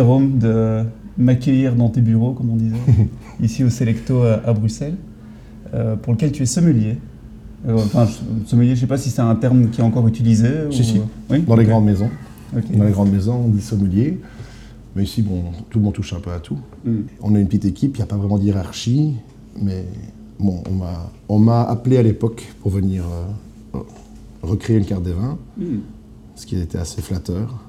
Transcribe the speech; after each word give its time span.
Jérôme 0.00 0.36
de 0.38 0.82
m'accueillir 1.16 1.74
dans 1.74 1.88
tes 1.88 2.02
bureaux, 2.02 2.32
comme 2.34 2.50
on 2.50 2.56
disait, 2.56 2.76
ici 3.40 3.64
au 3.64 3.70
Selecto 3.70 4.20
à, 4.24 4.42
à 4.46 4.52
Bruxelles, 4.52 4.96
euh, 5.72 5.96
pour 5.96 6.12
lequel 6.12 6.32
tu 6.32 6.42
es 6.42 6.46
sommelier. 6.46 6.98
Euh, 7.66 7.76
enfin, 7.76 8.06
sommelier, 8.44 8.68
je 8.70 8.74
ne 8.74 8.80
sais 8.80 8.86
pas 8.86 8.98
si 8.98 9.08
c'est 9.08 9.22
un 9.22 9.34
terme 9.36 9.70
qui 9.70 9.80
est 9.80 9.84
encore 9.84 10.06
utilisé. 10.06 10.48
Si, 10.70 10.80
ou- 10.80 10.84
si. 10.84 11.00
Oui 11.30 11.40
Dans 11.40 11.56
les 11.56 11.64
grandes 11.64 11.86
maisons. 11.86 12.10
Dans 12.52 12.84
les 12.84 12.90
grandes 12.92 13.10
maisons, 13.10 13.44
on 13.46 13.48
dit 13.48 13.62
sommelier. 13.62 14.20
Mais 14.94 15.04
ici, 15.04 15.22
bon, 15.22 15.44
tout 15.70 15.78
le 15.78 15.84
monde 15.86 15.94
touche 15.94 16.12
un 16.12 16.20
peu 16.20 16.30
à 16.30 16.40
tout. 16.40 16.58
Mm. 16.84 16.90
On 17.22 17.34
est 17.34 17.40
une 17.40 17.46
petite 17.46 17.64
équipe, 17.64 17.96
il 17.96 18.00
n'y 18.00 18.02
a 18.04 18.06
pas 18.06 18.16
vraiment 18.16 18.36
de 18.36 18.44
hiérarchie. 18.44 19.14
Mais 19.62 19.86
bon, 20.38 20.62
on 20.70 20.74
m'a- 20.74 21.10
on 21.30 21.38
m'a 21.38 21.62
appelé 21.62 21.96
à 21.96 22.02
l'époque 22.02 22.46
pour 22.60 22.70
venir 22.70 23.02
euh, 23.74 23.78
recréer 24.42 24.76
une 24.76 24.84
carte 24.84 25.04
des 25.04 25.12
vins, 25.14 25.38
Mm. 25.56 25.64
ce 26.34 26.44
qui 26.44 26.56
était 26.60 26.76
assez 26.78 27.00
flatteur. 27.00 27.62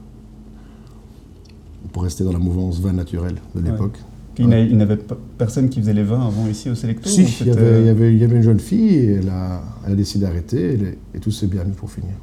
Pour 1.92 2.04
rester 2.04 2.24
dans 2.24 2.34
la 2.34 2.40
mouvance 2.40 2.80
vin 2.80 2.94
naturel 2.94 3.36
de 3.56 3.62
l'époque. 3.62 3.98
Il 4.40 4.48
n'avait 4.78 4.98
pas 4.98 5.18
personne 5.38 5.70
qui 5.70 5.80
faisait 5.80 5.94
les 5.94 6.04
vins 6.04 6.28
avant 6.28 6.48
ici 6.48 6.70
au 6.70 6.76
Selecto 6.76 7.10
Si, 7.10 7.24
il 7.42 7.48
y, 7.48 7.50
avait, 7.50 7.82
il, 7.82 7.86
y 7.86 7.90
avait, 7.90 8.14
il 8.14 8.20
y 8.20 8.24
avait 8.24 8.36
une 8.36 8.44
jeune 8.44 8.60
fille, 8.60 8.94
et 8.94 9.14
elle 9.14 9.30
a, 9.30 9.64
elle 9.86 9.94
a 9.94 9.96
décidé 9.96 10.26
d'arrêter, 10.26 10.78
et, 11.14 11.20
tout 11.20 11.32
s'est 11.32 11.48
bien 11.48 11.64
mis 11.64 11.74
pour 11.74 11.90
finir. 11.90 12.14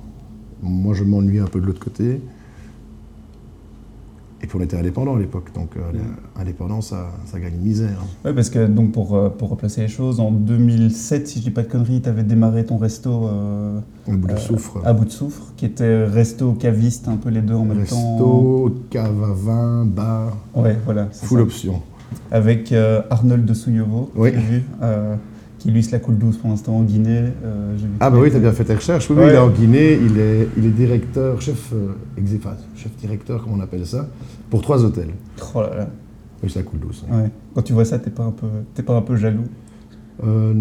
Moi, 0.62 0.94
je 0.94 1.02
m'ennuyais 1.04 1.40
un 1.40 1.46
peu 1.46 1.60
de 1.60 1.66
l'autre 1.66 1.82
côté. 1.82 2.20
Et 4.44 4.46
puis 4.46 4.58
on 4.60 4.62
était 4.62 4.76
indépendants 4.76 5.16
à 5.16 5.18
l'époque, 5.18 5.54
donc 5.54 5.70
euh, 5.78 5.80
indépendant, 6.38 6.82
ça, 6.82 7.06
ça 7.24 7.40
gagne 7.40 7.54
misère. 7.54 7.96
Oui, 8.26 8.32
parce 8.34 8.50
que 8.50 8.66
donc 8.66 8.92
pour, 8.92 9.14
euh, 9.16 9.30
pour 9.30 9.48
replacer 9.48 9.80
les 9.80 9.88
choses, 9.88 10.20
en 10.20 10.30
2007, 10.30 11.26
si 11.26 11.38
je 11.38 11.44
dis 11.44 11.50
pas 11.50 11.62
de 11.62 11.68
conneries, 11.68 12.02
tu 12.02 12.10
avais 12.10 12.24
démarré 12.24 12.66
ton 12.66 12.76
resto 12.76 13.26
euh, 13.26 13.78
Un 14.06 14.12
bout 14.16 14.26
de 14.28 14.32
Euh, 14.34 14.36
soufre. 14.36 14.82
à 14.84 14.92
bout 14.92 15.06
de 15.06 15.10
soufre, 15.10 15.54
qui 15.56 15.64
était 15.64 16.04
resto 16.04 16.52
caviste, 16.52 17.08
un 17.08 17.16
peu 17.16 17.30
les 17.30 17.40
deux 17.40 17.54
en 17.54 17.64
même 17.64 17.86
temps. 17.86 18.12
Resto, 18.12 18.74
cave 18.90 19.22
à 19.24 19.32
vin, 19.32 19.84
bar, 19.86 20.36
Ouais, 20.54 20.76
voilà. 20.84 21.06
full 21.10 21.38
ça. 21.38 21.42
option. 21.44 21.80
Avec 22.30 22.70
euh, 22.72 23.00
Arnold 23.08 23.46
de 23.46 23.54
Souilleveau, 23.54 24.10
Oui. 24.14 24.28
j'ai 24.34 24.40
vu, 24.42 24.62
qui 25.64 25.70
lui 25.70 25.82
se 25.82 25.92
la 25.92 25.98
coule 25.98 26.18
douce 26.18 26.36
pour 26.36 26.50
l'instant 26.50 26.76
en 26.76 26.82
Guinée. 26.82 27.30
euh, 27.42 27.74
Ah 27.98 28.10
bah 28.10 28.18
oui, 28.20 28.28
tu 28.30 28.36
as 28.36 28.38
bien 28.38 28.52
fait 28.52 28.64
tes 28.64 28.74
recherches. 28.74 29.08
Oui, 29.08 29.16
il 29.18 29.30
est 29.32 29.38
en 29.38 29.48
Guinée, 29.48 29.94
il 29.94 30.18
est, 30.18 30.46
il 30.58 30.66
est 30.66 30.70
directeur, 30.70 31.40
chef, 31.40 31.72
euh, 31.72 31.94
exé- 32.20 32.36
enfin, 32.36 32.54
chef 32.76 32.94
directeur, 32.96 33.42
comment 33.42 33.56
on 33.56 33.60
appelle 33.60 33.86
ça, 33.86 34.06
pour 34.50 34.60
trois 34.60 34.84
hôtels. 34.84 35.08
Oh 35.54 35.62
là 35.62 35.74
là. 35.74 35.88
Oui, 36.42 36.50
c'est 36.52 36.58
la 36.58 36.66
coule 36.66 36.80
douce. 36.80 37.06
hein. 37.10 37.22
Ouais. 37.22 37.30
Quand 37.54 37.62
tu 37.62 37.72
vois 37.72 37.86
ça, 37.86 37.98
t'es 37.98 38.10
pas 38.10 38.24
un 38.24 38.30
peu, 38.30 38.46
t'es 38.74 38.82
pas 38.82 38.94
un 38.94 39.00
peu 39.00 39.16
jaloux? 39.16 39.44
Euh, 40.22 40.52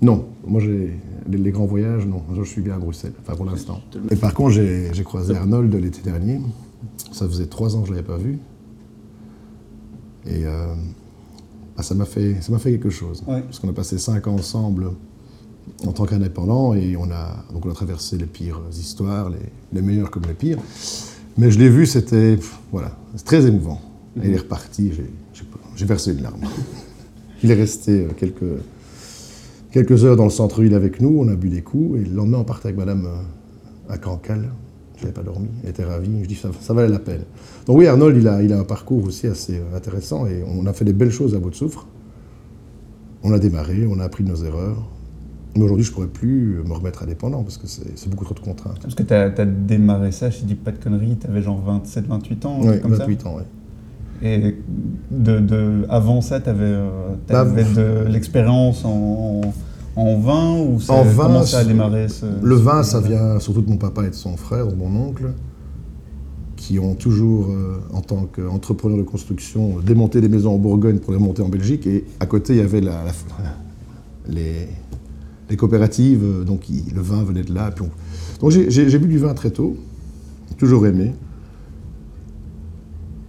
non, 0.00 0.24
moi 0.46 0.62
j'ai 0.62 0.98
les, 1.28 1.36
les 1.36 1.50
grands 1.50 1.66
voyages, 1.66 2.06
non. 2.06 2.22
Moi, 2.26 2.42
je 2.42 2.48
suis 2.48 2.62
bien 2.62 2.74
à 2.74 2.78
Bruxelles, 2.78 3.12
enfin 3.20 3.34
pour 3.36 3.44
l'instant. 3.44 3.82
Et 4.10 4.16
par 4.16 4.32
contre, 4.32 4.52
j'ai 4.52 4.88
j'ai 4.94 5.04
croisé 5.04 5.36
Arnold 5.36 5.74
l'été 5.74 6.00
dernier. 6.00 6.40
Ça 7.12 7.28
faisait 7.28 7.46
trois 7.48 7.76
ans 7.76 7.82
que 7.82 7.88
je 7.88 7.92
l'avais 7.92 8.02
pas 8.06 8.16
vu. 8.16 8.38
Et 10.26 10.46
bah, 11.78 11.84
ça 11.84 11.94
m'a 11.94 12.04
fait, 12.04 12.36
ça 12.42 12.58
fait 12.58 12.72
quelque 12.72 12.90
chose. 12.90 13.22
Ouais. 13.26 13.40
Parce 13.42 13.60
qu'on 13.60 13.68
a 13.68 13.72
passé 13.72 13.98
cinq 13.98 14.26
ans 14.26 14.34
ensemble 14.34 14.90
en 15.86 15.92
tant 15.92 16.06
qu'indépendants 16.06 16.74
et 16.74 16.96
on 16.96 17.10
a, 17.12 17.44
donc 17.52 17.66
on 17.66 17.70
a 17.70 17.74
traversé 17.74 18.18
les 18.18 18.26
pires 18.26 18.60
histoires, 18.72 19.30
les, 19.30 19.38
les 19.72 19.80
meilleures 19.80 20.10
comme 20.10 20.24
les 20.26 20.34
pires. 20.34 20.58
Mais 21.36 21.52
je 21.52 21.58
l'ai 21.60 21.68
vu, 21.68 21.86
c'était 21.86 22.36
voilà, 22.72 22.96
très 23.24 23.46
émouvant. 23.46 23.80
Et 24.20 24.26
il 24.26 24.34
est 24.34 24.38
reparti, 24.38 24.90
j'ai 25.76 25.86
versé 25.86 26.12
une 26.12 26.22
larme. 26.22 26.40
Il 27.44 27.52
est 27.52 27.54
resté 27.54 28.00
euh, 28.00 28.08
quelques, 28.16 28.42
quelques 29.70 30.04
heures 30.04 30.16
dans 30.16 30.24
le 30.24 30.30
centre-ville 30.30 30.74
avec 30.74 31.00
nous, 31.00 31.20
on 31.20 31.28
a 31.28 31.36
bu 31.36 31.48
des 31.50 31.62
coups, 31.62 32.00
et 32.00 32.04
le 32.04 32.12
lendemain, 32.12 32.38
on 32.38 32.44
partait 32.44 32.66
avec 32.66 32.78
madame 32.78 33.06
euh, 33.06 33.92
à 33.92 33.96
Cancale. 33.96 34.50
Je 34.98 35.02
n'avais 35.04 35.14
pas 35.14 35.22
dormi, 35.22 35.48
elle 35.62 35.70
était 35.70 35.84
ravie, 35.84 36.10
je 36.22 36.28
dis 36.28 36.34
ça, 36.34 36.50
ça 36.60 36.74
valait 36.74 36.88
la 36.88 36.98
peine. 36.98 37.22
Donc 37.66 37.78
oui, 37.78 37.86
Arnold, 37.86 38.16
il 38.16 38.26
a, 38.28 38.42
il 38.42 38.52
a 38.52 38.58
un 38.58 38.64
parcours 38.64 39.04
aussi 39.04 39.26
assez 39.28 39.58
euh, 39.58 39.76
intéressant, 39.76 40.26
et 40.26 40.42
on 40.46 40.66
a 40.66 40.72
fait 40.72 40.84
des 40.84 40.92
belles 40.92 41.12
choses 41.12 41.34
à 41.34 41.38
bout 41.38 41.50
de 41.50 41.54
soufre. 41.54 41.86
On 43.22 43.32
a 43.32 43.38
démarré, 43.38 43.86
on 43.90 43.98
a 44.00 44.04
appris 44.04 44.24
de 44.24 44.28
nos 44.28 44.44
erreurs. 44.44 44.88
Mais 45.56 45.62
aujourd'hui, 45.64 45.84
je 45.84 45.90
ne 45.90 45.94
pourrais 45.94 46.06
plus 46.08 46.62
me 46.66 46.72
remettre 46.72 47.02
indépendant, 47.02 47.42
parce 47.42 47.56
que 47.58 47.66
c'est 47.66 48.08
beaucoup 48.10 48.24
trop 48.24 48.34
de 48.34 48.40
contraintes. 48.40 48.80
Parce 48.82 48.94
que 48.94 49.02
t'as 49.02 49.26
as 49.26 49.44
démarré 49.44 50.12
ça, 50.12 50.30
je 50.30 50.44
dis 50.44 50.54
pas 50.54 50.72
de 50.72 50.78
conneries, 50.78 51.16
t'avais 51.16 51.42
genre 51.42 51.60
27, 51.64 52.06
28 52.06 52.46
ans, 52.46 52.60
Ouais, 52.62 52.78
comme 52.80 52.92
ça. 52.96 53.04
28 53.04 53.26
ans, 53.26 53.36
ouais. 53.36 53.44
Et 54.20 54.56
de, 55.12 55.38
de- 55.38 55.86
avant 55.88 56.20
ça, 56.20 56.40
tu 56.40 56.48
avais, 56.50 56.74
Bah, 57.28 57.44
de 57.44 58.04
l'expérience 58.08 58.84
en, 58.84 58.90
en 59.44 59.52
vin 60.20 60.58
ou 60.60 60.80
ça 60.80 60.92
En 60.94 61.02
vin, 61.04 61.24
comment 61.26 61.42
ça 61.44 61.58
a 61.58 61.62
c'est- 61.62 61.68
démarré 61.68 62.08
ce- 62.08 62.24
Le 62.42 62.56
ce 62.56 62.62
vin, 62.62 62.82
ça 62.82 63.00
vient 63.00 63.38
surtout 63.40 63.62
de 63.62 63.68
mon 63.70 63.76
papa 63.76 64.04
et 64.06 64.10
de 64.10 64.14
son 64.14 64.36
frère, 64.36 64.66
de 64.68 64.74
mon 64.74 64.94
oncle, 65.08 65.32
qui 66.56 66.78
ont 66.78 66.94
toujours, 66.94 67.46
euh, 67.50 67.80
en 67.92 68.00
tant 68.00 68.26
qu'entrepreneurs 68.26 68.98
de 68.98 69.02
construction, 69.04 69.76
démonté 69.84 70.20
des 70.20 70.28
maisons 70.28 70.54
en 70.54 70.58
Bourgogne 70.58 70.98
pour 70.98 71.12
les 71.12 71.18
monter 71.18 71.42
en 71.42 71.48
Belgique. 71.48 71.86
Et 71.86 72.04
à 72.20 72.26
côté, 72.26 72.54
il 72.54 72.58
y 72.58 72.62
avait 72.62 72.80
la- 72.80 73.04
la- 73.04 73.12
les, 74.28 74.68
les 75.48 75.56
coopératives, 75.56 76.22
euh, 76.24 76.44
donc 76.44 76.68
il- 76.68 76.92
le 76.94 77.00
vin 77.00 77.22
venait 77.24 77.42
de 77.44 77.54
là. 77.54 77.70
Puis 77.70 77.84
on- 77.84 78.40
Donc 78.40 78.50
j'ai 78.50 78.98
bu 78.98 79.08
du 79.08 79.18
vin 79.18 79.34
très 79.34 79.50
tôt, 79.50 79.76
toujours 80.58 80.86
aimé. 80.86 81.12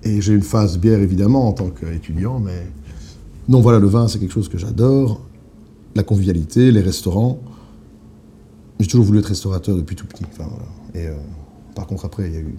Et 0.03 0.22
j'ai 0.22 0.34
une 0.34 0.41
phase 0.44 0.78
bière, 0.78 1.00
évidemment, 1.00 1.47
en 1.47 1.52
tant 1.52 1.69
qu'étudiant, 1.69 2.40
mais... 2.40 2.68
Non, 3.47 3.59
voilà, 3.62 3.79
le 3.79 3.88
vin, 3.88 4.08
c'est 4.08 4.19
quelque 4.19 4.31
chose 4.34 4.47
que 4.47 4.58
j'adore. 4.58 5.22
La 5.99 6.03
convivialité, 6.03 6.71
les 6.71 6.79
restaurants. 6.79 7.41
J'ai 8.79 8.87
toujours 8.87 9.05
voulu 9.05 9.19
être 9.19 9.25
restaurateur 9.25 9.75
depuis 9.75 9.97
tout 9.97 10.07
petit. 10.07 10.23
Enfin, 10.31 10.49
voilà. 10.49 10.65
Et 10.95 11.09
euh, 11.09 11.17
par 11.75 11.87
contre, 11.87 12.05
après, 12.05 12.29
il 12.29 12.33
y 12.33 12.37
a 12.37 12.39
eu, 12.39 12.55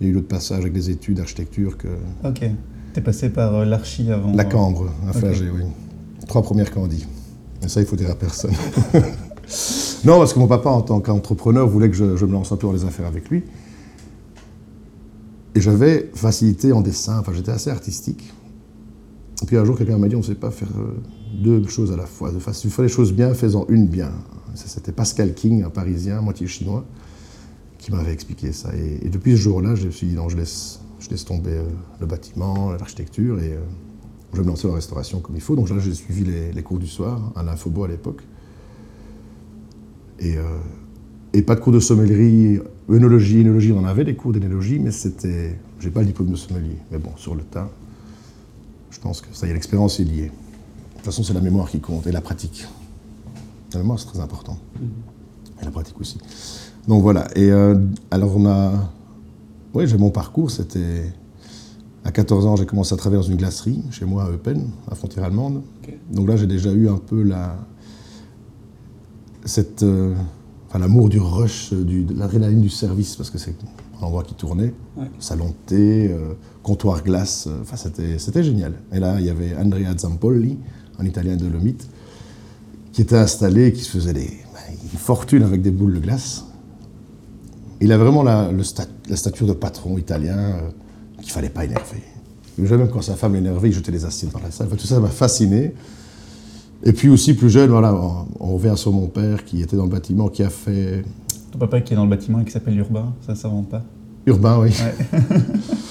il 0.00 0.06
y 0.06 0.08
a 0.08 0.10
eu 0.10 0.14
l'autre 0.14 0.28
passage 0.28 0.60
avec 0.60 0.72
des 0.72 0.88
études 0.88 1.18
d'architecture 1.18 1.76
que 1.76 1.88
Ok. 2.26 2.48
T'es 2.94 3.02
passé 3.02 3.28
par 3.28 3.54
euh, 3.54 3.64
l'archi 3.66 4.10
avant. 4.10 4.32
la 4.32 4.42
euh, 4.44 4.48
cambre 4.48 4.90
à 5.06 5.12
Flagey, 5.12 5.50
oui. 5.50 5.64
Trois 6.26 6.40
premières 6.40 6.70
candis. 6.70 7.06
Et 7.62 7.68
ça, 7.68 7.82
il 7.82 7.86
faut 7.86 7.96
dire 7.96 8.10
à 8.10 8.14
personne. 8.14 8.54
non, 10.06 10.16
parce 10.16 10.32
que 10.32 10.38
mon 10.38 10.46
papa, 10.46 10.70
en 10.70 10.80
tant 10.80 11.00
qu'entrepreneur, 11.00 11.68
voulait 11.68 11.90
que 11.90 11.96
je, 11.96 12.16
je 12.16 12.24
me 12.24 12.32
lance 12.32 12.52
un 12.52 12.56
peu 12.56 12.66
dans 12.66 12.72
les 12.72 12.86
affaires 12.86 13.06
avec 13.06 13.28
lui. 13.28 13.42
Et 15.54 15.60
j'avais 15.60 16.10
facilité 16.14 16.72
en 16.72 16.80
dessin, 16.80 17.18
enfin 17.18 17.34
j'étais 17.34 17.52
assez 17.52 17.68
artistique. 17.68 18.32
Et 19.44 19.46
puis 19.46 19.58
un 19.58 19.64
jour, 19.66 19.76
quelqu'un 19.76 19.98
m'a 19.98 20.08
dit, 20.08 20.16
on 20.16 20.20
ne 20.20 20.24
sait 20.24 20.36
pas 20.36 20.50
faire 20.50 20.70
euh, 20.78 20.94
deux 21.34 21.66
choses 21.68 21.92
à 21.92 21.96
la 21.96 22.06
fois. 22.06 22.32
De 22.32 22.38
fa- 22.38 22.54
Si 22.54 22.66
tu 22.66 22.80
les 22.82 22.88
choses 22.88 23.12
bien, 23.12 23.34
fais-en 23.34 23.66
une 23.68 23.86
bien. 23.86 24.10
C'était 24.54 24.90
Pascal 24.90 25.34
King, 25.34 25.64
un 25.64 25.68
Parisien, 25.68 26.22
moitié 26.22 26.46
chinois, 26.46 26.82
qui 27.76 27.92
m'avait 27.92 28.14
expliqué 28.14 28.52
ça. 28.52 28.70
Et, 28.74 29.10
depuis 29.10 29.32
ce 29.32 29.36
jour-là, 29.36 29.74
je 29.74 29.84
me 29.84 29.90
suis 29.90 30.06
dit, 30.06 30.14
non, 30.14 30.30
je 30.30 30.38
laisse, 30.38 30.80
je 30.98 31.10
laisse 31.10 31.26
tomber 31.26 31.50
euh, 31.50 31.64
le 32.00 32.06
bâtiment, 32.06 32.72
l'architecture, 32.72 33.38
et 33.38 33.52
euh, 33.52 33.58
je 34.32 34.38
vais 34.38 34.44
me 34.44 34.48
lancer 34.48 34.62
dans 34.62 34.70
la 34.70 34.76
restauration 34.76 35.20
comme 35.20 35.36
il 35.36 35.42
faut. 35.42 35.56
Donc 35.56 35.68
là, 35.68 35.76
j'ai 35.78 35.92
suivi 35.92 36.24
les, 36.54 36.62
cours 36.62 36.78
du 36.78 36.86
soir, 36.86 37.30
à 37.36 37.42
l'Infobo 37.42 37.84
à 37.84 37.88
l'époque. 37.88 38.22
Et, 40.20 40.38
pas 41.42 41.54
de 41.54 41.60
cours 41.60 41.72
de 41.74 41.80
sommellerie, 41.80 42.60
œnologie, 42.88 43.40
énologie, 43.40 43.72
on 43.72 43.80
en 43.80 43.84
avait 43.84 44.04
des 44.04 44.14
cours 44.14 44.32
d'énologie, 44.32 44.78
mais 44.78 44.90
c'était. 44.90 45.58
J'ai 45.80 45.90
pas 45.90 46.00
le 46.00 46.06
diplôme 46.06 46.30
de 46.30 46.36
sommelier. 46.36 46.78
Mais 46.90 46.96
bon, 46.96 47.10
sur 47.16 47.34
le 47.34 47.42
tas, 47.42 47.68
je 48.94 49.00
pense 49.00 49.20
que 49.20 49.26
ça 49.34 49.46
y 49.46 49.50
est, 49.50 49.54
l'expérience 49.54 49.98
est 50.00 50.04
liée. 50.04 50.30
De 50.30 50.96
toute 50.96 51.04
façon, 51.04 51.22
c'est 51.22 51.34
la 51.34 51.40
mémoire 51.40 51.68
qui 51.68 51.80
compte 51.80 52.06
et 52.06 52.12
la 52.12 52.20
pratique. 52.20 52.66
La 53.72 53.80
mémoire, 53.80 53.98
c'est 53.98 54.06
très 54.06 54.20
important. 54.20 54.56
Et 55.60 55.64
la 55.64 55.70
pratique 55.70 56.00
aussi. 56.00 56.18
Donc 56.86 57.02
voilà. 57.02 57.26
Et 57.36 57.50
euh, 57.50 57.76
alors, 58.10 58.36
on 58.36 58.46
a. 58.46 58.72
Oui, 59.74 59.86
j'ai 59.88 59.98
mon 59.98 60.10
parcours, 60.10 60.50
c'était. 60.50 61.12
À 62.04 62.12
14 62.12 62.46
ans, 62.46 62.56
j'ai 62.56 62.66
commencé 62.66 62.92
à 62.92 62.98
travailler 62.98 63.22
dans 63.22 63.28
une 63.28 63.36
glacerie, 63.38 63.82
chez 63.90 64.04
moi 64.04 64.24
à 64.24 64.30
Eupen, 64.30 64.68
à 64.90 64.94
frontière 64.94 65.24
allemande. 65.24 65.62
Donc 66.10 66.28
là, 66.28 66.36
j'ai 66.36 66.46
déjà 66.46 66.70
eu 66.70 66.88
un 66.88 66.98
peu 66.98 67.22
la. 67.22 67.56
Cette. 69.44 69.82
euh, 69.82 70.14
enfin, 70.68 70.78
l'amour 70.78 71.08
du 71.08 71.18
rush, 71.18 71.72
du, 71.72 72.04
de 72.04 72.14
l'adrénaline 72.18 72.60
du 72.60 72.68
service, 72.68 73.16
parce 73.16 73.30
que 73.30 73.38
c'est 73.38 73.56
un 74.00 74.04
endroit 74.04 74.22
qui 74.22 74.34
tournait. 74.34 74.72
Ouais. 74.96 75.10
Salon 75.18 75.48
de 75.48 75.54
thé, 75.66 76.10
euh, 76.12 76.34
comptoir 76.64 77.04
glace, 77.04 77.46
euh, 77.46 77.60
enfin, 77.62 77.76
c'était, 77.76 78.18
c'était 78.18 78.42
génial. 78.42 78.72
Et 78.92 78.98
là, 78.98 79.16
il 79.20 79.26
y 79.26 79.30
avait 79.30 79.54
Andrea 79.56 79.96
Zampolli, 79.96 80.58
un 80.98 81.04
italien 81.04 81.36
de 81.36 81.46
Lomite, 81.46 81.86
qui 82.92 83.02
était 83.02 83.16
installé, 83.18 83.72
qui 83.72 83.82
se 83.82 83.90
faisait 83.90 84.12
des, 84.12 84.26
ben, 84.52 84.74
une 84.92 84.98
fortune 84.98 85.44
avec 85.44 85.62
des 85.62 85.70
boules 85.70 85.94
de 85.94 86.00
glace. 86.00 86.44
Il 87.80 87.92
a 87.92 87.98
vraiment 87.98 88.22
la, 88.24 88.50
le 88.50 88.62
stat- 88.64 88.86
la 89.08 89.16
stature 89.16 89.46
de 89.46 89.52
patron 89.52 89.96
italien 89.98 90.38
euh, 90.38 90.60
qu'il 91.22 91.30
fallait 91.32 91.48
pas 91.50 91.64
énerver. 91.64 92.02
Même 92.56 92.88
quand 92.88 93.02
sa 93.02 93.14
femme 93.16 93.34
l'énervait, 93.34 93.68
il 93.68 93.72
jetait 93.74 93.92
les 93.92 94.04
assiettes 94.04 94.32
dans 94.32 94.38
la 94.40 94.50
salle. 94.50 94.68
Enfin, 94.68 94.76
tout 94.76 94.86
ça 94.86 95.00
m'a 95.00 95.08
fasciné. 95.08 95.74
Et 96.84 96.92
puis 96.92 97.08
aussi, 97.08 97.34
plus 97.34 97.50
jeune, 97.50 97.70
voilà, 97.70 97.94
on, 97.94 98.26
on 98.40 98.54
revient 98.54 98.74
sur 98.76 98.92
mon 98.92 99.08
père 99.08 99.44
qui 99.44 99.60
était 99.60 99.76
dans 99.76 99.84
le 99.84 99.90
bâtiment, 99.90 100.28
qui 100.28 100.42
a 100.42 100.50
fait 100.50 101.02
Ton 101.50 101.58
papa 101.58 101.80
qui 101.80 101.92
est 101.92 101.96
dans 101.96 102.04
le 102.04 102.10
bâtiment 102.10 102.40
et 102.40 102.44
qui 102.44 102.52
s'appelle 102.52 102.78
Urbain, 102.78 103.12
ça 103.26 103.34
s'invente 103.34 103.68
pas? 103.70 103.82
urbain, 104.26 104.58
oui. 104.60 104.70
Ouais. 104.70 105.18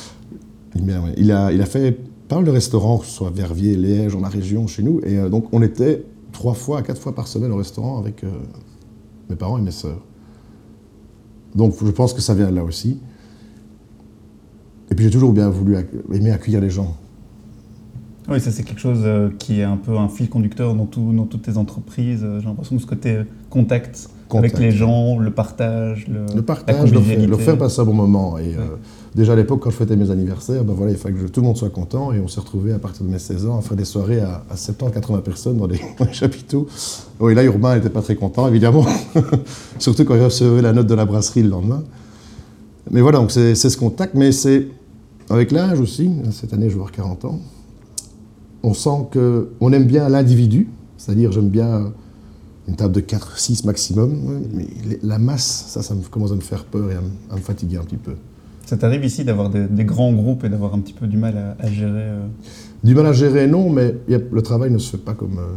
Il, 0.75 1.31
a, 1.31 1.65
fait 1.65 1.97
pas 2.27 2.35
mal 2.37 2.45
de 2.45 2.51
restaurants, 2.51 2.97
que 2.97 3.05
ce 3.05 3.11
soit 3.11 3.29
Verviers, 3.29 3.75
Liège, 3.75 4.13
dans 4.13 4.21
la 4.21 4.29
région, 4.29 4.67
chez 4.67 4.83
nous. 4.83 4.99
Et 5.03 5.17
euh, 5.17 5.29
donc, 5.29 5.45
on 5.51 5.61
était 5.61 6.03
trois 6.31 6.53
fois, 6.53 6.81
quatre 6.81 6.99
fois 6.99 7.13
par 7.13 7.27
semaine 7.27 7.51
au 7.51 7.57
restaurant 7.57 7.99
avec 7.99 8.23
euh, 8.23 8.29
mes 9.29 9.35
parents 9.35 9.57
et 9.57 9.61
mes 9.61 9.71
sœurs. 9.71 10.01
Donc 11.55 11.75
je 11.83 11.91
pense 11.91 12.13
que 12.13 12.21
ça 12.21 12.33
vient 12.33 12.51
là 12.51 12.63
aussi. 12.63 12.99
Et 14.89 14.95
puis 14.95 15.05
j'ai 15.05 15.11
toujours 15.11 15.33
bien 15.33 15.49
voulu 15.49 15.77
aimer 16.11 16.31
accueillir 16.31 16.61
les 16.61 16.69
gens. 16.69 16.97
Oui, 18.29 18.39
ça 18.39 18.51
c'est 18.51 18.63
quelque 18.63 18.79
chose 18.79 19.01
euh, 19.03 19.29
qui 19.37 19.59
est 19.59 19.63
un 19.63 19.75
peu 19.77 19.97
un 19.97 20.07
fil 20.07 20.29
conducteur 20.29 20.75
dans, 20.75 20.85
tout- 20.85 21.11
dans 21.13 21.25
toutes 21.25 21.41
tes 21.41 21.57
entreprises. 21.57 22.21
Euh, 22.23 22.39
J'ai 22.39 22.45
l'impression 22.47 22.75
que 22.77 22.81
ce 22.81 22.87
côté 22.87 23.15
euh, 23.17 23.23
contact, 23.49 24.09
Contact. 24.29 24.55
avec 24.55 24.65
les 24.65 24.71
gens, 24.71 25.17
le 25.19 25.29
partage, 25.31 26.07
le, 26.07 26.25
Le 26.27 26.35
la 26.37 26.41
partage, 26.41 26.75
leur 26.75 26.85
faire, 26.85 26.93
convivialité. 26.93 27.27
leur 27.27 27.41
faire 27.41 27.57
passer 27.57 27.81
un 27.81 27.85
bon 27.85 27.93
moment. 27.93 28.37
Et 28.37 28.55
euh, 28.55 28.61
déjà 29.13 29.33
à 29.33 29.35
l'époque, 29.35 29.59
quand 29.61 29.71
je 29.71 29.75
fêtais 29.75 29.97
mes 29.97 30.09
anniversaires, 30.09 30.63
ben 30.63 30.73
voilà, 30.73 30.93
il 30.93 30.97
fallait 30.97 31.15
que 31.15 31.27
tout 31.27 31.41
le 31.41 31.47
monde 31.47 31.57
soit 31.57 31.69
content. 31.69 32.13
Et 32.13 32.19
on 32.21 32.29
s'est 32.29 32.39
retrouvés 32.39 32.71
à 32.71 32.79
partir 32.79 33.05
de 33.05 33.11
mes 33.11 33.19
16 33.19 33.45
ans 33.45 33.57
à 33.59 33.61
faire 33.61 33.75
des 33.75 33.83
soirées 33.85 34.21
à, 34.21 34.45
à 34.49 34.55
70-80 34.55 35.21
personnes 35.21 35.57
dans 35.57 35.67
les, 35.67 35.79
dans 35.99 36.05
les 36.05 36.13
chapiteaux. 36.13 36.65
Oui, 37.19 37.35
là, 37.35 37.43
Urbain 37.43 37.75
n'était 37.75 37.89
pas 37.89 38.01
très 38.01 38.15
content, 38.15 38.47
évidemment. 38.47 38.85
Surtout 39.79 40.05
quand 40.05 40.15
il 40.15 40.23
recevait 40.23 40.61
la 40.61 40.71
note 40.71 40.87
de 40.87 40.95
la 40.95 41.03
brasserie 41.05 41.43
le 41.43 41.49
lendemain. 41.49 41.83
Mais 42.89 43.01
voilà, 43.01 43.19
donc 43.19 43.31
c'est 43.31 43.53
ce 43.55 43.75
contact. 43.77 44.13
Mais 44.15 44.31
c'est 44.31 44.67
avec 45.29 45.51
l'âge 45.51 45.81
aussi, 45.81 46.09
cette 46.31 46.53
année 46.53 46.65
je 46.65 46.75
vais 46.75 46.75
avoir 46.75 46.91
40 46.91 47.25
ans, 47.25 47.39
on 48.63 48.73
sent 48.73 49.07
qu'on 49.11 49.71
aime 49.73 49.85
bien 49.85 50.07
l'individu. 50.09 50.69
C'est-à-dire, 50.97 51.31
j'aime 51.31 51.49
bien 51.49 51.91
une 52.67 52.75
table 52.75 52.93
de 52.93 53.01
4, 53.01 53.37
6 53.37 53.65
maximum. 53.65 54.15
Mais 54.53 54.67
la 55.03 55.19
masse, 55.19 55.65
ça, 55.67 55.81
ça 55.81 55.93
me, 55.95 56.01
commence 56.03 56.31
à 56.31 56.35
me 56.35 56.41
faire 56.41 56.63
peur 56.65 56.89
et 56.91 56.95
à 56.95 57.01
me, 57.01 57.09
à 57.31 57.35
me 57.35 57.41
fatiguer 57.41 57.77
un 57.77 57.83
petit 57.83 57.97
peu. 57.97 58.13
Ça 58.65 58.77
t'arrive 58.77 59.03
ici 59.03 59.25
d'avoir 59.25 59.49
des, 59.49 59.67
des 59.67 59.83
grands 59.83 60.13
groupes 60.13 60.45
et 60.45 60.49
d'avoir 60.49 60.73
un 60.73 60.79
petit 60.79 60.93
peu 60.93 61.05
du 61.07 61.17
mal 61.17 61.37
à, 61.37 61.57
à 61.61 61.69
gérer 61.69 61.91
euh, 61.93 62.25
Du 62.83 62.95
mal 62.95 63.05
à 63.05 63.11
gérer, 63.13 63.47
non, 63.47 63.69
mais 63.69 63.95
a- 64.09 64.17
le 64.31 64.41
travail 64.41 64.71
ne 64.71 64.77
se 64.77 64.91
fait 64.91 65.03
pas 65.03 65.13
comme, 65.13 65.37
euh, 65.39 65.47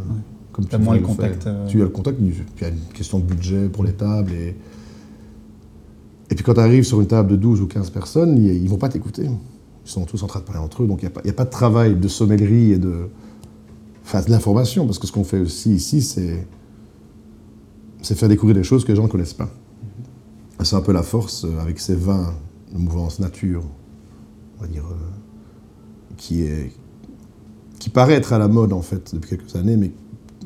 comme 0.51 0.65
tu 0.65 0.77
moins 0.77 0.97
devrais 0.97 0.99
le 0.99 1.05
contact, 1.05 1.47
euh. 1.47 1.65
Tu 1.67 1.79
as 1.79 1.85
le 1.85 1.89
contact, 1.89 2.17
puis 2.17 2.33
il 2.57 2.61
y 2.63 2.65
a 2.65 2.69
une 2.73 2.93
question 2.93 3.19
de 3.19 3.23
budget 3.23 3.69
pour 3.69 3.85
les 3.85 3.93
tables. 3.93 4.33
Et, 4.33 4.55
et 6.29 6.35
puis 6.35 6.43
quand 6.43 6.55
tu 6.55 6.59
arrives 6.59 6.83
sur 6.83 6.99
une 6.99 7.07
table 7.07 7.29
de 7.31 7.35
12 7.37 7.61
ou 7.61 7.67
15 7.67 7.89
personnes, 7.91 8.37
ils 8.37 8.61
ne 8.61 8.67
vont 8.69 8.77
pas 8.77 8.89
t'écouter. 8.89 9.29
Ils 9.87 9.89
sont 9.89 10.03
tous 10.03 10.21
en 10.21 10.27
train 10.27 10.41
de 10.41 10.45
parler 10.45 10.61
entre 10.61 10.83
eux, 10.83 10.87
donc 10.87 11.01
il 11.01 11.09
n'y 11.09 11.29
a, 11.29 11.31
a 11.31 11.33
pas 11.33 11.45
de 11.45 11.49
travail 11.49 11.95
de 11.95 12.07
sommellerie 12.09 12.73
et 12.73 12.77
de, 12.77 13.07
enfin, 14.03 14.21
de 14.21 14.29
l'information, 14.29 14.85
parce 14.85 14.99
que 14.99 15.07
ce 15.07 15.13
qu'on 15.13 15.23
fait 15.23 15.39
aussi 15.39 15.73
ici, 15.73 16.01
c'est 16.01 16.45
c'est 18.01 18.15
faire 18.15 18.29
découvrir 18.29 18.55
des 18.55 18.63
choses 18.63 18.83
que 18.83 18.91
les 18.91 18.97
gens 18.97 19.03
ne 19.03 19.07
connaissent 19.07 19.33
pas. 19.33 19.49
C'est 20.61 20.75
un 20.75 20.81
peu 20.81 20.91
la 20.91 21.03
force 21.03 21.45
euh, 21.45 21.59
avec 21.59 21.79
ces 21.79 21.95
vins 21.95 22.33
de 22.73 22.77
mouvance 22.77 23.19
nature, 23.19 23.63
on 24.57 24.61
va 24.61 24.67
dire, 24.67 24.83
euh, 24.85 24.95
qui, 26.17 26.43
est, 26.43 26.73
qui 27.79 27.89
paraît 27.89 28.13
être 28.13 28.33
à 28.33 28.39
la 28.39 28.49
mode 28.49 28.73
en 28.73 28.81
fait 28.81 29.15
depuis 29.15 29.37
quelques 29.37 29.55
années, 29.55 29.77
mais 29.77 29.91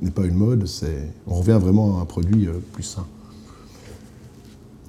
n'est 0.02 0.12
pas 0.12 0.26
une 0.26 0.36
mode. 0.36 0.68
C'est, 0.68 1.14
on 1.26 1.36
revient 1.36 1.58
vraiment 1.60 1.98
à 1.98 2.02
un 2.02 2.06
produit 2.06 2.48
euh, 2.48 2.54
plus 2.74 2.84
sain. 2.84 3.06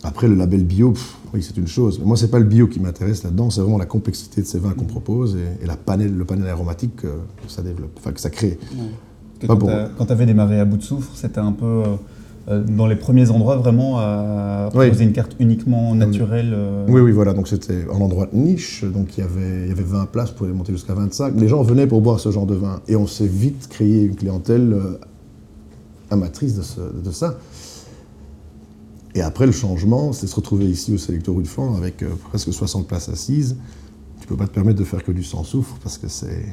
Après, 0.04 0.26
le 0.26 0.34
label 0.34 0.64
bio, 0.64 0.90
pff, 0.92 1.16
oui, 1.32 1.42
c'est 1.42 1.56
une 1.56 1.68
chose. 1.68 1.98
Mais 2.00 2.06
moi, 2.06 2.16
c'est 2.16 2.30
pas 2.30 2.38
le 2.40 2.44
bio 2.44 2.66
qui 2.66 2.80
m'intéresse 2.80 3.22
là-dedans, 3.22 3.50
c'est 3.50 3.60
vraiment 3.60 3.78
la 3.78 3.86
complexité 3.86 4.42
de 4.42 4.46
ces 4.46 4.58
vins 4.58 4.72
qu'on 4.72 4.84
propose 4.84 5.36
et, 5.36 5.64
et 5.64 5.66
la 5.66 5.76
panel, 5.76 6.16
le 6.16 6.24
panel 6.24 6.48
aromatique 6.48 6.96
que, 6.96 7.06
que 7.06 7.48
ça 7.48 7.62
développe, 7.62 7.92
enfin 7.98 8.10
que 8.12 8.20
ça 8.20 8.30
crée. 8.30 8.58
Pas 9.46 9.56
quand 9.98 10.06
tu 10.06 10.12
avais 10.12 10.26
démarré 10.26 10.58
à 10.60 10.64
bout 10.64 10.76
de 10.76 10.82
souffle, 10.82 11.10
c'était 11.14 11.40
un 11.40 11.52
peu 11.52 11.64
euh, 11.66 11.84
euh, 12.48 12.64
dans 12.64 12.86
les 12.86 12.94
premiers 12.96 13.30
endroits 13.30 13.56
vraiment 13.56 13.98
à 13.98 14.68
Oui. 14.74 14.86
proposer 14.86 15.04
une 15.04 15.12
carte 15.12 15.34
uniquement 15.40 15.94
naturelle. 15.94 16.52
euh, 16.52 16.86
Oui, 16.88 17.00
oui, 17.00 17.10
voilà. 17.12 17.32
Donc 17.32 17.46
c'était 17.48 17.84
un 17.92 18.00
endroit 18.00 18.26
de 18.26 18.36
niche. 18.36 18.84
Donc 18.84 19.16
il 19.16 19.20
y 19.20 19.24
avait, 19.24 19.62
il 19.64 19.68
y 19.68 19.72
avait 19.72 19.82
20 19.82 20.06
places 20.06 20.30
pour 20.32 20.46
monter 20.48 20.72
jusqu'à 20.72 20.94
25. 20.94 21.34
Les 21.40 21.48
gens 21.48 21.62
venaient 21.62 21.86
pour 21.88 22.00
boire 22.02 22.18
ce 22.20 22.30
genre 22.30 22.46
de 22.46 22.54
vin. 22.54 22.80
Et 22.88 22.94
on 22.96 23.06
s'est 23.08 23.26
vite 23.26 23.68
créé 23.68 24.02
une 24.04 24.14
clientèle 24.16 24.72
euh, 24.72 24.98
amatrice 26.10 26.56
de, 26.56 26.62
ce- 26.62 26.80
de 27.04 27.10
ça. 27.10 27.34
Et 29.14 29.20
après, 29.20 29.46
le 29.46 29.52
changement, 29.52 30.12
c'est 30.12 30.26
se 30.26 30.34
retrouver 30.34 30.66
ici 30.66 30.92
au 30.92 30.98
Sélecteur 30.98 31.34
Rue 31.34 31.42
de 31.42 31.48
Fan 31.48 31.74
avec 31.76 32.02
euh, 32.02 32.10
presque 32.30 32.52
60 32.52 32.86
places 32.86 33.08
assises. 33.08 33.56
Tu 34.20 34.26
peux 34.26 34.36
pas 34.36 34.46
te 34.46 34.54
permettre 34.54 34.78
de 34.78 34.84
faire 34.84 35.04
que 35.04 35.12
du 35.12 35.22
sans 35.22 35.44
soufre 35.44 35.76
parce 35.82 35.98
que 35.98 36.08
c'est. 36.08 36.46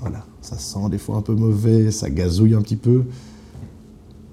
Voilà, 0.00 0.24
ça 0.42 0.58
sent 0.58 0.90
des 0.90 0.98
fois 0.98 1.16
un 1.16 1.22
peu 1.22 1.34
mauvais, 1.34 1.90
ça 1.90 2.10
gazouille 2.10 2.54
un 2.54 2.60
petit 2.60 2.76
peu. 2.76 3.04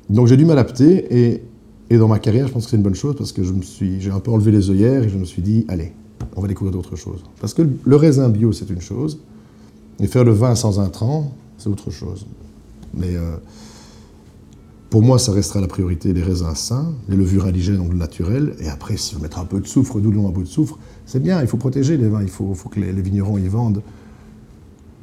Donc 0.10 0.28
j'ai 0.28 0.36
dû 0.36 0.46
m'adapter 0.46 1.08
et, 1.10 1.44
et 1.90 1.98
dans 1.98 2.10
ma 2.10 2.20
carrière, 2.20 2.48
je 2.48 2.54
pense 2.54 2.66
que 2.66 2.72
c'est 2.72 2.78
une 2.78 2.84
bonne 2.84 2.96
chose 2.96 3.16
parce 3.18 3.32
que 3.32 3.44
je 3.44 3.54
me 3.54 3.62
suis, 3.62 4.02
j'ai 4.02 4.12
un 4.12 4.20
peu 4.20 4.30
enlevé 4.30 4.52
les 4.52 4.70
œillères 4.70 5.04
et 5.04 5.10
je 5.10 5.18
me 5.18 5.24
suis 5.24 5.42
dit, 5.42 5.66
allez, 5.70 5.94
on 6.36 6.42
va 6.42 6.48
découvrir 6.48 6.74
d'autres 6.74 6.98
choses. 6.98 7.24
Parce 7.40 7.54
que 7.54 7.62
le 7.84 7.96
raisin 7.96 8.30
bio, 8.30 8.52
c'est 8.52 8.70
une 8.70 8.82
chose, 8.82 9.20
et 10.00 10.08
faire 10.08 10.24
le 10.24 10.32
vin 10.32 10.56
sans 10.56 10.80
intrants, 10.80 11.34
c'est 11.58 11.70
autre 11.70 11.92
chose. 11.92 12.26
Mais 12.94 13.16
euh, 13.16 13.38
pour 14.94 15.02
moi, 15.02 15.18
ça 15.18 15.32
restera 15.32 15.60
la 15.60 15.66
priorité 15.66 16.14
des 16.14 16.22
raisins 16.22 16.54
sains, 16.54 16.94
les 17.10 17.16
levures 17.16 17.48
indigènes, 17.48 17.78
donc 17.78 17.90
le 17.90 17.98
naturel. 17.98 18.54
Et 18.60 18.70
après, 18.70 18.96
si 18.96 19.16
on 19.16 19.20
mettre 19.20 19.40
un 19.40 19.46
peu 19.46 19.60
de 19.60 19.66
soufre, 19.66 20.00
d'où 20.00 20.28
un 20.28 20.32
peu 20.32 20.42
de 20.42 20.48
soufre, 20.48 20.78
c'est 21.08 21.20
bien, 21.20 21.42
il 21.42 21.48
faut 21.48 21.58
protéger 21.58 21.98
les 21.98 22.08
vins, 22.08 22.22
il 22.22 22.30
faut, 22.30 22.54
que 22.70 22.80
les, 22.80 22.94
les 22.94 23.02
vignerons 23.02 23.40
y 23.40 23.48
vendent 23.48 23.82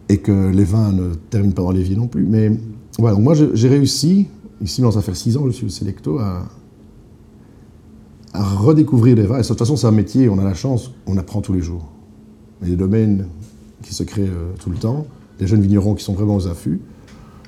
et 0.09 0.19
que 0.19 0.51
les 0.51 0.63
vins 0.63 0.93
ne 0.93 1.15
terminent 1.15 1.55
pas 1.55 1.63
dans 1.63 1.73
l'évier 1.73 1.97
non 1.97 2.07
plus. 2.07 2.23
Mais 2.23 2.53
voilà, 3.01 3.19
moi 3.19 3.35
j'ai 3.35 3.69
réussi, 3.69 4.29
ici, 4.63 4.81
dans 4.81 4.93
ça 4.93 5.03
fait 5.03 5.13
six 5.17 5.37
ans, 5.37 5.43
je 5.47 5.51
suis 5.51 5.67
au 5.67 5.71
Selecto, 5.71 6.21
à, 6.21 6.45
à 8.33 8.45
redécouvrir 8.45 9.17
les 9.17 9.27
vins. 9.27 9.39
Et 9.39 9.43
de 9.43 9.47
toute 9.49 9.59
façon, 9.59 9.75
c'est 9.75 9.89
un 9.89 9.91
métier, 9.91 10.29
on 10.29 10.39
a 10.39 10.45
la 10.45 10.55
chance, 10.55 10.93
on 11.09 11.17
apprend 11.17 11.41
tous 11.41 11.53
les 11.53 11.63
jours. 11.63 11.91
Il 12.63 12.69
y 12.69 12.71
a 12.71 12.77
des 12.77 12.81
domaines 12.81 13.27
qui 13.83 13.93
se 13.93 14.05
créent 14.05 14.23
euh, 14.23 14.53
tout 14.61 14.71
le 14.71 14.77
temps, 14.77 15.09
des 15.41 15.49
jeunes 15.49 15.63
vignerons 15.63 15.97
qui 15.97 16.05
sont 16.05 16.15
vraiment 16.15 16.37
aux 16.37 16.47
affûts. 16.47 16.81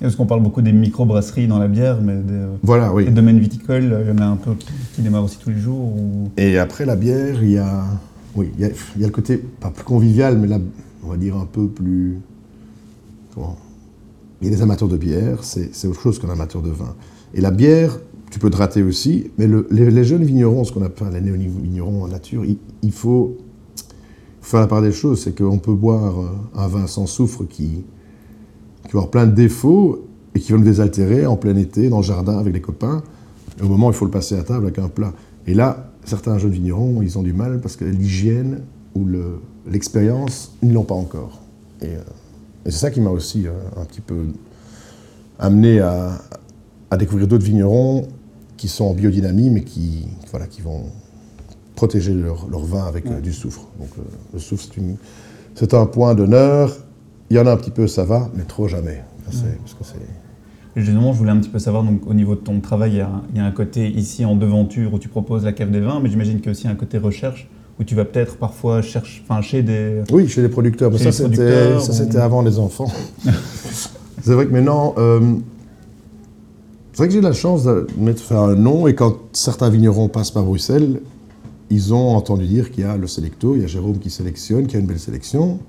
Parce 0.03 0.17
qu'on 0.17 0.27
parle 0.27 0.43
beaucoup 0.43 0.63
des 0.63 0.73
micro-brasseries 0.73 1.47
dans 1.47 1.59
la 1.61 1.69
bière, 1.69 2.01
mais 2.03 2.17
des, 2.17 2.41
Voilà, 2.65 2.93
oui. 2.93 3.05
les 3.05 3.13
domaines 3.13 3.39
viticoles, 3.39 3.97
il 4.05 4.09
y 4.09 4.13
en 4.13 4.19
a 4.19 4.27
un 4.27 4.37
peu 4.37 4.55
qui, 4.55 4.67
qui 4.95 5.03
démarrent 5.03 5.25
aussi 5.25 5.39
tous 5.39 5.51
les 5.51 5.59
jours. 5.61 5.79
ou- 5.97 6.29
Et 6.37 6.59
après 6.59 6.85
la 6.85 6.97
bière, 6.97 7.41
il 7.43 7.51
y 7.53 7.59
a, 7.59 7.85
oui, 8.35 8.51
il 8.59 8.63
y 8.63 8.65
a, 8.65 8.71
il 8.97 9.01
y 9.01 9.05
a 9.05 9.07
le 9.07 9.13
côté, 9.13 9.37
pas 9.39 9.71
plus 9.71 9.85
convivial, 9.85 10.39
mais 10.39 10.49
là, 10.49 10.59
on 11.05 11.09
va 11.09 11.17
dire 11.17 11.37
un 11.37 11.47
peu 11.47 11.69
plus. 11.69 12.19
Comment? 13.35 13.57
Il 14.41 14.49
y 14.49 14.53
a 14.53 14.57
des 14.57 14.63
amateurs 14.63 14.89
de 14.89 14.97
bière, 14.97 15.45
c'est 15.45 15.87
autre 15.87 16.01
chose 16.01 16.19
qu'un 16.19 16.31
amateur 16.31 16.63
de 16.63 16.71
vin. 16.71 16.95
Et 17.33 17.41
la 17.41 17.53
bière, 17.53 17.97
tu 18.33 18.41
peux 18.41 18.51
te 18.51 18.57
rater 18.57 18.83
aussi, 18.83 19.31
mais 19.39 19.47
le- 19.47 19.69
les, 19.71 19.89
les 19.89 20.05
jeunes 20.05 20.25
vignerons, 20.25 20.65
ce 20.65 20.73
qu'on 20.73 20.83
appelle 20.83 21.13
les 21.13 21.21
néo-vignerons 21.21 22.03
en 22.03 22.09
nature, 22.09 22.45
il, 22.45 22.59
il 22.83 22.91
faut 22.91 23.37
faire 24.41 24.59
la 24.59 24.67
part 24.67 24.83
des 24.83 24.91
choses. 24.91 25.23
C'est 25.23 25.39
qu'on 25.39 25.59
peut 25.59 25.75
boire 25.75 26.15
un 26.57 26.67
vin 26.67 26.89
sans 26.89 27.07
soufre 27.07 27.45
qui, 27.49 27.85
qui 28.85 28.93
va 28.93 28.99
avoir 29.01 29.11
plein 29.11 29.27
de 29.27 29.33
défauts 29.33 30.07
et 30.35 30.41
qui 30.41 30.53
va 30.53 30.59
nous 30.59 30.65
désaltérer 30.65 31.27
en 31.27 31.37
plein 31.37 31.57
été, 31.57 31.89
dans 31.89 31.99
le 31.99 32.03
jardin, 32.03 32.39
avec 32.39 32.53
les 32.55 32.61
copains. 32.61 33.03
Et 33.59 33.63
au 33.63 33.69
moment 33.69 33.89
où 33.89 33.91
il 33.91 33.97
faut 33.97 34.05
le 34.07 34.11
passer 34.11 34.37
à 34.39 34.43
table 34.43 34.65
avec 34.65 34.79
un 34.79 34.89
plat. 34.89 35.13
Et 35.47 35.55
là, 35.55 35.91
certains 36.05 36.39
jeunes 36.39 36.53
vignerons, 36.53 37.03
ils 37.03 37.19
ont 37.19 37.23
du 37.23 37.33
mal 37.33 37.61
parce 37.61 37.77
que 37.77 37.85
l'hygiène 37.85 38.63
ou 38.95 39.05
le- 39.05 39.41
l'expérience, 39.71 40.53
ils 40.63 40.69
ne 40.71 40.75
l'ont 40.75 40.85
pas 40.85 40.95
encore. 40.95 41.41
Et, 41.81 41.87
euh, 41.87 41.99
et 42.65 42.71
c'est 42.71 42.79
ça 42.79 42.91
qui 42.91 43.01
m'a 43.01 43.11
aussi 43.11 43.47
euh, 43.47 43.53
un 43.77 43.85
petit 43.85 44.01
peu 44.01 44.27
amené 45.39 45.81
à, 45.81 46.13
à 46.91 46.97
découvrir 46.97 47.29
d'autres 47.29 47.45
vignerons 47.45 48.07
qui 48.57 48.69
sont 48.69 48.85
en 48.85 48.95
biodynamie, 48.95 49.51
mais 49.51 49.63
qui, 49.65 50.07
voilà, 50.31 50.47
qui 50.47 50.61
vont 50.63 50.85
protéger 51.75 52.15
leur, 52.15 52.49
leur 52.49 52.65
vin 52.65 52.85
avec 52.85 53.07
euh, 53.07 53.21
du 53.21 53.33
soufre. 53.33 53.67
Donc 53.79 53.89
le 54.33 54.39
soufre, 54.39 54.67
c'est 55.55 55.75
un 55.75 55.87
point 55.87 56.15
d'honneur. 56.15 56.77
Il 57.33 57.37
y 57.37 57.39
en 57.39 57.47
a 57.47 57.53
un 57.53 57.57
petit 57.57 57.71
peu, 57.71 57.87
ça 57.87 58.05
va, 58.05 58.29
mais 58.37 58.43
trop 58.43 58.69
jamais. 58.69 59.03
Ça, 59.25 59.33
c'est- 59.39 59.59
parce 59.79 59.91
que 59.95 60.01
justement, 60.77 61.15
je 61.15 61.19
voulais 61.19 61.31
un 61.31 61.39
petit 61.39 61.49
peu 61.49 61.59
savoir, 61.59 61.83
donc, 61.83 62.07
au 62.07 62.13
niveau 62.13 62.35
de 62.35 62.41
ton 62.41 62.61
travail, 62.61 62.91
il 62.91 62.97
y, 62.99 63.01
a 63.01 63.07
un, 63.07 63.23
il 63.33 63.39
y 63.39 63.41
a 63.41 63.47
un 63.47 63.51
côté 63.53 63.89
ici 63.89 64.27
en 64.27 64.37
devanture 64.37 64.93
où 64.93 64.99
tu 64.99 65.09
proposes 65.09 65.43
la 65.47 65.55
cave 65.55 65.71
des 65.71 65.81
vins, 65.81 65.99
mais 66.03 66.11
j'imagine 66.11 66.37
qu'il 66.37 66.45
y 66.45 66.49
a 66.49 66.51
aussi 66.51 66.69
un 66.69 66.75
côté 66.75 66.99
recherche 66.99 67.49
où 67.81 67.85
tu 67.85 67.95
vas 67.95 68.05
peut-être 68.05 68.37
parfois 68.37 68.83
chercher, 68.83 69.23
enfin, 69.27 69.41
chez 69.41 69.63
des. 69.63 70.03
Oui, 70.13 70.29
chez 70.29 70.43
les 70.43 70.51
producteurs. 70.51 70.91
Mais 70.91 70.99
Chez 70.99 71.05
ça, 71.11 71.27
c'était, 71.27 72.19
ou- 72.19 72.19
avant 72.19 72.43
les 72.43 72.59
enfants. 72.59 72.93
c'est 74.21 74.35
vrai 74.35 74.45
que 74.47 74.53
maintenant, 74.53 74.95
euh, 74.99 75.21
c'est 76.93 76.99
vrai 76.99 77.09
que 77.09 77.15
j'ai 77.15 77.23
la 77.23 77.33
chance 77.33 77.65
de 77.65 77.87
mettre 77.97 78.21
faire 78.23 78.41
un 78.41 78.55
nom 78.57 78.87
et 78.89 78.95
quand 78.95 79.17
certains 79.33 79.71
vignerons 79.71 80.09
passent 80.09 80.31
par 80.33 80.45
Bruxelles, 80.45 81.01
ils 81.71 81.95
ont 81.95 82.11
entendu 82.15 82.47
dire 82.47 82.71
qu'il 82.71 82.85
y 82.85 82.87
a 82.87 82.99
le 82.99 83.07
Selecto, 83.07 83.57
il 83.57 83.63
y 83.63 83.65
a 83.65 83.69
Jérôme 83.69 83.99
qui 84.01 84.11
sélectionne, 84.11 84.67
qui 84.67 84.77
a 84.77 84.81
une 84.81 84.87
belle 84.87 84.99
sélection. 85.01 85.61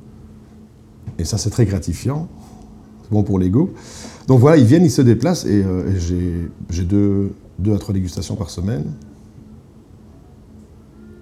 Et 1.19 1.25
ça, 1.25 1.37
c'est 1.37 1.49
très 1.49 1.65
gratifiant. 1.65 2.27
C'est 3.03 3.11
bon 3.11 3.23
pour 3.23 3.39
l'ego. 3.39 3.73
Donc 4.27 4.39
voilà, 4.39 4.57
ils 4.57 4.65
viennent, 4.65 4.85
ils 4.85 4.91
se 4.91 5.01
déplacent 5.01 5.45
et, 5.45 5.63
euh, 5.63 5.91
j'ai, 5.99 6.83
deux, 6.83 7.33
à 7.73 7.77
trois 7.77 7.93
dégustations 7.93 8.35
par 8.35 8.49
semaine. 8.49 8.85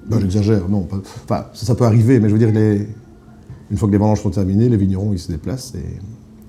Ben, 0.08 0.20
j'exagère, 0.20 0.68
non. 0.70 0.82
pas- 0.82 1.02
Enfin, 1.24 1.46
ça, 1.54 1.76
peut 1.76 1.86
arriver, 1.86 2.20
mais 2.20 2.28
je 2.30 2.34
veux 2.34 2.40
dire, 2.40 2.52
les, 2.52 2.88
une 3.70 3.78
fois 3.78 3.88
que 3.88 3.94
les 3.94 3.98
vendanges 3.98 4.22
sont 4.22 4.30
terminées, 4.30 4.70
les 4.70 4.78
vignerons, 4.78 5.14
ils 5.14 5.20
se 5.20 5.32
déplacent 5.32 5.74
et 5.76 6.00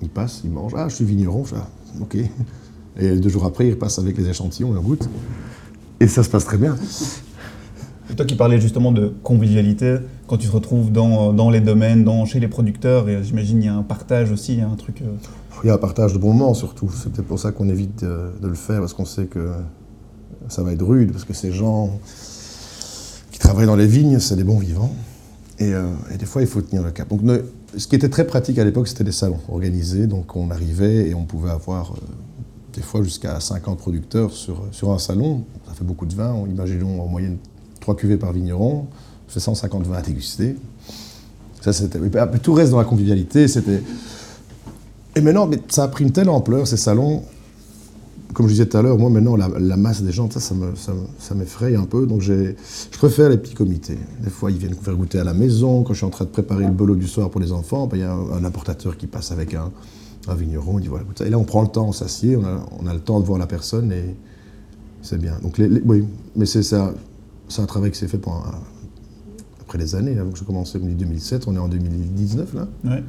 ils 0.01 0.09
passent, 0.09 0.41
ils 0.43 0.51
mangent. 0.51 0.73
Ah, 0.75 0.89
je 0.89 0.95
suis 0.95 1.05
vigneron, 1.05 1.45
je 1.45 1.55
ah, 1.55 1.67
ok. 2.01 2.17
Et 2.97 3.15
deux 3.15 3.29
jours 3.29 3.45
après, 3.45 3.67
ils 3.67 3.71
repassent 3.71 3.99
avec 3.99 4.17
les 4.17 4.27
échantillons 4.29 4.75
et 4.75 4.77
on 4.77 4.81
goûte. 4.81 5.09
Et 5.99 6.07
ça 6.07 6.23
se 6.23 6.29
passe 6.29 6.45
très 6.45 6.57
bien. 6.57 6.75
Et 8.13 8.15
toi 8.15 8.27
qui 8.27 8.35
parlais 8.35 8.61
justement 8.61 8.91
de 8.91 9.11
convivialité, 9.23 9.95
quand 10.27 10.37
tu 10.37 10.47
te 10.47 10.51
retrouves 10.53 10.91
dans, 10.91 11.33
dans 11.33 11.49
les 11.49 11.61
domaines, 11.61 12.03
dans, 12.03 12.25
chez 12.25 12.39
les 12.39 12.47
producteurs, 12.47 13.09
et 13.09 13.23
j'imagine 13.23 13.57
il 13.63 13.65
y 13.65 13.69
a 13.69 13.73
un 13.73 13.81
partage 13.81 14.31
aussi, 14.31 14.53
il 14.53 14.59
y 14.59 14.61
a 14.61 14.67
un 14.69 14.75
truc. 14.75 15.01
euh, 15.01 15.05
Il 15.63 15.67
y 15.67 15.69
a 15.71 15.73
un 15.73 15.79
partage 15.79 16.13
de 16.13 16.19
bons 16.19 16.31
moments 16.33 16.53
surtout. 16.53 16.91
C'est 16.93 17.11
peut-être 17.11 17.27
pour 17.27 17.39
ça 17.39 17.51
qu'on 17.51 17.67
évite 17.69 18.03
de, 18.03 18.47
le 18.47 18.53
faire, 18.53 18.81
parce 18.81 18.93
qu'on 18.93 19.05
sait 19.05 19.25
que 19.25 19.49
ça 20.47 20.61
va 20.61 20.73
être 20.73 20.85
rude, 20.85 21.11
parce 21.11 21.25
que 21.25 21.33
ces 21.33 21.51
gens, 21.51 21.89
travaillent 23.39 23.65
dans 23.65 23.75
les 23.75 23.87
vignes, 23.87 24.19
c'est 24.19 24.35
des 24.35 24.43
bons 24.43 24.59
vivants. 24.59 24.93
Et, 25.57 25.73
euh, 25.73 25.87
des 26.19 26.25
fois, 26.27 26.41
il 26.43 26.47
faut 26.47 26.61
tenir 26.61 26.83
le 26.83 26.91
cap. 26.91 27.09
Donc, 27.09 27.21
ce 27.75 27.87
qui 27.87 27.95
était 27.95 28.09
très 28.09 28.27
pratique 28.27 28.59
à 28.59 28.63
l'époque, 28.63 28.87
c'était 28.87 29.03
des 29.03 29.11
salons 29.11 29.39
organisés. 29.49 30.05
Donc, 30.05 30.35
on 30.35 30.51
arrivait 30.51 31.09
et 31.09 31.15
on 31.15 31.25
pouvait 31.25 31.49
avoir 31.49 31.93
euh, 31.93 31.95
des 32.73 32.81
fois 32.83 33.01
jusqu'à 33.01 33.39
50 33.39 33.79
producteurs 33.79 34.31
sur, 34.31 34.65
sur 34.71 34.91
un 34.91 34.99
salon. 34.99 35.45
Ça 35.67 35.73
fait 35.73 35.83
beaucoup 35.83 36.05
de 36.05 36.13
vin. 36.13 36.31
On- 36.31 36.45
Imaginons 36.45 37.01
en 37.01 37.07
moyenne 37.07 37.37
3 37.83 37.97
cuvées 37.97 38.15
par 38.17 38.31
vigneron. 38.31 38.87
Fait 39.27 39.41
150 39.41 39.85
vins 39.87 39.97
à 39.97 40.01
déguster. 40.01 40.55
Ça, 41.59 41.71
après, 42.19 42.39
Tout 42.39 42.53
reste 42.53 42.71
dans 42.71 42.77
la 42.77 42.85
convivialité. 42.85 43.47
C'était. 43.49 43.81
Et 45.15 45.21
maintenant, 45.21 45.49
ça 45.67 45.83
a 45.83 45.87
pris 45.89 46.05
une 46.05 46.11
telle 46.11 46.29
ampleur, 46.29 46.65
ces 46.65 46.77
salons. 46.77 47.23
Comme 48.33 48.47
je 48.47 48.53
disais 48.53 48.65
tout 48.65 48.77
à 48.77 48.81
l'heure, 48.81 48.97
moi 48.97 49.09
maintenant, 49.11 49.35
la, 49.35 49.77
masse 49.77 50.01
des 50.01 50.11
gens, 50.11 50.31
ça, 50.31 50.39
ça 50.39 50.55
me- 50.55 50.75
ça 50.75 50.93
me- 50.93 51.05
ça 51.19 51.35
m'effraie 51.35 51.75
un 51.75 51.83
peu. 51.83 52.07
Donc 52.07 52.21
je 52.21 52.53
préfère 52.97 53.29
les 53.29 53.37
petits 53.37 53.53
comités. 53.53 53.97
Des 54.23 54.29
fois, 54.31 54.49
ils 54.49 54.57
viennent 54.57 54.73
faire 54.75 54.95
goûter 54.95 55.19
à 55.19 55.23
la 55.25 55.33
maison. 55.33 55.83
Quand 55.83 55.93
je 55.93 55.97
suis 55.97 56.05
en 56.05 56.09
train 56.09 56.25
de 56.25 56.29
préparer 56.31 56.63
le 56.63 56.71
bolo 56.71 56.95
du 56.95 57.07
soir 57.07 57.29
pour 57.29 57.41
les 57.41 57.51
enfants, 57.51 57.85
ben, 57.85 57.97
il 57.97 57.99
y 57.99 58.03
a 58.03 58.13
un, 58.13 58.31
un 58.31 58.43
importateur 58.45 58.97
qui 58.97 59.07
passe 59.07 59.31
avec 59.31 59.53
un, 59.53 59.71
vigneron. 60.35 60.79
Il 60.79 60.83
dit 60.83 60.87
voilà, 60.87 61.03
ça. 61.15 61.25
Et 61.27 61.29
là, 61.29 61.37
on 61.37 61.43
prend 61.43 61.61
le 61.61 61.67
temps, 61.67 61.87
on 61.89 61.91
s'assied, 61.91 62.37
on 62.37 62.87
a, 62.87 62.93
le 62.93 62.99
temps 63.01 63.19
de 63.19 63.25
voir 63.25 63.37
la 63.37 63.45
personne 63.45 63.91
et 63.91 64.15
c'est 65.01 65.19
bien. 65.19 65.37
Donc 65.43 65.59
oui, 65.85 66.05
mais 66.35 66.45
c'est 66.45 66.63
ça. 66.63 66.93
C'est 67.49 67.61
un 67.61 67.65
travail 67.65 67.91
qui 67.91 67.97
s'est 67.99 68.07
fait 68.07 68.17
pendant, 68.17 68.43
après 69.61 69.77
des 69.77 69.95
années. 69.95 70.15
Là, 70.15 70.23
donc 70.23 70.35
j'ai 70.35 70.45
commencé 70.45 70.77
en 70.77 70.85
2007, 70.85 71.47
on 71.47 71.55
est 71.55 71.59
en 71.59 71.67
2019 71.67 72.53
là. 72.53 72.67
Ouais. 72.85 73.03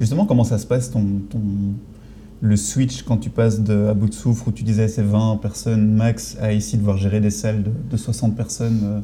Justement, 0.00 0.26
comment 0.26 0.44
ça 0.44 0.58
se 0.58 0.66
passe 0.66 0.90
ton, 0.90 1.04
ton- 1.30 1.38
le 2.40 2.56
switch 2.56 3.02
quand 3.04 3.16
tu 3.18 3.30
passes 3.30 3.60
de 3.60 3.86
à 3.86 3.94
bout 3.94 4.08
de 4.08 4.14
souffle 4.14 4.48
où 4.48 4.52
tu 4.52 4.64
disais 4.64 4.88
c'est 4.88 5.02
20 5.02 5.38
personnes 5.40 5.94
max 5.94 6.36
à 6.40 6.52
ici 6.52 6.76
devoir 6.76 6.96
gérer 6.98 7.20
des 7.20 7.30
salles 7.30 7.62
de, 7.62 7.70
de 7.90 7.96
60 7.96 8.36
personnes 8.36 8.80
euh, 8.84 9.00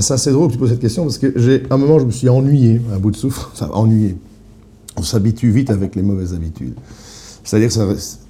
c'est 0.00 0.14
assez 0.14 0.30
drôle 0.32 0.46
que 0.48 0.52
tu 0.54 0.58
poses 0.58 0.70
cette 0.70 0.80
question 0.80 1.02
parce 1.02 1.18
que 1.18 1.38
j'ai 1.38 1.64
un 1.70 1.76
moment 1.76 1.98
je 1.98 2.06
me 2.06 2.10
suis 2.10 2.28
ennuyé 2.30 2.80
à 2.94 2.98
bout 2.98 3.10
de 3.10 3.16
souffle, 3.16 3.46
enfin 3.52 3.68
ennuyé. 3.74 4.16
On 4.96 5.02
s'habitue 5.02 5.50
vite 5.50 5.70
avec 5.70 5.96
les 5.96 6.02
mauvaises 6.02 6.32
habitudes. 6.34 6.74
C'est-à-dire 7.44 7.68
que 7.68 7.74
ça 7.74 7.84
reste 7.86 8.20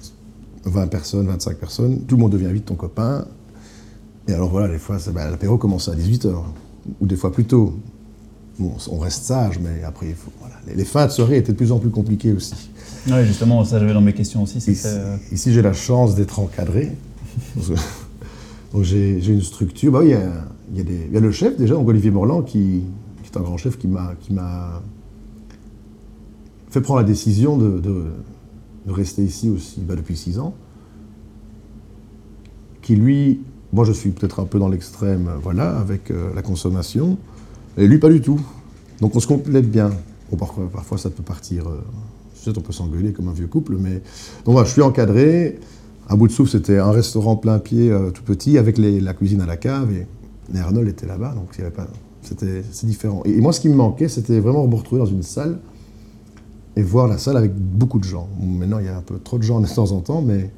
20 0.65 0.87
personnes, 0.87 1.27
25 1.27 1.57
personnes, 1.57 1.99
tout 2.07 2.15
le 2.15 2.21
monde 2.21 2.31
devient 2.33 2.51
vite 2.51 2.65
ton 2.65 2.75
copain. 2.75 3.25
Et 4.27 4.33
alors 4.33 4.49
voilà, 4.49 4.67
des 4.69 4.77
fois, 4.79 4.97
ben, 5.13 5.29
l'apéro 5.31 5.57
commence 5.57 5.89
à 5.89 5.95
18h, 5.95 6.33
ou 7.01 7.05
des 7.05 7.15
fois 7.15 7.31
plus 7.31 7.45
tôt. 7.45 7.73
Bon, 8.59 8.73
on 8.91 8.99
reste 8.99 9.23
sage, 9.23 9.59
mais 9.59 9.83
après, 9.83 10.09
il 10.09 10.15
faut, 10.15 10.31
voilà. 10.39 10.55
les, 10.67 10.75
les 10.75 10.85
fins 10.85 11.07
de 11.07 11.11
soirée 11.11 11.37
étaient 11.37 11.51
de 11.53 11.57
plus 11.57 11.71
en 11.71 11.79
plus 11.79 11.89
compliquées 11.89 12.31
aussi. 12.33 12.53
Ouais, 13.09 13.25
justement, 13.25 13.63
ça 13.65 13.79
j'avais 13.79 13.93
dans 13.93 14.01
mes 14.01 14.13
questions 14.13 14.43
aussi. 14.43 14.59
Ici, 14.59 14.77
euh, 14.85 15.17
ici, 15.31 15.51
j'ai 15.51 15.61
la 15.61 15.73
chance 15.73 16.15
d'être 16.15 16.39
encadré. 16.39 16.91
Donc 18.73 18.83
j'ai 18.83 19.19
une 19.19 19.41
structure. 19.41 19.91
Bah 19.91 19.99
oui, 20.01 20.07
il, 20.07 20.11
y 20.11 20.13
a, 20.15 20.45
il 20.71 20.77
y 20.77 20.81
a 20.81 20.83
des- 20.83 21.05
il 21.07 21.13
y 21.13 21.17
a 21.17 21.19
le 21.19 21.31
chef 21.31 21.57
déjà, 21.57 21.75
donc 21.75 21.87
Olivier 21.87 22.09
Morland, 22.09 22.41
qui, 22.41 22.81
qui 23.23 23.29
est 23.31 23.37
un 23.37 23.41
grand 23.41 23.57
chef, 23.57 23.77
qui 23.77 23.87
m'a 23.87 24.81
fait 26.71 26.81
prendre 26.81 26.99
la 26.99 27.05
décision 27.05 27.55
de, 27.57 27.79
de- 27.79 28.05
de 28.87 28.91
rester 28.91 29.23
ici 29.23 29.49
aussi 29.49 29.81
bah, 29.81 29.95
depuis 29.95 30.17
six 30.17 30.39
ans. 30.39 30.53
Qui 32.81 32.95
lui, 32.95 33.41
moi 33.73 33.83
je 33.83 33.91
suis 33.91 34.11
peut-être 34.11 34.39
un 34.39 34.45
peu 34.45 34.59
dans 34.59 34.69
l'extrême, 34.69 35.27
euh, 35.27 35.37
voilà, 35.43 35.77
avec 35.77 36.11
euh, 36.11 36.29
la 36.33 36.41
consommation, 36.41 37.17
et 37.77 37.87
lui 37.87 37.97
pas 37.97 38.09
du 38.09 38.21
tout. 38.21 38.39
Donc 39.01 39.15
on 39.15 39.19
se 39.19 39.27
complète 39.27 39.69
bien. 39.69 39.91
Bon, 40.31 40.37
parfois, 40.37 40.69
parfois 40.71 40.97
ça 40.97 41.09
peut 41.09 41.23
partir. 41.23 41.67
euh, 41.67 41.81
on 42.45 42.61
peut 42.61 42.73
s'engueuler 42.73 43.13
comme 43.13 43.29
un 43.29 43.33
vieux 43.33 43.47
couple, 43.47 43.77
mais 43.79 44.01
donc 44.43 44.53
voilà, 44.53 44.65
je 44.65 44.73
suis 44.73 44.81
encadré. 44.81 45.59
À 46.09 46.17
bout 46.17 46.27
de 46.27 46.33
souffle, 46.33 46.51
c'était 46.51 46.77
un 46.77 46.91
restaurant 46.91 47.37
plein 47.37 47.57
pied, 47.59 47.89
euh, 47.89 48.11
tout 48.11 48.23
petit, 48.23 48.57
avec 48.57 48.77
la 48.77 49.13
cuisine 49.13 49.39
à 49.39 49.45
la 49.45 49.55
cave. 49.55 49.89
Et, 49.93 50.05
et 50.53 50.59
Arnold 50.59 50.89
était 50.89 51.05
là-bas, 51.05 51.33
donc 51.35 51.55
il 51.57 51.61
avait 51.61 51.73
pas. 51.73 51.87
C'était 52.21 52.61
différent. 52.83 53.21
Et, 53.23 53.31
et 53.37 53.39
moi, 53.39 53.53
ce 53.53 53.61
qui 53.61 53.69
me 53.69 53.75
manquait, 53.75 54.09
c'était 54.09 54.41
vraiment 54.41 54.67
me 54.67 54.75
retrouver 54.75 54.99
dans 54.99 55.07
une 55.07 55.23
salle 55.23 55.59
et 56.75 56.83
voir 56.83 57.07
la 57.07 57.17
salle 57.17 57.37
avec 57.37 57.55
beaucoup 57.55 57.99
de 57.99 58.03
gens. 58.03 58.27
Maintenant, 58.41 58.79
il 58.79 58.85
y 58.85 58.89
a 58.89 58.97
un 58.97 59.01
peu 59.01 59.17
trop 59.19 59.37
de 59.37 59.43
gens 59.43 59.61
de 59.61 59.67
temps 59.67 59.91
en 59.93 60.01
temps, 60.01 60.21
mais 60.21 60.51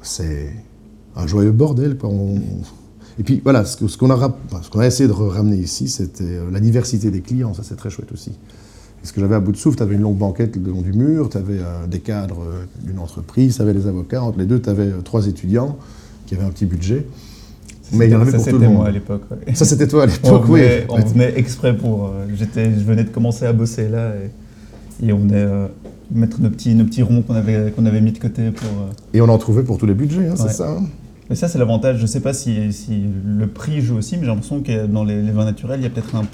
c'est 0.00 0.52
un 1.16 1.26
joyeux 1.26 1.52
bordel. 1.52 1.96
Quoi. 1.96 2.10
On- 2.10 2.36
Et 3.18 3.22
puis 3.22 3.40
voilà, 3.44 3.64
ce 3.64 3.96
qu'on 3.98 4.10
a, 4.10 4.86
essayé 4.86 5.08
de 5.08 5.12
ramener 5.12 5.56
ici, 5.56 5.88
c'était 5.88 6.24
euh, 6.24 6.50
la 6.50 6.60
diversité 6.60 7.10
des 7.10 7.20
clients. 7.20 7.54
Ça, 7.54 7.62
c'est 7.62 7.76
très 7.76 7.90
chouette 7.90 8.10
aussi. 8.12 8.30
Et 8.30 9.06
ce 9.06 9.12
que 9.12 9.20
j'avais 9.20 9.34
à 9.34 9.40
bout 9.40 9.52
de 9.52 9.56
souffle, 9.56 9.76
tu 9.76 9.82
avais 9.82 9.96
une 9.96 10.00
longue 10.02 10.16
banquette 10.18 10.56
le 10.56 10.70
long 10.70 10.80
du 10.80 10.92
mur, 10.92 11.28
tu 11.28 11.36
avais 11.36 11.58
des 11.90 11.98
cadres 12.00 12.40
euh, 12.42 12.64
d'une 12.86 12.98
entreprise, 13.00 13.56
tu 13.56 13.62
avais 13.62 13.74
des 13.74 13.86
avocats. 13.86 14.22
Entre 14.22 14.38
les 14.38 14.46
deux, 14.46 14.60
tu 14.62 14.70
avais 14.70 14.90
trois 15.04 15.26
étudiants 15.26 15.76
qui 16.26 16.34
avaient 16.34 16.44
un 16.44 16.50
petit 16.50 16.66
budget. 16.66 17.06
Mais 17.94 18.06
il 18.06 18.12
y 18.12 18.14
en 18.16 18.22
avait 18.22 18.30
ça, 18.30 18.36
pour 18.38 18.46
tout 18.46 18.52
le 18.52 18.56
c'était 18.58 18.68
monde. 18.68 18.76
moi 18.78 18.86
à 18.86 18.90
l'époque. 18.90 19.22
ouais. 19.30 19.54
Ça, 19.54 19.64
c'était 19.66 19.86
toi 19.88 20.04
à 20.04 20.06
l'époque, 20.06 20.44
oui. 20.48 20.60
on 20.88 20.98
venait 21.04 21.34
exprès 21.36 21.76
pour. 21.76 22.06
euh, 22.06 22.24
j'étais, 22.34 22.64
je 22.72 22.84
venais 22.84 23.04
de 23.04 23.10
commencer 23.10 23.44
à 23.44 23.52
bosser 23.52 23.88
là 23.88 24.12
et, 25.02 25.06
et 25.08 25.12
on 25.12 25.18
venait 25.18 25.34
euh, 25.34 25.66
mettre 26.10 26.40
nos 26.40 26.48
petits, 26.48 26.74
nos 26.74 26.84
petits 26.86 27.02
ronds 27.02 27.20
qu'on 27.22 27.34
avait, 27.34 27.70
qu'on 27.76 27.84
avait 27.84 28.00
mis 28.00 28.12
de 28.12 28.18
côté 28.18 28.50
pour. 28.50 28.66
euh, 28.68 28.92
Et 29.12 29.20
on 29.20 29.28
en 29.28 29.36
trouvait 29.36 29.62
pour 29.64 29.76
tous 29.76 29.84
les 29.86 29.92
budgets, 29.94 30.26
hein, 30.28 30.30
Ouais. 30.30 30.36
c'est 30.48 30.54
ça. 30.54 30.70
hein. 30.70 30.84
Mais 31.32 31.36
ça, 31.36 31.48
c'est 31.48 31.58
l'avantage. 31.58 31.96
Je 31.96 32.02
ne 32.02 32.06
sais 32.06 32.20
pas 32.20 32.34
si, 32.34 32.74
si 32.74 33.04
le 33.24 33.46
prix 33.46 33.80
joue 33.80 33.96
aussi, 33.96 34.16
mais 34.18 34.24
j'ai 34.24 34.28
l'impression 34.28 34.60
que 34.60 34.84
dans 34.84 35.02
les, 35.02 35.22
les 35.22 35.32
vins 35.32 35.46
naturels, 35.46 35.80
il 35.80 35.84
y 35.84 35.86
a 35.86 35.88
peut-être 35.88 36.14
un. 36.14 36.24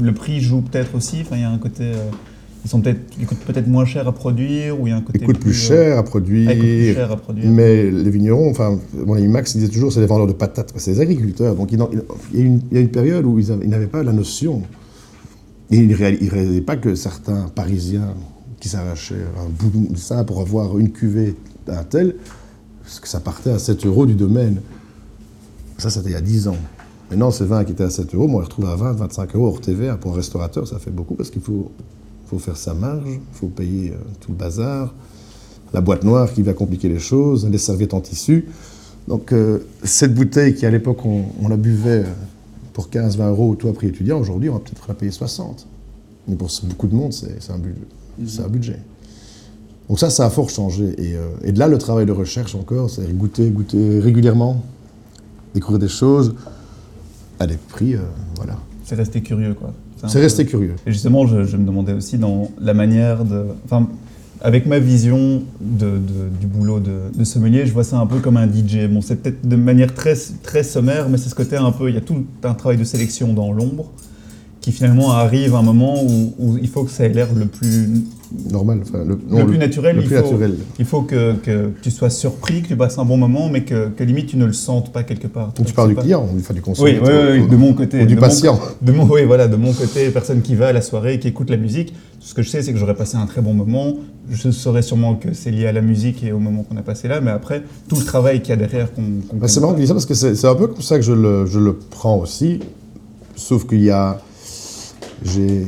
Le 0.00 0.14
prix 0.14 0.40
joue 0.40 0.62
peut-être 0.62 0.94
aussi. 0.94 1.18
Enfin, 1.20 1.36
il 1.36 1.42
y 1.42 1.44
a 1.44 1.50
un 1.50 1.58
côté. 1.58 1.82
euh, 1.84 2.08
ils 2.64 2.70
sont 2.70 2.80
peut-être, 2.80 3.00
ils 3.20 3.26
coûtent 3.26 3.44
peut-être 3.44 3.66
moins 3.66 3.84
cher 3.84 4.08
à 4.08 4.12
produire, 4.12 4.80
ou 4.80 4.86
il 4.86 4.90
y 4.90 4.92
a 4.94 4.96
un 4.96 5.02
côté. 5.02 5.18
Ils 5.20 5.26
coûtent 5.26 5.40
plus 5.40 5.50
euh, 5.50 5.52
cher 5.52 5.96
à 5.98 6.00
ah, 6.00 6.02
produire. 6.04 6.50
ils 6.50 6.56
coûtent 6.56 6.66
plus 6.66 6.94
cher 6.94 7.12
à 7.12 7.16
produire. 7.18 7.50
Mais 7.50 7.90
les 7.90 8.08
vignerons, 8.08 8.48
enfin, 8.48 8.78
mon 8.94 9.12
ami 9.12 9.28
Max 9.28 9.54
disait 9.54 9.68
toujours, 9.68 9.92
c'est 9.92 10.00
des 10.00 10.06
vendeurs 10.06 10.26
de 10.26 10.32
patates, 10.32 10.72
c'est 10.76 10.92
des 10.92 11.00
agriculteurs. 11.00 11.54
Donc 11.54 11.70
il, 11.72 11.78
y, 11.78 11.82
a 11.82 11.86
une, 12.32 12.62
il 12.70 12.76
y 12.76 12.78
a 12.78 12.80
une 12.80 12.88
période 12.88 13.26
où 13.26 13.38
ils 13.38 13.50
n'avaient 13.68 13.86
pas 13.88 14.02
la 14.02 14.14
notion. 14.14 14.62
Et 15.70 15.76
ils 15.76 15.86
ne 15.86 15.94
réalisaient 15.94 16.62
pas 16.62 16.76
que 16.76 16.94
certains 16.94 17.50
Parisiens 17.54 18.14
qui 18.58 18.70
s'arrachaient 18.70 19.26
un 19.38 19.50
bout 19.50 19.88
de 19.90 19.98
ça 19.98 20.24
pour 20.24 20.40
avoir 20.40 20.78
une 20.78 20.92
cuvée 20.92 21.34
d'un 21.66 21.84
tel, 21.84 22.14
parce 22.86 23.00
que 23.00 23.08
ça 23.08 23.20
partait 23.20 23.50
à 23.50 23.58
7 23.58 23.84
euros 23.84 24.06
du 24.06 24.14
domaine. 24.14 24.62
Ça, 25.76 25.90
c'était 25.90 26.08
il 26.08 26.12
y 26.12 26.16
a 26.16 26.22
10 26.22 26.48
ans. 26.48 26.56
Maintenant, 27.10 27.30
ces 27.30 27.44
vins 27.44 27.64
qui 27.64 27.72
étaient 27.72 27.84
à 27.84 27.90
7 27.90 28.14
euros, 28.14 28.26
moi, 28.26 28.38
on 28.38 28.40
les 28.40 28.46
retrouve 28.46 28.66
à 28.66 28.76
20, 28.76 28.92
25 28.92 29.36
euros 29.36 29.48
hors 29.48 29.60
TVA. 29.60 29.96
Pour 29.96 30.12
un 30.12 30.16
restaurateur, 30.16 30.66
ça 30.66 30.78
fait 30.78 30.90
beaucoup 30.90 31.14
parce 31.14 31.30
qu'il 31.30 31.42
faut, 31.42 31.70
faut 32.26 32.38
faire 32.38 32.56
sa 32.56 32.72
marge, 32.72 33.02
il 33.06 33.20
faut 33.32 33.48
payer 33.48 33.90
euh, 33.90 33.96
tout 34.20 34.30
le 34.32 34.38
bazar 34.38 34.94
la 35.72 35.80
boîte 35.80 36.04
noire 36.04 36.32
qui 36.32 36.42
va 36.42 36.52
compliquer 36.52 36.88
les 36.88 36.98
choses, 36.98 37.46
les 37.46 37.58
serviettes 37.58 37.94
en 37.94 38.00
tissu. 38.00 38.46
Donc 39.08 39.32
euh, 39.32 39.58
cette 39.84 40.14
bouteille 40.14 40.54
qui 40.54 40.66
à 40.66 40.70
l'époque 40.70 41.04
on, 41.04 41.48
la 41.48 41.56
buvait 41.56 42.04
euh, 42.04 42.12
pour 42.72 42.88
15-20 42.88 43.28
euros 43.28 43.50
au 43.50 43.54
tout 43.54 43.68
à 43.68 43.72
prix 43.72 43.88
étudiant, 43.88 44.18
aujourd'hui 44.18 44.48
on 44.50 44.54
va 44.54 44.60
peut-être 44.60 44.84
la 44.88 44.94
payer 44.94 45.12
60. 45.12 45.66
Mais 46.28 46.34
pour 46.34 46.50
beaucoup 46.64 46.88
de 46.88 46.94
monde 46.94 47.12
c'est 47.12 47.50
un 47.50 48.48
budget. 48.48 48.78
Donc 49.88 49.98
ça, 49.98 50.10
ça 50.10 50.26
a 50.26 50.30
fort 50.30 50.50
changé. 50.50 50.94
Et, 50.98 51.14
euh, 51.14 51.20
et 51.44 51.52
de 51.52 51.58
là 51.58 51.68
le 51.68 51.78
travail 51.78 52.06
de 52.06 52.12
recherche 52.12 52.54
encore, 52.54 52.90
c'est 52.90 53.10
goûter, 53.16 53.48
goûter 53.50 54.00
régulièrement, 54.00 54.62
découvrir 55.54 55.78
des 55.78 55.88
choses 55.88 56.34
à 57.38 57.46
des 57.46 57.56
prix, 57.56 57.94
euh, 57.94 57.98
voilà. 58.36 58.56
C'est 58.84 58.94
resté 58.96 59.20
curieux, 59.20 59.54
quoi. 59.54 59.72
C'est 60.06 60.12
peu- 60.18 60.20
resté 60.20 60.44
curieux. 60.46 60.74
Et 60.86 60.92
justement, 60.92 61.26
je, 61.26 61.44
je 61.44 61.56
me 61.56 61.64
demandais 61.64 61.92
aussi 61.92 62.18
dans 62.18 62.50
la 62.60 62.74
manière 62.74 63.24
de. 63.24 63.44
Enfin, 63.64 63.88
avec 64.42 64.66
ma 64.66 64.78
vision 64.78 65.42
de, 65.60 65.86
de- 65.86 66.28
du 66.40 66.46
boulot 66.46 66.78
de, 66.78 66.92
de 67.16 67.24
sommelier, 67.24 67.64
je 67.66 67.72
vois 67.72 67.84
ça 67.84 67.98
un 67.98 68.06
peu 68.06 68.18
comme 68.20 68.36
un 68.36 68.46
DJ. 68.46 68.86
Bon, 68.90 69.00
c'est 69.00 69.16
peut-être 69.16 69.46
de 69.48 69.56
manière 69.56 69.94
très, 69.94 70.14
très 70.42 70.62
sommaire, 70.62 71.08
mais 71.08 71.16
c'est 71.18 71.30
ce 71.30 71.34
côté 71.34 71.56
un 71.56 71.72
peu. 71.72 71.88
Il 71.88 71.94
y 71.94 71.98
a 71.98 72.02
tout 72.02 72.24
un 72.44 72.54
travail 72.54 72.76
de 72.76 72.84
sélection 72.84 73.32
dans 73.32 73.52
l'ombre 73.52 73.86
qui 74.66 74.72
finalement 74.72 75.12
arrive 75.12 75.54
à 75.54 75.58
un 75.58 75.62
moment 75.62 76.02
où, 76.02 76.34
où 76.40 76.58
il 76.60 76.66
faut 76.66 76.82
que 76.82 76.90
ça 76.90 77.04
ait 77.04 77.08
l'air 77.08 77.28
le 77.32 77.44
plus, 77.46 77.88
Normal. 78.50 78.80
enfin, 78.82 79.04
le, 79.06 79.16
le 79.30 79.46
plus 79.46 79.58
naturel. 79.58 79.94
Le 79.94 80.02
il, 80.02 80.08
faut, 80.08 80.14
naturel. 80.16 80.54
il 80.80 80.84
faut 80.84 81.02
que, 81.02 81.34
que 81.34 81.70
tu 81.82 81.92
sois 81.92 82.10
surpris, 82.10 82.62
que 82.62 82.66
tu 82.66 82.76
passes 82.76 82.98
un 82.98 83.04
bon 83.04 83.16
moment, 83.16 83.48
mais 83.48 83.62
que, 83.62 83.90
que 83.90 84.02
limite 84.02 84.26
tu 84.26 84.36
ne 84.36 84.44
le 84.44 84.52
sentes 84.52 84.92
pas 84.92 85.04
quelque 85.04 85.28
part. 85.28 85.52
Donc 85.52 85.66
tu 85.66 85.72
parles 85.72 85.90
du 85.90 85.94
pas- 85.94 86.02
client, 86.02 86.28
enfin 86.36 86.52
du 86.52 86.58
Oui, 86.58 86.64
consommateur. 86.64 87.30
oui, 87.32 87.38
oui, 87.42 87.48
de 87.48 87.54
mon 87.54 87.74
côté. 87.74 88.02
Ou 88.02 88.06
du 88.06 88.16
de 88.16 88.20
mon 88.20 88.26
patient. 88.26 88.58
de 88.82 88.90
mon, 88.90 89.04
oui, 89.04 89.22
voilà, 89.24 89.46
de 89.46 89.54
mon 89.54 89.72
côté, 89.72 90.10
personne 90.10 90.42
qui 90.42 90.56
va 90.56 90.66
à 90.66 90.72
la 90.72 90.82
soirée, 90.82 91.20
qui 91.20 91.28
écoute 91.28 91.48
la 91.48 91.58
musique, 91.58 91.94
ce 92.18 92.34
que 92.34 92.42
je 92.42 92.48
sais, 92.48 92.60
c'est 92.60 92.72
que 92.72 92.78
j'aurais 92.80 92.96
passé 92.96 93.16
un 93.16 93.26
très 93.26 93.42
bon 93.42 93.54
moment. 93.54 93.94
Je 94.32 94.50
saurais 94.50 94.82
sûrement 94.82 95.14
que 95.14 95.32
c'est 95.32 95.52
lié 95.52 95.68
à 95.68 95.72
la 95.72 95.80
musique 95.80 96.24
et 96.24 96.32
au 96.32 96.40
moment 96.40 96.64
qu'on 96.64 96.76
a 96.76 96.82
passé 96.82 97.06
là, 97.06 97.20
mais 97.20 97.30
après, 97.30 97.62
tout 97.88 97.94
le 97.94 98.04
travail 98.04 98.40
qu'il 98.40 98.50
y 98.50 98.52
a 98.54 98.56
derrière 98.56 98.92
qu'on. 98.92 99.02
Bah, 99.34 99.46
c'est 99.46 99.60
marrant 99.60 99.74
que 99.74 99.78
tu 99.78 99.82
dis 99.82 99.86
ça 99.88 99.94
parce 99.94 100.06
que 100.06 100.14
c'est 100.14 100.34
c'est 100.34 100.48
un 100.48 100.56
peu 100.56 100.66
comme 100.66 100.82
ça 100.82 100.96
que 100.96 101.04
je 101.04 101.12
le, 101.12 101.46
je 101.46 101.60
le 101.60 101.74
prends 101.76 102.18
aussi. 102.18 102.58
Sauf 103.36 103.64
qu'il 103.68 103.82
y 103.84 103.90
a. 103.90 104.18
J'ai. 105.24 105.66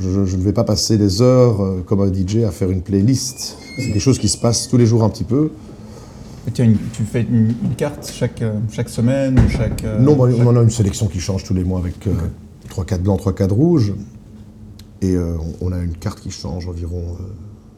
Je, 0.00 0.24
je 0.24 0.36
ne 0.36 0.42
vais 0.42 0.52
pas 0.52 0.62
passer 0.64 0.96
des 0.96 1.20
heures 1.22 1.60
euh, 1.60 1.82
comme 1.84 2.00
un 2.00 2.12
DJ 2.12 2.44
à 2.46 2.50
faire 2.52 2.70
une 2.70 2.82
playlist. 2.82 3.56
C'est 3.76 3.88
quelque 3.88 3.98
chose 3.98 4.18
qui 4.18 4.28
se 4.28 4.38
passe 4.38 4.68
tous 4.68 4.76
les 4.76 4.86
jours 4.86 5.02
un 5.02 5.10
petit 5.10 5.24
peu. 5.24 5.50
Tu, 6.54 6.62
as 6.62 6.64
une- 6.64 6.76
tu 6.92 7.02
fais 7.02 7.22
une, 7.22 7.52
une 7.64 7.74
carte 7.76 8.08
chaque, 8.12 8.40
euh, 8.42 8.52
chaque 8.70 8.88
semaine 8.88 9.38
ou 9.38 9.48
chaque. 9.50 9.82
euh, 9.84 9.98
non, 9.98 10.14
bah, 10.16 10.26
chaque- 10.30 10.40
on 10.40 10.46
en 10.46 10.56
a 10.56 10.62
une 10.62 10.70
sélection 10.70 11.08
qui 11.08 11.18
change 11.20 11.42
tous 11.44 11.52
les 11.54 11.64
mois 11.64 11.80
avec 11.80 11.96
3 12.68 12.84
4 12.84 13.02
blancs, 13.02 13.18
3 13.18 13.34
4 13.34 13.52
rouges. 13.52 13.92
Et 15.02 15.14
euh, 15.14 15.34
on 15.60 15.68
on 15.68 15.72
a 15.72 15.78
une 15.78 15.94
carte 15.96 16.20
qui 16.20 16.30
change 16.30 16.66
environ 16.68 17.02
euh, 17.20 17.22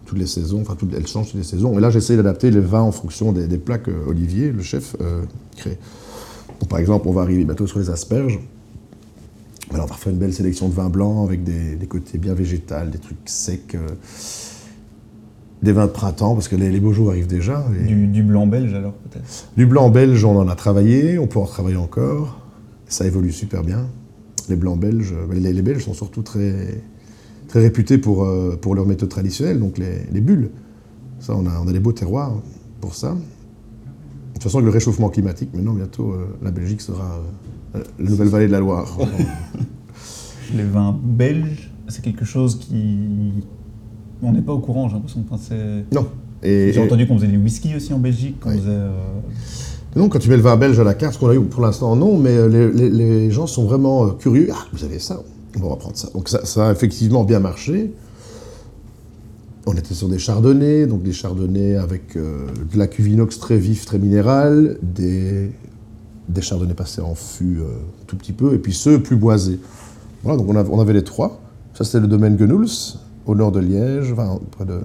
toutes 0.04 0.18
les 0.18 0.26
saisons. 0.26 0.60
Enfin, 0.60 0.76
toutes- 0.78 0.92
elle 0.94 1.06
change 1.06 1.28
toutes 1.30 1.38
les 1.40 1.42
saisons. 1.44 1.76
Et 1.78 1.80
là, 1.80 1.88
j'essaie 1.90 2.16
d'adapter 2.16 2.50
les 2.50 2.60
vins 2.60 2.82
en 2.82 2.92
fonction 2.92 3.32
des, 3.32 3.46
des 3.46 3.58
plats 3.58 3.78
que 3.78 3.90
Olivier, 4.06 4.52
le 4.52 4.62
chef, 4.62 4.94
euh, 5.00 5.22
crée. 5.56 5.78
Par 6.68 6.78
exemple, 6.78 7.08
on 7.08 7.12
va 7.12 7.22
arriver 7.22 7.44
bientôt 7.44 7.66
sur 7.66 7.78
les 7.78 7.88
asperges. 7.90 8.38
Alors, 9.72 9.86
on 9.86 9.88
va 9.88 9.94
faire 9.96 10.12
une 10.12 10.18
belle 10.18 10.32
sélection 10.34 10.68
de 10.68 10.74
vins 10.74 10.88
blancs 10.90 11.26
avec 11.28 11.44
des, 11.44 11.76
des 11.76 11.86
côtés 11.86 12.18
bien 12.18 12.34
végétales, 12.34 12.90
des 12.90 12.98
trucs 12.98 13.18
secs, 13.26 13.74
euh, 13.76 13.86
des 15.62 15.72
vins 15.72 15.86
de 15.86 15.92
printemps, 15.92 16.34
parce 16.34 16.48
que 16.48 16.56
les, 16.56 16.70
les 16.70 16.80
beaux 16.80 16.92
jours 16.92 17.10
arrivent 17.10 17.28
déjà. 17.28 17.64
et- 17.80 17.86
Du, 17.86 18.06
du 18.08 18.22
blanc 18.22 18.46
belge 18.46 18.74
alors 18.74 18.94
peut-être? 18.94 19.48
du 19.56 19.66
blanc 19.66 19.88
belge, 19.90 20.24
on 20.24 20.36
en 20.38 20.48
a 20.48 20.56
travaillé, 20.56 21.18
on 21.18 21.26
peut 21.28 21.38
en 21.38 21.46
travailler 21.46 21.76
encore. 21.76 22.40
Ça 22.88 23.06
évolue 23.06 23.30
super 23.32 23.62
bien. 23.62 23.86
Les 24.48 24.56
blancs 24.56 24.80
belges, 24.80 25.12
euh, 25.12 25.32
les, 25.34 25.52
les 25.52 25.62
Belges 25.62 25.84
sont 25.84 25.94
surtout 25.94 26.22
très, 26.22 26.82
très 27.46 27.60
réputés 27.60 27.98
pour, 27.98 28.24
euh, 28.24 28.58
pour 28.60 28.74
leur 28.74 28.86
méthode 28.86 29.08
traditionnelle, 29.10 29.60
donc 29.60 29.78
les, 29.78 30.02
les 30.10 30.20
bulles. 30.20 30.50
Ça, 31.20 31.34
on 31.36 31.46
a, 31.46 31.60
on 31.64 31.68
a 31.68 31.72
des 31.72 31.78
beaux 31.80 31.92
terroirs 31.92 32.34
pour 32.80 32.94
ça. 32.96 33.14
De 34.30 34.34
toute 34.34 34.42
façon, 34.44 34.58
avec 34.58 34.66
le 34.66 34.72
réchauffement 34.72 35.08
climatique, 35.10 35.50
maintenant, 35.54 35.72
bientôt, 35.74 36.12
euh, 36.12 36.26
la 36.42 36.50
Belgique 36.50 36.80
sera 36.80 37.20
euh, 37.76 37.82
la 37.98 38.08
nouvelle 38.10 38.28
vallée 38.28 38.46
de 38.46 38.52
la 38.52 38.60
Loire. 38.60 38.96
Les 40.56 40.64
vins 40.64 40.98
belges, 41.02 41.70
c'est 41.88 42.02
quelque 42.02 42.24
chose 42.24 42.58
qui. 42.58 43.32
On 44.22 44.32
n'est 44.32 44.42
pas 44.42 44.52
au 44.52 44.58
courant, 44.58 44.88
j'ai 44.88 44.94
l'impression. 44.94 45.24
Non. 45.92 46.06
Et, 46.42 46.72
J'ai 46.72 46.80
entendu 46.82 47.06
qu'on 47.06 47.16
faisait 47.16 47.26
du 47.28 47.36
whisky 47.38 47.74
aussi 47.76 47.92
en 47.92 47.98
Belgique, 47.98 48.40
qu'on 48.40 48.50
Oui. 48.50 48.56
faisait. 48.58 48.68
euh, 48.70 48.90
Non, 49.96 50.08
quand 50.08 50.18
tu 50.18 50.28
mets 50.30 50.36
le 50.36 50.42
vin 50.42 50.56
belge 50.56 50.78
à 50.80 50.84
la 50.84 50.94
carte, 50.94 51.14
ce 51.14 51.18
qu'on 51.18 51.28
a 51.28 51.34
eu 51.34 51.40
pour 51.40 51.60
l'instant, 51.62 51.94
non, 51.96 52.18
mais 52.18 52.30
euh, 52.30 52.48
les, 52.48 52.70
les- 52.72 52.90
les 52.90 53.30
gens 53.30 53.46
sont 53.46 53.64
vraiment 53.64 54.06
euh, 54.06 54.10
curieux. 54.12 54.48
Ah, 54.52 54.64
vous 54.72 54.84
avez 54.84 54.98
ça 54.98 55.20
On 55.56 55.60
va 55.60 55.68
reprendre 55.68 55.96
ça. 55.96 56.08
Donc 56.14 56.28
ça, 56.28 56.44
ça 56.44 56.68
a 56.68 56.72
effectivement 56.72 57.24
bien 57.24 57.40
marché. 57.40 57.92
On 59.72 59.74
était 59.74 59.94
sur 59.94 60.08
des 60.08 60.18
chardonnays, 60.18 60.86
donc 60.86 61.04
des 61.04 61.12
chardonnays 61.12 61.76
avec 61.76 62.16
euh, 62.16 62.48
de 62.72 62.76
la 62.76 62.88
cuve 62.88 63.06
inox 63.06 63.38
très 63.38 63.56
vif, 63.56 63.84
très 63.84 64.00
minérale, 64.00 64.78
des, 64.82 65.52
des 66.28 66.42
chardonnays 66.42 66.74
passés 66.74 67.00
en 67.00 67.14
fût 67.14 67.58
euh, 67.60 67.66
tout 68.08 68.16
petit 68.16 68.32
peu, 68.32 68.52
et 68.52 68.58
puis 68.58 68.72
ceux 68.72 69.00
plus 69.00 69.14
boisés. 69.14 69.60
Voilà, 70.24 70.38
donc 70.38 70.48
on, 70.48 70.56
avait- 70.56 70.70
on 70.72 70.82
les 70.84 71.04
trois. 71.04 71.40
Ça, 71.74 71.84
c'était 71.84 72.00
le 72.00 72.08
domaine 72.08 72.36
Genouls, 72.36 72.66
au 73.26 73.36
nord 73.36 73.52
de 73.52 73.60
Liège, 73.60 74.10
enfin, 74.10 74.40
près 74.50 74.64
de... 74.64 74.80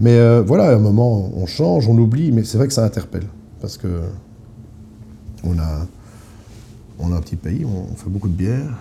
Mais 0.00 0.18
euh, 0.18 0.42
voilà, 0.44 0.64
à 0.70 0.74
un 0.74 0.80
moment, 0.80 1.30
on 1.36 1.46
change, 1.46 1.86
on 1.86 1.96
oublie, 1.96 2.32
mais 2.32 2.42
c'est 2.42 2.58
vrai 2.58 2.66
que 2.66 2.74
ça 2.74 2.84
interpelle. 2.84 3.26
Parce 3.60 3.76
que 3.78 4.00
on 5.44 5.56
a, 5.60 5.86
on 6.98 7.12
a 7.12 7.16
un 7.16 7.20
petit 7.20 7.36
pays, 7.36 7.64
on 7.64 7.94
fait 7.94 8.10
beaucoup 8.10 8.28
de 8.28 8.34
bière, 8.34 8.76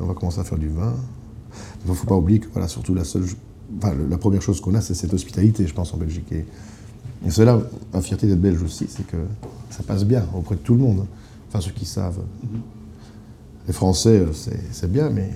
on 0.00 0.06
va 0.06 0.14
commencer 0.14 0.40
à 0.40 0.44
faire 0.44 0.58
du 0.58 0.70
vin. 0.70 0.94
Il 1.84 1.90
ne 1.90 1.94
faut 1.94 2.06
pas 2.08 2.16
oublier 2.16 2.40
que 2.40 2.48
voilà, 2.52 2.66
surtout 2.66 2.94
la 2.94 3.04
seule, 3.04 3.22
enfin, 3.78 3.94
la 4.08 4.18
première 4.18 4.42
chose 4.42 4.60
qu'on 4.60 4.74
a, 4.74 4.80
c'est 4.80 4.94
cette 4.94 5.12
hospitalité, 5.14 5.66
je 5.66 5.74
pense, 5.74 5.92
en 5.94 5.96
Belgique. 5.96 6.30
Et, 6.32 6.44
et 7.26 7.30
c'est 7.30 7.44
là 7.44 7.58
la 7.92 8.00
fierté 8.00 8.26
d'être 8.26 8.40
belge 8.40 8.62
aussi, 8.62 8.86
c'est 8.88 9.06
que 9.06 9.16
ça 9.70 9.82
passe 9.82 10.04
bien 10.04 10.24
auprès 10.36 10.54
de 10.56 10.60
tout 10.60 10.74
le 10.74 10.80
monde. 10.80 11.06
Enfin, 11.48 11.60
ceux 11.60 11.70
qui 11.72 11.84
savent. 11.86 12.20
Les 13.66 13.72
Français, 13.72 14.18
euh, 14.20 14.32
c'est 14.32 14.60
c'est 14.72 14.90
bien, 14.92 15.08
mais 15.08 15.30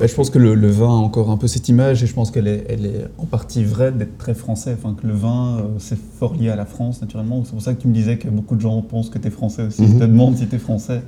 Bah, 0.00 0.06
je 0.06 0.14
pense 0.14 0.30
que 0.30 0.38
le, 0.38 0.54
le 0.54 0.70
vin 0.70 0.86
a 0.88 0.92
encore 0.92 1.30
un 1.30 1.36
peu 1.36 1.46
cette 1.46 1.68
image 1.68 2.02
et 2.02 2.06
je 2.06 2.14
pense 2.14 2.30
qu'elle 2.30 2.48
est, 2.48 2.64
elle 2.68 2.86
est 2.86 3.04
en 3.18 3.26
partie 3.26 3.64
vraie 3.64 3.92
d'être 3.92 4.16
très 4.16 4.34
français. 4.34 4.74
Enfin, 4.78 4.94
que 5.00 5.06
le 5.06 5.12
vin, 5.12 5.58
euh, 5.58 5.62
c'est 5.78 5.98
fort 6.18 6.34
lié 6.34 6.48
à 6.48 6.56
la 6.56 6.64
France, 6.64 7.00
naturellement. 7.02 7.42
C'est 7.44 7.52
pour 7.52 7.62
ça 7.62 7.74
que 7.74 7.82
tu 7.82 7.88
me 7.88 7.92
disais 7.94 8.16
que 8.18 8.28
beaucoup 8.28 8.56
de 8.56 8.60
gens 8.62 8.80
pensent 8.82 9.10
que 9.10 9.18
tu 9.18 9.28
es 9.28 9.30
français 9.30 9.64
aussi. 9.64 9.82
Ils 9.82 9.90
Mhm. 9.94 9.98
te 10.00 10.04
demandent 10.04 10.36
si 10.38 10.46
tu 10.48 10.56
es 10.56 10.58
français. 10.58 11.02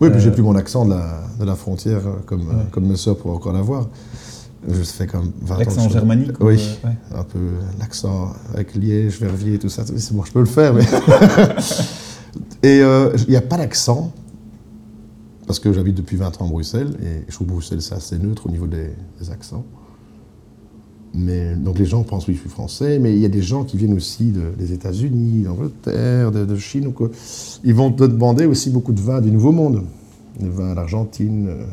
Oui, 0.00 0.08
puis 0.10 0.18
Euh, 0.18 0.22
j'ai 0.22 0.30
plus 0.32 0.42
mon 0.42 0.56
accent 0.56 0.84
de 0.84 0.90
la, 0.90 1.20
de 1.38 1.44
la 1.44 1.54
frontière 1.54 2.04
euh, 2.06 2.16
comme, 2.26 2.40
euh, 2.48 2.52
Ouais. 2.54 2.64
comme 2.72 2.86
mes 2.88 2.96
soeurs 2.96 3.16
pourraient 3.16 3.36
encore 3.36 3.52
l'avoir. 3.52 3.88
Je 4.68 4.74
fais 4.82 5.06
comme 5.08 5.32
20 5.42 5.54
ans. 5.54 5.58
que 5.58 5.64
L'accent 5.64 5.88
germanique 5.88 6.38
ou, 6.40 6.46
Oui, 6.46 6.56
euh, 6.84 6.88
ouais. 6.88 7.18
un 7.18 7.24
peu 7.24 7.40
l'accent 7.80 8.32
avec 8.54 8.74
Liège, 8.74 9.18
Verviers, 9.20 9.58
tout 9.58 9.68
ça. 9.68 9.84
C'est 9.84 10.14
bon, 10.14 10.22
je 10.24 10.32
peux 10.32 10.38
le 10.40 10.44
faire, 10.46 10.72
mais. 10.74 10.84
et 12.62 12.80
euh, 12.80 13.10
il 13.26 13.30
n'y 13.30 13.36
a 13.36 13.40
pas 13.40 13.56
d'accent, 13.56 14.12
parce 15.46 15.58
que 15.58 15.72
j'habite 15.72 15.96
depuis 15.96 16.16
20 16.16 16.40
ans 16.40 16.46
à 16.46 16.48
Bruxelles, 16.48 16.96
et 17.02 17.24
je 17.28 17.34
trouve 17.34 17.48
Bruxelles, 17.48 17.82
c'est 17.82 17.94
assez 17.94 18.18
neutre 18.18 18.46
au 18.46 18.50
niveau 18.50 18.66
des, 18.66 18.90
des 19.20 19.30
accents. 19.30 19.64
Mais, 21.14 21.54
donc 21.56 21.78
les 21.78 21.84
gens 21.84 22.04
pensent, 22.04 22.26
oui, 22.28 22.34
je 22.34 22.40
suis 22.40 22.48
français, 22.48 22.98
mais 22.98 23.12
il 23.12 23.18
y 23.20 23.26
a 23.26 23.28
des 23.28 23.42
gens 23.42 23.64
qui 23.64 23.76
viennent 23.76 23.92
aussi 23.92 24.30
de- 24.30 24.52
des 24.58 24.72
États-Unis, 24.72 25.42
d'Angleterre, 25.42 26.30
de, 26.32 26.46
de 26.46 26.56
Chine. 26.56 26.86
ou 26.86 26.92
quoi. 26.92 27.10
Ils 27.64 27.74
vont 27.74 27.92
te 27.92 28.04
demander 28.04 28.46
aussi 28.46 28.70
beaucoup 28.70 28.92
de 28.92 29.00
vins 29.00 29.20
du 29.20 29.30
Nouveau 29.30 29.52
Monde. 29.52 29.82
Des 30.40 30.48
vins 30.48 30.74
d'Argentine, 30.74 31.48
euh, 31.50 31.64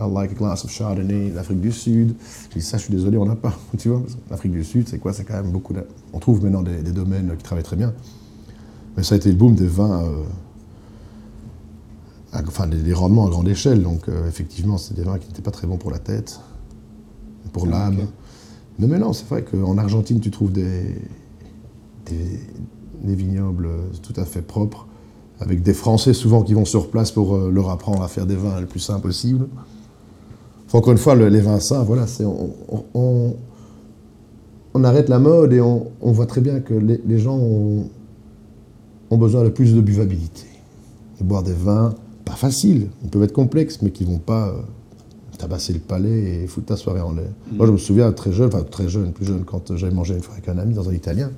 I 0.00 0.06
like 0.10 0.30
a 0.32 0.34
glass 0.34 0.64
of 0.64 0.70
Chardonnay, 0.70 1.30
l'Afrique 1.34 1.60
du 1.60 1.72
Sud. 1.72 2.14
Je 2.50 2.58
dis 2.58 2.62
ça, 2.64 2.76
je 2.78 2.84
suis 2.84 2.92
désolé, 2.94 3.18
on 3.18 3.26
n'a 3.26 3.36
pas. 3.36 3.52
Tu 3.78 3.88
vois, 3.88 4.02
l'Afrique 4.30 4.52
du 4.52 4.62
Sud, 4.64 4.88
c'est 4.88 4.98
quoi? 4.98 5.12
C'est 5.12 5.24
quand 5.24 5.34
même 5.34 5.50
beaucoup. 5.50 5.72
de- 5.72 5.84
On 6.12 6.18
trouve 6.20 6.42
maintenant 6.44 6.62
des, 6.62 6.82
des 6.82 6.92
domaines 6.92 7.34
qui 7.36 7.42
travaillent 7.42 7.64
très 7.64 7.76
bien. 7.76 7.92
Mais 8.96 9.02
ça 9.02 9.14
a 9.14 9.18
été 9.18 9.28
le 9.30 9.36
boom 9.36 9.54
des 9.54 9.66
vins, 9.66 10.02
euh, 10.04 10.22
à- 12.32 12.42
enfin 12.46 12.66
des, 12.66 12.80
des 12.82 12.92
rendements 12.92 13.26
à 13.26 13.30
grande 13.30 13.48
échelle. 13.48 13.82
Donc 13.82 14.08
euh, 14.08 14.28
effectivement, 14.28 14.78
c'est 14.78 14.94
des 14.94 15.02
vins 15.02 15.18
qui 15.18 15.26
n'étaient 15.28 15.42
pas 15.42 15.50
très 15.50 15.66
bons 15.66 15.76
pour 15.78 15.90
la 15.90 15.98
tête, 15.98 16.40
pour 17.52 17.64
Ah, 17.66 17.70
l'âme. 17.70 18.06
Mais 18.78 18.86
maintenant, 18.86 19.12
c'est 19.12 19.26
vrai 19.28 19.42
qu'en 19.42 19.76
Argentine, 19.78 20.20
tu 20.20 20.30
trouves 20.30 20.52
des, 20.52 20.94
des, 22.06 22.40
des 23.02 23.14
vignobles 23.16 23.68
tout 24.02 24.14
à 24.20 24.24
fait 24.24 24.42
propres, 24.42 24.86
avec 25.40 25.62
des 25.62 25.74
Français 25.74 26.14
souvent 26.14 26.42
qui 26.42 26.54
vont 26.54 26.64
sur 26.64 26.90
place 26.90 27.10
pour 27.10 27.34
euh, 27.34 27.50
leur 27.50 27.70
apprendre 27.70 28.02
à 28.02 28.08
faire 28.08 28.26
des 28.26 28.36
vins 28.36 28.60
le 28.60 28.66
plus 28.66 28.80
sains 28.80 29.00
possible. 29.00 29.48
Encore 30.72 30.92
une 30.92 30.98
fois, 30.98 31.14
le- 31.14 31.28
les 31.28 31.40
vins 31.40 31.60
sains, 31.60 31.82
voilà, 31.82 32.06
c'est 32.06 32.24
on, 32.24 32.50
on- 32.70 32.84
on- 32.94 33.36
on 34.74 34.84
arrête 34.84 35.08
la 35.08 35.18
mode 35.18 35.52
et 35.52 35.60
on, 35.60 35.86
on 36.00 36.12
voit 36.12 36.26
très 36.26 36.40
bien 36.40 36.60
que 36.60 36.74
les, 36.74 37.00
les 37.06 37.18
gens 37.18 37.36
ont, 37.38 37.86
ont 39.10 39.16
besoin 39.16 39.42
de 39.44 39.48
plus 39.48 39.74
de 39.74 39.80
buvabilité. 39.80 40.44
De 41.20 41.24
boire 41.24 41.42
des 41.42 41.52
vins, 41.54 41.94
pas 42.24 42.34
faciles, 42.34 42.88
ils 43.02 43.08
peuvent 43.10 43.22
être 43.22 43.32
complexes, 43.32 43.80
mais 43.82 43.90
qui 43.90 44.04
vont 44.04 44.18
pas 44.18 44.48
euh, 44.48 44.52
tabasser 45.38 45.72
le 45.72 45.78
palais 45.80 46.42
et 46.42 46.46
foutre 46.46 46.66
ta 46.66 46.76
soirée 46.76 47.00
en 47.00 47.12
l'air. 47.12 47.30
Moi, 47.52 47.66
je 47.66 47.72
me 47.72 47.78
souviens, 47.78 48.12
très 48.12 48.30
jeune, 48.32 48.48
enfin 48.48 48.62
très 48.62 48.88
jeune, 48.88 49.12
plus 49.12 49.24
jeune, 49.24 49.44
quand 49.44 49.74
j'avais 49.76 49.94
mangé 49.94 50.14
une 50.14 50.20
fois 50.22 50.34
avec 50.34 50.48
un 50.48 50.58
ami 50.58 50.74
dans 50.74 50.88
un 50.88 50.92
italien, 50.94 51.30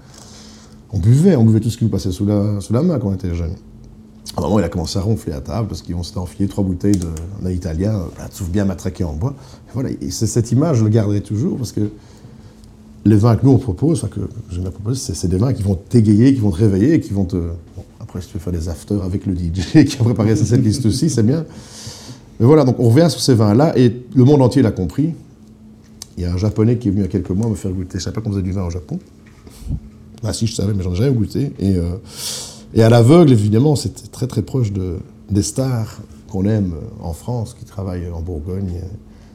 on 0.92 0.98
buvait, 0.98 1.36
on 1.36 1.44
buvait 1.44 1.60
tout 1.60 1.70
ce 1.70 1.78
qui 1.78 1.84
nous 1.84 1.90
passait 1.90 2.10
sous 2.10 2.26
la, 2.26 2.60
sous 2.60 2.72
la 2.72 2.82
main 2.82 2.98
quand 2.98 3.08
on 3.10 3.14
était 3.14 3.32
jeune. 3.34 3.52
À 4.36 4.40
un 4.40 4.44
moment, 4.44 4.58
il 4.58 4.64
a 4.64 4.68
commencé 4.68 4.98
à 4.98 5.02
ronfler 5.02 5.32
à 5.32 5.40
table 5.40 5.68
parce 5.68 5.82
qu'on 5.82 6.02
s'était 6.02 6.18
enfilé 6.18 6.48
trois 6.48 6.62
bouteilles 6.62 6.98
d'un 7.42 7.50
italien, 7.50 7.94
euh, 7.94 8.04
là, 8.18 8.28
tout 8.28 8.44
bien 8.44 8.64
matraqué 8.64 9.02
en 9.02 9.12
bois. 9.12 9.34
Voilà, 9.74 9.90
cette 10.10 10.52
image, 10.52 10.78
je 10.78 10.84
le 10.84 10.90
garderai 10.90 11.20
toujours 11.20 11.56
parce 11.56 11.72
que 11.72 11.90
les 13.04 13.16
vins 13.16 13.36
que 13.36 13.44
nous 13.44 13.52
on 13.52 13.58
propose, 13.58 13.98
enfin 13.98 14.08
que 14.08 14.20
j'aime 14.50 14.62
bien 14.62 14.70
proposer, 14.70 15.14
c'est 15.14 15.28
des 15.28 15.36
vins 15.36 15.52
qui 15.52 15.62
vont 15.62 15.74
t'égayer, 15.74 16.34
qui 16.34 16.40
vont 16.40 16.50
te 16.50 16.58
réveiller, 16.58 17.00
qui 17.00 17.12
vont 17.12 17.24
te. 17.24 17.36
bon, 17.36 17.84
après, 17.98 18.20
si 18.20 18.28
tu 18.28 18.34
veux 18.34 18.40
faire 18.40 18.52
des 18.52 18.68
afters 18.68 19.02
avec 19.02 19.26
le 19.26 19.34
DJ 19.34 19.84
qui 19.86 19.96
a 19.98 20.04
préparé 20.04 20.36
sa 20.36 20.44
setlist 20.44 20.84
aussi, 20.86 21.10
c'est 21.10 21.22
bien. 21.22 21.44
Mais 22.38 22.46
voilà, 22.46 22.64
donc 22.64 22.78
on 22.78 22.88
revient 22.88 23.10
sur 23.10 23.20
ces 23.20 23.34
vins-là 23.34 23.76
et 23.76 24.04
le 24.14 24.24
monde 24.24 24.42
entier 24.42 24.62
l'a 24.62 24.70
compris. 24.70 25.12
Il 26.16 26.24
y 26.24 26.26
a 26.26 26.32
un 26.32 26.36
japonais 26.36 26.76
qui 26.76 26.88
est 26.88 26.90
venu 26.90 27.02
il 27.02 27.04
y 27.04 27.08
a 27.08 27.10
quelques 27.10 27.30
mois 27.30 27.48
me 27.48 27.54
faire 27.54 27.70
goûter. 27.70 27.92
Je 27.92 27.96
ne 27.96 28.00
savais 28.02 28.14
pas 28.14 28.20
qu'on 28.20 28.30
faisait 28.30 28.42
du 28.42 28.52
vin 28.52 28.64
au 28.64 28.70
Japon. 28.70 28.98
Ah 30.22 30.32
si, 30.32 30.46
je 30.46 30.54
savais, 30.54 30.74
mais 30.74 30.82
j'en 30.82 30.92
ai 30.92 30.96
jamais 30.96 31.12
goûté. 31.14 31.52
Et, 31.58 31.76
euh, 31.76 31.96
et 32.74 32.82
à 32.82 32.88
l'aveugle, 32.90 33.32
évidemment, 33.32 33.76
c'était 33.76 34.06
très 34.08 34.26
très 34.26 34.42
proche 34.42 34.72
de, 34.72 34.98
des 35.30 35.42
stars 35.42 36.00
qu'on 36.28 36.44
aime 36.44 36.74
euh, 36.74 37.04
en 37.04 37.12
France, 37.12 37.54
qui 37.58 37.64
travaillent 37.64 38.08
en 38.10 38.20
Bourgogne, 38.22 38.74
euh, 38.82 38.86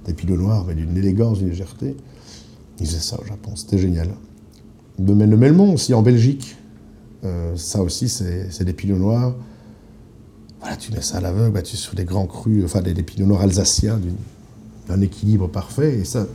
des 0.05 0.13
pinots 0.13 0.37
noirs, 0.37 0.65
mais 0.67 0.75
d'une 0.75 0.95
élégance, 0.97 1.39
d'une 1.39 1.49
légèreté. 1.49 1.95
Ils 2.79 2.85
faisaient 2.87 2.99
ça 2.99 3.19
au 3.21 3.25
Japon, 3.25 3.51
c'était 3.55 3.77
génial. 3.77 4.09
De 4.99 5.13
le 5.13 5.37
Melmont 5.37 5.73
aussi, 5.73 5.93
en 5.93 6.01
Belgique. 6.01 6.55
Euh, 7.25 7.55
ça 7.55 7.81
aussi, 7.81 8.07
c'est 8.07 8.51
c'est 8.51 8.63
des 8.65 8.73
pinots 8.73 8.97
noirs. 8.97 9.35
Voilà, 10.61 10.77
tu 10.77 10.91
mets 10.93 11.01
ça 11.01 11.17
à 11.17 11.21
l'aveugle, 11.21 11.51
bah, 11.53 11.61
tu 11.61 11.75
sur 11.77 11.95
des 11.95 12.05
grands 12.05 12.27
crus, 12.27 12.63
enfin 12.63 12.81
des, 12.81 12.93
des 12.93 13.03
pinots 13.03 13.27
noirs 13.27 13.41
alsaciens 13.41 13.99
d'un 14.87 15.01
équilibre 15.01 15.47
parfait. 15.47 15.99
Et 15.99 16.05
ça, 16.05 16.27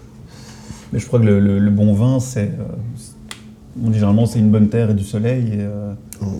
Mais 0.93 0.99
je 0.99 1.07
crois 1.07 1.21
que 1.21 1.25
le 1.27 1.71
bon 1.71 1.95
vin, 1.95 2.21
c'est. 2.21 2.49
euh, 2.49 2.65
c'est- 2.97 3.13
on 3.13 3.17
dit 3.17 3.60
généralement 3.93 4.27
c'est 4.27 4.39
une 4.39 4.51
bonne 4.51 4.69
terre 4.69 4.91
et 4.91 4.95
du 4.95 5.05
soleil. 5.05 5.47
Et, 5.49 5.61
euh, 5.61 5.93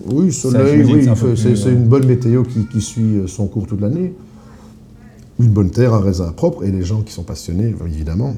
Oui, 0.07 0.31
Ça, 0.31 0.51
soleil, 0.51 0.83
oui, 0.83 1.03
c'est 1.03 1.09
un 1.09 1.69
euh, 1.69 1.75
une 1.75 1.87
bonne 1.87 2.05
météo 2.05 2.43
qui, 2.43 2.67
qui 2.67 2.81
suit 2.81 3.17
euh, 3.17 3.27
son 3.27 3.47
cours 3.47 3.67
toute 3.67 3.81
l'année. 3.81 4.13
Une 5.39 5.49
bonne 5.49 5.71
terre, 5.71 5.93
un 5.93 6.01
raisin 6.01 6.31
propre, 6.31 6.63
et 6.63 6.71
les 6.71 6.83
gens 6.83 7.01
qui 7.01 7.13
sont 7.13 7.23
passionnés, 7.23 7.73
évidemment, 7.85 8.35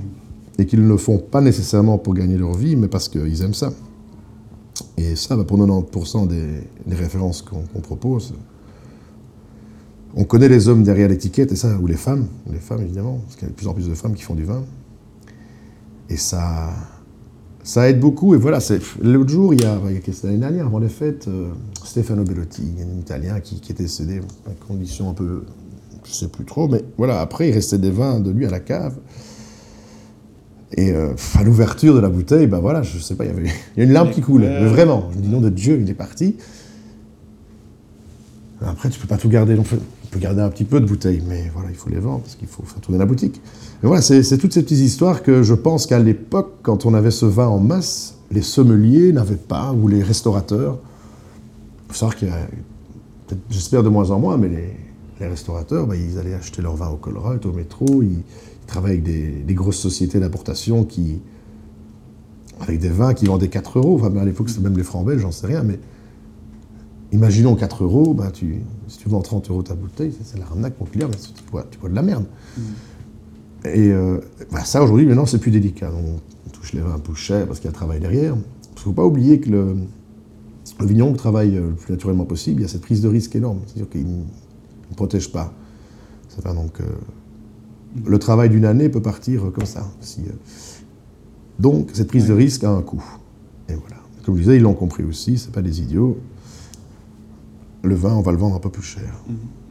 et 0.58 0.66
qui 0.66 0.78
ne 0.78 0.88
le 0.88 0.98
font 0.98 1.18
pas 1.18 1.42
nécessairement 1.42 1.98
pour 1.98 2.14
gagner 2.14 2.38
leur 2.38 2.54
vie, 2.54 2.76
mais 2.76 2.88
parce 2.88 3.10
qu'ils 3.10 3.42
aiment 3.42 3.54
ça. 3.54 3.74
Et 4.98 5.16
ça, 5.16 5.36
bah, 5.36 5.44
pour 5.44 5.58
90% 5.60 6.28
des, 6.28 6.62
des 6.86 6.96
références 6.96 7.42
qu'on 7.42 7.62
qu'on 7.74 7.82
propose, 7.82 8.34
on 10.16 10.24
connaît 10.24 10.48
les 10.48 10.68
hommes 10.70 10.84
derrière 10.84 11.10
l'étiquette, 11.10 11.52
et 11.52 11.56
ça, 11.56 11.78
ou 11.82 11.88
les 11.88 11.98
femmes, 11.98 12.28
les 12.50 12.60
femmes 12.60 12.82
évidemment, 12.82 13.20
parce 13.26 13.36
qu'il 13.36 13.48
y 13.48 13.50
a 13.50 13.50
de 13.50 13.56
plus 13.56 13.68
en 13.68 13.74
plus 13.74 13.90
de 13.90 13.96
femmes 13.96 14.14
qui 14.14 14.24
font 14.24 14.36
du 14.36 14.46
vin. 14.46 14.64
Et 16.10 16.18
ça, 16.18 16.72
ça 17.64 17.90
aide 17.90 18.00
beaucoup. 18.00 18.36
Et 18.36 18.38
voilà, 18.38 18.60
l'autre 19.02 19.30
jour, 19.30 19.54
il 19.54 19.62
y 19.62 19.66
a, 19.66 19.80
l'année 20.24 20.38
dernière, 20.38 20.66
avant 20.68 20.80
les 20.80 20.90
fêtes, 20.90 21.28
euh, 21.28 21.48
Stefano 21.84 22.24
Bellotti, 22.24 22.64
un 22.82 23.00
Italien 23.00 23.40
qui, 23.40 23.60
qui 23.60 23.72
était 23.72 23.84
décédé 23.84 24.22
en 24.48 24.68
conditions 24.68 25.10
un 25.10 25.14
peu, 25.14 25.44
je 26.06 26.12
sais 26.12 26.28
plus 26.28 26.46
trop, 26.46 26.68
mais 26.68 26.84
voilà, 26.98 27.22
après, 27.22 27.50
il 27.50 27.54
restait 27.54 27.78
des 27.78 27.92
vins 27.92 28.20
de 28.20 28.32
lui 28.32 28.46
à 28.46 28.50
la 28.50 28.60
cave. 28.60 28.96
Et 30.76 30.92
euh, 30.92 31.14
à 31.36 31.44
l'ouverture 31.44 31.94
de 31.94 32.00
la 32.00 32.10
bouteille, 32.10 32.48
ben 32.48 32.60
voilà, 32.60 32.82
je 32.82 32.98
sais 32.98 33.16
pas, 33.16 33.26
il 33.26 33.28
y 33.28 33.30
avait 33.30 33.44
il 33.44 33.80
y 33.80 33.82
a 33.82 33.84
une 33.84 33.94
larme 33.94 34.10
qui 34.10 34.22
coulait, 34.22 34.62
mais 34.62 34.68
vraiment. 34.68 35.10
Je 35.12 35.18
me 35.20 35.24
dis, 35.24 35.30
nom 35.30 35.40
de 35.40 35.50
Dieu, 35.50 35.80
il 35.80 35.88
est 35.88 35.94
parti. 35.94 36.36
Après, 38.66 38.90
tu 38.90 39.00
peux 39.00 39.08
pas 39.08 39.18
tout 39.18 39.30
garder. 39.30 39.56
On 39.60 39.64
peut 40.14 40.20
garder 40.20 40.42
un 40.42 40.50
petit 40.50 40.64
peu 40.64 40.80
de 40.80 40.86
bouteilles, 40.86 41.24
mais 41.28 41.50
voilà, 41.54 41.70
il 41.70 41.76
faut 41.76 41.90
les 41.90 42.00
vendre 42.00 42.22
parce 42.22 42.36
qu'il 42.36 42.48
faut 42.48 42.64
faire 42.64 42.80
tourner 42.80 43.00
la 43.00 43.06
boutique. 43.06 43.42
Mais 43.82 43.88
voilà, 43.88 44.02
c'est 44.02 44.38
toutes 44.38 44.54
ces 44.54 44.62
petites 44.62 44.80
histoires 44.80 45.24
que 45.24 45.44
je 45.44 45.54
pense 45.54 45.88
qu'à 45.88 46.00
l'époque, 46.00 46.54
quand 46.62 46.86
on 46.86 46.94
avait 46.94 47.12
ce 47.12 47.26
vin 47.26 47.48
en 47.48 47.60
masse, 47.60 48.18
les 48.32 48.42
sommeliers 48.42 49.12
n'avaient 49.12 49.36
pas, 49.36 49.74
ou 49.74 49.88
les 49.88 50.04
restaurateurs. 50.04 50.78
Il 51.88 51.94
faut 51.94 52.00
savoir 52.00 52.16
qu'il 52.16 52.28
y 52.28 52.32
a, 52.32 52.38
j'espère 53.50 53.84
de 53.84 53.90
moins 53.90 54.12
en 54.12 54.20
moins, 54.20 54.38
mais 54.38 54.50
les, 54.50 55.28
restaurateurs, 55.28 55.88
bah, 55.88 55.96
ils 55.96 56.20
allaient 56.20 56.34
acheter 56.34 56.62
leur 56.62 56.76
vin 56.76 56.90
au 56.90 56.98
Colruyt, 56.98 57.46
au 57.46 57.54
métro, 57.54 58.02
ils, 58.02 58.24
travaillaient 58.68 58.96
avec 58.96 59.46
des, 59.46 59.54
grosses 59.54 59.78
sociétés 59.78 60.20
d'importation 60.20 60.84
qui, 60.84 61.22
avec 62.60 62.80
des 62.80 62.90
vins 62.90 63.14
qui 63.14 63.26
vendaient 63.26 63.48
4 63.48 63.80
euros. 63.80 63.96
Enfin, 64.02 64.16
à 64.18 64.26
l'époque, 64.26 64.50
c'était 64.50 64.62
même 64.62 64.76
les 64.76 64.84
francs 64.84 65.06
belges, 65.06 65.22
j'en 65.22 65.32
sais 65.32 65.48
rien, 65.48 65.64
mais 65.64 65.80
imaginons 67.14 67.56
4 67.56 67.84
euros, 67.84 68.14
bah, 68.14 68.32
tu, 68.32 68.62
si 68.88 68.98
tu 68.98 69.10
vends 69.10 69.22
30 69.22 69.50
euros 69.50 69.64
ta 69.64 69.76
bouteille, 69.76 70.14
c'est 70.24 70.38
l'arnaque 70.38 70.74
pour 70.74 70.90
client, 70.90 71.08
mais 71.10 71.18
tu 71.18 71.44
bois, 71.52 71.66
tu 71.70 71.80
bois 71.80 71.90
de 71.90 71.96
la 71.96 72.02
merde. 72.02 72.26
Mm. 72.58 72.62
Et 73.66 73.92
euh, 73.92 74.20
bah, 74.52 74.66
ça, 74.66 74.84
aujourd'hui, 74.84 75.06
maintenant, 75.06 75.26
c'est 75.26 75.38
plus 75.38 75.52
délicat. 75.52 75.92
On, 75.96 76.20
touche 76.52 76.74
les 76.74 76.82
vins 76.82 76.94
un 76.94 77.00
peu 77.00 77.16
cher 77.16 77.48
parce 77.48 77.60
qu'il 77.60 77.66
y 77.66 77.70
a 77.70 77.72
un 77.72 77.74
travail 77.74 78.00
derrière. 78.00 78.36
Il 78.36 78.76
ne 78.76 78.80
faut 78.80 78.92
pas 78.92 79.06
oublier 79.06 79.40
que 79.40 79.50
le, 79.50 79.76
le 80.80 80.86
vigneron 80.86 81.14
travaille 81.14 81.52
le 81.52 81.72
plus 81.72 81.92
naturellement 81.92 82.26
possible, 82.26 82.62
il 82.62 82.64
y 82.64 82.66
a 82.66 82.70
cette 82.70 82.82
prise 82.82 83.02
de 83.02 83.08
risque 83.08 83.36
énorme. 83.36 83.60
C'est-à-dire 83.66 83.90
qu'il 83.90 84.06
ne 84.06 84.96
protège 84.96 85.32
pas. 85.32 85.54
Ça 86.30 86.54
donc, 86.54 86.80
euh, 86.80 86.86
le 88.06 88.20
travail 88.20 88.50
d'une 88.50 88.66
année 88.66 88.90
peut 88.90 89.02
partir 89.02 89.52
comme 89.54 89.66
ça. 89.66 89.86
Si, 90.02 90.22
euh, 90.22 90.32
donc, 91.60 91.90
cette 91.94 92.08
prise 92.08 92.28
de 92.28 92.34
risque 92.34 92.64
a 92.64 92.70
un 92.70 92.82
coût. 92.82 93.04
Et 93.70 93.74
voilà. 93.74 93.98
Comme 94.26 94.36
je 94.36 94.42
disais, 94.42 94.58
ils 94.58 94.62
l'ont 94.62 94.74
compris 94.74 95.04
aussi, 95.04 95.38
c'est 95.38 95.52
pas 95.52 95.62
des 95.62 95.82
idiots. 95.82 96.18
Le 97.84 97.96
vin, 97.96 98.14
on 98.14 98.22
va 98.22 98.32
le 98.32 98.38
vendre 98.38 98.56
un 98.56 98.60
peu 98.60 98.70
plus 98.70 98.84
cher. 98.84 99.24
Mm-hmm 99.30 99.64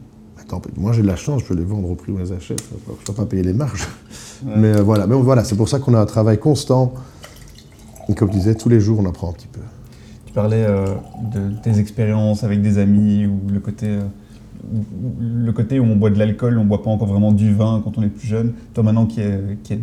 moi 0.77 0.93
j'ai 0.93 1.03
de 1.03 1.07
la 1.07 1.17
chance, 1.17 1.43
je 1.43 1.47
peux 1.47 1.55
les 1.55 1.65
vendre 1.65 1.91
au 1.91 1.95
prix 1.95 2.13
où 2.13 2.17
on 2.17 2.19
les 2.19 2.33
achète, 2.33 2.63
je 2.63 2.93
ne 2.93 3.07
dois 3.07 3.15
pas 3.15 3.27
payer 3.27 3.43
les 3.43 3.53
marges. 3.53 3.87
Mais 4.45 4.77
euh, 4.77 4.83
voilà, 4.83 5.07
mais 5.07 5.15
voilà 5.15 5.45
c'est 5.45 5.57
pour 5.57 5.69
ça 5.69 5.79
qu'on 5.79 5.95
a 5.95 6.01
un 6.01 6.07
travail 6.07 6.39
constant. 6.39 6.95
Et 8.09 8.15
comme 8.15 8.29
je 8.33 8.37
disais, 8.37 8.55
tous 8.55 8.69
les 8.69 8.81
jours 8.81 9.01
on 9.01 9.07
apprend 9.07 9.31
un 9.31 9.33
petit 9.33 9.47
peu. 9.47 9.61
Tu 10.27 10.33
parlais 10.33 10.65
euh, 10.65 10.87
de 11.33 11.53
tes 11.63 11.79
expériences 11.79 12.43
avec 12.43 12.61
des 12.61 12.79
amis 12.79 13.27
ou 13.27 13.41
le 13.49 13.61
côté, 13.61 13.87
euh, 13.87 14.01
le 15.21 15.53
côté 15.53 15.79
où 15.79 15.85
on 15.85 15.97
boit 15.97 16.11
de 16.11 16.19
l'alcool, 16.19 16.59
on 16.59 16.65
ne 16.65 16.69
boit 16.69 16.83
pas 16.83 16.91
encore 16.91 17.09
vraiment 17.09 17.33
du 17.33 17.55
vin 17.55 17.81
quand 17.85 17.99
on 17.99 18.03
est 18.03 18.09
plus 18.09 18.27
jeune. 18.27 18.55
Toi 18.75 18.83
maintenant 18.83 19.07
qui 19.07 19.21
est, 19.21 19.63
qui 19.63 19.75
est 19.75 19.81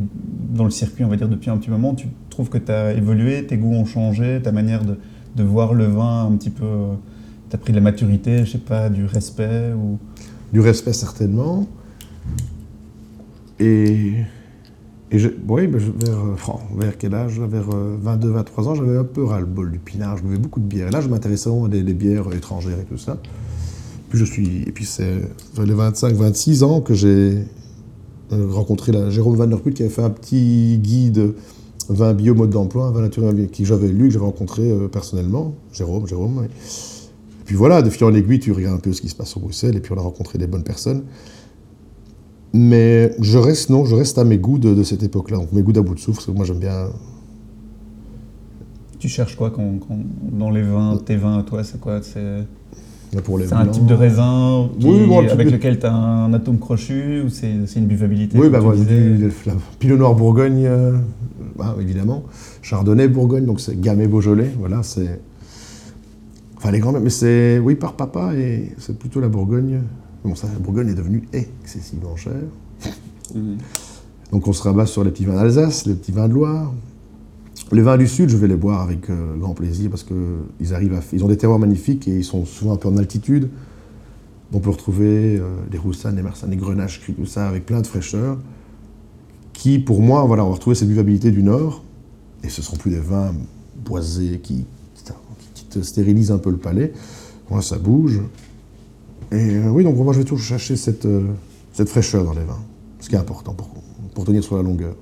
dans 0.54 0.65
le 0.65 0.72
circuit, 0.72 1.04
on 1.04 1.10
va 1.10 1.15
dire 1.15 1.30
depuis 1.30 1.50
un 1.50 1.58
petit 1.58 1.70
moment, 1.70 1.96
tu 1.96 2.08
trouves 2.30 2.50
que 2.50 2.58
tu 2.58 2.72
as 2.72 2.94
évolué, 2.94 3.46
tes 3.48 3.58
goûts 3.58 3.74
ont 3.74 3.86
changé, 3.86 4.42
ta 4.44 4.52
manière 4.52 4.84
de, 4.84 4.98
de 5.36 5.44
voir 5.44 5.74
le 5.74 5.86
vin 5.86 6.26
un 6.26 6.36
petit 6.36 6.52
peu... 6.52 6.65
tu 7.50 7.56
as 7.56 7.60
pris 7.60 7.72
de 7.72 7.78
la 7.78 7.84
maturité, 7.84 8.46
je 8.46 8.52
sais 8.52 8.58
pas, 8.58 8.90
du 8.90 9.06
respect 9.06 9.74
ou? 9.74 9.98
Du 10.54 10.60
respect 10.60 10.94
certainement. 10.94 11.68
Et, 13.60 14.14
et 15.12 15.20
je, 15.20 15.30
oui, 15.48 15.68
vers, 15.68 15.82
vers, 16.76 16.98
quel 16.98 17.14
âge 17.14 17.40
Vers 17.40 17.70
22, 17.70 18.28
euh, 18.30 18.32
23 18.32 18.68
ans, 18.68 18.76
j'avais 18.76 18.98
un 18.98 19.04
peu 19.04 19.24
ras-le-bol 19.24 19.72
du 19.72 19.80
pinard, 19.80 20.18
je 20.18 20.24
buvais 20.24 20.38
beaucoup 20.38 20.60
de 20.60 20.66
bière. 20.66 20.88
Et 20.88 20.92
là, 20.92 21.02
je 21.02 21.08
m'intéressais 21.08 21.50
à 21.50 21.68
des, 21.68 21.94
bières 21.94 22.34
étrangères 22.34 22.80
et 22.80 22.86
tout 22.86 22.98
ça. 22.98 23.18
Puis 24.10 24.18
je 24.18 24.26
suis, 24.26 24.64
et 24.64 24.72
puis 24.72 24.86
c'est 24.86 25.22
les 25.64 25.74
25, 25.74 26.14
26 26.14 26.64
ans 26.64 26.82
que 26.82 26.94
j'ai 26.94 27.44
euh, 28.32 28.48
rencontré 28.50 28.92
la 28.92 29.10
Jérôme 29.10 29.36
Van 29.36 29.48
Der 29.48 29.60
Put 29.60 29.74
qui 29.74 29.84
avait 29.84 29.92
fait 29.92 30.04
un 30.04 30.10
petit 30.10 30.80
guide 30.80 31.34
vin 31.90 32.14
bio 32.14 32.36
mode 32.36 32.52
d'emploi, 32.52 32.88
un 32.88 32.92
vin 32.92 33.02
naturel 33.02 33.50
qui 33.50 33.66
j'avais 33.66 33.88
lu, 33.88 34.08
que 34.08 34.14
j'avais 34.14 34.26
rencontré 34.26 34.70
euh, 34.70 34.88
personnellement. 34.88 35.56
Jérôme, 35.74 36.08
Jérôme. 36.08 36.48
Puis 37.50 37.56
voilà, 37.56 37.82
de 37.82 37.90
fil 37.90 38.06
en 38.06 38.14
aiguille, 38.14 38.38
tu 38.38 38.52
regardes 38.52 38.76
un 38.76 38.80
peu 38.80 38.94
ce 38.94 39.02
qui 39.02 39.10
se 39.10 39.16
passe 39.16 39.36
au 39.36 39.40
Bruxelles, 39.40 39.76
et 39.76 39.80
puis 39.80 39.92
on 39.92 39.98
a 39.98 40.02
rencontré 40.02 40.38
des 40.38 40.46
bonnes 40.46 40.62
personnes. 40.62 41.02
Mais 42.54 43.12
je 43.20 43.40
reste, 43.40 43.72
non, 43.72 43.86
je 43.86 43.96
reste 43.96 44.20
à 44.20 44.24
mes 44.24 44.38
goûts 44.38 44.60
de, 44.60 44.84
cette 44.84 45.02
époque-là, 45.02 45.38
donc 45.38 45.52
mes 45.52 45.64
goûts 45.64 45.72
d'à 45.72 45.82
bout 45.82 45.96
de 45.96 46.00
souffle, 46.00 46.18
parce 46.18 46.28
que 46.28 46.32
moi 46.32 46.46
j'aime 46.46 46.60
bien. 46.60 46.90
Tu 49.00 49.08
cherches 49.08 49.36
quoi 49.36 49.50
quand, 49.50 49.80
dans 50.32 50.52
les 50.52 50.62
vins, 50.62 50.96
tes 51.04 51.16
vins 51.16 51.40
à 51.40 51.42
toi, 51.42 51.64
c'est 51.64 51.82
quoi? 51.82 52.02
C'est 52.04 52.20
un 53.52 53.66
type 53.66 53.88
de 53.88 53.96
raisin 53.96 54.70
avec 55.32 55.50
lequel 55.50 55.80
tu 55.80 55.88
as 55.88 55.92
un 55.92 56.32
atome 56.36 56.60
crochu 56.60 57.24
ou 57.26 57.30
c'est 57.30 57.50
une 57.76 57.88
buvabilité 57.88 58.38
Oui, 58.38 58.50
bah 58.50 58.60
voilà, 58.60 58.80
Pinot 59.80 59.98
Noir 59.98 60.14
Bourgogne, 60.14 60.68
euh, 60.68 60.98
bah, 61.58 61.76
évidemment. 61.82 62.26
Chardonnay 62.62 63.08
Bourgogne, 63.08 63.46
donc 63.46 63.60
c'est 63.60 63.82
Gamay 63.82 64.08
Beaujolais. 64.08 64.52
Voilà, 64.60 64.84
c'est 64.84 65.20
Enfin, 66.60 66.72
les 66.72 66.80
grands 66.80 66.91
mais 66.91 67.10
c'est, 67.10 67.58
oui, 67.58 67.76
par 67.76 67.93
papa, 67.93 68.36
et 68.36 68.74
c'est 68.80 69.00
plutôt 69.00 69.22
la 69.22 69.30
Bourgogne. 69.30 69.80
Bon, 70.26 70.36
ça, 70.36 70.48
la 70.52 70.60
Bourgogne 70.60 70.89
est 70.89 70.93
devenue 70.93 71.24
excessivement 71.32 72.17
chère. 72.17 72.34
Mhm. 73.34 73.58
Donc 74.34 74.45
on 74.45 74.52
se 74.52 74.62
rabat 74.62 74.86
sur 74.86 75.06
les 75.06 75.12
petits 75.12 75.24
vins 75.24 75.36
d'Alsace, 75.36 75.86
les 75.86 75.95
petits 75.95 76.12
vins 76.12 76.28
de 76.28 76.34
Loire. 76.34 76.74
Les 77.72 77.82
vins 77.82 77.98
du 77.98 78.08
Sud, 78.08 78.30
je 78.30 78.36
vais 78.36 78.48
les 78.48 78.58
boire 78.58 78.82
avec 78.82 79.10
euh, 79.10 79.38
grand 79.38 79.54
plaisir 79.54 79.89
parce 79.89 80.04
qu'ils 80.04 80.74
arrivent 80.74 80.95
à, 80.95 81.02
ils 81.13 81.24
ont 81.24 81.28
des 81.30 81.38
terroirs 81.38 81.60
magnifiques 81.60 82.08
et 82.08 82.17
ils 82.17 82.26
sont 82.26 82.43
souvent 82.45 82.74
un 82.74 82.78
peu 82.78 82.89
en 82.89 82.98
altitude. 82.98 83.50
On 84.52 84.60
peut 84.60 84.72
retrouver 84.72 85.38
euh, 85.38 85.43
des 85.72 85.78
roussanes, 85.78 86.15
des 86.15 86.22
marsannes, 86.22 86.50
des 86.50 86.58
grenaches, 86.58 87.00
tout 87.02 87.26
ça, 87.26 87.48
avec 87.48 87.65
plein 87.65 87.82
de 87.82 87.88
fraîcheur, 87.88 88.38
qui, 89.54 89.80
pour 89.80 90.02
moi, 90.02 90.24
voilà, 90.26 90.43
on 90.43 90.50
va 90.50 90.56
retrouver 90.56 90.76
cette 90.76 90.89
buvabilité 90.89 91.32
du 91.32 91.43
Nord. 91.43 91.84
Et 92.43 92.50
ce 92.50 92.60
ne 92.60 92.65
seront 92.65 92.78
plus 92.78 92.91
des 92.91 93.00
vins 93.00 93.34
boisés 93.86 94.39
qui, 94.41 94.65
stérilise 95.82 96.32
un 96.32 96.38
peu 96.38 96.51
le 96.51 96.58
palais. 96.58 96.93
Moi, 97.49 97.62
ça 97.62 97.77
bouge. 97.77 98.21
Et 99.32 99.55
euh, 99.55 99.69
oui, 99.69 99.84
donc 99.84 99.95
moi, 99.97 100.13
je 100.13 100.19
vais 100.19 100.25
toujours 100.25 100.45
chercher 100.45 100.75
cette, 100.75 101.05
euh, 101.05 101.27
cette 101.73 101.89
fraîcheur 101.89 102.23
dans 102.23 102.34
les 102.34 102.43
vins, 102.43 102.60
ce 102.99 103.10
qui 103.10 103.15
est 103.15 103.19
important 103.19 103.53
pour, 103.53 103.69
pour 104.13 104.25
tenir 104.25 104.43
sur 104.43 104.58
la 104.58 104.63
longueur. 104.63 104.95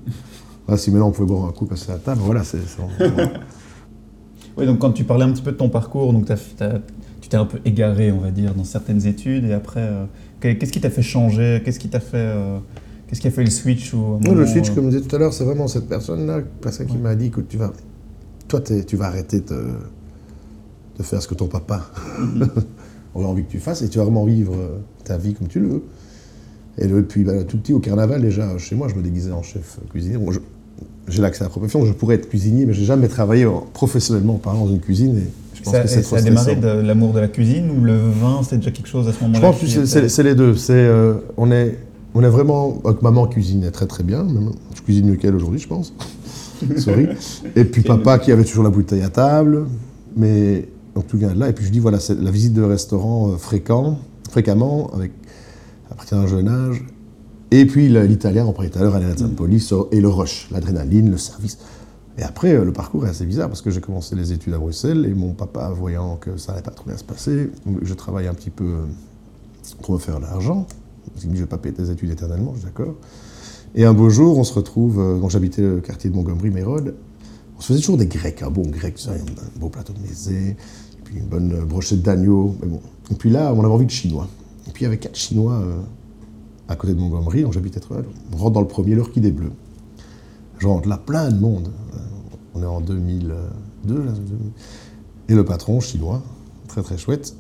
si 0.75 0.91
maintenant 0.91 1.08
on 1.08 1.12
pouvait 1.12 1.27
boire 1.27 1.45
un 1.47 1.51
coup, 1.51 1.65
passer 1.65 1.91
à 1.91 1.93
la 1.93 1.99
table, 1.99 2.21
voilà, 2.23 2.43
c'est... 2.43 2.60
oui, 4.58 4.65
donc 4.65 4.80
quand 4.80 4.91
tu 4.91 5.06
parlais 5.06 5.23
un 5.23 5.32
petit 5.32 5.41
peu 5.41 5.51
de 5.51 5.58
ton 5.58 5.69
parcours, 5.69 6.12
donc 6.12 6.25
tu 6.25 7.30
t'es 7.30 7.38
un 7.38 7.45
peu 7.45 7.60
égaré, 7.63 8.12
on 8.12 8.19
va 8.19 8.32
dire, 8.32 8.53
dans 8.53 8.65
certaines 8.65 9.06
études, 9.08 9.45
et 9.45 9.53
après, 9.53 9.82
euh, 9.82 10.06
qu'est-ce 10.41 10.73
qui 10.73 10.82
t'a 10.82 10.89
fait 10.89 11.01
changer? 11.01 11.62
Qu'est-ce 11.63 11.80
qui 11.80 11.89
t'a 11.89 11.99
fait... 11.99 12.36
Qu'est-ce 13.08 13.21
qui 13.21 13.27
a 13.27 13.32
fait 13.32 13.45
le 13.45 13.49
switch 13.49 13.93
ou 13.93 14.19
Le 14.21 14.45
switch, 14.45 14.71
comme 14.71 14.91
je 14.91 14.97
disais 14.97 15.08
tout 15.08 15.15
à 15.15 15.19
l'heure, 15.19 15.32
c'est 15.32 15.45
vraiment 15.45 15.69
cette 15.69 15.88
personne-là, 15.88 16.41
qui 16.86 16.97
m'a 16.97 17.15
dit 17.15 17.32
que 17.32 17.39
tu 17.39 17.56
vas, 17.56 17.71
toi, 18.49 18.60
tu 18.60 18.97
vas 18.97 19.06
arrêter 19.06 19.39
de, 19.39 19.67
de 20.98 21.04
faire 21.04 21.22
ce 21.22 21.28
que 21.28 21.36
ton 21.36 21.48
papa 21.48 21.92
aurait 23.16 23.26
envie 23.26 23.44
que 23.44 23.52
tu 23.52 23.60
fasses 23.60 23.82
et 23.82 23.90
tu 23.90 23.98
vas 23.98 24.04
vraiment 24.04 24.26
vivre 24.26 24.54
euh, 24.56 24.78
ta 25.04 25.18
vie 25.18 25.34
comme 25.34 25.48
tu 25.48 25.60
le 25.60 25.68
veux. 25.68 25.84
Et 26.80 26.88
depuis 26.88 27.24
bah, 27.24 27.44
tout 27.44 27.58
petit 27.58 27.74
au 27.74 27.80
carnaval, 27.80 28.22
déjà, 28.22 28.58
chez 28.58 28.76
moi, 28.76 28.88
je 28.88 28.96
me 28.96 29.02
déguisais 29.02 29.32
en 29.32 29.42
chef 29.42 29.80
cuisinier. 29.90 30.18
j'ai 31.08 31.22
l'accès 31.22 31.42
à 31.42 31.46
la 31.46 31.50
profession, 31.50 31.86
je 31.86 31.94
pourrais 31.94 32.16
être 32.16 32.30
cuisinier, 32.30 32.66
mais 32.66 32.74
je 32.74 32.82
n'ai 32.82 32.86
jamais 32.86 33.08
travaillé 33.08 33.48
professionnellement 33.74 34.36
en 34.36 34.40
parlant 34.40 34.66
dans 34.66 34.72
une 34.72 34.80
cuisine. 34.80 35.18
Et 35.18 35.30
je 35.56 35.64
pense 35.64 35.74
ça, 35.74 35.82
que 35.82 35.88
ça 35.88 36.18
a 36.18 36.22
démarré 36.22 36.56
de 36.56 36.68
l'amour 36.68 37.14
de 37.14 37.20
la 37.20 37.28
cuisine 37.28 37.72
ou 37.72 37.84
le 37.84 37.98
vin, 37.98 38.42
c'était 38.44 38.58
déjà 38.58 38.72
quelque 38.72 38.88
chose 38.88 39.08
à 39.08 39.14
ce 39.14 39.24
moment-là 39.24 39.40
Je 39.40 39.66
pense 39.66 39.92
que 39.92 40.08
c'est 40.08 40.24
les 40.24 40.36
deux. 40.36 40.56
C'est, 40.56 40.74
euh, 40.74 41.16
on, 41.38 41.52
est, 41.52 41.80
on 42.14 42.24
est 42.24 42.30
vraiment. 42.30 42.80
Avec 42.86 43.02
maman 43.02 43.26
cuisinait 43.26 43.72
très 43.72 43.88
très 43.88 44.04
bien. 44.04 44.28
Je 44.76 44.82
cuisine 44.82 45.10
mieux 45.10 45.16
qu'elle 45.16 45.36
aujourd'hui, 45.36 45.60
je 45.60 45.68
pense. 45.68 45.94
Sorry. 46.78 47.08
Et 47.56 47.66
puis 47.66 47.82
papa 47.82 48.20
qui 48.20 48.32
avait 48.32 48.44
toujours 48.44 48.64
la 48.64 48.70
bouteille 48.70 49.02
à 49.02 49.10
table. 49.10 49.66
Mais 50.16 50.68
donc 50.98 51.06
tout 51.06 51.18
de 51.18 51.28
là. 51.28 51.50
Et 51.50 51.54
puis 51.54 51.64
je 51.64 51.70
dis, 51.70 51.80
voilà, 51.80 52.00
la 52.10 52.32
visite 52.32 52.54
de 52.54 52.64
restaurant 52.64 53.30
euh, 53.30 53.38
fréquent, 53.38 54.00
fréquemment, 54.32 54.90
avec, 54.96 55.12
à 55.92 55.96
partir 55.96 56.18
d'un 56.18 56.26
jeune 56.26 56.48
âge. 56.48 56.84
Et 57.52 57.66
puis 57.68 57.88
l'italien, 57.88 58.46
on 58.46 58.52
parlait 58.52 58.72
tout 58.72 58.80
à 58.80 58.82
l'heure, 58.82 59.00
la 59.00 59.16
Zampoli, 59.16 59.66
et 59.92 60.02
le 60.02 60.10
rush, 60.10 60.50
l'adrénaline, 60.52 61.12
le 61.12 61.18
service. 61.18 61.60
Et 62.18 62.24
après, 62.24 62.56
euh, 62.56 62.66
le 62.66 62.74
parcours 62.74 63.06
est 63.06 63.10
assez 63.10 63.28
bizarre 63.28 63.48
parce 63.48 63.62
que 63.62 63.70
j'ai 63.70 63.80
commencé 63.80 64.16
les 64.16 64.34
études 64.34 64.54
à 64.56 64.58
Bruxelles 64.58 65.06
et 65.06 65.14
mon 65.14 65.34
papa, 65.34 65.70
voyant 65.70 66.16
que 66.16 66.36
ça 66.36 66.52
n'allait 66.52 66.64
pas 66.64 66.72
trop 66.72 66.88
bien 66.88 66.98
se 66.98 67.04
passer, 67.04 67.52
je 67.84 67.94
travaille 67.94 68.28
un 68.28 68.34
petit 68.34 68.50
peu 68.50 68.66
euh, 68.66 68.86
pour 69.84 69.94
me 69.94 70.00
faire 70.00 70.18
de 70.18 70.24
l'argent. 70.24 70.66
Il 71.24 71.30
dit, 71.30 71.36
je 71.36 71.42
vais 71.42 71.48
pas 71.48 71.60
payer 71.60 71.76
tes 71.76 71.92
études 71.92 72.10
éternellement, 72.10 72.54
je 72.56 72.62
suis 72.62 72.66
d'accord. 72.66 72.96
Et 73.76 73.86
un 73.86 73.94
beau 73.94 74.10
jour, 74.10 74.40
on 74.40 74.44
se 74.44 74.54
retrouve, 74.54 74.98
donc 75.22 75.30
j'habitais 75.30 75.62
le 75.62 75.80
quartier 75.80 76.10
de 76.10 76.16
Montgomery, 76.16 76.50
Mérode, 76.50 76.96
on 77.58 77.62
se 77.62 77.68
faisait 77.68 77.80
toujours 77.80 77.98
des 77.98 78.06
grecs, 78.06 78.42
un 78.44 78.52
bon 78.52 78.64
grec, 78.64 79.00
un 79.08 79.60
beau 79.60 79.70
plateau 79.70 79.94
de 79.94 80.00
mézé, 80.00 80.56
une 81.15 81.26
bonne 81.26 81.65
brochette 81.65 82.02
d'agneau. 82.02 82.56
Mais 82.62 82.67
bon. 82.67 82.82
Et 83.12 83.15
puis 83.15 83.30
là, 83.30 83.54
on 83.54 83.60
avait 83.60 83.74
envie 83.74 83.86
de 83.86 83.91
chinois. 83.91 84.28
Et 84.67 84.72
puis 84.72 84.84
il 84.84 84.86
y 84.86 84.88
avait 84.88 84.98
quatre 84.98 85.15
chinois 85.15 85.54
euh, 85.54 85.80
à 86.67 86.76
côté 86.76 86.93
de 86.93 87.00
Montgomery, 87.00 87.43
donc 87.43 87.54
j'habitais 87.54 87.80
très 87.80 87.96
On 88.34 88.38
rentre 88.38 88.52
dans 88.52 88.62
le 88.62 88.67
premier, 88.67 88.96
l'heure 88.96 89.12
qui 89.12 89.22
des 89.22 89.32
bleus. 89.32 89.52
Je 90.60 90.67
rentre 90.67 90.89
là, 90.89 90.98
plein 90.98 91.30
de 91.32 91.39
monde. 91.39 91.70
On 92.54 92.63
est 92.63 92.65
en 92.65 92.82
2002, 92.82 93.96
là. 93.96 94.12
Et 95.30 95.36
le 95.36 95.46
patron, 95.46 95.80
chinois, 95.80 96.24
très 96.67 96.82
très 96.82 96.98
chouette, 96.98 97.36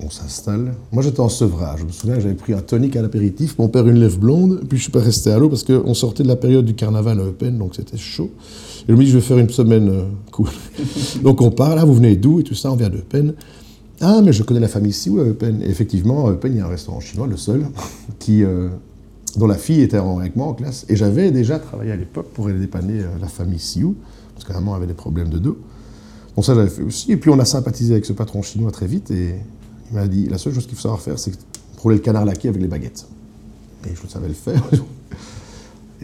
on 0.00 0.10
s'installe. 0.10 0.74
Moi, 0.92 1.02
j'étais 1.02 1.20
en 1.20 1.28
sevrage. 1.28 1.80
Je 1.80 1.84
me 1.84 1.92
souviens, 1.92 2.18
j'avais 2.18 2.34
pris 2.34 2.52
un 2.52 2.60
tonique 2.60 2.96
à 2.96 3.02
l'apéritif, 3.02 3.58
mon 3.58 3.68
père 3.68 3.86
une 3.86 3.98
lèvre 3.98 4.18
blonde, 4.18 4.64
puis 4.68 4.78
je 4.78 4.84
suis 4.84 4.92
pas 4.92 5.00
resté 5.00 5.30
à 5.30 5.38
l'eau 5.38 5.48
parce 5.48 5.64
qu'on 5.64 5.94
sortait 5.94 6.22
de 6.22 6.28
la 6.28 6.36
période 6.36 6.64
du 6.64 6.74
carnaval 6.74 7.20
à 7.20 7.24
Eupen, 7.24 7.56
donc 7.58 7.74
c'était 7.74 7.96
chaud. 7.96 8.30
Et 8.86 8.92
je 8.92 8.96
me 8.96 9.02
dit, 9.02 9.10
je 9.10 9.16
vais 9.16 9.22
faire 9.22 9.38
une 9.38 9.48
semaine 9.48 9.88
euh, 9.88 10.04
cool. 10.30 10.48
donc 11.22 11.40
on 11.40 11.50
part, 11.50 11.74
là, 11.74 11.84
vous 11.84 11.94
venez 11.94 12.16
d'où 12.16 12.40
et 12.40 12.42
tout 12.42 12.54
ça, 12.54 12.70
on 12.70 12.76
vient 12.76 12.90
d'Eupen. 12.90 13.34
Ah, 14.00 14.20
mais 14.22 14.32
je 14.32 14.42
connais 14.42 14.60
la 14.60 14.68
famille 14.68 14.92
Sioux 14.92 15.20
à 15.20 15.24
Eupen. 15.24 15.62
Et 15.62 15.70
effectivement, 15.70 16.26
à 16.26 16.32
Eupen, 16.32 16.52
il 16.52 16.58
y 16.58 16.60
a 16.60 16.66
un 16.66 16.68
restaurant 16.68 17.00
chinois, 17.00 17.26
le 17.26 17.36
seul, 17.36 17.66
qui, 18.18 18.44
euh, 18.44 18.68
dont 19.36 19.46
la 19.46 19.56
fille 19.56 19.80
était 19.80 19.96
avec 19.96 20.36
moi 20.36 20.48
en 20.48 20.54
classe. 20.54 20.84
Et 20.88 20.96
j'avais 20.96 21.30
déjà 21.30 21.58
travaillé 21.58 21.92
à 21.92 21.96
l'époque 21.96 22.28
pour 22.34 22.48
aller 22.48 22.58
dépanner 22.58 23.00
euh, 23.00 23.06
la 23.20 23.28
famille 23.28 23.58
Sioux, 23.58 23.94
parce 24.34 24.44
que 24.44 24.52
la 24.52 24.60
maman 24.60 24.74
avait 24.74 24.86
des 24.86 24.94
problèmes 24.94 25.30
de 25.30 25.38
dos. 25.38 25.56
Donc 26.36 26.44
ça, 26.44 26.54
j'avais 26.54 26.68
fait 26.68 26.82
aussi. 26.82 27.12
Et 27.12 27.16
puis 27.16 27.30
on 27.30 27.38
a 27.38 27.44
sympathisé 27.44 27.92
avec 27.92 28.04
ce 28.04 28.12
patron 28.12 28.42
chinois 28.42 28.72
très 28.72 28.86
vite. 28.86 29.10
Et 29.10 29.36
il 29.90 29.94
m'a 29.94 30.08
dit, 30.08 30.26
la 30.26 30.38
seule 30.38 30.52
chose 30.52 30.66
qu'il 30.66 30.74
faut 30.74 30.82
savoir 30.82 31.00
faire, 31.00 31.18
c'est 31.18 31.32
rouler 31.78 31.96
le 31.96 32.02
canard 32.02 32.24
laqué 32.24 32.48
avec 32.48 32.60
les 32.60 32.68
baguettes. 32.68 33.06
Et 33.86 33.90
je 33.94 34.08
savais 34.08 34.28
le 34.28 34.34
faire. 34.34 34.62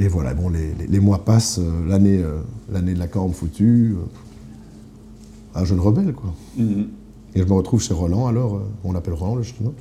Et 0.01 0.09
voilà, 0.09 0.35
bon, 0.35 0.49
les, 0.49 0.75
les- 0.75 0.87
les 0.89 1.01
mois 1.01 1.25
passent, 1.25 1.59
euh, 1.61 1.87
l'année 1.87 2.19
euh, 2.23 2.41
l'année 2.73 2.95
de 2.95 2.99
la 2.99 3.07
corne 3.07 3.33
foutue, 3.33 3.95
euh, 3.97 5.59
un 5.61 5.65
jeune 5.65 5.79
rebelle, 5.81 6.13
quoi. 6.15 6.33
Mhm. 6.57 6.89
Et 7.35 7.41
je 7.41 7.45
me 7.45 7.53
retrouve 7.53 7.81
chez 7.81 7.95
Roland, 7.95 8.27
alors, 8.27 8.61
on 8.83 8.93
l'appelle 8.93 9.15
Roland, 9.15 9.37
le 9.37 9.43
chinois. 9.45 9.73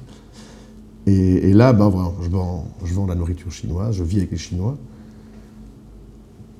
Et, 1.08 1.50
et 1.50 1.54
là, 1.54 1.74
ben 1.74 1.90
voilà, 1.90 2.12
je 2.22 2.30
vends, 2.30 2.66
je 2.84 2.94
vends 2.94 3.08
la 3.08 3.16
nourriture 3.16 3.52
chinoise, 3.52 3.96
je 3.96 4.04
vis 4.04 4.18
avec 4.18 4.30
les 4.32 4.38
Chinois. 4.38 4.78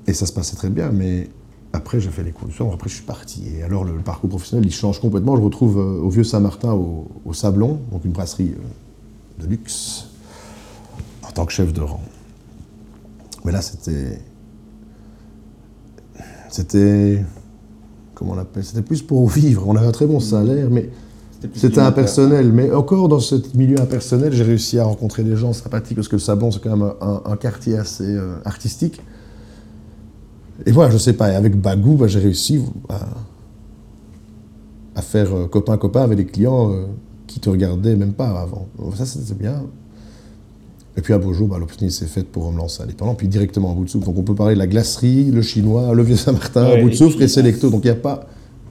Et 0.08 0.14
ça 0.14 0.26
se 0.26 0.32
passait 0.32 0.56
très 0.56 0.70
bien, 0.70 0.90
mais 0.90 1.28
après, 1.72 2.00
j'ai 2.00 2.10
fait 2.10 2.24
les 2.24 2.32
cours 2.32 2.48
du 2.48 2.54
soir, 2.54 2.72
après, 2.72 2.88
je 2.88 2.94
suis 2.96 3.04
parti. 3.04 3.42
Et 3.56 3.62
alors, 3.62 3.84
le, 3.84 3.92
le 3.94 4.02
parcours 4.02 4.28
professionnel, 4.30 4.66
il 4.66 4.72
change 4.72 5.00
complètement. 5.00 5.36
Je 5.36 5.42
retrouve 5.42 5.78
euh, 5.78 6.00
au 6.00 6.08
Vieux 6.08 6.24
Saint-Martin, 6.24 6.72
au, 6.72 7.06
au 7.24 7.32
Sablon, 7.34 7.78
donc 7.92 8.04
une 8.04 8.10
brasserie 8.12 8.54
euh, 8.56 9.42
de 9.44 9.46
luxe, 9.48 10.06
en 11.22 11.30
tant 11.30 11.44
que 11.46 11.52
chef 11.52 11.72
de 11.72 11.82
rang. 11.82 12.02
Mais 13.44 13.52
là, 13.52 13.62
c'était. 13.62 14.20
C'était. 16.50 17.24
Comment 18.14 18.32
on 18.32 18.38
appelle 18.38 18.64
C'était 18.64 18.82
plus 18.82 19.02
pour 19.02 19.28
vivre. 19.30 19.66
On 19.66 19.76
avait 19.76 19.86
un 19.86 19.92
très 19.92 20.06
bon 20.06 20.20
salaire, 20.20 20.68
mais 20.70 20.90
c'était 21.54 21.80
impersonnel. 21.80 22.52
Mais 22.52 22.70
encore 22.72 23.08
dans 23.08 23.20
ce 23.20 23.36
milieu 23.54 23.80
impersonnel, 23.80 24.32
j'ai 24.32 24.44
réussi 24.44 24.78
à 24.78 24.84
rencontrer 24.84 25.24
des 25.24 25.36
gens 25.36 25.52
sympathiques, 25.52 25.96
parce 25.96 26.08
que 26.08 26.16
le 26.16 26.20
Sablon, 26.20 26.50
c'est 26.50 26.62
quand 26.62 26.76
même 26.76 26.92
un, 27.00 27.22
un 27.24 27.36
quartier 27.36 27.78
assez 27.78 28.04
euh, 28.16 28.36
artistique. 28.44 29.00
Et 30.66 30.72
voilà, 30.72 30.90
je 30.90 30.98
sais 30.98 31.14
pas, 31.14 31.26
avec 31.26 31.58
Bagou, 31.58 31.94
bah, 31.94 32.06
j'ai 32.06 32.18
réussi 32.18 32.62
à, 32.88 33.00
à 34.94 35.02
faire 35.02 35.34
euh, 35.34 35.46
copain-copain 35.46 36.02
avec 36.02 36.18
des 36.18 36.26
clients 36.26 36.72
euh, 36.72 36.86
qui 37.26 37.40
te 37.40 37.48
regardaient 37.48 37.96
même 37.96 38.12
pas 38.12 38.28
avant. 38.40 38.68
Ça, 38.94 39.06
c'était 39.06 39.34
bien. 39.34 39.62
Et 40.96 41.02
puis 41.02 41.12
à 41.14 41.18
Beaujeu, 41.18 41.46
bah, 41.46 41.56
l'opportunité 41.58 41.94
s'est 41.96 42.06
faite 42.06 42.28
pour 42.28 42.50
me 42.52 42.58
lancer 42.58 42.82
indépendant, 42.82 43.14
puis 43.14 43.28
directement 43.28 43.70
à 43.70 43.74
bout 43.74 43.84
de 43.84 43.90
souffle. 43.90 44.06
Donc 44.06 44.18
on 44.18 44.22
peut 44.22 44.34
parler 44.34 44.54
de 44.54 44.58
la 44.58 44.66
glacerie, 44.66 45.30
le 45.30 45.40
chinois, 45.42 45.94
le 45.94 46.02
vieux 46.02 46.16
Saint-Martin, 46.16 46.64
Ouais, 46.66 46.78
à 46.78 46.82
bout 46.82 46.88
de 46.88 46.94
et 46.94 46.96
souffle 46.96 47.22
et 47.22 47.28
Selecto. 47.28 47.70
Donc 47.70 47.84
il 47.84 47.88
n'y 47.88 47.92
a 47.92 47.94
pas 47.96 48.26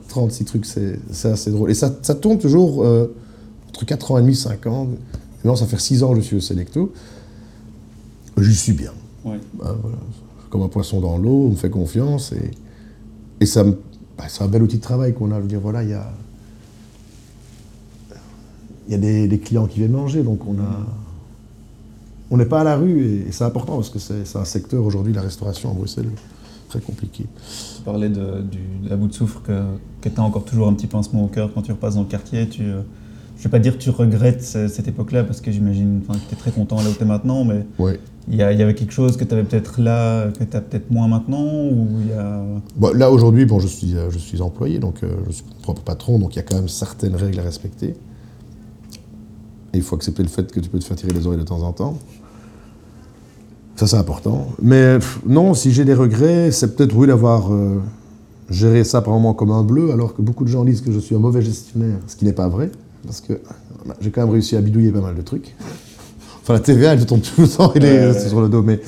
36 0.10 0.46
trucs, 0.46 0.66
c'est 0.66 1.00
assez 1.26 1.52
drôle. 1.52 1.72
Et 1.72 1.76
ça, 1.76 1.96
ça 2.02 2.16
tourne 2.16 2.38
toujours 2.38 2.84
euh, 2.84 3.16
entre 3.70 3.86
4 3.86 4.12
ans 4.12 4.18
et 4.18 4.22
demi, 4.22 4.36
5 4.36 4.68
ans. 4.68 4.88
Maintenant, 5.38 5.56
ça 5.56 5.66
fait 5.66 5.80
6 5.80 6.04
ans 6.04 6.10
que 6.12 6.18
je 6.18 6.22
suis 6.26 6.36
au 6.36 6.42
Selecto. 6.42 6.92
J'y 8.38 8.56
suis 8.56 8.74
bien. 8.74 8.92
Ouais. 9.24 9.40
Bah, 9.54 9.76
voilà. 9.82 9.98
Comme 10.50 10.64
un 10.64 10.68
poisson 10.68 11.00
dans 11.00 11.18
l'eau, 11.18 11.46
on 11.48 11.50
me 11.52 11.56
fait 11.56 11.70
confiance 11.70 12.32
et, 12.34 12.52
et 13.40 13.46
ça 13.46 13.64
me- 13.64 13.78
bah, 14.18 14.26
c'est 14.28 14.44
un 14.44 14.48
bel 14.48 14.62
outil 14.64 14.78
de 14.78 14.82
travail 14.82 15.14
qu'on 15.14 15.32
a. 15.32 15.38
Je 15.38 15.42
veux 15.44 15.48
dire, 15.48 15.60
voilà, 15.62 15.84
il 15.84 15.90
y 15.90 15.94
a, 15.94 16.12
y 18.90 18.94
a 18.96 18.98
des, 18.98 19.28
des 19.28 19.40
clients 19.40 19.68
qui 19.68 19.80
viennent 19.80 19.92
manger, 19.92 20.24
donc 20.24 20.42
on 20.48 20.54
a. 20.60 20.86
On 22.32 22.38
n'est 22.38 22.46
pas 22.46 22.62
à 22.62 22.64
la 22.64 22.76
rue 22.76 23.04
et, 23.28 23.32
c'est 23.32 23.44
important 23.44 23.76
parce 23.76 23.90
que 23.90 24.00
c'est 24.00 24.38
un 24.38 24.46
secteur 24.46 24.84
aujourd'hui, 24.86 25.14
la 25.14 25.22
restauration 25.22 25.72
à 25.72 25.74
Bruxelles, 25.74 26.10
très 26.70 26.80
compliqué. 26.80 27.26
Tu 27.78 27.82
parlais 27.84 28.10
de, 28.10 28.42
du, 28.42 28.60
de 28.84 28.90
la 28.90 28.96
bout 28.98 29.08
de 29.08 29.14
soufre 29.14 29.42
que, 29.42 29.62
que 30.02 30.10
tu 30.10 30.20
as 30.20 30.24
encore 30.24 30.46
toujours 30.46 30.68
un 30.68 30.74
petit 30.74 30.88
pincement 30.88 31.24
au 31.24 31.28
cœur 31.28 31.52
quand 31.54 31.64
tu 31.64 31.72
repasses 31.72 31.96
dans 31.96 32.02
le 32.04 32.08
quartier. 32.08 32.48
Tu, 32.48 32.64
euh, 32.64 32.82
je 33.38 33.44
vais 33.44 33.50
pas 33.50 33.58
dire 33.60 33.78
que 33.78 33.82
tu 33.82 33.90
regrettes 33.90 34.44
ce- 34.44 34.68
cette 34.68 34.88
époque-là 34.88 35.24
parce 35.24 35.42
que 35.42 35.50
j'imagine 35.52 36.02
que 36.08 36.14
tu 36.14 36.34
es 36.34 36.38
très 36.38 36.52
content 36.52 36.76
là 36.78 36.90
où 36.90 36.94
tu 36.94 37.02
es 37.02 37.06
maintenant, 37.06 37.46
mais 37.46 37.66
Ouais. 37.80 38.00
il 38.28 38.36
y, 38.36 38.44
avait 38.44 38.76
quelque 38.76 38.92
chose 38.94 39.18
que 39.18 39.24
tu 39.24 39.34
avais 39.34 39.44
peut-être 39.46 39.82
là, 39.82 40.28
que 40.32 40.44
tu 40.44 40.56
as 40.56 40.62
peut-être 40.62 40.92
moins 40.92 41.08
maintenant 41.08 41.46
ou 41.46 41.88
y 42.08 42.12
a... 42.12 42.44
Là 42.94 43.10
aujourd'hui, 43.10 43.46
bon, 43.46 43.60
je 43.60 43.68
suis, 43.68 43.96
euh, 43.96 44.12
je 44.12 44.20
suis 44.20 44.40
employé, 44.42 44.78
donc 44.78 45.02
euh, 45.04 45.10
je 45.28 45.32
suis 45.32 45.46
mon 45.56 45.62
propre 45.64 45.82
patron, 45.82 46.20
donc 46.20 46.36
il 46.36 46.38
y 46.38 46.42
a 46.42 46.44
quand 46.44 46.58
même 46.58 46.68
certaines 46.68 47.16
règles 47.16 47.40
à 47.40 47.44
respecter. 47.44 47.96
Et 49.72 49.78
il 49.78 49.84
faut 49.84 49.96
accepter 49.96 50.22
le 50.24 50.30
fait 50.30 50.52
que 50.52 50.60
tu 50.60 50.68
peux 50.70 50.80
te 50.80 50.84
faire 50.84 50.98
tirer 50.98 51.14
les 51.14 51.26
oreilles 51.26 51.40
de 51.40 51.46
temps 51.46 51.62
en 51.64 51.72
temps. 51.72 51.98
Ça, 53.80 53.88
c'est 53.88 53.96
important. 53.96 54.50
Mais 54.62 54.96
pff, 54.96 55.22
non, 55.26 55.54
si 55.54 55.72
j'ai 55.72 55.86
des 55.86 55.94
regrets, 55.94 56.52
c'est 56.52 56.76
peut-être 56.76 56.94
oui 56.94 57.08
d'avoir 57.08 57.54
euh, 57.54 57.78
géré 58.50 58.84
ça 58.84 59.02
par 59.02 59.14
moment 59.14 59.34
comme 59.34 59.52
un 59.52 59.64
bleu, 59.64 59.94
alors 59.94 60.14
que 60.14 60.22
beaucoup 60.22 60.44
de 60.44 60.50
gens 60.50 60.66
disent 60.66 60.82
que 60.82 60.92
je 60.92 61.00
suis 61.00 61.16
un 61.16 61.20
mauvais 61.20 61.42
gestionnaire, 61.42 61.96
ce 62.06 62.18
qui 62.18 62.26
n'est 62.26 62.34
pas 62.34 62.50
vrai, 62.50 62.72
parce 63.06 63.22
que 63.22 63.40
bah, 63.86 63.96
j'ai 64.02 64.12
quand 64.12 64.20
même 64.20 64.32
réussi 64.32 64.58
à 64.58 64.62
bidouiller 64.62 64.92
pas 64.92 65.00
mal 65.00 65.16
de 65.16 65.22
trucs. 65.22 65.56
Enfin, 66.42 66.56
la 66.56 66.60
TVA, 66.60 66.92
elle 66.92 67.06
tombe 67.06 67.22
tout 67.22 67.40
le 67.40 67.48
temps, 67.48 67.72
elle 67.74 67.86
est 67.86 68.08
ouais. 68.12 68.28
sur 68.28 68.42
le 68.42 68.50
dos. 68.50 68.64
Mais 68.64 68.82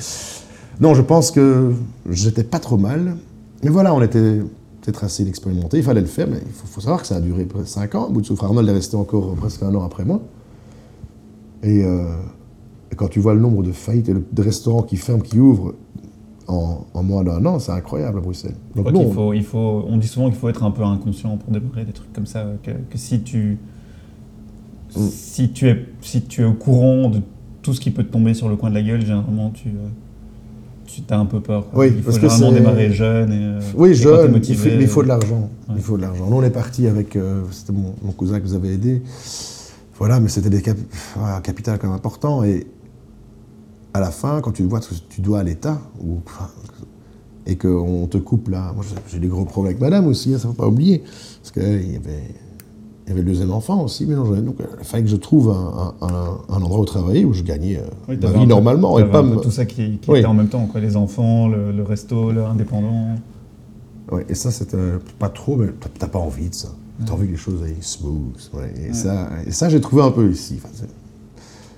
non, 0.78 0.92
je 0.92 1.00
pense 1.00 1.30
que 1.30 1.72
j'étais 2.10 2.44
pas 2.44 2.58
trop 2.58 2.76
mal. 2.76 3.16
Mais 3.64 3.70
voilà, 3.70 3.94
on 3.94 4.02
était 4.02 4.40
peut-être 4.82 5.04
assez 5.04 5.26
expérimenté. 5.26 5.78
Il 5.78 5.84
fallait 5.84 6.02
le 6.02 6.06
faire, 6.06 6.28
mais 6.28 6.42
il 6.44 6.52
faut, 6.52 6.66
faut 6.66 6.82
savoir 6.82 7.00
que 7.00 7.06
ça 7.06 7.16
a 7.16 7.20
duré 7.20 7.46
presque 7.46 7.68
5 7.68 7.94
ans. 7.94 8.10
Bout 8.10 8.20
de 8.20 8.26
souffle, 8.26 8.44
Arnold 8.44 8.68
est 8.68 8.72
resté 8.72 8.94
encore 8.94 9.34
presque 9.36 9.62
un 9.62 9.74
an 9.74 9.86
après 9.86 10.04
moi. 10.04 10.20
Et, 11.62 11.82
euh, 11.82 12.04
et 12.04 12.41
quand 12.96 13.08
tu 13.08 13.20
vois 13.20 13.34
le 13.34 13.40
nombre 13.40 13.62
de 13.62 13.72
faillites 13.72 14.08
et 14.08 14.14
de 14.14 14.42
restaurants 14.42 14.82
qui 14.82 14.96
ferment, 14.96 15.20
qui 15.22 15.38
ouvrent 15.38 15.74
en, 16.48 16.84
en 16.92 17.02
moins 17.02 17.22
d'un 17.24 17.44
an, 17.46 17.58
c'est 17.58 17.72
incroyable 17.72 18.18
à 18.18 18.20
Bruxelles. 18.20 18.54
Donc 18.76 18.90
non, 18.92 19.10
faut, 19.12 19.32
il 19.32 19.44
faut, 19.44 19.84
on 19.88 19.96
dit 19.96 20.08
souvent 20.08 20.28
qu'il 20.28 20.38
faut 20.38 20.48
être 20.48 20.64
un 20.64 20.70
peu 20.70 20.82
inconscient 20.82 21.36
pour 21.36 21.52
démarrer 21.52 21.84
des 21.84 21.92
trucs 21.92 22.12
comme 22.12 22.26
ça, 22.26 22.44
que, 22.62 22.70
que 22.70 22.98
si 22.98 23.20
tu... 23.22 23.58
Mm. 24.96 25.00
Si 25.08 25.50
tu, 25.52 25.68
es, 25.68 25.86
si 26.02 26.20
tu 26.22 26.42
es 26.42 26.44
au 26.44 26.52
courant 26.52 27.08
de 27.08 27.20
tout 27.62 27.72
ce 27.72 27.80
qui 27.80 27.90
peut 27.90 28.04
te 28.04 28.12
tomber 28.12 28.34
sur 28.34 28.48
le 28.50 28.56
coin 28.56 28.68
de 28.68 28.74
la 28.74 28.82
gueule, 28.82 29.00
généralement 29.00 29.48
tu, 29.50 29.68
euh, 29.68 29.88
tu 30.84 31.00
as 31.08 31.18
un 31.18 31.24
peu 31.24 31.40
peur. 31.40 31.70
quoi. 31.70 31.80
Oui, 31.80 31.86
il 31.96 32.02
faut 32.02 32.10
parce 32.10 32.18
que 32.18 32.28
généralement 32.28 32.50
c'est- 32.50 32.60
démarrer 32.60 32.92
jeune. 32.92 33.32
Et, 33.32 33.36
euh, 33.42 33.60
Oui, 33.74 33.94
jeune, 33.94 34.34
il 34.46 34.54
faut, 34.54 34.68
mais 34.68 34.82
il 34.82 34.86
faut 34.88 35.00
euh, 35.00 35.04
de 35.04 35.08
l'argent. 35.08 35.48
ouais. 35.68 35.74
Il 35.76 35.82
faut 35.82 35.96
de 35.96 36.02
l'argent. 36.02 36.26
Nous, 36.28 36.36
on 36.36 36.42
est 36.42 36.50
parti 36.50 36.86
avec, 36.88 37.16
euh, 37.16 37.42
c'était 37.52 37.72
mon, 37.72 37.94
mon 38.02 38.12
cousin 38.12 38.38
qui 38.40 38.48
nous 38.48 38.54
avait 38.54 38.74
aidés. 38.74 39.00
Voilà, 39.96 40.20
mais 40.20 40.28
c'était 40.28 40.50
des 40.50 40.60
cap 40.60 40.76
un 41.18 41.40
capital 41.40 41.78
quand 41.78 41.86
même 41.86 41.96
important. 41.96 42.44
Et 42.44 42.66
à 43.94 44.00
la 44.00 44.10
fin, 44.10 44.40
quand 44.40 44.52
tu 44.52 44.62
vois 44.64 44.80
ce 44.80 44.88
que 44.90 44.94
tu 45.08 45.20
dois 45.20 45.40
à 45.40 45.42
l'État, 45.42 45.78
ou, 46.02 46.18
et 47.46 47.56
qu'on 47.56 48.06
te 48.06 48.18
coupe 48.18 48.48
là, 48.48 48.72
moi 48.74 48.84
j'ai- 49.10 49.18
des 49.18 49.28
gros 49.28 49.44
problèmes 49.44 49.72
avec 49.72 49.80
madame 49.80 50.06
aussi, 50.06 50.32
hein, 50.34 50.38
ça 50.38 50.48
ne 50.48 50.52
faut 50.52 50.58
pas 50.62 50.68
oublier. 50.68 51.02
Parce 51.40 51.50
qu'il 51.52 51.62
y 51.92 51.96
avait, 51.96 52.22
il 53.04 53.08
y 53.08 53.12
avait 53.12 53.20
le 53.22 53.26
deuxième 53.28 53.50
enfant 53.50 53.82
aussi, 53.82 54.06
mais 54.06 54.14
non, 54.14 54.24
donc 54.24 54.60
euh, 54.60 54.64
il 54.78 54.84
fallait 54.84 55.02
que 55.02 55.08
je 55.10 55.16
trouve 55.16 55.50
un, 55.50 55.94
un- 56.00 56.06
un- 56.06 56.38
un 56.48 56.62
endroit 56.62 56.78
où 56.80 56.84
travailler 56.84 57.24
où 57.24 57.32
je 57.32 57.42
gagnais 57.42 57.78
euh, 57.78 57.82
Oui, 58.08 58.16
ma 58.22 58.30
vie 58.30 58.46
normalement. 58.46 58.98
Et 58.98 59.04
pas 59.04 59.22
me- 59.22 59.36
tout 59.36 59.50
ça 59.50 59.64
qui, 59.66 59.98
qui 59.98 60.10
Oui. 60.10 60.18
était 60.20 60.28
en 60.28 60.34
même 60.34 60.48
temps, 60.48 60.66
quoi. 60.66 60.80
les 60.80 60.96
enfants, 60.96 61.48
le, 61.48 61.72
le 61.72 61.82
resto, 61.82 62.30
l'indépendant. 62.30 63.16
Ouais, 64.10 64.24
et 64.28 64.34
ça, 64.34 64.50
c'était 64.50 64.76
pas 65.18 65.28
trop, 65.28 65.56
mais 65.56 65.68
t'as- 65.80 65.88
t'as 65.98 66.06
pas 66.08 66.18
envie 66.20 66.48
de 66.48 66.54
ça. 66.54 66.68
T'as 67.04 67.14
envie 67.14 67.26
que 67.26 67.32
les 67.32 67.36
choses 67.38 67.60
aillent 67.64 67.74
smooth. 67.80 68.50
ouais. 68.54 68.72
Et, 68.80 68.88
Ouais. 68.88 68.92
ça, 68.94 69.28
et 69.46 69.50
ça, 69.50 69.68
j'ai 69.68 69.80
trouvé 69.80 70.02
un 70.02 70.12
peu 70.12 70.30
ici. 70.30 70.60
Enfin, 70.62 70.68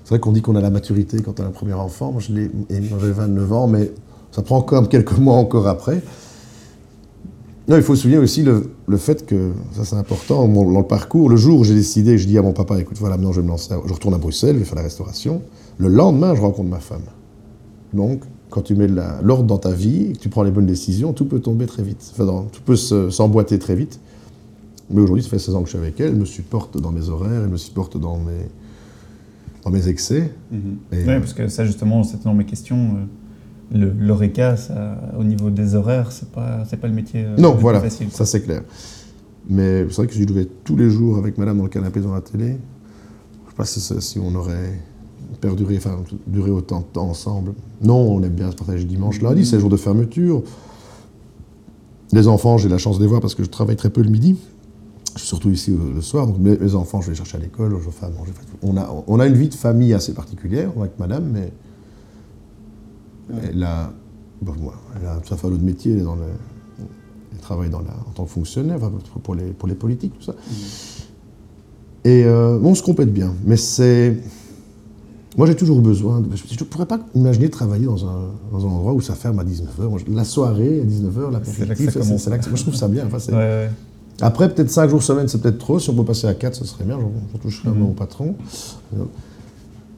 c'est 0.04 0.10
vrai 0.10 0.20
qu'on 0.20 0.32
dit 0.32 0.42
qu'on 0.42 0.54
a 0.56 0.60
la 0.60 0.70
maturité 0.70 1.20
quand 1.22 1.40
on 1.40 1.44
a 1.44 1.46
un 1.46 1.50
premier 1.50 1.72
enfant. 1.72 2.12
Moi, 2.12 2.20
je 2.20 2.32
l'ai- 2.32 2.50
j'avais 2.88 3.12
29 3.12 3.52
ans, 3.52 3.66
mais 3.66 3.90
ça 4.32 4.42
prend 4.42 4.60
quand 4.62 4.76
même 4.82 4.88
quelques 4.88 5.16
mois 5.18 5.36
encore 5.36 5.66
après. 5.66 6.02
Non, 7.66 7.76
il 7.76 7.82
faut 7.82 7.94
se 7.96 8.02
souvenir 8.02 8.20
aussi 8.20 8.42
le, 8.42 8.70
le 8.86 8.96
fait 8.98 9.24
que, 9.24 9.52
ça 9.72 9.84
c'est 9.84 9.96
important, 9.96 10.46
dans 10.46 10.64
le 10.80 10.86
parcours, 10.86 11.30
le 11.30 11.36
jour 11.36 11.60
où 11.60 11.64
j'ai 11.64 11.74
décidé, 11.74 12.18
je 12.18 12.26
dis 12.26 12.36
à 12.36 12.42
mon 12.42 12.52
papa, 12.52 12.78
écoute, 12.78 12.98
voilà, 13.00 13.16
maintenant 13.16 13.32
je 13.32 13.40
vais 13.40 13.44
me 13.46 13.50
lancer, 13.50 13.74
je 13.86 13.92
retourne 13.92 14.12
à 14.12 14.18
Bruxelles, 14.18 14.54
je 14.56 14.58
vais 14.60 14.64
faire 14.66 14.74
la 14.76 14.82
restauration. 14.82 15.40
Le 15.78 15.88
lendemain, 15.88 16.34
je 16.34 16.42
rencontre 16.42 16.68
ma 16.68 16.78
femme. 16.80 17.00
Donc, 17.94 18.20
quand 18.50 18.60
tu 18.60 18.74
mets 18.74 18.86
l'ordre 18.86 19.44
dans 19.44 19.56
ta 19.56 19.70
vie, 19.72 20.12
que 20.12 20.18
tu 20.18 20.28
prends 20.28 20.42
les 20.42 20.50
bonnes 20.50 20.66
décisions, 20.66 21.14
tout 21.14 21.24
peut 21.24 21.40
tomber 21.40 21.64
très 21.64 21.82
vite. 21.82 22.12
Enfin, 22.12 22.44
tout 22.52 22.60
peut 22.66 22.76
se- 22.76 23.08
s'emboîter 23.08 23.58
très 23.58 23.74
vite. 23.74 23.98
Mais 24.90 25.00
aujourd'hui, 25.00 25.24
ça 25.24 25.30
fait 25.30 25.38
16 25.38 25.54
ans 25.54 25.60
que 25.60 25.64
je 25.66 25.70
suis 25.70 25.78
avec 25.78 25.98
elle, 26.00 26.08
elle 26.08 26.16
me 26.16 26.26
supporte 26.26 26.78
dans 26.78 26.92
mes 26.92 27.08
horaires, 27.08 27.40
elle 27.44 27.48
me 27.48 27.56
supporte 27.56 27.96
dans 27.98 28.18
mes, 28.18 28.32
dans 29.64 29.70
mes 29.70 29.88
excès. 29.88 30.30
Et, 30.52 30.56
Oui, 30.92 30.98
euh, 31.08 31.18
parce 31.20 31.32
que 31.32 31.48
ça, 31.48 31.64
justement, 31.64 32.02
c'était 32.04 32.24
dans 32.24 32.34
mes 32.34 32.44
questions. 32.44 32.76
euh, 32.76 33.78
Le, 33.78 33.90
l'ORECA, 33.98 34.56
ça, 34.56 34.98
au 35.18 35.24
niveau 35.24 35.48
des 35.50 35.74
horaires, 35.74 36.12
c'est 36.12 36.30
pas, 36.30 36.64
pas 36.80 36.86
le 36.88 36.92
métier 36.94 37.24
euh, 37.24 37.36
Non, 37.38 37.48
le 37.50 37.54
plus 37.54 37.62
voilà, 37.62 37.80
facile. 37.80 38.08
ça 38.10 38.26
c'est 38.26 38.42
clair. 38.42 38.62
Mais 39.48 39.84
c'est 39.88 39.96
vrai 39.96 40.06
que 40.06 40.12
si 40.14 40.20
je 40.22 40.26
devais 40.26 40.42
être 40.42 40.64
tous 40.64 40.76
les 40.76 40.90
jours 40.90 41.16
avec 41.16 41.38
madame 41.38 41.56
dans 41.56 41.64
le 41.64 41.68
canapé 41.70 42.00
devant 42.00 42.14
la 42.14 42.20
télé, 42.20 42.46
je 42.46 43.62
ne 43.62 43.64
sais 43.66 43.94
pas 43.94 44.00
si, 44.00 44.18
on 44.18 44.34
aurait 44.34 44.80
perduré, 45.40 45.76
enfin, 45.78 45.96
duré 46.26 46.50
autant 46.50 46.80
de 46.80 46.84
temps 46.92 47.08
ensemble. 47.08 47.52
Non, 47.82 47.96
on 47.96 48.22
aime 48.22 48.32
bien 48.34 48.50
se 48.50 48.56
partager 48.56 48.84
dimanche, 48.84 49.20
lundi, 49.22 49.44
c'est 49.44 49.56
le 49.56 49.60
jour 49.60 49.70
de 49.70 49.76
fermeture. 49.76 50.42
Les 52.12 52.28
enfants, 52.28 52.58
j'ai 52.58 52.68
la 52.68 52.78
chance 52.78 52.98
de 52.98 53.02
les 53.02 53.08
voir 53.08 53.20
parce 53.20 53.34
que 53.34 53.42
je 53.42 53.48
travaille 53.50 53.76
très 53.76 53.90
peu 53.90 54.02
le 54.02 54.10
midi. 54.10 54.36
Surtout 55.16 55.50
ici 55.50 55.70
euh, 55.70 55.94
le 55.94 56.00
soir, 56.00 56.26
donc 56.26 56.38
mes, 56.38 56.56
mes 56.56 56.74
enfants, 56.74 57.00
je 57.00 57.06
vais 57.06 57.12
les 57.12 57.16
chercher 57.16 57.36
à 57.36 57.40
l'école, 57.40 57.76
je 57.84 57.90
fais 57.90 58.06
à 58.06 58.10
manger. 58.10 58.32
On 58.62 58.76
a, 58.76 59.04
on 59.06 59.20
a 59.20 59.26
une 59.26 59.34
vie 59.34 59.48
de 59.48 59.54
famille 59.54 59.94
assez 59.94 60.12
particulière 60.12 60.70
avec 60.76 60.98
madame, 60.98 61.30
mais 61.32 61.52
elle 63.42 63.62
a, 63.62 63.92
bon, 64.42 64.54
elle 65.00 65.06
a 65.06 65.16
tout 65.16 65.32
à 65.32 65.36
fait 65.36 65.46
un 65.46 65.52
autre 65.52 65.62
métier, 65.62 65.92
elle, 65.92 66.00
est 66.00 66.04
dans 66.04 66.16
le, 66.16 66.24
elle 67.32 67.38
travaille 67.38 67.70
dans 67.70 67.80
la, 67.80 67.92
en 68.08 68.12
tant 68.14 68.24
que 68.24 68.30
fonctionnaire, 68.30 68.78
pour, 69.22 69.34
les, 69.34 69.52
pour 69.52 69.68
les 69.68 69.74
politiques, 69.74 70.14
tout 70.18 70.24
ça. 70.24 70.34
Et 72.04 72.24
euh, 72.24 72.58
on 72.62 72.74
se 72.74 72.82
complète 72.82 73.12
bien. 73.12 73.34
Mais 73.44 73.56
c'est. 73.56 74.16
Moi, 75.36 75.46
j'ai 75.46 75.56
toujours 75.56 75.80
besoin. 75.80 76.20
De... 76.20 76.28
Je 76.36 76.64
ne 76.64 76.68
pourrais 76.68 76.86
pas 76.86 77.00
imaginer 77.14 77.48
travailler 77.48 77.86
dans 77.86 78.06
un, 78.06 78.30
dans 78.52 78.66
un 78.66 78.68
endroit 78.68 78.92
où 78.92 79.00
ça 79.00 79.14
ferme 79.14 79.38
à 79.38 79.44
19h. 79.44 80.14
La 80.14 80.24
soirée, 80.24 80.80
à 80.80 80.84
19h, 80.84 81.32
la 81.32 81.40
C'est 81.44 81.66
là 81.66 81.74
que 81.74 81.84
ça 81.90 82.00
commence. 82.00 82.26
Moi, 82.28 82.38
je 82.54 82.62
trouve 82.62 82.74
ça 82.74 82.88
bien. 82.88 83.06
Enfin, 83.06 83.32
Ouais, 83.32 83.38
ouais. 83.38 83.70
Après, 84.20 84.48
peut-être 84.52 84.70
5 84.70 84.88
jours 84.88 85.02
semaine, 85.02 85.26
c'est 85.28 85.40
peut-être 85.40 85.58
trop. 85.58 85.78
Si 85.78 85.90
on 85.90 85.94
peut 85.94 86.04
passer 86.04 86.26
à 86.26 86.34
4, 86.34 86.54
ce 86.54 86.64
serait 86.64 86.84
bien. 86.84 86.98
Surtout, 87.30 87.50
je 87.50 87.58
suis 87.60 87.68
Mhm. 87.68 87.78
mon 87.78 87.92
patron. 87.92 88.34
Euh, 88.94 89.04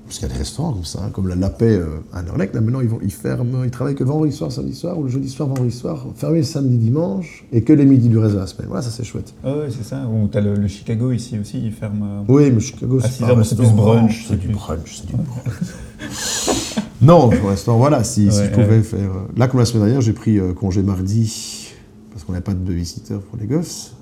Parce 0.07 0.21
qu'il 0.21 0.29
y 0.29 0.31
a 0.31 0.35
des 0.35 0.39
restaurants 0.39 0.73
comme 0.73 0.85
ça, 0.85 1.01
hein, 1.05 1.11
comme 1.13 1.27
la, 1.27 1.35
la 1.35 1.51
Paix 1.51 1.75
euh, 1.77 1.99
à 2.13 2.23
Nerlec. 2.23 2.55
Là, 2.55 2.61
maintenant, 2.61 2.81
ils, 2.81 2.87
vont, 2.89 3.01
ils 3.03 3.11
ferment. 3.11 3.65
Ils 3.65 3.73
travaillent 3.73 3.97
que 3.97 4.05
le 4.05 4.09
vendredi 4.11 4.33
soir, 4.33 4.53
samedi 4.53 4.73
soir, 4.75 4.97
ou 4.97 5.03
le 5.03 5.09
jeudi 5.09 5.29
soir, 5.29 5.49
vendredi 5.49 5.73
soir. 5.73 6.07
Fermés 6.15 6.39
le 6.39 6.45
samedi, 6.45 6.77
dimanche, 6.79 7.45
et 7.53 7.63
que 7.63 7.73
les 7.73 7.85
midis 7.85 8.09
du 8.09 8.17
reste 8.17 8.35
de 8.35 8.39
la 8.39 8.47
semaine. 8.47 8.69
Voilà, 8.69 8.83
ça, 8.83 8.91
c'est 8.91 9.03
chouette. 9.03 9.35
Ah 9.43 9.57
ouais, 9.57 9.67
c'est 9.69 9.83
ça. 9.85 10.07
Ou 10.07 10.29
t'as 10.29 10.41
le, 10.41 10.55
le 10.55 10.69
Chicago 10.69 11.11
ici 11.11 11.37
aussi, 11.41 11.61
il 11.61 11.73
ferme. 11.73 12.03
euh, 12.05 12.23
Oui, 12.33 12.53
mais 12.53 12.61
Chicago, 12.61 13.01
c'est 13.01 13.09
6 13.11 13.19
pas 13.19 13.25
heures, 13.31 13.35
un 13.37 13.39
mais 13.41 13.45
c'est 13.45 13.57
plus 13.57 13.73
brunch, 13.73 14.27
C'est 14.29 14.39
du 14.39 14.47
brunch, 14.49 14.97
c'est 15.01 15.07
du 15.09 15.15
brunch. 15.17 15.67
non, 17.03 17.29
pour 17.29 17.51
l'instant, 17.51 17.77
voilà, 17.77 18.05
si, 18.05 18.31
si 18.31 18.39
Ouais, 18.39 18.45
je 18.47 18.51
pouvais 18.53 18.77
ouais. 18.77 18.83
faire... 18.85 19.11
Là, 19.37 19.49
comme 19.49 19.59
la 19.59 19.67
semaine 19.67 19.83
dernière, 19.85 20.01
j'ai 20.03 20.13
pris 20.13 20.39
euh, 20.39 20.53
congé 20.53 20.83
mardi, 20.83 21.67
parce 22.13 22.23
qu'on 22.23 22.31
n'avait 22.33 22.45
pas 22.45 22.55
de 22.55 22.59
babysitter 22.59 23.15
pour 23.29 23.39
les 23.41 23.47
gosses. 23.47 23.93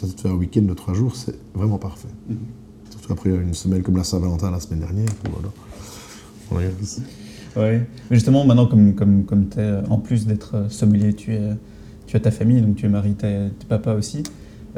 Ça 0.00 0.06
de 0.06 0.12
faire 0.20 0.30
un 0.30 0.36
week-end 0.36 0.62
de 0.62 0.74
trois 0.74 0.94
jours, 0.94 1.16
c'est 1.16 1.34
vraiment 1.54 1.78
parfait. 1.78 2.06
Mhm. 2.28 2.36
Surtout 2.90 3.12
après 3.12 3.30
une 3.30 3.52
semaine 3.54 3.82
comme 3.82 3.96
la 3.96 4.04
Saint-Valentin 4.04 4.50
la 4.52 4.60
semaine 4.60 4.78
dernière. 4.80 5.08
Voilà. 5.24 5.48
On 6.52 6.54
regarde 6.54 6.80
ici. 6.80 7.02
Ouais. 7.56 7.80
Mais 8.08 8.16
justement, 8.16 8.44
maintenant, 8.44 8.66
comme, 8.66 8.94
comme, 8.94 9.24
comme 9.24 9.48
tu 9.48 9.58
es, 9.58 9.72
en 9.90 9.98
plus 9.98 10.26
d'être 10.26 10.54
euh, 10.54 10.68
sommelier, 10.68 11.14
tu, 11.14 11.34
es, 11.34 11.40
tu 12.06 12.16
as 12.16 12.20
ta 12.20 12.30
famille, 12.30 12.60
donc 12.62 12.76
tu 12.76 12.86
es 12.86 12.88
marié, 12.88 13.14
t'es 13.14 13.48
t'es 13.58 13.66
papa 13.68 13.94
aussi. 13.94 14.22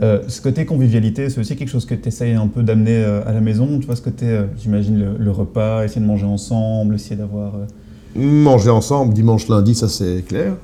Euh, 0.00 0.22
ce 0.28 0.40
côté 0.40 0.64
convivialité, 0.64 1.28
c'est 1.28 1.40
aussi 1.40 1.54
quelque 1.56 1.68
chose 1.68 1.84
que 1.84 1.94
tu 1.94 2.08
essayes 2.08 2.32
un 2.32 2.46
peu 2.46 2.62
d'amener 2.62 2.96
euh, 3.04 3.22
à 3.28 3.32
la 3.32 3.42
maison. 3.42 3.78
Tu 3.78 3.84
vois, 3.86 3.96
ce 3.96 4.02
côté, 4.02 4.26
euh, 4.26 4.46
j'imagine, 4.56 4.98
le, 4.98 5.18
le 5.18 5.30
repas, 5.30 5.84
essayer 5.84 6.00
de 6.00 6.06
manger 6.06 6.24
ensemble, 6.24 6.94
essayer 6.94 7.16
d'avoir. 7.16 7.56
euh, 7.56 7.66
Manger 8.18 8.70
ensemble, 8.70 9.12
dimanche, 9.12 9.48
lundi, 9.48 9.74
ça 9.74 9.88
c'est 9.88 10.24
clair. 10.26 10.56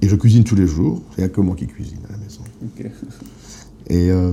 Et 0.00 0.08
je 0.08 0.16
cuisine 0.16 0.44
tous 0.44 0.56
les 0.56 0.66
jours. 0.66 1.02
Il 1.18 1.20
n'y 1.20 1.24
a 1.26 1.28
que 1.28 1.40
moi 1.42 1.54
qui 1.54 1.66
cuisine 1.66 1.98
Et, 3.88 4.10
euh, 4.10 4.32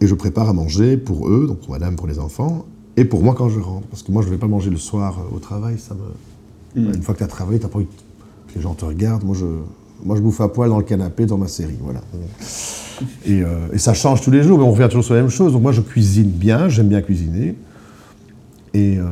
et 0.00 0.06
je 0.06 0.14
prépare 0.14 0.48
à 0.48 0.52
manger 0.52 0.96
pour 0.96 1.28
eux, 1.28 1.46
donc 1.46 1.60
pour 1.60 1.70
madame, 1.70 1.96
pour 1.96 2.06
les 2.06 2.18
enfants, 2.18 2.66
et 2.96 3.04
pour 3.04 3.22
moi 3.22 3.34
quand 3.34 3.48
je 3.48 3.60
rentre. 3.60 3.86
Parce 3.88 4.02
que 4.02 4.12
moi, 4.12 4.22
je 4.22 4.28
ne 4.28 4.32
vais 4.32 4.38
pas 4.38 4.48
manger 4.48 4.70
le 4.70 4.76
soir 4.76 5.18
euh, 5.18 5.36
au 5.36 5.38
travail. 5.38 5.78
Ça 5.78 5.94
me... 5.94 6.82
Mm. 6.82 6.94
Une 6.94 7.02
fois 7.02 7.14
que 7.14 7.18
tu 7.18 7.24
as 7.24 7.28
travaillé, 7.28 7.58
tu 7.58 7.66
pas 7.66 7.76
envie 7.76 7.86
que 7.86 8.54
les 8.56 8.60
gens 8.60 8.74
te 8.74 8.84
regardent. 8.84 9.24
Moi 9.24 9.36
je, 9.38 9.46
moi, 10.04 10.16
je 10.16 10.20
bouffe 10.20 10.40
à 10.40 10.48
poil 10.48 10.68
dans 10.68 10.78
le 10.78 10.84
canapé, 10.84 11.26
dans 11.26 11.38
ma 11.38 11.48
série. 11.48 11.78
Voilà. 11.80 12.00
Et, 13.26 13.42
euh, 13.42 13.72
et 13.72 13.78
ça 13.78 13.92
change 13.92 14.20
tous 14.22 14.30
les 14.30 14.44
jours, 14.44 14.56
mais 14.56 14.64
on 14.64 14.70
revient 14.70 14.86
toujours 14.88 15.02
sur 15.02 15.14
la 15.14 15.20
même 15.20 15.30
chose. 15.30 15.52
Donc 15.52 15.62
moi, 15.62 15.72
je 15.72 15.80
cuisine 15.80 16.28
bien, 16.28 16.68
j'aime 16.68 16.86
bien 16.86 17.02
cuisiner. 17.02 17.56
Et, 18.72 18.98
euh, 18.98 19.08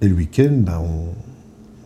et 0.00 0.08
le 0.08 0.14
week-end, 0.14 0.50
ben, 0.50 0.80
on 0.80 1.08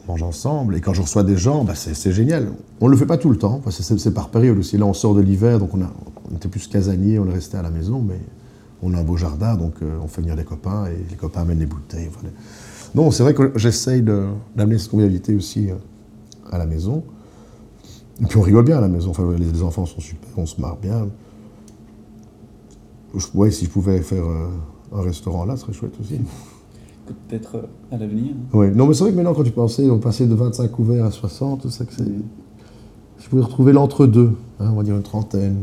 mange 0.09 0.23
ensemble. 0.23 0.77
Et 0.77 0.81
quand 0.81 0.95
je 0.95 1.03
reçois 1.03 1.23
des 1.23 1.37
gens, 1.37 1.65
ben, 1.65 1.75
c'est 1.75 2.13
génial. 2.13 2.49
On 2.81 2.87
ne 2.87 2.91
le 2.91 2.97
fait 2.97 3.07
pas 3.07 3.19
tout 3.19 3.31
le 3.31 3.37
temps, 3.39 3.61
c'est- 3.71 4.11
par 4.15 4.29
période 4.31 4.59
aussi. 4.59 4.77
Là, 4.79 4.87
on 4.87 4.95
sort 4.95 5.15
de 5.15 5.21
l'hiver, 5.21 5.59
donc 5.59 5.75
on, 5.75 5.81
on 5.81 6.37
était 6.37 6.49
plus 6.49 6.67
casanier, 6.67 7.19
on 7.19 7.27
est 7.29 7.33
resté 7.33 7.57
à 7.57 7.63
la 7.63 7.71
maison, 7.71 8.01
mais 8.07 8.19
on 8.83 8.95
a 8.95 8.99
un 8.99 9.05
beau 9.05 9.17
jardin, 9.17 9.57
donc 9.57 9.75
euh, 9.83 9.99
on 10.03 10.09
fait 10.09 10.23
venir 10.23 10.37
les 10.37 10.45
copains, 10.45 10.87
et 10.87 10.97
les 11.11 11.17
copains 11.17 11.43
amènent 11.43 11.59
les 11.59 11.67
bouteilles. 11.67 12.09
enfin, 12.09 13.11
c'est 13.11 13.23
vrai 13.23 13.35
que 13.35 13.53
j'essaye 13.57 14.03
d'amener 14.03 14.79
cette 14.79 14.91
convivialité 14.91 15.35
aussi 15.35 15.71
euh, 15.71 15.75
à 16.51 16.59
la 16.59 16.67
maison. 16.67 17.03
Et 18.23 18.27
puis 18.27 18.37
on 18.39 18.43
rigole 18.43 18.65
bien 18.65 18.79
à 18.79 18.81
la 18.81 18.89
maison, 18.89 19.11
enfin, 19.11 19.27
les, 19.39 19.45
les 19.45 19.63
enfants 19.63 19.87
sont 19.87 20.01
super, 20.01 20.29
on 20.37 20.47
se 20.47 20.61
marre 20.61 20.77
bien. 20.77 21.09
Je, 23.17 23.27
ouais, 23.35 23.51
si 23.51 23.65
je 23.65 23.71
pouvais 23.71 24.01
faire 24.03 24.25
euh, 24.25 24.49
un 24.95 25.03
restaurant 25.03 25.45
là, 25.45 25.57
ce 25.57 25.63
serait 25.63 25.73
chouette 25.73 25.95
aussi. 26.01 26.21
Peut-être 27.29 27.57
euh, 27.57 27.95
à 27.95 27.99
l'avenir. 27.99 28.33
Ouais. 28.53 28.71
Non, 28.71 28.87
mais 28.87 28.95
c'est 28.95 29.03
vrai 29.05 29.11
que 29.13 29.17
maintenant, 29.17 29.35
quand 29.35 29.45
tu 29.45 29.51
pensais, 29.51 29.89
on 29.91 29.99
passait 29.99 30.27
de 30.27 30.35
25 30.35 30.71
couverts 30.71 31.05
à 31.05 31.11
60, 31.11 31.63
tout 31.63 31.71
ça, 31.71 31.85
que 31.85 31.93
c'est. 31.97 32.05
Je 33.23 33.29
pouvais 33.29 33.43
retrouver 33.43 33.73
l'entre-deux, 33.73 34.33
hein, 34.61 34.71
on 34.73 34.77
va 34.77 34.83
dire 34.83 34.97
une 34.97 35.03
trentaine. 35.03 35.57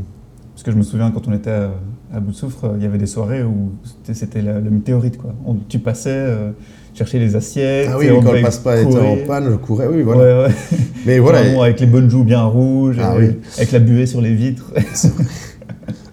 Parce 0.54 0.64
que 0.64 0.72
je 0.72 0.78
me 0.78 0.84
souviens 0.84 1.12
quand 1.12 1.28
on 1.28 1.34
était 1.34 1.52
à, 1.52 1.72
à 2.14 2.20
bout 2.20 2.32
de 2.32 2.36
souffle, 2.36 2.66
euh, 2.66 2.70
il 2.78 2.84
y 2.84 2.86
avait 2.86 2.98
des 2.98 3.06
soirées 3.08 3.44
où 3.44 3.72
c'était- 3.84 4.14
c'était 4.14 4.42
la, 4.42 4.54
la 4.54 4.70
météorite. 4.70 5.18
Quoi. 5.18 5.34
On- 5.46 5.56
tu 5.68 5.80
passais 5.80 6.10
euh, 6.12 6.52
chercher 6.94 7.20
les 7.20 7.36
assiettes. 7.36 7.90
Ah 7.92 7.98
oui, 8.00 8.10
on 8.12 8.22
quand 8.22 8.32
le 8.32 8.42
passe-pas 8.42 8.82
était 8.82 8.98
en 8.98 9.18
panne, 9.28 9.50
je 9.52 9.56
courais, 9.56 9.88
oui, 9.88 10.02
voilà. 10.02 10.22
Ouais, 10.22 10.48
ouais. 10.48 10.78
Mais 11.06 11.20
voilà. 11.20 11.42
Vraiment, 11.44 11.62
avec 11.64 11.80
les 11.80 11.86
bonnes 11.88 12.10
joues 12.10 12.24
bien 12.24 12.44
rouges, 12.44 12.98
Ah 13.00 13.16
et- 13.16 13.20
oui. 13.20 13.36
avec 13.58 13.72
la 13.72 13.80
buée 13.80 14.06
sur 14.08 14.22
les 14.22 14.34
vitres. 14.34 14.72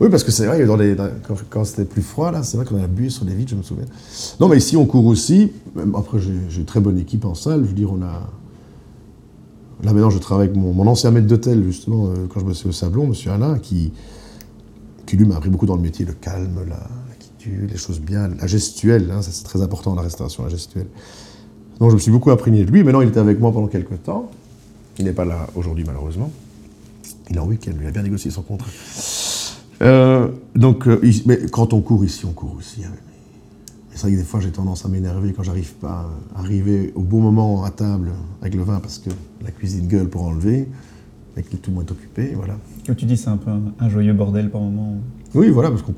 Oui, 0.01 0.09
parce 0.11 0.25
que 0.25 0.33
c'est 0.33 0.47
vrai, 0.47 0.67
quand, 1.51 1.65
c'était 1.65 1.85
plus 1.85 2.03
froid, 2.03 2.31
là, 2.31 2.43
c'est 2.43 2.57
vrai 2.57 2.67
qu'on 2.67 2.83
a 2.83 2.87
bué 2.87 3.11
sur 3.11 3.25
les 3.25 3.35
vitres, 3.35 3.51
je 3.51 3.57
me 3.57 3.63
souviens. 3.63 3.85
Non, 4.41 4.49
mais 4.49 4.57
ici, 4.57 4.77
on 4.77 4.87
court 4.87 5.07
aussi. 5.07 5.53
Après, 5.97 6.19
j'ai 6.19 6.59
une 6.59 6.65
très 6.65 6.81
bonne 6.81 6.99
équipe 6.99 7.25
en 7.25 7.35
salle. 7.35 7.63
Je 7.63 7.69
veux 7.69 7.75
dire, 7.75 7.93
on 7.93 8.03
a. 8.03 8.29
Là, 9.83 9.93
maintenant, 9.93 10.11
je 10.11 10.19
travaille 10.19 10.49
avec 10.49 10.57
mon, 10.57 10.87
ancien 10.87 11.11
maître 11.11 11.27
d'hôtel, 11.27 11.63
justement, 11.65 12.09
euh, 12.09 12.27
quand 12.33 12.41
je 12.41 12.45
me 12.45 12.55
suis 12.55 12.69
au 12.69 12.73
Sablon, 12.73 13.07
monsieur 13.07 13.31
Alain, 13.33 13.59
qui, 13.59 13.93
lui 15.13 15.27
m'a 15.27 15.37
appris 15.37 15.51
beaucoup 15.51 15.67
dans 15.67 15.77
le 15.77 15.83
métier, 15.83 16.05
le 16.05 16.13
calme, 16.13 16.61
la, 16.69 16.77
la 16.77 17.15
quiétude, 17.19 17.71
les 17.71 17.77
choses 17.77 18.01
bien, 18.01 18.29
la 18.29 18.47
gestuelle, 18.49 19.11
hein, 19.13 19.23
ça 19.23 19.31
c'est 19.31 19.45
très 19.45 19.63
important 19.63 19.91
dans 19.91 19.97
la 19.97 20.03
restauration, 20.03 20.43
la 20.43 20.49
gestuelle. 20.49 20.87
Donc, 21.79 21.91
je 21.91 21.95
me 21.95 22.01
suis 22.01 22.11
beaucoup 22.11 22.31
imprégné 22.31 22.65
de 22.65 22.71
lui. 22.71 22.83
Maintenant, 22.83 23.01
il 23.01 23.09
était 23.09 23.21
avec 23.21 23.39
moi 23.39 23.53
pendant 23.53 23.69
quelques 23.69 24.03
temps. 24.03 24.31
Il 24.99 25.05
n'est 25.05 25.13
pas 25.13 25.25
là 25.25 25.49
aujourd'hui, 25.55 25.85
malheureusement. 25.87 26.31
Il 27.31 27.37
est 27.37 27.41
en 27.41 27.47
week-end, 27.47 27.73
lui, 27.73 27.85
il 27.85 27.89
a 27.89 27.91
bien 27.91 28.03
négocié 28.03 28.31
son 28.31 28.43
contrat. 28.43 28.71
Euh, 29.85 30.29
donc, 30.55 30.87
euh, 30.89 31.01
mais 31.27 31.39
quand 31.51 31.73
on 31.73 31.81
court 31.81 32.05
ici, 32.05 32.25
on 32.25 32.33
court 32.33 32.55
aussi. 32.59 32.85
hein. 32.85 32.91
C'est 33.91 34.01
vrai 34.03 34.13
que 34.13 34.17
des 34.17 34.25
fois, 34.25 34.41
j'ai 34.41 34.51
tendance 34.51 34.85
à 34.85 34.89
m'énerver 34.89 35.33
quand 35.33 35.43
j'arrive 35.45 35.75
pas 35.75 36.11
à 36.35 36.41
arriver 36.41 36.93
au 36.97 37.01
bon 37.03 37.21
moment 37.21 37.63
à 37.65 37.71
table 37.71 38.11
avec 38.41 38.55
le 38.55 38.63
vin 38.65 38.81
parce 38.81 38.99
que 38.99 39.11
la 39.43 39.51
cuisine 39.53 39.87
gueule 39.87 40.09
pour 40.09 40.25
enlever, 40.25 40.69
et 41.37 41.43
que 41.43 41.57
tout 41.57 41.71
le 41.71 41.77
monde 41.77 41.87
est 41.89 41.93
occupé, 41.93 42.33
voilà. 42.35 42.57
Que 42.85 42.93
tu 42.93 43.05
dis, 43.05 43.17
c'est 43.17 43.29
un 43.29 43.37
peu 43.37 43.51
un, 43.51 43.61
un 43.79 43.89
joyeux 43.89 44.13
bordel 44.13 44.51
par 44.51 44.61
moment. 44.63 44.97
Oui, 45.35 45.49
voilà, 45.51 45.71
parce 45.71 45.83
qu'on 45.83 45.95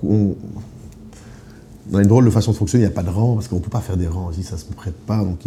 on- 1.92 1.96
a 1.96 2.02
une 2.02 2.08
drôle 2.08 2.24
de 2.26 2.30
façon 2.30 2.50
de 2.52 2.56
fonctionner, 2.56 2.84
il 2.84 2.88
n'y 2.88 2.92
a 2.92 2.94
pas 2.94 3.02
de 3.02 3.10
rang, 3.10 3.34
parce 3.34 3.48
qu'on 3.48 3.56
ne 3.56 3.60
peut 3.60 3.70
pas 3.70 3.80
faire 3.80 3.96
des 3.96 4.08
rangs 4.08 4.30
ici, 4.30 4.42
ça 4.42 4.56
ne 4.56 4.60
se 4.60 4.64
prête 4.74 4.96
pas. 5.06 5.22
Donc, 5.24 5.38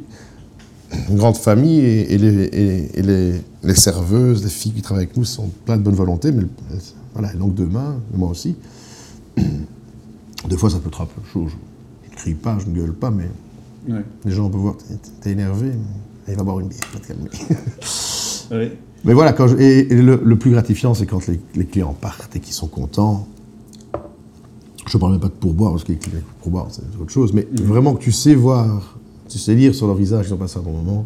une 1.09 1.17
grande 1.17 1.37
famille 1.37 1.79
et, 1.81 2.13
et 2.13 2.17
les, 2.17 2.43
et- 2.45 2.99
et 2.99 3.01
les- 3.03 3.41
les 3.63 3.75
serveuses, 3.75 4.43
les 4.43 4.49
filles 4.49 4.71
qui 4.71 4.81
travaillent 4.81 5.05
avec 5.05 5.17
nous 5.17 5.25
sont 5.25 5.49
plein 5.65 5.77
de 5.77 5.83
bonne 5.83 5.95
volonté, 5.95 6.31
mais 6.31 6.43
voilà, 7.19 7.33
elles 7.33 7.39
languent 7.39 7.53
de 7.53 7.65
main, 7.65 7.97
et 8.13 8.17
moi 8.17 8.29
aussi. 8.29 8.55
Des 10.49 10.57
fois, 10.57 10.69
ça 10.69 10.79
peut 10.79 10.87
être 10.87 11.01
un 11.01 11.05
peu 11.05 11.21
chaud. 11.33 11.47
Je 11.49 12.09
ne 12.09 12.15
crie 12.15 12.33
pas, 12.33 12.57
je 12.59 12.67
ne 12.69 12.75
gueule 12.75 12.93
pas, 12.93 13.11
mais 13.11 13.27
les 14.25 14.31
gens 14.31 14.49
peuvent 14.49 14.61
voir, 14.61 14.75
t'es- 15.21 15.31
énervé, 15.31 15.71
il 16.27 16.35
va 16.35 16.43
boire 16.43 16.59
une 16.61 16.67
bière, 16.69 16.79
va 16.93 16.99
te 16.99 17.07
calmer. 17.07 17.29
Ouais. 18.51 18.75
Mais 19.05 19.13
voilà, 19.13 19.31
quand 19.33 19.47
je- 19.47 19.57
et, 19.57 19.93
et 19.93 20.01
le, 20.01 20.19
le 20.23 20.35
plus 20.35 20.49
gratifiant, 20.49 20.95
c'est 20.95 21.05
quand 21.05 21.27
les, 21.27 21.39
les 21.55 21.65
clients 21.65 21.93
partent 21.93 22.35
et 22.35 22.39
qu'ils 22.39 22.55
sont 22.55 22.65
contents. 22.67 23.27
Je 24.87 24.97
ne 24.97 24.99
parle 24.99 25.11
même 25.11 25.21
pas 25.21 25.27
de 25.27 25.33
pourboire, 25.33 25.71
parce 25.73 25.83
que 25.83 25.91
les 25.91 25.99
clients 25.99 26.17
pourboire, 26.41 26.65
c'est 26.71 26.81
autre 26.99 27.11
chose, 27.11 27.31
mais 27.31 27.47
vraiment 27.61 27.93
que 27.93 28.01
tu 28.01 28.11
sais 28.11 28.33
voir, 28.33 28.97
tu 29.27 29.37
sais 29.37 29.53
lire 29.53 29.75
sur 29.75 29.85
leur 29.85 29.95
visage 29.95 30.25
qu'ils 30.25 30.33
ont 30.33 30.37
passé 30.37 30.57
un 30.57 30.63
bon 30.63 30.71
moment, 30.71 31.05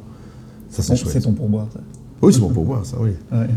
ça 0.69 0.81
c'est 0.83 0.95
chouette. 0.95 1.11
C'est 1.11 1.21
ton 1.21 1.33
pourboire, 1.33 1.67
ça. 1.73 1.81
Oui, 2.21 2.31
c'est 2.33 2.39
bon 2.39 2.49
pourboire, 2.53 2.85
ça, 2.85 2.95
oui. 3.01 3.09
Ouais. 3.33 3.47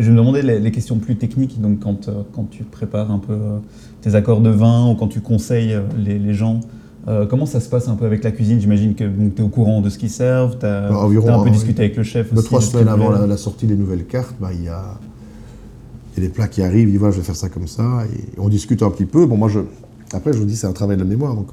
Et 0.00 0.02
je 0.02 0.10
me 0.10 0.16
demandais 0.16 0.40
les, 0.40 0.58
les 0.60 0.70
questions 0.70 0.96
plus 0.96 1.16
techniques, 1.16 1.60
donc 1.60 1.80
quand, 1.80 2.08
euh, 2.08 2.22
quand 2.32 2.48
tu 2.50 2.64
prépares 2.64 3.10
un 3.10 3.18
peu 3.18 3.34
euh, 3.34 3.58
tes 4.00 4.14
accords 4.14 4.40
de 4.40 4.48
vin 4.48 4.88
ou 4.90 4.94
quand 4.94 5.08
tu 5.08 5.20
conseilles 5.20 5.74
euh, 5.74 5.82
les, 5.98 6.18
les 6.18 6.32
gens, 6.32 6.60
comment 7.28 7.44
ça 7.44 7.60
se 7.60 7.68
passe 7.68 7.86
un 7.88 7.96
peu 7.96 8.06
avec 8.06 8.24
la 8.24 8.30
cuisine? 8.30 8.60
J'imagine 8.60 8.94
que 8.94 9.04
tu 9.04 9.42
es 9.42 9.44
au 9.44 9.48
courant 9.48 9.82
de 9.82 9.90
ce 9.90 9.98
qu'ils 9.98 10.08
servent, 10.10 10.56
tu 10.58 10.64
as, 10.64 10.88
Bah, 10.88 10.98
environ, 10.98 11.28
un 11.28 11.42
peu 11.42 11.48
hein, 11.48 11.52
discuté 11.52 11.82
avec 11.82 11.96
le 11.96 12.02
chef 12.02 12.32
Deux, 12.32 12.38
aussi. 12.38 12.46
trois 12.46 12.62
semaines 12.62 12.88
avant 12.88 13.10
la, 13.10 13.26
la 13.26 13.36
sortie 13.36 13.66
des 13.66 13.76
nouvelles 13.76 14.06
cartes, 14.06 14.34
bah, 14.40 14.50
il 14.54 14.62
y, 14.64 14.68
a, 14.68 14.98
il 16.16 16.22
y 16.22 16.24
a 16.24 16.28
des 16.28 16.32
plats 16.32 16.48
qui 16.48 16.62
arrivent, 16.62 16.88
il 16.88 16.92
dit 16.92 16.96
voilà, 16.98 17.12
je 17.12 17.18
vais 17.18 17.26
faire 17.26 17.36
ça 17.36 17.50
comme 17.50 17.66
ça, 17.66 18.04
et 18.06 18.38
on 18.38 18.48
discute 18.48 18.82
un 18.82 18.90
petit 18.90 19.04
peu. 19.06 19.26
Bon, 19.26 19.36
moi, 19.36 19.48
je, 19.48 19.60
après, 20.14 20.32
je 20.32 20.38
vous 20.38 20.46
dis, 20.46 20.56
c'est 20.56 20.66
un 20.66 20.72
travail 20.72 20.96
de 20.96 21.02
la 21.02 21.08
mémoire, 21.08 21.34
donc 21.34 21.48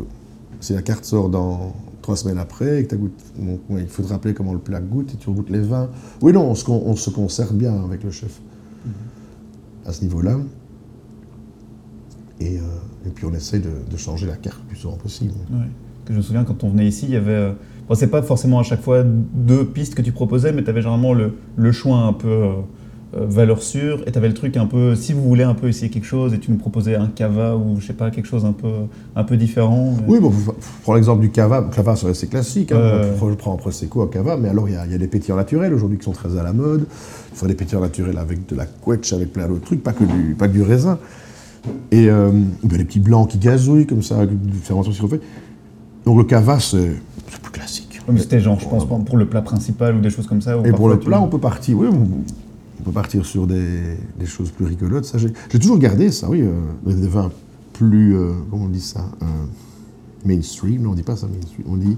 si 0.62 0.74
la 0.74 0.82
carte 0.82 1.04
sort 1.06 1.28
dans 1.30 1.74
trois 2.08 2.16
semaines 2.16 2.38
après, 2.38 2.80
et 2.80 2.84
que 2.86 2.92
t'as 2.92 2.96
goûté, 2.96 3.22
donc, 3.38 3.60
ouais, 3.70 3.82
il 3.82 3.88
faut 3.90 4.02
te 4.02 4.08
rappeler 4.08 4.34
comment 4.34 4.54
le 4.54 4.60
plat 4.60 4.80
goûte, 4.80 5.14
et 5.14 5.18
tu 5.18 5.30
goûtes 5.30 5.50
les 5.50 5.60
vins. 5.60 5.90
Oui, 6.22 6.32
non, 6.32 6.50
on 6.50 6.56
se, 6.56 6.64
on 6.72 6.96
se 6.96 7.10
concerte 7.10 7.52
bien 7.52 7.84
avec 7.84 8.02
le 8.02 8.12
chef 8.12 8.40
à 9.86 9.92
ce 9.92 10.04
niveau-là. 10.04 10.38
Et, 12.40 12.60
euh, 12.60 12.62
et 13.06 13.10
puis 13.10 13.26
on 13.26 13.34
essaye 13.34 13.60
de, 13.60 13.72
de 13.92 13.98
changer 13.98 14.26
la 14.26 14.38
carte 14.38 14.58
le 14.62 14.68
plus 14.70 14.78
souvent 14.78 14.96
possible. 14.96 15.34
Ouais. 15.52 15.68
Que 16.06 16.14
je 16.14 16.20
me 16.20 16.24
souviens 16.24 16.46
quand 16.46 16.64
on 16.64 16.70
venait 16.70 16.88
ici, 16.88 17.08
il 17.08 17.12
y 17.12 17.18
avait. 17.18 17.32
euh, 17.32 17.52
bon, 17.90 17.96
c'est 17.96 18.08
pas 18.08 18.22
forcément 18.22 18.60
à 18.60 18.64
chaque 18.64 18.82
fois 18.82 19.04
deux 19.04 19.66
pistes 19.66 19.94
que 19.94 20.02
tu 20.02 20.14
proposais, 20.14 20.54
mais 20.54 20.64
tu 20.64 20.70
avais 20.70 20.82
généralement 20.82 21.14
le, 21.14 21.34
le 21.58 21.72
choix 21.74 21.98
un 21.98 22.14
peu 22.14 22.54
euh, 23.16 23.22
euh, 23.22 23.26
valeur 23.28 23.62
sûre, 23.64 24.02
et 24.06 24.12
tu 24.12 24.18
avais 24.18 24.28
le 24.28 24.34
truc 24.34 24.58
un 24.58 24.66
peu. 24.66 24.96
Si 24.96 25.14
vous 25.14 25.22
voulez 25.22 25.44
un 25.44 25.54
peu 25.54 25.68
essayer 25.70 25.90
quelque 25.90 26.06
chose, 26.06 26.34
et 26.34 26.40
tu 26.40 26.52
nous 26.52 26.58
proposais 26.58 26.96
un 26.96 27.08
cava 27.08 27.56
ou 27.56 27.80
je 27.80 27.88
sais 27.88 27.94
pas, 27.94 28.12
quelque 28.12 28.26
chose 28.28 28.44
un 28.46 28.52
peu, 28.52 28.68
un 29.16 29.24
peu 29.24 29.38
différent. 29.38 29.94
euh, 30.00 30.04
Oui, 30.08 30.20
bon, 30.20 30.32
prendre 30.84 30.98
l'exemple 30.98 31.22
du 31.22 31.30
cava. 31.30 31.62
Le 31.62 31.74
cava, 31.74 31.96
c'est 31.96 32.08
assez 32.10 32.28
classique. 32.28 32.72
Hein. 32.72 32.78
Ouais, 33.22 33.30
Je 33.30 33.36
prends 33.36 33.54
un 33.54 33.58
prosecco 33.58 34.02
à 34.02 34.10
cava, 34.10 34.36
mais 34.38 34.50
alors 34.50 34.68
il 34.68 34.74
y, 34.76 34.78
a- 34.78 34.86
y 34.86 34.94
a 34.94 34.98
des 34.98 35.08
pétillants 35.08 35.38
naturels 35.38 35.74
aujourd'hui 35.74 35.98
qui 35.98 36.04
sont 36.06 36.12
très 36.12 36.38
à 36.38 36.44
la 36.44 36.54
mode. 36.54 36.86
Il 37.32 37.38
faut 37.38 37.48
des 37.48 37.54
pétillants 37.56 37.82
naturels 37.82 38.18
avec 38.18 38.46
de 38.48 38.56
la 38.56 38.66
quetch, 38.66 39.14
avec 39.14 39.32
plein 39.34 39.48
d'autres 39.48 39.66
trucs, 39.66 39.84
pas 39.84 39.94
que 39.94 40.04
du, 40.04 40.36
pas 40.38 40.48
que 40.48 40.54
du 40.54 40.62
raisin. 40.64 40.98
Et 41.92 42.10
euh, 42.10 42.30
ben, 42.64 42.78
les 42.78 42.86
petits 42.86 43.00
blancs 43.00 43.30
qui 43.30 43.38
gazouillent 43.38 43.88
comme 43.88 44.02
ça, 44.04 44.26
du 44.26 44.38
fermentation 44.62 44.94
sirop 45.08 45.18
Donc 46.06 46.18
le 46.18 46.24
cava, 46.24 46.60
c'est 46.60 46.92
plus 47.42 47.52
classique. 47.52 48.00
C'était 48.18 48.40
genre, 48.40 48.58
je 48.60 48.68
pense, 48.70 48.86
pour 48.88 49.04
pour 49.04 49.18
le 49.18 49.26
plat 49.28 49.42
principal 49.42 49.96
ou 49.98 50.00
des 50.00 50.10
choses 50.10 50.28
comme 50.28 50.42
ça. 50.42 50.58
ou 50.58 50.66
Et 50.66 50.72
pour 50.72 50.88
le 50.88 50.98
tu- 50.98 51.08
plat, 51.08 51.22
on 51.22 51.28
peut 51.28 51.40
partir, 51.40 51.78
oui, 51.78 51.88
on 51.92 52.08
peut 52.88 52.94
partir 52.94 53.26
sur 53.26 53.48
des, 53.48 53.98
des 54.20 54.26
choses 54.26 54.52
plus 54.52 54.66
rigolotes. 54.66 55.06
Ça, 55.06 55.18
j'ai 55.18 55.60
toujours 55.60 55.78
gardé 55.78 56.12
ça, 56.12 56.30
oui, 56.30 56.42
euh, 56.42 56.94
des 56.94 57.08
vins 57.08 57.32
plus, 57.74 58.16
euh, 58.16 58.32
comment 58.50 58.66
on 58.66 58.70
dit 58.70 58.82
ça, 58.82 59.02
euh, 59.22 59.26
mainstream. 60.26 60.82
Non, 60.82 60.92
on 60.92 60.96
dit 60.96 61.04
pas 61.04 61.16
ça 61.16 61.28
mainstream. 61.28 61.66
On 61.70 61.76
dit, 61.78 61.98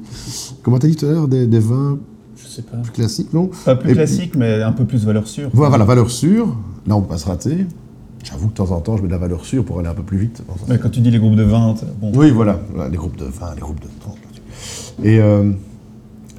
comment 0.64 0.80
t'as 0.80 0.88
dit 0.88 0.96
tout 0.96 1.06
à 1.06 1.12
l'heure, 1.12 1.28
des, 1.28 1.48
des 1.48 1.60
vins 1.60 1.98
Je 2.36 2.48
sais 2.48 2.62
pas. 2.64 2.78
plus 2.78 2.92
classiques, 2.92 3.34
non? 3.34 3.50
Pas 3.66 3.76
plus 3.76 3.92
Et- 3.92 3.94
classique, 3.94 4.36
mais 4.36 4.62
un 4.62 4.72
peu 4.72 4.86
plus 4.86 5.06
valeur 5.06 5.28
sûre. 5.28 5.50
Voilà, 5.54 5.78
la 5.78 5.86
valeur 5.86 6.10
sûre. 6.10 6.48
Là, 6.88 6.96
on 6.96 7.02
peut 7.02 7.10
pas 7.10 7.18
se 7.18 7.28
rater. 7.28 7.66
J'avoue 8.24 8.48
que 8.48 8.52
de 8.52 8.58
temps 8.58 8.72
en 8.72 8.82
temps, 8.82 8.98
je 8.98 9.02
mets 9.02 9.08
de 9.08 9.14
la 9.14 9.20
valeur 9.20 9.46
sûre 9.46 9.64
pour 9.64 9.80
aller 9.80 9.88
un 9.88 9.94
peu 9.94 10.04
plus 10.04 10.18
vite. 10.18 10.44
Ouais, 10.70 10.78
quand 10.78 10.90
tu 10.90 11.00
dis 11.00 11.12
les 11.12 11.20
groupes 11.20 11.36
de 11.38 11.44
20, 11.44 11.76
t'as- 11.80 11.86
bon. 12.02 12.12
Oui, 12.16 12.32
voilà, 12.32 12.60
les 12.92 12.98
groupes 12.98 13.16
de 13.18 13.26
20, 13.26 13.56
les 13.56 13.62
groupes 13.62 13.80
de 13.80 13.88
30. 14.02 14.18
Et, 15.04 15.20
euh, 15.22 15.52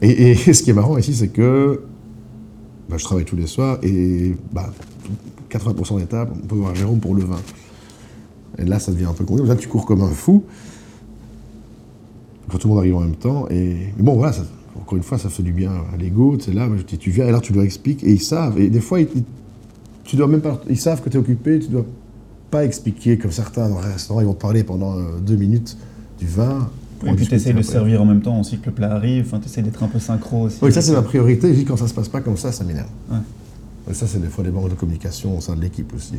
et, 0.02 0.32
et 0.48 0.52
ce 0.52 0.62
qui 0.62 0.70
est 0.70 0.74
marrant 0.74 0.98
ici, 0.98 1.14
c'est 1.14 1.28
que 1.28 1.80
bah, 2.90 2.96
je 2.98 3.04
travaille 3.04 3.24
tous 3.24 3.36
les 3.36 3.46
soirs 3.46 3.78
et 3.82 4.34
bah, 4.52 4.70
80% 5.50 5.98
des 5.98 6.06
tables, 6.06 6.32
on 6.42 6.46
peut 6.46 6.56
voir 6.56 6.74
Jérôme 6.74 7.00
pour 7.00 7.14
le 7.14 7.24
vin. 7.24 7.40
Et 8.58 8.64
là, 8.64 8.78
ça 8.78 8.92
devient 8.92 9.06
un 9.06 9.12
peu 9.12 9.24
compliqué. 9.24 9.48
Là, 9.48 9.56
tu 9.56 9.68
cours 9.68 9.86
comme 9.86 10.02
un 10.02 10.10
fou. 10.10 10.44
Quand 12.50 12.58
tout 12.58 12.66
le 12.66 12.74
monde 12.74 12.80
arrive 12.80 12.96
en 12.96 13.00
même 13.00 13.16
temps. 13.16 13.46
Et 13.48 13.92
mais 13.96 14.02
bon, 14.02 14.16
voilà, 14.16 14.34
encore 14.78 14.96
une 14.96 15.04
fois, 15.04 15.18
ça 15.18 15.28
fait 15.28 15.42
du 15.42 15.52
bien 15.52 15.72
à 15.92 15.96
l'ego. 15.96 16.36
Tu 16.36 16.52
là, 16.52 16.68
tu 16.84 17.10
viens 17.10 17.26
et 17.26 17.32
là, 17.32 17.40
tu 17.40 17.52
leur 17.52 17.62
expliques. 17.62 18.02
Et 18.02 18.12
ils 18.12 18.20
savent. 18.20 18.60
Et 18.60 18.68
des 18.68 18.80
fois, 18.80 19.00
ils, 19.00 19.08
tu 20.04 20.16
dois 20.16 20.26
même 20.26 20.42
ils 20.68 20.78
savent 20.78 21.00
que 21.00 21.08
tu 21.08 21.16
es 21.16 21.20
occupé. 21.20 21.60
Tu 21.60 21.68
dois 21.68 21.86
pas 22.50 22.64
expliquer 22.64 23.16
comme 23.16 23.30
certains 23.30 23.68
dans 23.68 23.78
un 23.78 23.92
restaurant, 23.92 24.20
ils 24.20 24.26
vont 24.26 24.34
parler 24.34 24.64
pendant 24.64 24.98
euh, 24.98 25.18
deux 25.20 25.36
minutes 25.36 25.76
du 26.18 26.26
vin. 26.26 26.68
Et 27.08 27.12
puis 27.12 27.16
discuter 27.16 27.36
t'essayes 27.36 27.54
de 27.54 27.62
servir 27.62 28.02
en 28.02 28.04
même 28.04 28.20
temps 28.20 28.38
aussi 28.40 28.58
que 28.58 28.66
le 28.66 28.72
plat 28.72 28.92
arrive. 28.92 29.24
Enfin, 29.26 29.38
t'essayes 29.38 29.62
d'être 29.64 29.82
un 29.82 29.88
peu 29.88 29.98
synchro 29.98 30.42
aussi. 30.42 30.58
Oui, 30.62 30.72
ça 30.72 30.82
c'est 30.82 30.92
ma 30.92 31.02
priorité. 31.02 31.48
Je 31.52 31.58
dis 31.60 31.64
quand 31.64 31.76
ça 31.76 31.88
se 31.88 31.94
passe 31.94 32.08
pas 32.08 32.20
comme 32.20 32.36
ça, 32.36 32.52
ça 32.52 32.64
m'énerve. 32.64 32.88
Ouais. 33.10 33.18
Ça, 33.94 34.06
c'est 34.06 34.20
des 34.20 34.28
fois 34.28 34.44
des 34.44 34.50
manques 34.50 34.68
de 34.70 34.74
communication 34.74 35.36
au 35.36 35.40
sein 35.40 35.56
de 35.56 35.60
l'équipe 35.62 35.92
aussi. 35.96 36.14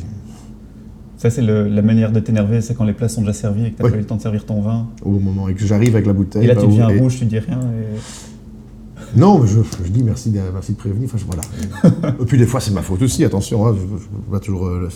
Ça, 1.16 1.30
c'est 1.30 1.40
la 1.40 1.82
manière 1.82 2.10
de 2.12 2.18
t'énerver, 2.20 2.60
c'est 2.60 2.74
quand 2.74 2.84
les 2.84 2.92
plats 2.92 3.08
sont 3.08 3.20
déjà 3.20 3.32
servis 3.32 3.66
et 3.66 3.70
que 3.70 3.78
t'as 3.78 3.84
Oui. 3.84 3.90
pas 3.92 3.96
eu 3.96 4.00
le 4.00 4.06
temps 4.06 4.16
de 4.16 4.20
servir 4.22 4.44
ton 4.44 4.60
vin. 4.60 4.88
Au 5.04 5.10
moment 5.12 5.48
et 5.48 5.54
que 5.54 5.64
j'arrive 5.64 5.94
avec 5.94 6.06
la 6.06 6.12
bouteille. 6.12 6.44
Et 6.44 6.48
là, 6.48 6.54
bah, 6.54 6.60
tu 6.62 6.66
deviens 6.66 6.88
et- 6.90 6.98
rouge, 6.98 7.18
tu 7.18 7.24
dis 7.26 7.38
rien. 7.38 7.60
Et... 7.60 9.18
Non, 9.18 9.38
mais 9.38 9.46
je, 9.46 9.60
je 9.84 9.90
dis 9.90 10.02
merci, 10.02 10.30
de- 10.30 10.40
merci 10.52 10.72
de 10.72 10.76
prévenir. 10.76 11.04
Enfin, 11.04 11.18
je- 11.18 11.24
voilà. 11.24 12.12
et 12.20 12.24
puis 12.24 12.38
des 12.38 12.46
fois, 12.46 12.60
c'est 12.60 12.72
ma 12.72 12.82
faute 12.82 13.02
aussi. 13.02 13.24
Attention, 13.24 13.66
hein, 13.66 13.74
je 13.78 13.82
ne 13.84 14.30
pas 14.32 14.40
toujours 14.40 14.66
euh, 14.66 14.88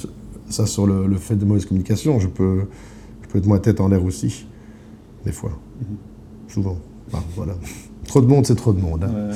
ça 0.49 0.67
sur 0.67 0.87
le, 0.87 1.07
le 1.07 1.17
fait 1.17 1.37
de 1.37 1.45
mauvaise 1.45 1.65
communication. 1.65 2.19
Je 2.19 2.27
peux, 2.29 2.63
je 3.23 3.29
peux 3.29 3.39
être 3.39 3.47
moins 3.47 3.59
tête 3.59 3.81
en 3.81 3.89
l'air 3.89 4.05
aussi, 4.05 4.47
des 5.27 5.33
fois, 5.33 5.51
souvent. 6.49 6.77
Voilà. 7.37 7.55
Trop 8.07 8.21
de 8.23 8.27
monde, 8.27 8.47
c'est 8.47 8.55
trop 8.55 8.73
de 8.73 8.81
monde. 8.81 9.05
hein. 9.05 9.11
Ouais. 9.31 9.35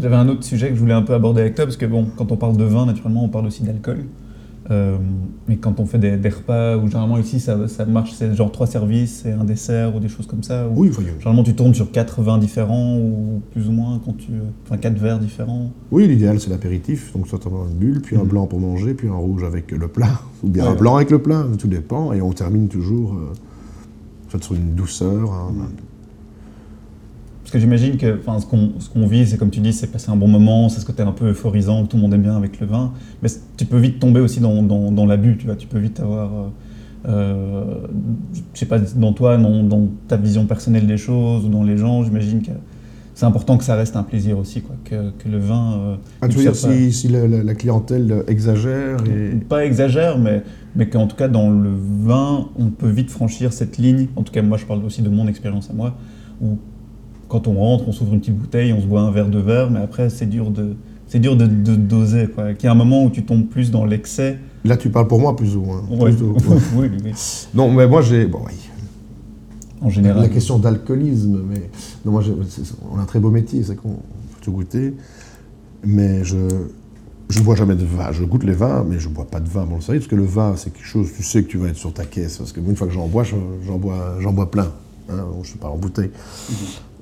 J'avais 0.00 0.14
un 0.16 0.28
autre 0.28 0.44
sujet 0.44 0.68
que 0.68 0.74
je 0.76 0.80
voulais 0.80 0.92
un 0.94 1.02
peu 1.02 1.14
aborder 1.14 1.40
avec 1.40 1.54
toi, 1.56 1.64
parce 1.64 1.76
que 1.76 1.86
bon, 1.86 2.06
quand 2.16 2.30
on 2.30 2.36
parle 2.36 2.56
de 2.56 2.64
vin, 2.64 2.86
naturellement, 2.86 3.24
on 3.24 3.28
parle 3.28 3.46
aussi 3.46 3.64
d'alcool. 3.64 4.04
Euh, 4.70 4.98
mais 5.48 5.56
quand 5.56 5.80
on 5.80 5.86
fait 5.86 5.98
des, 5.98 6.18
des 6.18 6.28
repas, 6.28 6.76
ou 6.76 6.86
généralement 6.88 7.16
ici, 7.16 7.40
ça, 7.40 7.66
ça 7.68 7.86
marche, 7.86 8.12
c'est 8.12 8.34
genre 8.34 8.52
trois 8.52 8.66
services 8.66 9.24
et 9.24 9.32
un 9.32 9.44
dessert, 9.44 9.96
ou 9.96 9.98
des 9.98 10.08
choses 10.08 10.26
comme 10.26 10.42
ça. 10.42 10.68
ou- 10.68 10.72
Oui, 10.82 10.90
a- 10.90 11.00
Généralement, 11.18 11.42
tu 11.42 11.54
tournes 11.54 11.72
sur 11.74 11.90
quatre 11.90 12.20
vins 12.20 12.36
différents, 12.36 12.98
ou 12.98 13.40
plus 13.52 13.66
ou 13.68 13.72
moins, 13.72 13.98
quand 14.04 14.12
tu... 14.18 14.30
Enfin, 14.66 14.76
quatre 14.76 14.98
verres 14.98 15.18
différents. 15.20 15.70
Oui, 15.90 16.06
l'idéal 16.06 16.38
c'est 16.38 16.50
l'apéritif, 16.50 17.12
donc 17.14 17.26
soit 17.28 17.40
on 17.46 17.62
a 17.64 17.68
une 17.70 17.76
bulle, 17.78 18.02
puis 18.02 18.16
un 18.16 18.20
Mhm. 18.24 18.28
blanc 18.28 18.46
pour 18.46 18.60
manger, 18.60 18.92
puis 18.92 19.08
un 19.08 19.14
rouge 19.14 19.42
avec 19.42 19.72
le 19.72 19.88
plat, 19.88 20.20
ou 20.44 20.48
bien 20.50 20.64
Ouais, 20.64 20.68
un 20.68 20.72
ouais. 20.74 20.78
blanc 20.78 20.96
avec 20.96 21.10
le 21.10 21.18
plat, 21.20 21.44
tout 21.58 21.68
dépend, 21.68 22.12
et 22.12 22.20
on 22.20 22.32
termine 22.32 22.68
toujours 22.68 23.14
euh, 23.14 23.32
sur 24.40 24.54
une 24.54 24.74
douceur. 24.74 25.32
hein. 25.32 25.52
Mhm. 25.52 25.66
Parce 27.42 27.52
que 27.54 27.60
j'imagine 27.60 27.96
que 27.96 28.20
ce 28.40 28.44
qu'on 28.46 28.72
ce 28.78 28.90
qu'on 28.90 29.06
vit, 29.06 29.26
c'est 29.26 29.38
comme 29.38 29.48
tu 29.48 29.60
dis, 29.60 29.72
c'est 29.72 29.86
passer 29.86 30.10
un 30.10 30.16
bon 30.16 30.28
moment, 30.28 30.68
c'est 30.68 30.80
ce 30.80 30.84
côté 30.84 31.02
un 31.02 31.12
peu 31.12 31.30
euphorisant, 31.30 31.84
que 31.84 31.88
tout 31.90 31.96
le 31.96 32.02
monde 32.02 32.12
aime 32.12 32.20
bien 32.20 32.36
avec 32.36 32.60
le 32.60 32.66
vin. 32.66 32.92
Mais 33.22 33.30
tu 33.56 33.64
peux 33.64 33.78
vite 33.78 33.98
tomber 34.00 34.20
aussi 34.20 34.40
dans, 34.40 34.62
dans, 34.62 34.92
dans 34.92 35.06
l'abus, 35.06 35.38
tu 35.38 35.46
vois. 35.46 35.56
Tu 35.56 35.66
peux 35.66 35.78
vite 35.78 35.98
avoir, 35.98 36.30
euh, 36.34 36.48
euh, 37.08 37.86
je 38.52 38.58
sais 38.58 38.66
pas, 38.66 38.78
dans 38.78 39.14
toi, 39.14 39.38
dans, 39.38 39.62
dans 39.62 39.88
ta 40.08 40.18
vision 40.18 40.44
personnelle 40.44 40.86
des 40.86 40.98
choses, 40.98 41.46
ou 41.46 41.48
dans 41.48 41.62
les 41.62 41.78
gens, 41.78 42.04
j'imagine 42.04 42.42
que 42.42 42.50
c'est 43.18 43.26
important 43.26 43.58
que 43.58 43.64
ça 43.64 43.74
reste 43.74 43.96
un 43.96 44.04
plaisir 44.04 44.38
aussi, 44.38 44.60
quoi. 44.60 44.76
Que, 44.84 45.10
que 45.18 45.28
le 45.28 45.38
vin... 45.38 45.72
euh, 45.72 45.96
Ah, 46.22 46.28
tu 46.28 46.36
veux 46.36 46.42
dire 46.42 46.52
pas- 46.52 46.56
si, 46.56 46.92
si 46.92 47.08
la, 47.08 47.26
la- 47.26 47.42
la 47.42 47.54
clientèle 47.56 48.22
exagère 48.28 48.98
et... 49.08 49.34
pas 49.48 49.64
exagère, 49.66 50.20
mais, 50.20 50.44
mais 50.76 50.88
qu'en 50.88 51.08
tout 51.08 51.16
cas, 51.16 51.26
dans 51.26 51.50
le 51.50 51.70
vin, 52.04 52.46
on 52.56 52.66
peut 52.66 52.88
vite 52.88 53.10
franchir 53.10 53.52
cette 53.52 53.76
ligne. 53.76 54.06
En 54.14 54.22
tout 54.22 54.32
cas, 54.32 54.40
moi, 54.42 54.56
je 54.56 54.66
parle 54.66 54.84
aussi 54.84 55.02
de 55.02 55.08
mon 55.08 55.26
expérience 55.26 55.68
à 55.68 55.72
moi, 55.72 55.94
où 56.40 56.58
quand 57.28 57.48
on 57.48 57.54
rentre, 57.54 57.88
on 57.88 57.92
s'ouvre 57.92 58.14
une 58.14 58.20
petite 58.20 58.36
bouteille, 58.38 58.72
on 58.72 58.80
se 58.80 58.86
boit 58.86 59.00
un 59.00 59.10
verre 59.10 59.28
de 59.30 59.40
verre, 59.40 59.68
mais 59.68 59.80
après, 59.80 60.10
c'est 60.10 60.26
dur 60.26 60.50
de. 60.52 60.76
C'est 61.08 61.18
dur 61.18 61.36
de, 61.36 61.46
de 61.46 61.74
doser, 61.74 62.28
quoi. 62.28 62.52
Qu'il 62.54 62.66
y 62.66 62.68
a 62.68 62.72
un 62.72 62.76
moment 62.76 63.02
où 63.02 63.10
tu 63.10 63.24
tombes 63.24 63.46
plus 63.46 63.70
dans 63.72 63.84
l'excès. 63.84 64.38
Là, 64.64 64.76
tu 64.76 64.90
parles 64.90 65.08
pour 65.08 65.18
moi 65.20 65.34
plus 65.34 65.56
ou 65.56 65.62
moins. 65.62 65.82
Ouais. 65.90 66.12
Plus 66.12 66.22
ou- 66.22 66.32
ouais. 66.34 66.38
oui, 66.76 66.88
oui, 66.92 66.98
oui. 67.06 67.12
Non, 67.54 67.70
mais 67.72 67.86
moi 67.88 68.02
j'ai... 68.02 68.26
Bon, 68.26 68.40
oui. 68.46 68.52
En 69.80 69.90
général. 69.90 70.22
La 70.22 70.28
question 70.28 70.58
d'alcoolisme, 70.58 71.40
mais... 71.48 71.70
Non, 72.04 72.12
moi, 72.12 72.22
on 72.92 72.98
a 72.98 73.02
un 73.02 73.04
très 73.06 73.20
beau 73.20 73.30
métier, 73.30 73.62
c'est 73.62 73.76
qu'on 73.76 73.90
peut 73.90 74.40
tout 74.40 74.52
goûter, 74.52 74.94
mais 75.84 76.24
je... 76.24 76.36
Je 77.30 77.40
ne 77.40 77.44
bois 77.44 77.56
jamais 77.56 77.74
de 77.74 77.84
vin. 77.84 78.10
Je 78.10 78.24
goûte 78.24 78.42
les 78.44 78.54
vins, 78.54 78.86
mais 78.88 78.98
je 78.98 79.06
ne 79.10 79.12
bois 79.14 79.26
pas 79.26 79.38
de 79.38 79.48
vin. 79.50 79.66
Bon, 79.66 79.74
le 79.76 79.80
sérieux, 79.82 80.00
parce 80.00 80.08
que 80.10 80.16
le 80.16 80.24
vin, 80.24 80.54
c'est 80.56 80.70
quelque 80.72 80.86
chose, 80.86 81.08
tu 81.14 81.22
sais 81.22 81.42
que 81.42 81.48
tu 81.48 81.58
vas 81.58 81.68
être 81.68 81.76
sur 81.76 81.92
ta 81.92 82.06
caisse. 82.06 82.38
Parce 82.38 82.52
que 82.52 82.60
moi, 82.60 82.70
une 82.70 82.76
fois 82.76 82.86
que 82.86 82.92
j'en 82.94 83.06
bois, 83.06 83.22
je- 83.22 83.36
j'en 83.66 83.76
bois, 83.76 84.16
j'en 84.18 84.32
bois 84.32 84.50
plein. 84.50 84.72
Hein, 85.10 85.24
je 85.42 85.52
ne 85.52 85.58
pas 85.58 85.68
en 85.68 85.76
bouteille. 85.76 86.08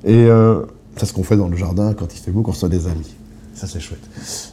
Et 0.05 0.25
euh, 0.25 0.63
c'est 0.97 1.07
ce 1.07 1.13
qu'on 1.13 1.23
fait 1.23 1.37
dans 1.37 1.47
le 1.47 1.57
jardin 1.57 1.95
quand 1.95 2.13
il 2.13 2.19
fait 2.19 2.33
beau, 2.33 2.43
quand 2.43 2.51
on 2.51 2.55
reçoit 2.55 2.69
des 2.69 2.89
amis. 2.89 3.15
Ça, 3.55 3.69
c'est 3.69 3.79
chouette. 3.79 4.03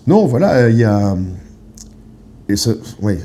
Non, 0.05 0.27
voilà, 0.27 0.51
euh, 0.57 0.69
il 0.69 0.77
y 0.77 0.83
a. 0.83 1.17
Et 2.49 2.55
ce, 2.55 2.69
oui, 3.01 3.15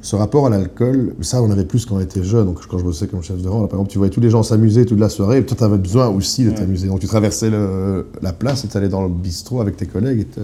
ce 0.00 0.14
rapport 0.16 0.46
à 0.46 0.50
l'alcool, 0.50 1.14
ça, 1.22 1.42
on 1.42 1.50
avait 1.50 1.64
plus 1.64 1.84
quand 1.84 1.96
on 1.96 2.00
était 2.00 2.22
jeune. 2.22 2.46
Donc, 2.46 2.64
quand 2.68 2.78
je 2.78 2.84
bossais 2.84 3.08
comme 3.08 3.22
chef 3.22 3.42
de 3.42 3.48
rang, 3.48 3.62
là, 3.62 3.66
par 3.66 3.78
exemple, 3.78 3.90
tu 3.90 3.98
voyais 3.98 4.12
tous 4.12 4.20
les 4.20 4.30
gens 4.30 4.42
s'amuser 4.44 4.86
toute 4.86 5.00
la 5.00 5.08
soirée, 5.08 5.38
et 5.38 5.44
toi, 5.46 5.56
tu 5.56 5.64
avais 5.64 5.76
besoin 5.78 6.08
aussi 6.08 6.44
de 6.44 6.50
t'amuser. 6.52 6.86
Donc, 6.86 7.00
tu 7.00 7.06
traversais 7.08 7.50
le- 7.50 8.06
la 8.22 8.32
place 8.32 8.64
et 8.64 8.68
tu 8.68 8.76
allais 8.76 8.88
dans 8.88 9.02
le 9.02 9.08
bistrot 9.08 9.60
avec 9.60 9.76
tes 9.76 9.86
collègues 9.86 10.20
et 10.20 10.24
te- 10.24 10.40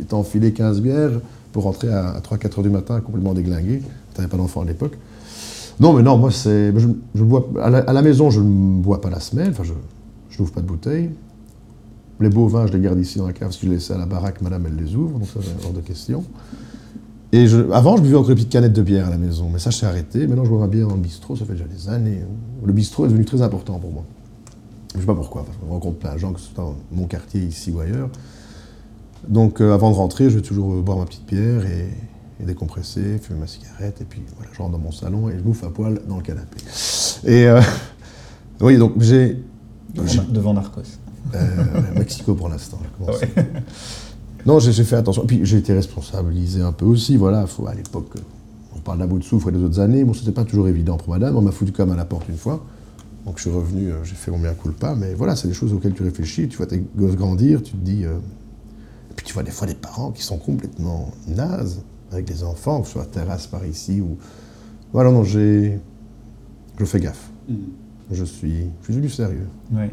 et 0.00 0.04
t'enfilais 0.04 0.52
15 0.52 0.80
bières 0.80 1.10
pour 1.52 1.64
rentrer 1.64 1.92
à, 1.92 2.20
3-4 2.22 2.58
heures 2.58 2.64
du 2.64 2.70
matin 2.70 3.00
complètement 3.00 3.34
déglingué. 3.34 3.80
Tu 4.14 4.20
n'avais 4.20 4.30
pas 4.30 4.36
d'enfant 4.36 4.62
à 4.62 4.64
l'époque. 4.64 4.96
Non, 5.80 5.92
mais 5.92 6.02
non, 6.04 6.16
moi, 6.16 6.30
c'est. 6.30 6.72
Je, 6.78 6.86
je 7.16 7.24
bois, 7.24 7.48
à, 7.60 7.70
la, 7.70 7.78
à 7.78 7.92
la 7.92 8.00
maison, 8.02 8.30
je 8.30 8.40
ne 8.40 8.80
bois 8.80 9.00
pas 9.00 9.10
la 9.10 9.18
semaine. 9.18 9.48
Enfin, 9.50 9.64
je, 9.64 9.72
je 10.30 10.38
n'ouvre 10.38 10.52
pas 10.52 10.60
de 10.60 10.66
bouteille. 10.66 11.10
Les 12.20 12.28
beaux 12.28 12.46
vins, 12.46 12.68
je 12.68 12.72
les 12.72 12.80
garde 12.80 13.00
ici 13.00 13.18
dans 13.18 13.26
la 13.26 13.32
cave. 13.32 13.50
Si 13.50 13.58
je 13.62 13.66
les 13.66 13.74
laisse 13.74 13.90
à 13.90 13.98
la 13.98 14.06
baraque, 14.06 14.40
madame, 14.40 14.66
elle 14.68 14.76
les 14.84 14.94
ouvre. 14.94 15.18
Donc, 15.18 15.26
ça, 15.26 15.40
c'est 15.42 15.66
hors 15.66 15.72
de 15.72 15.80
question. 15.80 16.22
Et 17.34 17.48
je, 17.48 17.68
avant, 17.72 17.96
je 17.96 18.02
buvais 18.02 18.14
encore 18.14 18.30
une 18.30 18.36
petite 18.36 18.50
canette 18.50 18.72
de 18.72 18.82
bière 18.82 19.08
à 19.08 19.10
la 19.10 19.18
maison. 19.18 19.50
Mais 19.52 19.58
ça, 19.58 19.70
je 19.70 19.84
arrêté. 19.84 20.28
Maintenant, 20.28 20.44
je 20.44 20.50
bois 20.50 20.60
ma 20.60 20.68
bière 20.68 20.86
dans 20.86 20.94
le 20.94 21.00
bistrot. 21.00 21.34
Ça 21.34 21.44
fait 21.44 21.54
déjà 21.54 21.64
des 21.64 21.88
années. 21.88 22.20
Le 22.64 22.72
bistrot 22.72 23.06
est 23.06 23.08
devenu 23.08 23.24
très 23.24 23.42
important 23.42 23.80
pour 23.80 23.90
moi. 23.90 24.04
Je 24.92 24.98
ne 24.98 25.00
sais 25.00 25.06
pas 25.08 25.16
pourquoi. 25.16 25.44
Parce 25.44 25.56
qu'on 25.58 25.66
rencontre 25.66 25.98
plein 25.98 26.14
de 26.14 26.18
gens, 26.18 26.32
que 26.32 26.38
ce 26.38 26.46
soit 26.54 26.62
dans 26.62 26.76
mon 26.92 27.08
quartier, 27.08 27.40
ici 27.40 27.72
ou 27.72 27.80
ailleurs. 27.80 28.08
Donc, 29.26 29.60
euh, 29.60 29.74
avant 29.74 29.90
de 29.90 29.96
rentrer, 29.96 30.30
je 30.30 30.36
vais 30.36 30.42
toujours 30.42 30.74
euh, 30.74 30.80
boire 30.80 30.96
ma 30.96 31.06
petite 31.06 31.26
bière 31.26 31.66
et, 31.66 31.88
et 32.40 32.46
décompresser, 32.46 33.18
fumer 33.20 33.40
ma 33.40 33.46
cigarette. 33.48 34.00
Et 34.00 34.04
puis, 34.04 34.22
voilà, 34.36 34.52
je 34.52 34.58
rentre 34.58 34.70
dans 34.70 34.78
mon 34.78 34.92
salon 34.92 35.28
et 35.28 35.32
je 35.36 35.42
bouffe 35.42 35.64
à 35.64 35.70
poil 35.70 36.02
dans 36.08 36.18
le 36.18 36.22
canapé. 36.22 36.58
Et 37.24 37.48
euh, 37.48 37.60
oui, 38.60 38.78
donc 38.78 38.92
j'ai. 39.00 39.42
Devant, 39.92 40.22
devant 40.28 40.54
Narcos. 40.54 40.82
euh, 41.34 41.64
Mexico 41.96 42.34
pour 42.36 42.48
l'instant. 42.48 42.78
Ouais. 43.00 43.12
Non, 44.46 44.58
j'ai 44.58 44.84
fait 44.84 44.96
attention. 44.96 45.24
Puis 45.26 45.40
j'ai 45.44 45.58
été 45.58 45.72
responsabilisé 45.72 46.60
un 46.60 46.72
peu 46.72 46.84
aussi. 46.84 47.16
Voilà, 47.16 47.46
faut, 47.46 47.66
à 47.66 47.74
l'époque, 47.74 48.14
on 48.76 48.78
parle 48.80 48.98
d'un 48.98 49.06
bout 49.06 49.18
de 49.18 49.24
souffle 49.24 49.48
et 49.48 49.52
des 49.52 49.58
autres 49.62 49.80
années. 49.80 50.04
Bon, 50.04 50.12
c'était 50.12 50.32
pas 50.32 50.44
toujours 50.44 50.68
évident 50.68 50.96
pour 50.96 51.10
madame. 51.10 51.36
On 51.36 51.40
m'a 51.42 51.50
foutu 51.52 51.72
même 51.78 51.92
à 51.92 51.96
la 51.96 52.04
porte 52.04 52.28
une 52.28 52.36
fois. 52.36 52.64
Donc 53.24 53.38
je 53.38 53.42
suis 53.42 53.50
revenu, 53.50 53.90
euh, 53.90 54.04
j'ai 54.04 54.14
fait 54.14 54.30
mon 54.30 54.38
bien 54.38 54.52
coup 54.52 54.70
pas. 54.72 54.94
Mais 54.94 55.14
voilà, 55.14 55.34
c'est 55.34 55.48
des 55.48 55.54
choses 55.54 55.72
auxquelles 55.72 55.94
tu 55.94 56.02
réfléchis. 56.02 56.48
Tu 56.48 56.58
vois 56.58 56.66
tes 56.66 56.84
gosses 56.94 57.16
grandir, 57.16 57.62
tu 57.62 57.72
te 57.72 57.76
dis. 57.84 58.04
euh, 58.04 58.18
Et 59.10 59.14
puis 59.16 59.24
tu 59.24 59.32
vois 59.32 59.42
des 59.42 59.50
fois 59.50 59.66
des 59.66 59.74
parents 59.74 60.10
qui 60.10 60.22
sont 60.22 60.36
complètement 60.36 61.10
nazes 61.26 61.80
avec 62.12 62.26
des 62.26 62.44
enfants, 62.44 62.82
que 62.82 62.86
ce 62.86 62.92
soit 62.94 63.06
terrasse 63.06 63.46
par 63.46 63.64
ici 63.64 64.00
ou. 64.02 64.18
Voilà, 64.92 65.10
non, 65.10 65.24
j'ai. 65.24 65.80
Je 66.78 66.84
fais 66.84 67.00
gaffe. 67.00 67.30
Je 68.10 68.24
suis, 68.24 68.66
je 68.86 68.92
suis 68.92 69.00
du 69.00 69.08
sérieux. 69.08 69.46
Ouais. 69.72 69.90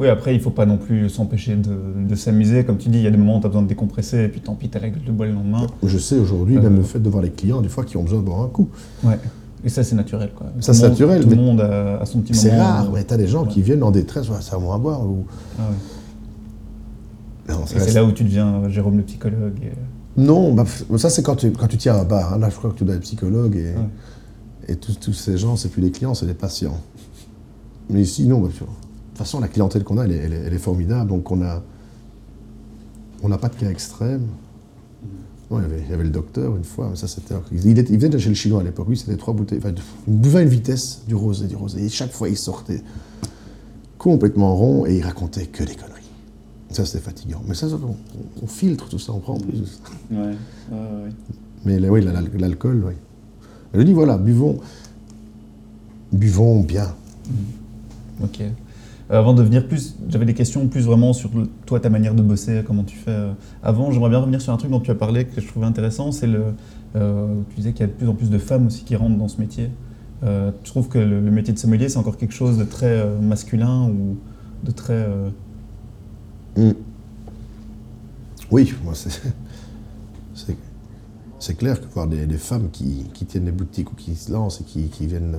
Oui, 0.00 0.08
après, 0.08 0.32
il 0.34 0.38
ne 0.38 0.42
faut 0.42 0.50
pas 0.50 0.64
non 0.66 0.78
plus 0.78 1.08
s'empêcher 1.10 1.56
de, 1.56 1.76
de 2.08 2.14
s'amuser. 2.14 2.64
Comme 2.64 2.78
tu 2.78 2.88
dis, 2.88 2.98
il 2.98 3.04
y 3.04 3.06
a 3.06 3.10
des 3.10 3.18
moments 3.18 3.36
où 3.36 3.40
tu 3.40 3.46
as 3.46 3.50
besoin 3.50 3.62
de 3.62 3.68
décompresser, 3.68 4.24
et 4.24 4.28
puis 4.28 4.40
tant 4.40 4.54
pis, 4.54 4.68
tu 4.70 4.78
as 4.78 4.80
la 4.80 4.88
gueule 4.88 5.04
de 5.04 5.12
bois 5.12 5.26
le 5.26 5.32
lendemain. 5.32 5.66
Je 5.84 5.98
sais 5.98 6.16
aujourd'hui, 6.18 6.56
Euh, 6.56 6.62
même 6.62 6.76
le 6.76 6.82
fait 6.82 6.98
de 7.00 7.08
voir 7.10 7.22
les 7.22 7.30
clients, 7.30 7.60
des 7.60 7.68
fois, 7.68 7.84
qui 7.84 7.96
ont 7.98 8.02
besoin 8.02 8.20
de 8.20 8.24
boire 8.24 8.40
un 8.42 8.48
coup. 8.48 8.68
Ouais. 9.04 9.18
Et 9.62 9.68
ça, 9.68 9.84
c'est 9.84 9.94
naturel. 9.94 10.30
Quoi. 10.34 10.46
Ça, 10.60 10.72
Tout 10.72 10.72
le 10.72 10.74
c'est 10.74 10.82
monde- 10.82 10.90
naturel, 10.92 11.22
Tout 11.22 11.28
le 11.28 11.36
monde 11.36 11.60
a, 11.60 11.98
a 12.00 12.06
son 12.06 12.20
petit 12.20 12.32
moment. 12.32 12.42
C'est 12.42 12.58
rare, 12.58 12.86
euh, 12.86 12.90
mais 12.94 13.04
t'as 13.04 13.18
des 13.18 13.26
gens 13.26 13.44
qui 13.44 13.60
viennent 13.60 13.82
en 13.82 13.90
détresse, 13.90 14.28
ouais, 14.30 14.36
c'est 14.40 14.54
à 14.54 14.58
moi 14.58 14.74
à 14.74 14.78
boire. 14.78 15.02
Ou... 15.06 15.26
ah 15.58 15.62
ouais. 15.70 17.54
Non, 17.54 17.66
ça 17.66 17.76
Et 17.76 17.80
c'est 17.80 17.92
là 17.92 18.04
où 18.04 18.12
tu 18.12 18.24
deviens 18.24 18.54
euh, 18.64 18.68
Jérôme 18.70 18.96
le 18.96 19.02
psychologue. 19.02 19.58
et- 19.62 20.20
Non, 20.20 20.54
bah, 20.54 20.64
ça 20.96 21.10
c'est 21.10 21.22
quand 21.22 21.36
tu, 21.36 21.50
quand 21.50 21.66
tu 21.66 21.76
tiens 21.76 21.96
un 21.96 22.04
bar. 22.04 22.32
hein. 22.34 22.38
Là, 22.38 22.48
je 22.48 22.56
crois 22.56 22.70
que 22.70 22.76
tu 22.76 22.84
dois 22.84 22.94
être 22.94 23.02
psychologue. 23.02 23.54
Et... 23.56 23.72
Ouais. 23.76 23.88
Et 24.68 24.76
tous, 24.76 25.12
ces 25.12 25.36
gens, 25.36 25.56
c'est 25.56 25.68
plus 25.68 25.82
des 25.82 25.90
clients, 25.90 26.14
c'est 26.14 26.26
des 26.26 26.34
patients. 26.34 26.78
Mais 27.90 28.00
ici, 28.02 28.26
non. 28.26 28.40
bah, 28.40 28.48
façon, 29.20 29.40
la 29.40 29.48
clientèle 29.48 29.84
qu'on 29.84 29.98
a, 29.98 30.04
elle 30.04 30.12
est, 30.12 30.16
elle 30.16 30.32
est- 30.32 30.42
elle 30.46 30.54
est 30.54 30.58
formidable. 30.58 31.08
Donc, 31.10 31.30
on 31.30 31.40
a, 31.42 31.62
on 33.22 33.28
n'a 33.28 33.38
pas 33.38 33.48
de 33.48 33.54
cas 33.56 33.68
extrêmes. 33.70 34.26
Non, 35.50 35.58
il, 35.58 35.62
y 35.62 35.64
avait, 35.64 35.82
il 35.84 35.90
y 35.90 35.94
avait 35.94 36.04
le 36.04 36.10
docteur 36.10 36.56
une 36.56 36.62
fois, 36.64 36.88
mais 36.90 36.96
ça 36.96 37.08
c'était. 37.08 37.34
Il, 37.52 37.76
était- 37.78 37.92
il 37.92 37.98
venait 37.98 38.10
de 38.10 38.18
chez 38.18 38.28
le 38.28 38.36
chinois 38.36 38.60
à 38.60 38.62
l'époque, 38.64 38.88
lui 38.88 38.96
c'était 38.96 39.16
trois 39.16 39.34
bouteilles. 39.34 39.58
Enfin, 39.58 39.72
il 40.06 40.16
buvait 40.16 40.38
à 40.38 40.42
une 40.42 40.48
vitesse 40.48 41.02
du 41.08 41.14
rosé, 41.16 41.48
du 41.48 41.56
rosé. 41.56 41.82
Et 41.84 41.88
chaque 41.88 42.12
fois 42.12 42.28
il 42.28 42.36
sortait 42.36 42.82
complètement 43.98 44.54
rond 44.54 44.86
et 44.86 44.96
il 44.98 45.02
racontait 45.02 45.46
que 45.46 45.64
des 45.64 45.74
conneries. 45.74 46.08
Ça 46.70 46.86
c'était 46.86 47.02
fatigant. 47.02 47.42
Mais 47.48 47.54
ça, 47.54 47.68
ça, 47.68 47.74
on, 47.82 47.96
on 48.42 48.46
filtre 48.46 48.88
tout 48.88 49.00
ça, 49.00 49.12
on 49.12 49.18
prend 49.18 49.34
en 49.34 49.40
plus. 49.40 49.80
Ouais, 50.12 50.18
ouais, 50.18 50.32
ouais. 50.70 51.10
Mais 51.64 51.80
là, 51.80 51.90
oui, 51.90 52.00
l'al- 52.02 52.30
l'alcool, 52.38 52.84
oui. 52.86 52.94
Je 53.74 53.82
dis 53.82 53.92
voilà, 53.92 54.18
buvons, 54.18 54.60
buvons 56.12 56.60
bien. 56.62 56.94
Ok. 58.22 58.40
Euh, 59.10 59.18
avant 59.18 59.34
de 59.34 59.42
venir 59.42 59.66
plus, 59.66 59.96
j'avais 60.08 60.24
des 60.24 60.34
questions 60.34 60.68
plus 60.68 60.82
vraiment 60.82 61.12
sur 61.12 61.30
toi, 61.66 61.80
ta 61.80 61.90
manière 61.90 62.14
de 62.14 62.22
bosser, 62.22 62.62
comment 62.66 62.84
tu 62.84 62.96
fais. 62.96 63.10
euh. 63.10 63.32
Avant, 63.62 63.90
j'aimerais 63.90 64.10
bien 64.10 64.18
revenir 64.18 64.40
sur 64.40 64.52
un 64.52 64.56
truc 64.56 64.70
dont 64.70 64.80
tu 64.80 64.90
as 64.90 64.94
parlé 64.94 65.24
que 65.24 65.40
je 65.40 65.46
trouvais 65.48 65.66
intéressant, 65.66 66.12
c'est 66.12 66.26
le. 66.26 66.54
euh, 66.96 67.34
tu 67.50 67.56
disais 67.56 67.72
qu'il 67.72 67.80
y 67.80 67.84
a 67.84 67.86
de 67.88 67.92
plus 67.92 68.08
en 68.08 68.14
plus 68.14 68.30
de 68.30 68.38
femmes 68.38 68.66
aussi 68.66 68.84
qui 68.84 68.94
rentrent 68.96 69.18
dans 69.18 69.28
ce 69.28 69.40
métier. 69.40 69.70
Euh, 70.22 70.52
tu 70.62 70.70
trouves 70.70 70.88
que 70.88 70.98
le, 70.98 71.20
métier 71.22 71.52
de 71.52 71.58
sommelier, 71.58 71.88
c'est 71.88 71.98
encore 71.98 72.18
quelque 72.18 72.34
chose 72.34 72.58
de 72.58 72.64
très 72.64 73.04
masculin 73.20 73.88
ou 73.88 74.16
de 74.64 74.70
très. 74.70 75.06
Mm. 76.56 76.70
Oui, 78.50 78.74
moi 78.84 78.94
c'est. 78.94 79.20
c'est- 81.38 81.54
clair 81.54 81.80
que 81.80 81.86
voir 81.92 82.06
des, 82.06 82.26
femmes 82.38 82.68
qui, 82.70 83.06
qui 83.12 83.24
tiennent 83.24 83.46
des 83.46 83.50
boutiques 83.50 83.90
ou 83.90 83.94
qui 83.96 84.14
se 84.14 84.30
lancent 84.30 84.60
et 84.60 84.64
qui, 84.64 85.06
viennent. 85.06 85.36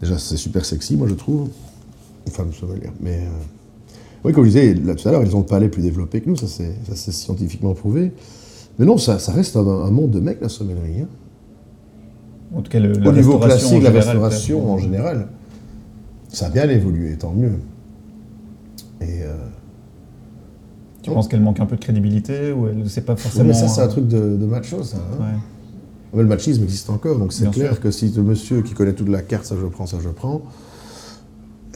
Déjà, 0.00 0.18
c'est 0.18 0.36
super 0.36 0.64
sexy, 0.64 0.96
moi 0.96 1.08
je 1.08 1.14
trouve. 1.14 1.48
Une 2.26 2.32
femme 2.32 2.52
sommelière. 2.52 2.92
Mais. 3.00 3.20
euh, 3.22 4.24
Oui, 4.24 4.32
comme 4.32 4.44
je 4.44 4.48
disais 4.50 4.74
là, 4.74 4.94
tout 4.94 5.08
à 5.08 5.12
l'heure, 5.12 5.22
ils 5.24 5.34
ont 5.36 5.40
le 5.40 5.46
palais 5.46 5.68
plus 5.68 5.82
développé 5.82 6.20
que 6.20 6.28
nous, 6.28 6.36
ça 6.36 6.46
c'est 6.48 7.12
scientifiquement 7.12 7.74
prouvé. 7.74 8.12
Mais 8.78 8.84
non, 8.84 8.98
ça, 8.98 9.18
ça 9.18 9.32
reste 9.32 9.56
un, 9.56 9.66
un 9.66 9.90
monde 9.90 10.10
de 10.10 10.20
mecs, 10.20 10.40
la 10.40 10.48
sommellerie. 10.48 11.02
hein. 11.02 11.08
en 12.54 12.60
tout 12.62 12.70
cas, 12.70 12.80
le, 12.80 12.92
Au 13.08 13.12
niveau 13.12 13.38
classique, 13.38 13.82
la 13.82 13.90
restauration 13.90 14.58
peut-être. 14.58 14.70
en 14.70 14.78
général, 14.78 15.28
ça 16.28 16.46
a 16.46 16.50
bien 16.50 16.68
évolué, 16.68 17.16
tant 17.16 17.32
mieux. 17.32 17.54
Et. 19.00 19.22
euh, 19.22 19.34
Tu 21.02 21.10
penses 21.10 21.28
qu'elle 21.28 21.40
manque 21.40 21.60
un 21.60 21.66
peu 21.66 21.76
de 21.76 21.80
crédibilité 21.80 22.52
ou 22.52 22.66
elle 22.68 22.90
c'est 22.90 23.02
pas 23.02 23.14
oui, 23.14 23.20
forcément. 23.20 23.44
mais 23.48 23.54
ça, 23.54 23.68
c'est 23.68 23.80
un 23.82 23.88
truc 23.88 24.08
de, 24.08 24.36
de 24.36 24.46
macho, 24.46 24.82
ça. 24.82 24.96
hein. 24.98 25.22
ouais. 25.22 25.38
Mais 26.14 26.22
le 26.22 26.28
machisme 26.28 26.62
existe 26.64 26.88
encore, 26.90 27.18
donc 27.18 27.32
c'est 27.32 27.42
Bien 27.44 27.50
clair 27.52 27.72
sûr. 27.72 27.80
que 27.80 27.90
si 27.90 28.08
le 28.10 28.22
monsieur 28.22 28.62
qui 28.62 28.74
connaît 28.74 28.94
toute 28.94 29.08
la 29.08 29.22
carte, 29.22 29.44
ça 29.44 29.54
je 29.60 29.66
prends, 29.66 29.86
ça 29.86 29.98
je 30.02 30.08
prends, 30.08 30.40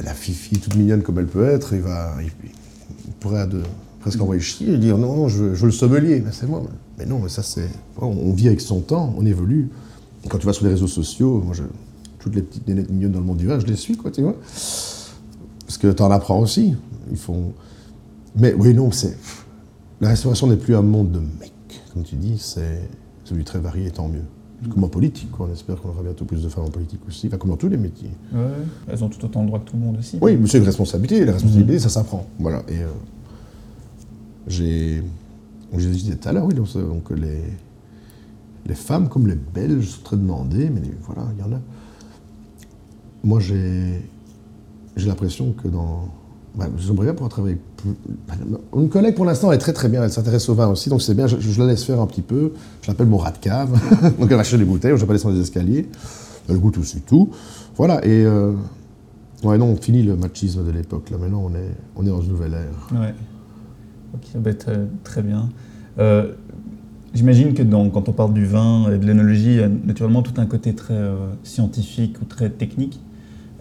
la 0.02 0.14
fifi 0.14 0.58
toute 0.58 0.76
mignonne 0.76 1.02
comme 1.02 1.18
elle 1.18 1.26
peut 1.26 1.48
être, 1.48 1.72
il 1.74 1.80
va, 1.80 2.14
pourrait 3.20 3.46
presque 4.00 4.20
envoyer 4.20 4.40
chier 4.40 4.74
et 4.74 4.78
dire 4.78 4.98
non, 4.98 5.14
non, 5.14 5.28
je, 5.28 5.44
veux- 5.44 5.66
le 5.66 5.72
sommelier, 5.72 6.22
mais 6.24 6.32
c'est 6.32 6.46
moi. 6.46 6.62
Mais 6.98 7.06
non, 7.06 7.18
mais 7.18 7.28
ça 7.28 7.42
c'est, 7.42 7.68
on, 7.98 8.32
vit 8.32 8.48
avec 8.48 8.60
son 8.60 8.80
temps, 8.80 9.14
on 9.16 9.24
évolue. 9.26 9.68
Quand 10.28 10.38
tu 10.38 10.46
vas 10.46 10.52
sur 10.52 10.64
les 10.64 10.72
réseaux 10.72 10.86
sociaux, 10.86 11.42
toutes 12.18 12.34
les 12.34 12.42
petites 12.42 12.68
nénettes 12.68 12.90
mignonnes 12.90 13.12
dans 13.12 13.20
le 13.20 13.24
monde 13.24 13.38
du 13.38 13.46
vin, 13.46 13.58
je 13.58 13.66
les 13.66 13.76
suis, 13.76 13.96
quoi, 13.96 14.10
tu 14.10 14.20
vois. 14.22 14.36
Parce 14.42 15.78
que 15.78 15.88
tu 15.88 16.02
en 16.02 16.10
apprends 16.10 16.40
aussi. 16.40 16.74
Ils 17.10 17.16
font. 17.16 17.52
Mais 18.36 18.54
oui, 18.54 18.74
non, 18.74 18.90
c'est. 18.90 19.16
La 20.00 20.08
restauration 20.10 20.46
n'est 20.46 20.56
plus 20.56 20.76
un 20.76 20.82
monde 20.82 21.10
de 21.10 21.20
mecs, 21.20 21.52
comme 21.92 22.02
tu 22.02 22.16
dis, 22.16 22.38
c'est 22.38 22.88
celui 23.24 23.44
très 23.44 23.58
varié, 23.58 23.90
tant 23.90 24.08
mieux. 24.08 24.24
Comme 24.68 24.84
en 24.84 24.88
politique, 24.88 25.30
quoi. 25.30 25.46
on 25.48 25.52
espère 25.52 25.80
qu'on 25.80 25.88
aura 25.88 26.02
bientôt 26.02 26.24
plus 26.26 26.42
de 26.42 26.48
femmes 26.48 26.64
en 26.64 26.70
politique 26.70 27.00
aussi, 27.08 27.28
enfin, 27.28 27.38
comme 27.38 27.50
dans 27.50 27.56
tous 27.56 27.68
les 27.68 27.78
métiers. 27.78 28.10
Ouais, 28.32 28.40
elles 28.88 29.02
ont 29.02 29.08
tout 29.08 29.24
autant 29.24 29.42
de 29.42 29.46
droits 29.46 29.60
que 29.60 29.70
tout 29.70 29.76
le 29.76 29.82
monde 29.82 29.96
aussi. 29.98 30.18
Oui, 30.20 30.36
mais 30.36 30.46
c'est 30.48 30.58
une 30.58 30.64
responsabilité, 30.64 31.24
la 31.24 31.32
responsabilité, 31.32 31.78
ça 31.78 31.88
s'apprend. 31.88 32.26
Voilà, 32.38 32.62
et 32.68 32.80
euh, 32.82 32.88
j'ai. 34.46 35.02
Je 35.76 35.88
disais 35.88 36.16
tout 36.16 36.28
à 36.28 36.32
l'heure, 36.32 36.44
oui, 36.44 36.54
donc, 36.54 36.70
donc 36.74 37.10
les, 37.10 37.42
les 38.66 38.74
femmes 38.74 39.08
comme 39.08 39.28
les 39.28 39.36
Belges 39.36 39.86
sont 39.86 40.02
très 40.02 40.16
demandées, 40.16 40.68
mais 40.68 40.82
voilà, 41.06 41.22
il 41.36 41.40
y 41.40 41.48
en 41.48 41.52
a. 41.56 41.60
Moi, 43.22 43.40
j'ai 43.40 44.02
j'ai 44.96 45.06
l'impression 45.08 45.52
que 45.52 45.68
dans. 45.68 46.08
Bah, 46.54 46.66
J'aimerais 46.78 47.06
bien 47.06 47.14
pouvoir 47.14 47.30
travailler. 47.30 47.58
Une 48.76 48.88
collègue, 48.88 49.14
pour 49.14 49.24
l'instant, 49.24 49.50
elle 49.50 49.56
est 49.56 49.60
très 49.60 49.72
très 49.72 49.88
bien, 49.88 50.02
elle 50.02 50.10
s'intéresse 50.12 50.48
au 50.48 50.54
vin 50.54 50.68
aussi, 50.68 50.90
donc 50.90 51.02
c'est 51.02 51.14
bien, 51.14 51.26
je, 51.26 51.60
la 51.60 51.66
laisse 51.66 51.84
faire 51.84 52.00
un 52.00 52.06
petit 52.06 52.22
peu. 52.22 52.52
Je 52.82 52.88
l'appelle 52.88 53.06
mon 53.06 53.16
rat 53.16 53.32
de 53.32 53.38
cave. 53.38 53.70
donc 54.18 54.30
elle 54.30 54.36
va 54.36 54.42
chercher 54.42 54.58
des 54.58 54.64
bouteilles, 54.64 54.92
je 54.92 55.00
vais 55.00 55.06
pas 55.06 55.12
descendre 55.12 55.34
les 55.34 55.40
escaliers. 55.40 55.88
Elle 56.48 56.58
goûte 56.58 56.78
aussi 56.78 57.00
tout. 57.00 57.30
Voilà, 57.76 58.04
et. 58.04 58.24
euh, 58.24 58.52
Ouais, 59.42 59.56
non, 59.56 59.66
on 59.66 59.76
finit 59.76 60.02
le 60.02 60.16
machisme 60.16 60.64
de 60.66 60.70
l'époque. 60.70 61.08
Là, 61.10 61.16
maintenant, 61.16 61.42
on 61.50 61.54
est, 61.54 61.70
on 61.96 62.04
est 62.04 62.10
dans 62.10 62.20
une 62.20 62.28
nouvelle 62.32 62.52
ère. 62.52 62.88
Ouais. 63.00 63.14
Ok, 64.12 64.42
bah, 64.42 64.52
très, 64.52 64.80
très 65.02 65.22
bien. 65.22 65.48
Euh, 65.98 66.32
J'imagine 67.12 67.54
que 67.54 67.62
quand 67.62 68.08
on 68.08 68.12
parle 68.12 68.32
du 68.32 68.44
vin 68.44 68.92
et 68.92 68.98
de 68.98 69.04
l'énologie, 69.04 69.54
il 69.54 69.60
y 69.60 69.62
a 69.62 69.68
naturellement 69.68 70.22
tout 70.22 70.34
un 70.36 70.46
côté 70.46 70.74
très 70.74 70.94
euh, 70.94 71.16
scientifique 71.42 72.16
ou 72.22 72.24
très 72.24 72.50
technique. 72.50 73.00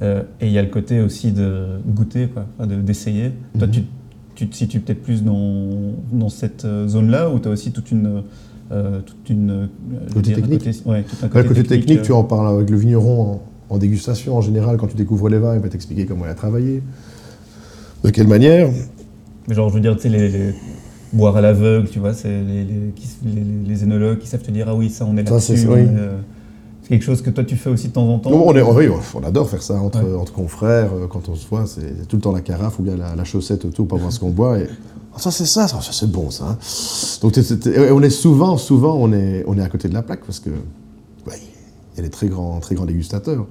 Euh, 0.02 0.24
et 0.40 0.48
il 0.48 0.52
y 0.54 0.58
a 0.58 0.62
le 0.62 0.70
côté 0.70 1.02
aussi 1.02 1.32
de 1.32 1.66
goûter, 1.88 2.28
quoi, 2.28 2.46
enfin, 2.58 2.68
de- 2.68 2.76
d'essayer. 2.82 3.32
Toi, 3.58 3.68
Mhm. 3.68 3.74
tu, 3.74 3.84
tu 4.36 4.48
te 4.48 4.56
situes 4.56 4.80
peut-être 4.80 5.04
plus 5.04 5.24
dans, 5.24 5.94
dans 6.14 6.30
cette 6.30 6.64
euh, 6.66 6.88
zone-là 6.88 7.30
ou 7.30 7.40
tu 7.40 7.48
as 7.50 7.52
aussi 7.52 7.72
toute 7.72 7.92
une. 7.92 8.22
euh, 8.72 9.02
toute 9.02 9.30
une 9.30 9.50
euh, 9.52 9.66
Côté 10.14 10.22
dire, 10.22 10.38
un 10.38 10.42
technique 10.42 10.60
côté- 10.64 10.90
ouais, 10.90 11.04
tout 11.04 11.16
un 11.22 11.26
Après, 11.26 11.42
le 11.44 11.50
côté 11.50 11.64
technique, 11.64 12.02
tu 12.04 12.12
en 12.14 12.24
parles 12.24 12.56
avec 12.56 12.70
le 12.70 12.78
vigneron 12.78 13.22
en, 13.22 13.42
en 13.76 13.78
dégustation. 13.78 14.38
En 14.38 14.42
général, 14.42 14.78
quand 14.78 14.88
tu 14.88 14.96
découvres 14.96 15.28
les 15.28 15.40
vins, 15.40 15.56
il 15.56 15.60
va 15.62 15.70
t'expliquer 15.70 16.06
comment 16.06 16.26
il 16.26 16.30
a 16.32 16.36
travaillé, 16.36 16.82
de 18.04 18.10
quelle 18.12 18.28
manière. 18.28 18.70
Mais 19.48 19.56
genre, 19.56 19.70
je 19.70 19.74
veux 19.74 19.82
dire, 19.82 19.96
tu 19.96 20.04
sais, 20.04 20.10
les, 20.10 20.30
les- 20.30 20.54
boire 21.12 21.36
à 21.36 21.42
l'aveugle, 21.42 21.90
tu 21.90 21.98
vois, 21.98 22.14
c'est 22.14 22.30
les, 22.30 22.64
les, 23.68 23.84
énologues 23.84 24.20
qui 24.20 24.28
savent 24.28 24.44
te 24.44 24.52
dire, 24.52 24.68
ah 24.70 24.76
oui, 24.76 24.92
ça, 24.92 25.06
on 25.06 25.18
est 25.18 25.28
Ça, 25.28 25.34
là-dessus. 25.34 25.68
C'est- 26.90 26.96
quelque 26.96 27.04
chose 27.06 27.22
que 27.22 27.30
toi, 27.30 27.44
tu 27.44 27.56
fais 27.56 27.70
aussi 27.70 27.88
de 27.90 27.94
temps 27.94 28.08
en 28.08 28.20
temps. 28.20 28.30
Non, 28.32 28.44
on, 28.48 28.56
est, 28.56 28.62
oui, 28.62 28.90
on 29.16 29.24
adore 29.24 29.50
faire 29.50 29.62
ça 29.62 29.76
entre, 29.76 30.04
Ouais. 30.04 30.16
entre 30.16 30.34
confrères. 30.34 30.92
euh, 30.94 31.08
Quand 31.08 31.30
on 31.30 31.36
se 31.36 31.48
voit, 31.48 31.66
c'est 31.68 32.08
tout 32.08 32.16
le 32.16 32.22
temps 32.22 32.32
la 32.32 32.42
carafe 32.42 32.80
ou 32.80 32.84
bien 32.84 32.96
la, 32.98 33.16
la 33.16 33.24
chaussette 33.24 33.66
autour 33.66 33.88
pour 33.88 33.98
voir 34.00 34.12
ce 34.12 34.20
qu'on 34.20 34.30
boit. 34.32 34.60
Et, 34.60 34.68
Ah, 35.14 35.20
ça, 35.20 35.32
c'est 35.32 35.46
ça, 35.46 35.68
ça, 35.68 35.82
ça, 35.82 35.92
c'est 35.92 36.10
bon, 36.10 36.30
ça. 36.30 36.46
hein. 36.50 36.58
Donc, 37.22 37.34
on 37.92 38.02
est 38.04 38.10
souvent, 38.10 38.58
souvent, 38.58 38.96
on 38.96 39.12
est, 39.12 39.44
on 39.48 39.58
est 39.58 39.62
à 39.62 39.68
côté 39.70 39.90
de 39.90 39.94
la 39.94 40.02
plaque 40.04 40.24
parce 40.24 40.40
que, 40.40 40.50
ouais, 40.52 41.40
il 41.94 41.98
y 41.98 42.00
a 42.00 42.04
des 42.04 42.10
très 42.12 42.28
grands, 42.28 42.60
très 42.60 42.76
grands 42.76 42.86
dégustateurs. 42.86 43.46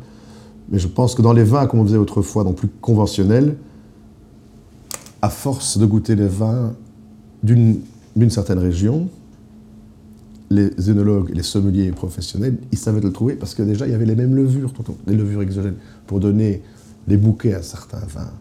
Mais 0.70 0.78
je 0.78 0.86
pense 0.89 1.14
que 1.14 1.22
dans 1.22 1.32
les 1.32 1.43
vins, 1.45 1.66
comme 1.66 1.80
on 1.80 1.84
faisait 1.84 1.97
autrefois, 1.97 2.45
donc 2.45 2.57
plus 2.57 2.68
conventionnels, 2.80 3.57
à 5.22 5.30
force 5.30 5.78
de 5.78 5.86
goûter 5.86 6.14
les 6.14 6.28
vins 6.28 6.72
d'une 7.43 7.80
d'une 8.16 8.30
certaine 8.30 8.59
région, 8.59 9.09
les 10.51 10.88
œnologues, 10.88 11.30
les 11.34 11.42
sommeliers 11.42 11.90
professionnels, 11.90 12.57
ils 12.72 12.78
savaient 12.78 13.01
le 13.01 13.12
trouver 13.12 13.34
parce 13.34 13.55
que 13.55 13.62
déjà, 13.62 13.86
il 13.86 13.92
y 13.92 13.94
avait 13.94 14.07
les 14.07 14.14
mêmes 14.14 14.34
levures, 14.34 14.72
les 15.07 15.16
levures 15.16 15.42
exogènes, 15.42 15.76
pour 16.07 16.20
donner 16.20 16.62
des 17.07 17.16
bouquets 17.16 17.55
à 17.55 17.62
certains 17.62 17.99
vins. 17.99 18.32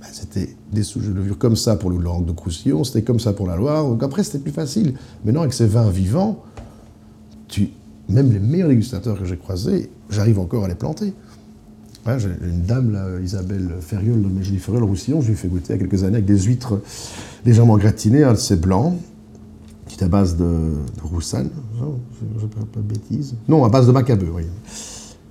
Ben, 0.00 0.08
c'était 0.12 0.54
des 0.72 0.82
souches 0.82 1.06
de 1.06 1.14
levure 1.14 1.38
comme 1.38 1.56
ça 1.56 1.76
pour 1.76 1.90
le 1.90 1.98
langue 1.98 2.26
de 2.26 2.32
Croussillon, 2.32 2.84
c'était 2.84 3.02
comme 3.02 3.20
ça 3.20 3.32
pour 3.32 3.46
la 3.46 3.56
Loire, 3.56 3.84
donc 3.84 4.02
après, 4.02 4.22
c'était 4.22 4.38
plus 4.38 4.52
facile. 4.52 4.94
Maintenant, 5.24 5.42
avec 5.42 5.54
ces 5.54 5.66
vins 5.66 5.90
vivants, 5.90 6.42
tu, 7.48 7.70
même 8.08 8.32
les 8.32 8.38
meilleurs 8.38 8.68
dégustateurs 8.68 9.18
que 9.18 9.24
j'ai 9.24 9.36
croisés, 9.36 9.90
j'arrive 10.10 10.38
encore 10.38 10.64
à 10.64 10.68
les 10.68 10.74
planter. 10.74 11.14
Hein, 12.04 12.18
j'ai 12.18 12.28
une 12.28 12.62
dame, 12.62 12.96
Isabelle 13.24 13.68
Ferriol, 13.80 14.22
de 14.22 14.58
Ferriol, 14.58 14.84
Roussillon, 14.84 15.20
je 15.22 15.28
lui 15.28 15.32
ai 15.32 15.36
fait 15.36 15.48
goûter 15.48 15.72
il 15.72 15.72
y 15.72 15.74
a 15.74 15.78
quelques 15.78 16.04
années 16.04 16.18
avec 16.18 16.26
des 16.26 16.38
huîtres 16.38 16.80
légèrement 17.44 17.78
gratinées, 17.78 18.22
un 18.22 18.34
de 18.34 18.54
blancs, 18.56 18.94
à 20.02 20.08
base 20.08 20.36
de, 20.36 20.44
de 20.44 21.20
je 21.20 21.36
ne 21.36 22.46
parle 22.46 22.66
pas 22.66 22.80
de 22.80 22.84
bêtises. 22.84 23.34
Non, 23.48 23.64
à 23.64 23.68
base 23.68 23.86
de 23.86 23.92
macabeu, 23.92 24.30
oui. 24.32 24.44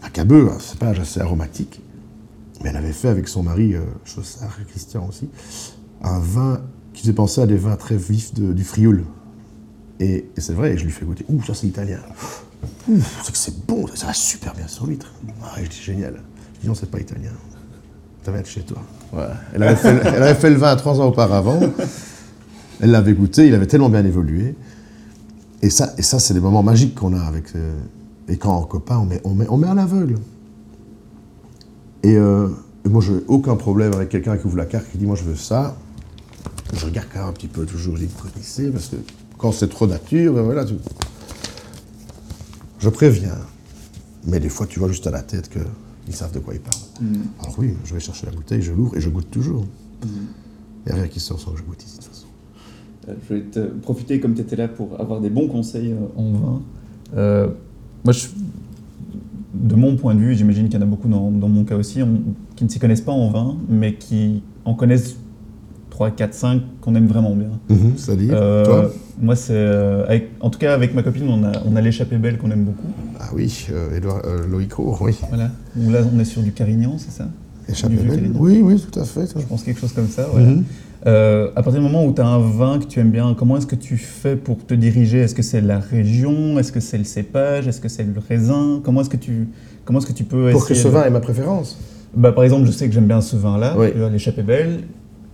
Macabeu, 0.01 0.49
un 0.51 0.59
cépage 0.59 0.99
assez 0.99 1.20
aromatique, 1.20 1.82
mais 2.63 2.70
elle 2.70 2.78
avait 2.78 2.93
fait 2.93 3.09
avec 3.09 3.28
son 3.28 3.43
mari, 3.43 3.76
euh, 3.76 3.82
Christian 4.68 5.07
aussi, 5.07 5.30
un 6.01 6.20
vin 6.20 6.61
qui 6.93 7.01
faisait 7.01 7.13
penser 7.13 7.41
à 7.41 7.47
des 7.47 7.57
vins 7.57 7.76
très 7.76 7.97
vifs 7.97 8.34
du 8.34 8.63
Frioul. 8.63 9.03
Et, 9.99 10.30
c'est 10.38 10.53
vrai, 10.53 10.78
je 10.78 10.86
lui 10.86 10.91
fais 10.91 11.05
goûter, 11.05 11.26
ouh, 11.30 11.41
ça 11.43 11.53
c'est 11.53 11.68
italien. 11.68 11.99
C'est 13.24 13.36
c'est 13.36 13.66
bon, 13.66 13.86
ça 13.93 14.07
va 14.07 14.13
super 14.13 14.53
bien 14.53 14.68
sur 14.68 14.88
l'huître. 14.88 15.13
Ah, 15.43 15.55
je 15.61 15.70
dis 15.70 15.82
génial. 15.82 16.22
Je 16.55 16.61
dis 16.61 16.68
non, 16.68 16.76
c'est 16.76 16.89
pas 16.89 16.99
italien. 16.99 17.32
Ça 18.24 18.32
va 18.32 18.39
être 18.39 18.49
chez 18.49 18.61
toi. 18.61 18.82
Elle, 19.53 19.63
avait 19.63 19.76
fait, 19.76 20.01
elle 20.03 20.24
avait 20.24 20.36
fait 20.36 20.49
le 20.49 20.57
vin 20.57 20.76
trois 20.76 20.99
ans 20.99 21.07
auparavant. 21.07 21.59
Elle 22.82 22.91
l'avait 22.91 23.13
goûté, 23.13 23.47
il 23.47 23.53
avait 23.55 23.67
tellement 23.67 23.89
bien 23.89 24.03
évolué. 24.05 24.55
Et 25.61 25.69
ça, 25.69 25.93
et 25.97 26.01
ça 26.01 26.19
c'est 26.19 26.34
des 26.34 26.39
moments 26.39 26.63
magiques 26.63 26.95
qu'on 26.95 27.13
a 27.13 27.21
avec. 27.21 27.55
euh, 27.55 27.73
et 28.28 28.38
quand 28.38 28.55
en 28.55 28.63
copain, 28.63 28.97
on 28.97 29.05
met, 29.05 29.21
on 29.23 29.34
met, 29.34 29.47
on 29.49 29.57
met 29.57 29.67
à 29.67 29.73
l'aveugle. 29.73 30.15
Et, 32.03 32.15
euh, 32.17 32.49
et 32.86 32.89
moi, 32.89 33.01
je 33.01 33.13
n'ai 33.13 33.21
aucun 33.28 33.55
problème 33.55 33.93
avec 33.93 34.09
quelqu'un 34.09 34.38
qui 34.38 34.45
ouvre 34.45 34.57
la 34.57 34.65
carte 34.65 34.86
qui 34.91 34.97
dit 34.97 35.05
Moi, 35.05 35.15
je 35.15 35.23
veux 35.23 35.36
ça. 35.36 35.76
Je 36.73 36.86
regarde 36.86 37.07
quand 37.13 37.19
même 37.19 37.30
un 37.30 37.34
petit 37.34 37.47
peu 37.47 37.65
toujours, 37.65 37.95
je 37.97 38.05
dis 38.05 38.11
connaissez, 38.21 38.69
parce 38.69 38.88
que 38.88 38.95
quand 39.38 39.51
c'est 39.51 39.69
trop 39.69 39.88
nature, 39.88 40.34
ben 40.34 40.41
voilà. 40.43 40.65
tu- 40.65 40.76
Je 42.80 42.89
préviens. 42.89 43.38
Mais 44.28 44.39
des 44.39 44.49
fois, 44.49 44.65
tu 44.67 44.80
vois 44.80 44.88
juste 44.89 45.05
à 45.07 45.11
la 45.11 45.21
tête 45.21 45.49
qu'ils 45.49 46.15
savent 46.15 46.32
de 46.32 46.39
quoi 46.39 46.53
ils 46.55 46.59
parlent. 46.59 46.76
Mhm. 47.01 47.23
Alors 47.41 47.55
oui, 47.59 47.73
je 47.86 47.93
vais 47.93 47.99
chercher 47.99 48.26
la 48.26 48.32
bouteille, 48.32 48.61
je 48.61 48.71
l'ouvre 48.73 48.97
et 48.97 49.01
je 49.01 49.09
goûte 49.09 49.30
toujours. 49.32 49.61
Mhm. 50.03 50.09
Il 50.86 50.91
n'y 50.93 50.99
a 50.99 51.01
rien 51.01 51.07
qui 51.07 51.19
sort 51.19 51.39
sans 51.39 51.51
que 51.51 51.57
je 51.59 51.63
goûte 51.63 51.84
ici, 51.84 51.97
de 51.97 52.03
toute 52.03 52.11
façon. 52.11 52.26
Euh, 52.26 52.95
Je 53.08 53.28
voulais 53.28 53.45
te 53.49 53.60
profiter, 53.60 54.20
comme 54.20 54.34
tu 54.34 54.41
étais 54.41 54.56
là, 54.56 54.68
pour 54.68 54.99
avoir 54.99 55.22
des 55.22 55.30
bons 55.30 55.47
conseils 55.47 55.91
euh, 55.93 56.20
en 56.20 56.32
vin. 56.32 56.62
Euh, 57.18 57.47
moi, 58.03 58.14
je- 58.14 58.28
de 59.53 59.76
mon 59.76 59.95
point 59.95 60.16
de 60.16 60.20
vue, 60.20 60.36
j'imagine 60.36 60.66
qu'il 60.70 60.80
y 60.80 60.84
en 60.84 60.86
a 60.86 60.89
beaucoup 60.89 61.08
dans, 61.08 61.32
dans 61.32 61.47
mon 61.49 61.64
cas 61.64 61.76
aussi, 61.78 62.01
on- 62.03 62.22
qui 62.56 62.64
ne 62.64 62.70
s'y 62.70 62.80
connaissent 62.80 63.01
pas 63.01 63.12
en 63.12 63.30
vin, 63.30 63.56
mais 63.70 63.93
qui 63.95 64.41
en 64.66 64.74
connaissent 64.74 65.16
3, 65.91 66.12
4, 66.12 66.34
5 66.34 66.62
qu'on 66.82 66.93
aime 66.95 67.08
vraiment 67.08 67.36
bien. 67.36 67.51
C'est-à-dire, 67.95 68.34
Euh, 68.36 68.66
toi? 68.66 68.91
moi, 69.22 69.36
c'est. 69.36 69.53
euh, 69.56 70.06
avec- 70.08 70.30
en 70.41 70.49
tout 70.49 70.60
cas, 70.60 70.74
avec 70.74 70.93
ma 70.93 71.03
copine, 71.03 71.28
on 71.30 71.43
a, 71.43 71.51
on 71.66 71.76
a 71.76 71.82
l'échappée 71.82 72.18
belle 72.18 72.38
qu'on 72.38 72.51
aime 72.51 72.66
beaucoup. 72.66 72.88
Ah 73.20 73.30
oui, 73.34 73.68
euh, 73.72 73.95
Édouard, 73.95 74.22
euh, 74.26 74.45
Loïc 74.47 74.74
Roux, 74.74 74.95
oui. 75.01 75.16
Voilà. 75.30 75.51
Là, 75.78 75.99
on 76.14 76.20
est 76.20 76.26
sur 76.26 76.41
du 76.41 76.51
Carignan, 76.51 76.95
c'est 76.97 77.12
ça? 77.12 77.30
Échappé 77.70 77.95
Du 77.95 78.01
vieux 78.01 78.10
belle. 78.12 78.32
Oui, 78.38 78.62
oui, 78.62 78.80
tout 78.91 78.99
à 78.99 79.06
fait. 79.06 79.26
Je 79.39 79.45
pense 79.45 79.64
quelque 79.64 79.80
chose 79.80 79.93
comme 79.93 80.10
ça. 80.10 80.28
voilà. 80.32 80.47
Mhm. 80.47 80.64
Euh, 81.08 81.49
à 81.56 81.62
partir 81.62 81.82
du 81.82 81.88
moment 81.88 82.03
où 82.03 82.14
tu 82.14 82.22
as 82.22 82.28
un 82.28 82.39
vin 82.39 82.80
que 82.80 82.86
tu 82.86 82.99
aimes 82.99 83.12
bien, 83.12 83.36
comment 83.38 83.58
est-ce 83.58 83.68
que 83.68 83.76
tu 83.76 83.95
fais 83.97 84.36
pour 84.36 84.66
te 84.66 84.74
diriger? 84.74 85.20
Est-ce 85.20 85.36
que 85.36 85.43
c'est 85.43 85.62
la 85.62 85.78
région? 85.80 86.58
Est-ce 86.58 86.72
que 86.72 86.80
c'est 86.80 86.97
le 86.97 87.03
cépage? 87.03 87.68
Est-ce 87.68 87.80
que 87.80 87.89
c'est 87.89 88.03
le 88.03 88.14
raisin? 88.28 88.82
Comment 88.84 89.01
est-ce 89.01 89.10
que 89.12 89.18
tu 89.18 89.47
comment 89.84 89.99
est-ce 89.99 90.08
que 90.08 90.14
tu 90.14 90.24
peux 90.24 90.49
Pour 90.51 90.66
que 90.68 90.74
ce 90.74 90.88
de- 90.88 90.93
vin 90.93 91.03
ait 91.03 91.12
ma 91.12 91.20
préférence. 91.20 91.78
bah, 92.16 92.32
par 92.32 92.43
exemple, 92.43 92.66
je 92.66 92.72
sais 92.72 92.88
que 92.88 92.93
j'aime 92.93 93.06
bien 93.06 93.22
ce 93.22 93.36
vin-là, 93.36 93.76
Oui. 93.78 93.89
l'échappée 94.12 94.41
belle. 94.41 94.80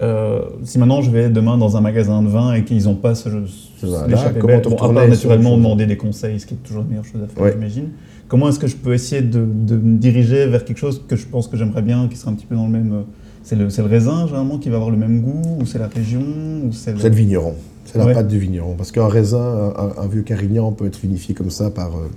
Euh, 0.01 0.41
si 0.63 0.79
maintenant 0.79 1.01
je 1.03 1.11
vais 1.11 1.29
demain 1.29 1.57
dans 1.59 1.77
un 1.77 1.81
magasin 1.81 2.23
de 2.23 2.27
vin 2.27 2.53
et 2.53 2.63
qu'ils 2.63 2.85
n'ont 2.85 2.95
pas 2.95 3.13
ce, 3.15 3.29
ce 3.77 3.85
l'échappée 4.09 4.39
comment 4.39 4.53
belle, 4.57 4.63
bon, 4.67 4.75
à 4.75 4.93
part 4.93 5.07
naturellement 5.07 5.55
demander 5.55 5.85
des 5.85 5.95
conseils, 5.95 6.39
ce 6.39 6.47
qui 6.47 6.55
est 6.55 6.63
toujours 6.63 6.81
la 6.81 6.89
meilleure 6.89 7.05
chose 7.05 7.21
à 7.23 7.27
faire, 7.27 7.43
Oui. 7.45 7.51
j'imagine. 7.53 7.89
Comment 8.27 8.49
est-ce 8.49 8.59
que 8.59 8.67
je 8.67 8.75
peux 8.75 8.93
essayer 8.93 9.21
de, 9.21 9.45
de 9.45 9.75
me 9.77 9.97
diriger 9.99 10.47
vers 10.47 10.65
quelque 10.65 10.79
chose 10.79 11.01
que 11.07 11.15
je 11.15 11.25
pense 11.27 11.47
que 11.47 11.55
j'aimerais 11.55 11.81
bien, 11.83 12.07
qui 12.09 12.17
sera 12.17 12.31
un 12.31 12.33
petit 12.33 12.45
peu 12.47 12.55
dans 12.55 12.65
le 12.65 12.71
même. 12.71 13.03
C'est 13.43 13.55
le, 13.55 13.67
le 13.67 13.83
raisin 13.85 14.25
généralement 14.27 14.57
qui 14.59 14.69
va 14.69 14.75
avoir 14.77 14.91
le 14.91 14.97
même 14.97 15.21
goût, 15.21 15.57
ou 15.61 15.65
c'est 15.65 15.79
la 15.79 15.87
région, 15.87 16.21
ou 16.21 16.71
c'est 16.71 16.93
le- 16.93 17.01
le 17.01 17.09
vigneron. 17.15 17.55
C'est 17.85 17.97
la 17.97 18.05
Ouais. 18.05 18.13
pâte 18.13 18.27
du 18.27 18.39
vigneron. 18.39 18.75
Parce 18.75 18.91
qu'un 18.91 19.07
raisin, 19.07 19.73
un, 19.77 20.01
un 20.03 20.07
vieux 20.07 20.21
carignan 20.21 20.71
peut 20.71 20.85
être 20.85 20.99
vinifié 21.01 21.33
comme 21.35 21.49
ça 21.49 21.69
par 21.71 21.87
euh, 21.97 22.07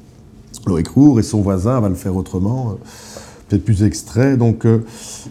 Loïc 0.66 0.88
Roux 0.88 1.18
et 1.18 1.22
son 1.22 1.40
voisin 1.40 1.80
va 1.80 1.88
le 1.88 1.94
faire 1.94 2.14
autrement, 2.14 2.70
euh, 2.70 2.74
peut-être 3.48 3.64
plus 3.64 3.82
extrait. 3.82 4.36
Donc, 4.36 4.66
euh, 4.66 4.84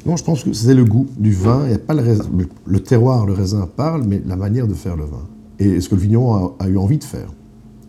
non, 0.06 0.18
je 0.18 0.24
pense 0.24 0.44
que 0.44 0.52
c'est 0.54 0.74
le 0.74 0.84
goût 0.84 1.08
du 1.18 1.32
vin. 1.34 1.62
Il 1.66 1.72
y 1.72 1.76
a 1.76 1.80
pas 1.80 1.94
le, 1.94 2.02
raisin- 2.02 2.30
le, 2.38 2.48
le 2.66 2.80
terroir, 2.82 3.26
le 3.26 3.34
raisin 3.34 3.70
parle, 3.76 4.04
mais 4.06 4.22
la 4.26 4.36
manière 4.36 4.68
de 4.68 4.74
faire 4.74 4.96
le 4.98 5.04
vin. 5.06 5.22
Et 5.60 5.80
ce 5.80 5.88
que 5.90 5.96
le 5.96 6.02
vigneron 6.02 6.34
a, 6.60 6.66
a 6.66 6.68
eu 6.68 6.78
envie 6.78 6.98
de 6.98 7.04
faire. 7.04 7.28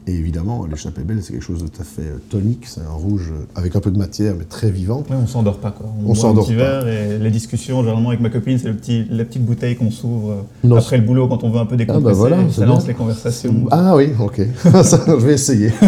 Et 0.07 0.13
évidemment, 0.13 0.67
l'échappée 0.67 1.01
belle, 1.01 1.23
c'est 1.23 1.33
quelque 1.33 1.45
chose 1.45 1.63
de 1.63 1.69
tout 1.69 1.81
à 1.81 1.85
fait 1.85 2.03
euh, 2.03 2.19
tonique. 2.29 2.67
C'est 2.67 2.83
un 2.83 2.93
rouge 2.93 3.33
euh, 3.33 3.47
avec 3.55 3.75
un 3.75 3.81
peu 3.81 3.91
de 3.91 3.97
matière, 3.97 4.35
mais 4.39 4.45
très 4.45 4.71
vivant. 4.71 4.99
Ouais, 5.09 5.17
on 5.17 5.27
s'endort 5.27 5.57
pas 5.59 5.71
quoi. 5.71 5.87
On 5.99 6.03
boit 6.03 6.15
s'endort 6.15 6.47
pas. 6.47 6.53
verre 6.53 6.89
et 6.89 7.19
les 7.19 7.31
discussions 7.31 7.81
généralement 7.81 8.11
avec 8.11 8.21
ma 8.21 8.29
copine, 8.29 8.59
c'est 8.59 8.71
petit, 8.73 9.07
la 9.11 9.25
petite 9.25 9.47
bouteille 9.47 9.77
qu'on 9.77 9.91
s'ouvre 9.91 10.45
euh, 10.65 10.77
après 10.77 10.99
le 10.99 11.05
boulot 11.05 11.27
quand 11.27 11.43
on 11.43 11.51
veut 11.51 11.59
un 11.59 11.65
peu 11.65 11.77
décompresser. 11.77 12.05
bah 12.05 12.13
voilà, 12.13 12.37
c'est 12.51 12.61
ça 12.61 12.67
lance 12.67 12.85
bien. 12.85 12.89
les 12.89 12.95
conversations. 12.95 13.55
Ah 13.71 13.97
oui, 13.97 14.11
ok. 14.19 14.43
Ça, 14.85 15.05
je 15.07 15.13
vais 15.13 15.35
essayer. 15.35 15.73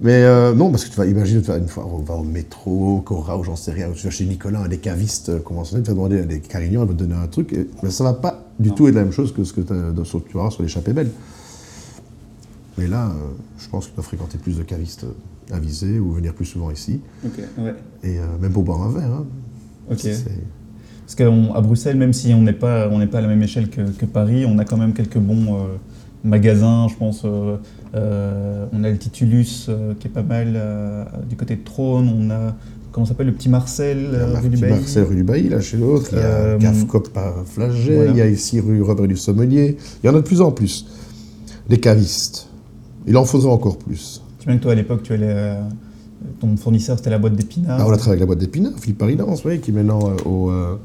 Mais 0.00 0.24
euh, 0.24 0.52
non, 0.52 0.70
parce 0.70 0.84
que 0.84 0.90
tu 0.90 0.96
vas 0.96 1.06
imaginer, 1.06 1.40
tu 1.42 1.48
vas 1.48 1.58
une 1.58 1.68
fois, 1.68 1.88
on 1.90 1.98
va 1.98 2.14
au 2.14 2.24
métro, 2.24 2.96
au 2.96 3.00
Cora, 3.00 3.38
ou 3.38 3.44
j'en 3.44 3.54
sais 3.54 3.70
rien, 3.70 3.88
ou 3.88 3.92
tu 3.92 4.04
vas 4.04 4.10
chez 4.10 4.24
Nicolas, 4.24 4.58
un 4.58 4.68
des 4.68 4.78
cavistes 4.78 5.42
conventionnels, 5.44 5.84
tu 5.84 5.90
vas 5.90 5.94
demander 5.94 6.18
à 6.18 6.24
des 6.24 6.40
carignans, 6.40 6.82
il 6.82 6.88
va 6.88 6.92
te 6.92 6.98
donner 6.98 7.14
un 7.14 7.28
truc, 7.28 7.54
mais 7.82 7.90
ça 7.90 8.02
va 8.02 8.14
pas 8.14 8.42
du 8.58 8.72
tout 8.72 8.88
être 8.88 8.96
la 8.96 9.02
même 9.02 9.12
chose 9.12 9.32
que 9.32 9.44
ce 9.44 9.52
que 9.52 9.60
tu 9.60 9.72
vas 9.72 9.92
avoir 10.34 10.52
sur 10.52 10.62
l'échappée 10.64 10.92
belle. 10.92 11.10
Mais 12.78 12.86
là, 12.86 13.06
euh, 13.08 13.12
je 13.58 13.68
pense 13.68 13.84
que 13.86 13.90
tu 13.90 13.94
dois 13.96 14.04
fréquenter 14.04 14.38
plus 14.38 14.56
de 14.58 14.62
cavistes 14.62 15.04
euh, 15.04 15.54
avisés 15.56 15.98
ou 15.98 16.12
venir 16.12 16.34
plus 16.34 16.44
souvent 16.44 16.70
ici, 16.70 17.00
ouais. 17.24 17.74
et 18.02 18.18
euh, 18.18 18.22
même 18.40 18.52
pour 18.52 18.62
boire 18.64 18.82
un 18.82 18.90
verre. 18.90 19.12
hein. 19.12 19.26
Parce 19.88 21.14
qu'à 21.16 21.30
Bruxelles, 21.60 21.96
même 21.98 22.12
si 22.12 22.32
on 22.32 22.42
n'est 22.42 22.52
pas, 22.54 22.88
on 22.90 23.06
pas 23.06 23.18
à 23.18 23.20
la 23.20 23.28
même 23.28 23.42
échelle 23.42 23.68
que, 23.68 23.82
que 23.82 24.06
Paris, 24.06 24.46
on 24.46 24.58
a 24.58 24.64
quand 24.64 24.78
même 24.78 24.94
quelques 24.94 25.18
bons 25.18 25.54
euh, 25.54 25.66
magasins, 26.24 26.88
je 26.88 26.94
pense. 26.96 27.24
on 27.24 28.84
a 28.84 28.90
le 28.90 28.96
Titulus 28.96 29.68
qui 30.00 30.06
est 30.06 30.10
pas 30.10 30.22
mal 30.22 30.58
du 31.28 31.36
côté 31.36 31.56
de 31.56 31.62
Trône. 31.64 32.08
On 32.08 32.30
a 32.30 32.54
comment 32.90 33.06
s'appelle 33.06 33.26
le 33.26 33.32
petit 33.34 33.48
Marcel 33.48 34.08
euh, 34.12 34.38
rue 34.40 34.48
du 34.48 34.56
Bailly. 34.56 34.72
Marcel 34.80 35.02
rue 35.04 35.16
du 35.16 35.24
Bailly, 35.24 35.48
là, 35.48 35.60
chez 35.60 35.76
l'autre. 35.76 36.08
Il 36.12 36.18
y 36.18 36.20
a 36.20 36.24
Euh, 36.24 36.58
Cafcop 36.58 37.08
à 37.16 37.34
voilà. 37.54 37.72
Il 38.10 38.16
y 38.16 38.20
a 38.22 38.26
ici 38.28 38.60
rue 38.60 38.80
Robert 38.82 39.06
du 39.08 39.16
Sommelier. 39.16 39.76
Il 40.02 40.06
y 40.06 40.08
en 40.08 40.14
a 40.14 40.18
de 40.20 40.24
plus 40.24 40.40
en 40.40 40.52
plus. 40.52 40.86
Les 41.68 41.78
cavistes. 41.80 42.48
Il 43.06 43.16
en 43.16 43.24
faudrait 43.24 43.50
encore 43.50 43.78
plus. 43.78 44.22
Tu 44.38 44.44
sais 44.44 44.50
bien 44.50 44.56
que 44.58 44.62
toi, 44.62 44.72
à 44.72 44.74
l'époque, 44.74 45.02
tu 45.02 45.12
allais. 45.12 45.26
euh, 45.28 45.60
ton 46.40 46.56
fournisseur, 46.56 46.96
c'était 46.96 47.10
la 47.10 47.18
boîte 47.18 47.34
d'épinards. 47.36 47.78
Ah, 47.80 47.86
on 47.86 47.92
a 47.92 47.96
travaillé 47.96 48.12
avec 48.12 48.20
la 48.20 48.26
boîte 48.26 48.38
d'épinards, 48.38 48.78
Philippe 48.78 48.98
Paridance, 48.98 49.44
oui, 49.44 49.60
qui 49.60 49.70
est 49.70 49.74
maintenant 49.74 50.08
euh, 50.08 50.16
au, 50.28 50.50
euh, 50.50 50.76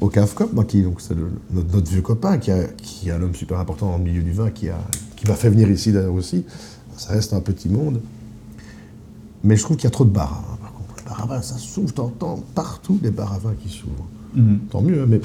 au 0.00 0.08
Cafcop, 0.08 0.54
donc, 0.54 0.66
qui- 0.66 0.82
donc 0.82 1.00
c'est 1.00 1.14
le- 1.14 1.30
notre, 1.52 1.72
notre 1.74 1.90
vieux 1.90 2.02
copain, 2.02 2.36
qui, 2.38 2.50
a- 2.50 2.64
qui 2.64 3.08
est 3.08 3.12
un 3.12 3.22
homme 3.22 3.34
super 3.34 3.58
important 3.58 3.90
dans 3.90 3.96
le 3.98 4.04
milieu 4.04 4.22
du 4.22 4.32
vin, 4.32 4.50
qui, 4.50 4.68
a, 4.68 4.78
qui 5.16 5.26
m'a 5.26 5.34
fait 5.34 5.48
venir 5.48 5.70
ici 5.70 5.90
d'ailleurs 5.92 6.12
aussi. 6.12 6.44
Ça 6.98 7.12
reste 7.14 7.32
un 7.32 7.40
petit 7.40 7.68
monde. 7.70 8.00
Mais 9.42 9.56
je 9.56 9.62
trouve 9.62 9.76
qu'il 9.78 9.84
y 9.84 9.86
a 9.86 9.90
trop 9.90 10.04
de 10.04 10.10
bars 10.10 10.32
à 10.32 10.50
vin, 10.50 10.56
par 10.60 10.72
contre. 10.74 10.94
Les 10.98 11.04
bars 11.08 11.22
à 11.22 11.26
vin, 11.36 11.42
ça 11.42 11.56
s'ouvre, 11.56 11.92
t'entends 11.94 12.42
partout 12.54 12.98
des 13.02 13.10
bars 13.10 13.32
à 13.32 13.38
vin 13.38 13.54
qui 13.62 13.70
s'ouvrent. 13.70 14.06
Mhm. 14.34 14.58
Tant 14.70 14.82
mieux, 14.82 15.02
hein, 15.02 15.06
mais 15.08 15.20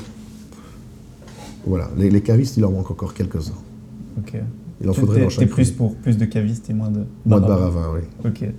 voilà, 1.65 1.89
les, 1.97 2.09
les 2.09 2.21
cavistes, 2.21 2.55
il 2.57 2.63
en 2.65 2.71
manque 2.71 2.91
encore 2.91 3.13
quelques-uns. 3.13 3.51
Ok. 4.19 4.35
Il 4.83 4.89
en 4.89 4.93
faudrait 4.93 5.15
t'es- 5.15 5.21
dans 5.23 5.27
T'es 5.29 5.35
chaque 5.35 5.49
plus 5.49 5.69
rue. 5.69 5.75
pour 5.75 5.95
plus 5.95 6.17
de 6.17 6.25
cavistes 6.25 6.69
et 6.69 6.73
moins 6.73 6.89
de. 6.89 7.05
Moins 7.25 7.39
de 7.41 7.47
bars 7.47 7.63
à 7.63 7.69
vin. 7.69 7.87
oui. 7.95 8.01
Ok. 8.29 8.49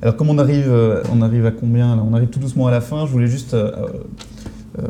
Alors, 0.00 0.16
comme 0.16 0.30
on 0.30 0.38
arrive, 0.38 0.66
euh, 0.68 1.02
on 1.12 1.20
arrive 1.22 1.44
à 1.46 1.50
combien 1.50 1.96
là? 1.96 2.02
On 2.08 2.14
arrive 2.14 2.28
tout 2.28 2.38
doucement 2.38 2.66
à 2.68 2.70
la 2.70 2.80
fin. 2.80 3.04
Je 3.06 3.10
voulais 3.12 3.26
juste 3.26 3.52
euh, 3.54 3.72
euh, 4.78 4.82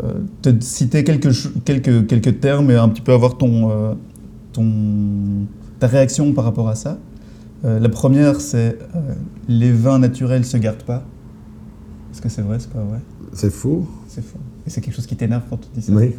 te 0.42 0.50
citer 0.60 1.02
quelques, 1.02 1.30
quelques, 1.64 2.06
quelques 2.06 2.40
termes 2.40 2.70
et 2.70 2.76
un 2.76 2.88
petit 2.90 3.00
peu 3.00 3.12
avoir 3.12 3.38
ton, 3.38 3.70
euh, 3.70 3.94
ton, 4.52 4.66
ta 5.78 5.86
réaction 5.86 6.32
par 6.34 6.44
rapport 6.44 6.68
à 6.68 6.74
ça. 6.74 6.98
La 7.64 7.88
première, 7.88 8.40
c'est 8.40 8.78
les 9.48 9.72
vins 9.72 9.98
naturels 9.98 10.44
se 10.44 10.56
gardent 10.58 10.84
pas. 10.84 11.02
Est-ce 12.12 12.20
que 12.22 12.28
c'est 12.28 12.42
vrai 12.42 12.58
C'est 12.60 12.70
pas 12.70 12.82
vrai? 12.84 12.98
C'est 13.32 13.50
faux 13.52 13.86
C'est 14.08 14.22
faux. 14.24 14.38
Et 14.66 14.70
c'est 14.70 14.80
quelque 14.80 14.94
chose 14.94 15.06
qui 15.06 15.16
t'énerve 15.16 15.42
quand 15.48 15.56
tu 15.58 15.68
dis 15.74 15.82
ça 15.82 15.92
Oui. 15.92 16.12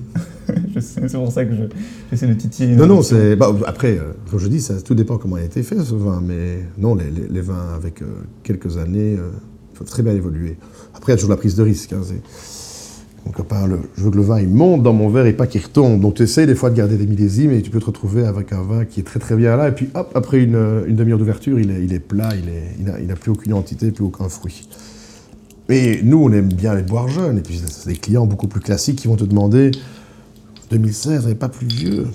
Je 0.76 0.80
C'est 0.80 1.12
pour 1.14 1.32
ça 1.32 1.46
que 1.46 1.54
je- 1.56 1.64
j'essaie 2.10 2.28
de 2.28 2.34
titiller. 2.34 2.76
Non, 2.76 2.88
non, 2.88 3.02
c'est. 3.02 3.36
bah, 3.36 3.54
après, 3.68 3.98
euh, 3.98 4.14
comme 4.30 4.40
je 4.40 4.48
dis, 4.48 4.62
ça, 4.62 4.82
tout 4.82 4.96
dépend 4.96 5.18
comment 5.18 5.38
il 5.38 5.44
a 5.44 5.46
été 5.46 5.62
fait 5.64 5.78
ce 5.80 5.94
vin, 5.96 6.22
mais 6.26 6.60
non, 6.78 6.96
les, 6.96 7.10
les- 7.12 7.28
les 7.30 7.42
vins 7.42 7.74
avec 7.76 8.02
euh, 8.02 8.06
quelques 8.44 8.78
années 8.78 9.16
euh, 9.18 9.30
peuvent 9.78 9.88
très 9.88 10.02
bien 10.04 10.14
évoluer. 10.14 10.58
Après, 10.96 11.12
il 11.12 11.14
y 11.14 11.16
a 11.16 11.18
toujours 11.18 11.30
la 11.32 11.38
prise 11.38 11.56
de 11.56 11.64
risque. 11.64 11.94
hein, 11.94 12.02
c'est- 12.04 12.22
mon 13.26 13.32
copain, 13.34 13.68
le- 13.68 13.80
je 13.98 14.04
veux 14.04 14.12
que 14.12 14.16
le 14.16 14.22
vin 14.24 14.40
il 14.40 14.48
monte 14.50 14.82
dans 14.82 14.94
mon 14.94 15.10
verre 15.10 15.26
et 15.26 15.34
pas 15.34 15.46
qu'il 15.46 15.62
retombe. 15.62 16.00
Donc 16.02 16.16
tu 16.16 16.24
essayes 16.24 16.48
des 16.48 16.56
fois 16.56 16.70
de 16.70 16.76
garder 16.76 16.96
des 16.98 17.06
millésimes 17.06 17.52
et 17.52 17.62
tu 17.62 17.70
peux 17.70 17.80
te 17.82 17.86
retrouver 17.86 18.26
avec 18.26 18.54
un 18.54 18.62
vin 18.64 18.86
qui 18.86 19.02
est 19.02 19.04
très 19.04 19.20
très 19.20 19.36
bien 19.36 19.58
là, 19.58 19.68
et 19.68 19.74
puis 19.74 19.90
hop, 19.94 20.12
après 20.16 20.42
une, 20.42 20.56
euh, 20.56 20.86
une 20.88 20.96
demi-heure 20.96 21.20
d'ouverture, 21.20 21.60
il 21.60 21.70
est, 21.70 21.84
il 21.84 21.92
est 21.94 22.00
plat, 22.00 22.30
il 22.34 22.86
n'a 22.86 22.98
il 23.00 23.08
n'a 23.08 23.16
plus 23.16 23.30
aucune 23.32 23.54
entité, 23.54 23.92
plus 23.92 24.06
aucun 24.06 24.30
fruit. 24.30 24.68
Et 25.70 26.02
nous, 26.04 26.18
on 26.24 26.32
aime 26.32 26.52
bien 26.52 26.74
les 26.74 26.82
boire 26.82 27.08
jeunes, 27.08 27.38
et 27.38 27.42
puis 27.42 27.62
c'est 27.70 27.88
des 27.90 27.96
clients 27.96 28.26
beaucoup 28.26 28.48
plus 28.48 28.60
classiques 28.60 28.98
qui 28.98 29.08
vont 29.08 29.16
te 29.16 29.24
demander 29.24 29.72
2016, 30.72 31.28
n'est 31.28 31.36
pas 31.36 31.50
plus 31.50 31.68
vieux? 31.68 32.08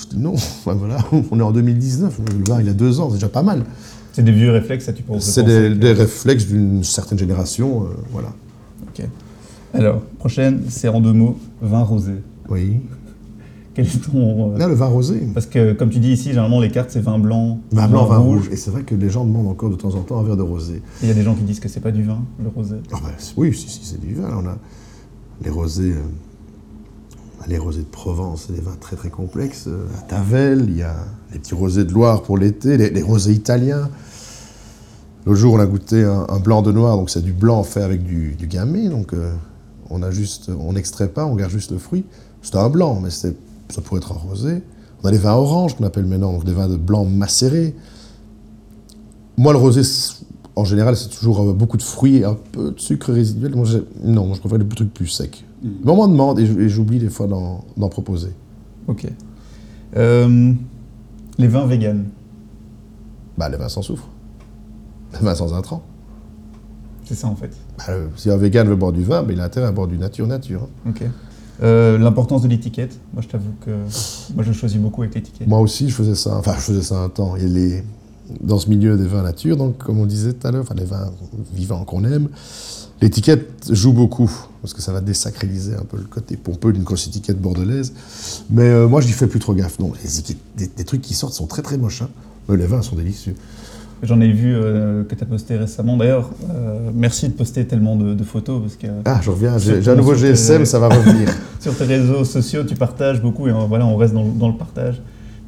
Je 0.00 0.08
dis 0.14 0.18
non, 0.18 0.34
ben 0.66 0.74
voilà, 0.74 0.98
on 1.30 1.38
est 1.40 1.42
en 1.42 1.52
2019, 1.52 2.20
le 2.38 2.44
vin 2.44 2.60
il 2.60 2.68
a 2.68 2.72
deux 2.72 3.00
ans, 3.00 3.08
c'est 3.10 3.16
déjà 3.16 3.28
pas 3.28 3.42
mal. 3.42 3.64
C'est 4.12 4.22
des 4.22 4.30
vieux 4.32 4.52
réflexes, 4.52 4.84
ça 4.84 4.92
tu 4.92 5.02
penses 5.02 5.24
C'est 5.24 5.42
penser 5.42 5.68
des, 5.70 5.74
que- 5.74 5.80
des 5.80 5.92
réflexes 5.92 6.46
d'une 6.46 6.84
certaine 6.84 7.18
génération, 7.18 7.82
euh, 7.84 7.86
voilà. 8.12 8.28
Ok. 8.88 9.04
Alors, 9.72 10.00
prochaine, 10.20 10.62
c'est 10.68 10.86
en 10.86 11.00
deux 11.00 11.12
mots, 11.12 11.36
vin 11.60 11.82
rosé. 11.82 12.12
Oui. 12.48 12.76
Quel 13.74 13.86
est 13.86 14.10
ton... 14.10 14.54
euh, 14.54 14.58
Là, 14.58 14.68
le 14.68 14.74
vin 14.74 14.86
rosé. 14.86 15.26
Parce 15.34 15.46
que, 15.46 15.72
comme 15.72 15.90
tu 15.90 15.98
dis 15.98 16.12
ici, 16.12 16.28
généralement, 16.28 16.60
les 16.60 16.70
cartes, 16.70 16.90
c'est 16.90 17.00
vin 17.00 17.18
blanc, 17.18 17.58
Vin 17.72 17.88
blanc, 17.88 18.06
vin 18.06 18.18
rouge. 18.18 18.48
Et 18.52 18.56
c'est 18.56 18.70
vrai 18.70 18.82
que 18.84 18.94
les 18.94 19.10
gens 19.10 19.24
demandent 19.24 19.48
encore 19.48 19.70
de 19.70 19.74
temps 19.76 19.94
en 19.94 20.02
temps 20.02 20.18
un 20.20 20.22
verre 20.22 20.36
de 20.36 20.42
rosé. 20.42 20.80
Il 21.02 21.08
y 21.08 21.10
a 21.10 21.14
des 21.14 21.22
gens 21.24 21.34
qui 21.34 21.42
disent 21.42 21.60
que 21.60 21.68
c'est 21.68 21.80
pas 21.80 21.90
du 21.90 22.04
vin, 22.04 22.22
le 22.42 22.48
rosé. 22.48 22.76
Ah 22.92 22.98
ben, 23.02 23.10
c'est- 23.18 23.34
oui, 23.36 23.52
si, 23.52 23.68
si, 23.68 23.80
c'est 23.84 24.00
du 24.00 24.14
vin. 24.14 24.28
On 24.42 24.46
a 24.46 24.56
les 25.42 25.50
rosés, 25.50 25.90
euh, 25.92 27.46
les 27.48 27.58
rosés 27.58 27.80
de 27.82 27.86
Provence, 27.86 28.44
c'est 28.46 28.54
des 28.54 28.60
vins 28.62 28.76
très 28.80 28.96
très 28.96 29.10
complexes. 29.10 29.64
Euh, 29.66 29.86
À 29.98 30.02
Tavel, 30.02 30.66
il 30.68 30.76
y 30.78 30.82
a 30.82 30.94
les 31.32 31.38
petits 31.38 31.54
rosés 31.54 31.84
de 31.84 31.92
Loire 31.92 32.22
pour 32.22 32.38
l'été, 32.38 32.76
les, 32.76 32.90
les 32.90 33.02
rosés 33.02 33.32
italiens. 33.32 33.90
L'autre 35.26 35.38
jour, 35.40 35.54
on 35.54 35.58
a 35.58 35.66
goûté 35.66 36.04
un, 36.04 36.26
un 36.28 36.38
blanc 36.38 36.62
de 36.62 36.70
noir, 36.70 36.96
donc 36.96 37.10
c'est 37.10 37.22
du 37.22 37.32
blanc 37.32 37.62
fait 37.64 37.82
avec 37.82 38.02
du, 38.04 38.34
du 38.36 38.46
gamay. 38.46 38.88
Donc 38.88 39.12
euh, 39.14 39.32
on 39.90 40.02
a 40.02 40.10
juste, 40.10 40.50
on 40.58 40.74
n'extrait 40.74 41.08
pas, 41.08 41.24
on 41.26 41.34
garde 41.34 41.50
juste 41.50 41.72
le 41.72 41.78
fruit. 41.78 42.04
C'était 42.42 42.58
un 42.58 42.68
blanc, 42.68 43.00
mais 43.02 43.10
c'était- 43.10 43.36
ça 43.68 43.80
pourrait 43.80 43.98
être 43.98 44.12
un 44.12 44.16
rosé. 44.16 44.62
On 45.02 45.08
a 45.08 45.10
les 45.10 45.18
vins 45.18 45.34
oranges 45.34 45.76
qu'on 45.76 45.84
appelle 45.84 46.06
maintenant, 46.06 46.32
donc 46.32 46.44
des 46.44 46.52
vins 46.52 46.68
de 46.68 46.76
blanc 46.76 47.04
macérés. 47.04 47.74
Moi, 49.36 49.52
le 49.52 49.58
rosé, 49.58 49.82
en 50.56 50.64
général, 50.64 50.96
c'est 50.96 51.08
toujours 51.08 51.40
euh, 51.42 51.52
beaucoup 51.52 51.76
de 51.76 51.82
fruits 51.82 52.16
et 52.18 52.24
un 52.24 52.36
peu 52.52 52.70
de 52.72 52.80
sucre 52.80 53.12
résiduel. 53.12 53.54
Moi, 53.54 53.66
non, 54.02 54.26
moi, 54.26 54.34
je 54.36 54.40
préfère 54.40 54.58
les 54.58 54.66
trucs 54.68 54.94
plus 54.94 55.08
secs. 55.08 55.44
Mais 55.62 55.90
on 55.90 55.96
m'en 55.96 56.08
demande 56.08 56.38
et 56.38 56.68
j'oublie 56.68 56.98
des 56.98 57.08
fois 57.08 57.26
d'en 57.26 57.88
proposer. 57.88 58.30
Ok. 58.86 59.06
Euh, 59.96 60.52
les 61.38 61.48
vins 61.48 61.66
véganes. 61.66 62.06
Bah, 63.38 63.48
les 63.48 63.56
vins 63.56 63.68
sans 63.68 63.82
soufre. 63.82 64.08
Les 65.14 65.20
vins 65.20 65.34
sans 65.34 65.54
intrants. 65.54 65.82
C'est 67.04 67.14
ça 67.14 67.26
en 67.28 67.36
fait. 67.36 67.50
Bah, 67.78 67.84
euh, 67.90 68.08
si 68.16 68.30
un 68.30 68.36
vegan 68.36 68.68
veut 68.68 68.76
boire 68.76 68.92
du 68.92 69.02
vin, 69.02 69.22
bah, 69.22 69.32
il 69.32 69.40
a 69.40 69.44
intérêt 69.44 69.66
à 69.66 69.72
boire 69.72 69.86
du 69.88 69.98
nature 69.98 70.26
nature. 70.26 70.68
hein. 70.86 70.90
Ok. 70.90 71.02
Euh, 71.62 71.98
L'importance 71.98 72.42
de 72.42 72.48
l'étiquette. 72.48 72.98
Moi, 73.12 73.22
je 73.22 73.28
t'avoue 73.28 73.52
que 73.64 73.70
moi, 74.34 74.42
je 74.44 74.52
choisis 74.52 74.78
beaucoup 74.78 75.02
avec 75.02 75.14
l'étiquette. 75.14 75.46
Moi 75.46 75.60
aussi, 75.60 75.88
je 75.88 75.94
faisais 75.94 76.14
ça. 76.14 76.36
Enfin, 76.36 76.54
je 76.56 76.60
faisais 76.60 76.82
ça 76.82 76.98
un 76.98 77.08
temps. 77.08 77.36
Et 77.36 77.46
les... 77.46 77.82
Dans 78.40 78.58
ce 78.58 78.70
milieu 78.70 78.96
des 78.96 79.06
vins 79.06 79.22
nature, 79.22 79.56
donc, 79.58 79.76
comme 79.78 80.00
on 80.00 80.06
disait 80.06 80.32
tout 80.32 80.46
à 80.46 80.50
l'heure, 80.50 80.62
enfin, 80.62 80.74
les 80.74 80.86
vins 80.86 81.10
vivants 81.54 81.84
qu'on 81.84 82.04
aime, 82.04 82.28
l'étiquette 83.02 83.70
joue 83.70 83.92
beaucoup. 83.92 84.30
Parce 84.62 84.72
que 84.72 84.80
ça 84.80 84.92
va 84.92 85.02
désacraliser 85.02 85.74
un 85.74 85.84
peu 85.84 85.98
le 85.98 86.04
côté 86.04 86.36
pompeux 86.38 86.72
d'une 86.72 86.84
grosse 86.84 87.06
étiquette 87.06 87.38
bordelaise. 87.38 87.92
Mais 88.50 88.62
euh, 88.62 88.88
moi, 88.88 89.02
je 89.02 89.06
n'y 89.08 89.12
fais 89.12 89.26
plus 89.26 89.40
trop 89.40 89.52
gaffe. 89.54 89.78
Non, 89.78 89.92
les 90.56 90.66
des, 90.66 90.84
trucs 90.84 91.02
qui 91.02 91.12
sortent 91.14 91.34
sont 91.34 91.46
très 91.46 91.60
très 91.60 91.76
moches. 91.76 92.00
hein. 92.02 92.08
Mais 92.48 92.56
les 92.56 92.66
vins 92.66 92.82
sont 92.82 92.96
délicieux. 92.96 93.36
J'en 94.02 94.20
ai 94.20 94.28
vu 94.30 94.54
euh, 94.54 95.02
que 95.04 95.14
tu 95.14 95.22
as 95.22 95.26
posté 95.26 95.56
récemment. 95.56 95.96
D'ailleurs, 95.96 96.30
euh, 96.50 96.90
merci 96.94 97.28
de 97.28 97.32
poster 97.32 97.64
tellement 97.66 97.96
de, 97.96 98.12
de 98.12 98.24
photos 98.24 98.60
parce 98.60 98.76
que 98.76 98.86
Ah, 99.06 99.20
je 99.22 99.30
reviens, 99.30 99.56
j'ai 99.56 99.88
un 99.88 99.94
nouveau 99.94 100.12
tes- 100.14 100.20
GSM, 100.34 100.64
ça 100.66 100.78
va 100.78 100.88
revenir. 100.88 101.28
sur 101.60 101.74
tes 101.76 101.84
réseaux 101.84 102.24
sociaux, 102.24 102.64
tu 102.64 102.74
partages 102.74 103.22
beaucoup 103.22 103.48
et 103.48 103.50
euh, 103.50 103.54
voilà, 103.66 103.86
on 103.86 103.96
reste 103.96 104.12
dans, 104.12 104.24
le- 104.24 104.32
dans 104.32 104.48
le 104.48 104.56
partage. 104.56 105.00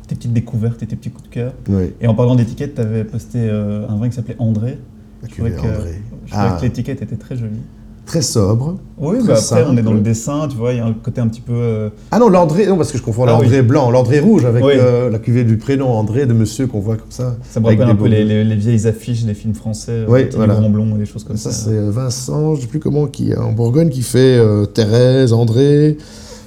Tes 0.09 0.15
petites 0.15 0.33
découvertes 0.33 0.83
et 0.83 0.87
tes 0.87 0.97
petits 0.97 1.11
coups 1.11 1.29
de 1.29 1.35
cœur. 1.35 1.53
oui, 1.69 1.93
Et 2.01 2.07
en 2.07 2.15
parlant 2.15 2.35
d'étiquette, 2.37 2.77
tu 2.77 2.81
avais 2.81 3.05
posté 3.05 3.39
euh, 3.41 3.89
un 3.89 3.97
vin 3.97 4.09
qui 4.09 4.15
s'appelait 4.15 4.37
André. 4.39 4.79
la 5.23 5.29
Je 5.29 5.35
trouvais 5.35 5.51
cuvée 5.51 5.63
que, 5.63 5.67
André. 5.77 6.03
je 6.27 6.31
trouvais 6.33 6.49
Ah. 6.51 6.57
que 6.59 6.63
l'étiquette 6.65 7.03
était 7.03 7.17
très 7.17 7.37
jolie. 7.37 7.61
Très 8.07 8.23
sobre. 8.23 8.77
Oui, 8.99 9.19
Très 9.19 9.27
bah 9.29 9.35
après, 9.39 9.65
on 9.69 9.77
est 9.77 9.83
dans 9.83 9.93
le 9.93 10.01
dessin, 10.01 10.47
tu 10.49 10.57
vois, 10.57 10.73
il 10.73 10.77
y 10.77 10.81
a 10.81 10.87
un 10.87 10.93
côté 10.93 11.21
un 11.21 11.27
petit 11.27 11.41
peu. 11.41 11.53
euh, 11.55 11.89
Ah 12.13 12.21
non, 12.21 12.29
l'André, 12.29 12.67
non, 12.67 12.77
parce 12.77 12.93
que 12.93 12.99
je 12.99 13.03
confonds 13.03 13.25
Ah 13.25 13.33
l'André 13.33 13.63
blanc, 13.63 13.91
l'André 13.91 14.21
rouge 14.21 14.45
avec 14.45 14.65
Oui. 14.65 14.75
euh, 14.77 15.11
la 15.11 15.19
cuvée 15.19 15.43
du 15.43 15.57
prénom 15.57 15.89
André 15.91 16.25
de 16.27 16.33
monsieur 16.33 16.69
qu'on 16.69 16.79
voit 16.79 16.97
comme 16.97 17.11
ça. 17.11 17.37
ça 17.51 17.59
me 17.59 17.67
rappelle 17.67 17.83
un 17.83 17.97
peu 17.97 18.07
les, 18.07 18.23
beaux- 18.23 18.29
les- 18.29 18.45
les 18.45 18.55
vieilles 18.57 18.87
affiches 18.87 19.25
des 19.25 19.35
films 19.35 19.55
français, 19.55 19.91
euh, 19.93 20.07
Oui, 20.09 20.21
voilà. 20.37 20.55
livrons 20.55 20.71
blonds 20.71 20.95
et 20.95 20.99
des 21.01 21.07
choses 21.07 21.25
comme 21.25 21.37
Ça, 21.37 21.51
ça. 21.51 21.65
c'est 21.69 21.91
Vincent, 21.91 22.55
je 22.55 22.59
ne 22.59 22.63
sais 22.63 22.69
plus 22.69 22.79
comment, 22.79 23.07
qui 23.09 23.33
est 23.33 23.37
en 23.37 23.53
Bourgogne, 23.53 23.89
qui 23.91 24.03
fait 24.03 24.39
euh, 24.39 24.67
Thérèse, 24.67 25.33
André. 25.33 25.99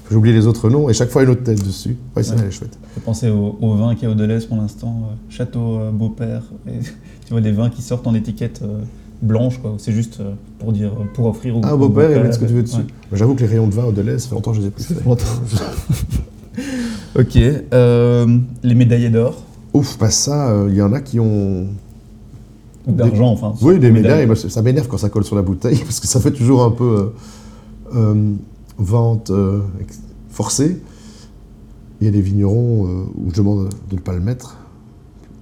J'ai 0.09 0.15
oublié 0.15 0.33
les 0.33 0.47
autres 0.47 0.69
noms, 0.71 0.89
et 0.89 0.93
chaque 0.93 1.09
fois 1.09 1.21
une 1.23 1.29
autre 1.29 1.43
tête 1.43 1.63
dessus. 1.63 1.95
Ouais, 2.15 2.23
ça, 2.23 2.33
Ouais. 2.33 2.39
elle 2.41 2.47
est 2.47 2.51
chouette. 2.51 2.79
Je 2.95 3.01
penser 3.01 3.29
au, 3.29 3.57
au 3.61 3.75
vin 3.75 3.93
qu'il 3.93 4.05
y 4.05 4.07
a 4.07 4.11
au 4.11 4.15
Deleuze 4.17 4.45
pour 4.45 4.57
l'instant, 4.57 5.09
Château 5.29 5.77
Beaupère. 5.93 6.41
Et, 6.67 6.79
tu 7.27 7.31
vois, 7.31 7.41
des 7.41 7.51
vins 7.51 7.69
qui 7.69 7.81
sortent 7.83 8.07
en 8.07 8.15
étiquette 8.15 8.61
blanche, 9.21 9.59
quoi. 9.59 9.75
C'est 9.77 9.91
juste 9.91 10.19
euh, 10.19 10.33
pour 10.59 10.71
dire, 10.71 10.91
euh, 10.93 11.05
pour 11.13 11.25
offrir 11.25 11.57
au 11.57 11.61
Ah, 11.63 11.75
au 11.75 11.77
Beaupère, 11.77 12.11
et 12.11 12.21
mettre 12.21 12.35
ce 12.35 12.39
que 12.39 12.45
tu 12.45 12.53
veux 12.53 12.63
dessus. 12.63 12.77
Ouais. 12.77 12.83
J'avoue 13.17 13.35
que 13.35 13.41
les 13.41 13.47
rayons 13.47 13.67
de 13.67 13.73
vin 13.73 13.85
au 13.85 13.91
Deleuze, 13.91 14.21
ça 14.23 14.29
fait 14.29 14.35
longtemps 14.35 14.51
que 14.51 14.57
je 14.57 14.61
les 14.61 14.67
ai 14.67 14.71
plus 14.71 14.83
Ça 14.83 14.95
fait. 14.95 15.05
ok. 17.19 17.37
euh, 17.73 18.37
les 18.63 18.75
médaillés 18.75 19.09
d'or 19.09 19.43
Ouf, 19.73 19.97
pas 19.97 20.09
ça, 20.09 20.49
euh, 20.51 20.67
il 20.69 20.75
y 20.75 20.81
en 20.81 20.93
a 20.93 20.99
qui 21.01 21.19
ont. 21.19 21.67
ou 22.87 22.91
d'argent, 22.91 23.27
enfin. 23.31 23.53
Oui, 23.61 23.77
des 23.79 23.91
médailles. 23.91 24.27
ça 24.35 24.61
m'énerve 24.61 24.87
quand 24.87 24.97
ça 24.97 25.09
colle 25.09 25.23
sur 25.25 25.35
la 25.35 25.41
bouteille, 25.43 25.77
parce 25.83 25.99
que 25.99 26.07
ça 26.07 26.19
fait 26.19 26.31
toujours 26.31 26.63
un 26.63 26.71
peu 26.71 27.13
euh, 27.93 27.95
euh, 27.95 28.33
vente 28.77 29.29
euh, 29.29 29.59
forcée. 30.31 30.81
Il 32.01 32.05
y 32.05 32.07
a 32.07 32.11
des 32.11 32.21
vignerons 32.21 32.87
euh, 32.87 33.03
où 33.17 33.29
je 33.31 33.35
demande 33.37 33.69
de 33.89 33.95
ne 33.95 33.99
pas 33.99 34.13
le 34.13 34.21
mettre, 34.21 34.57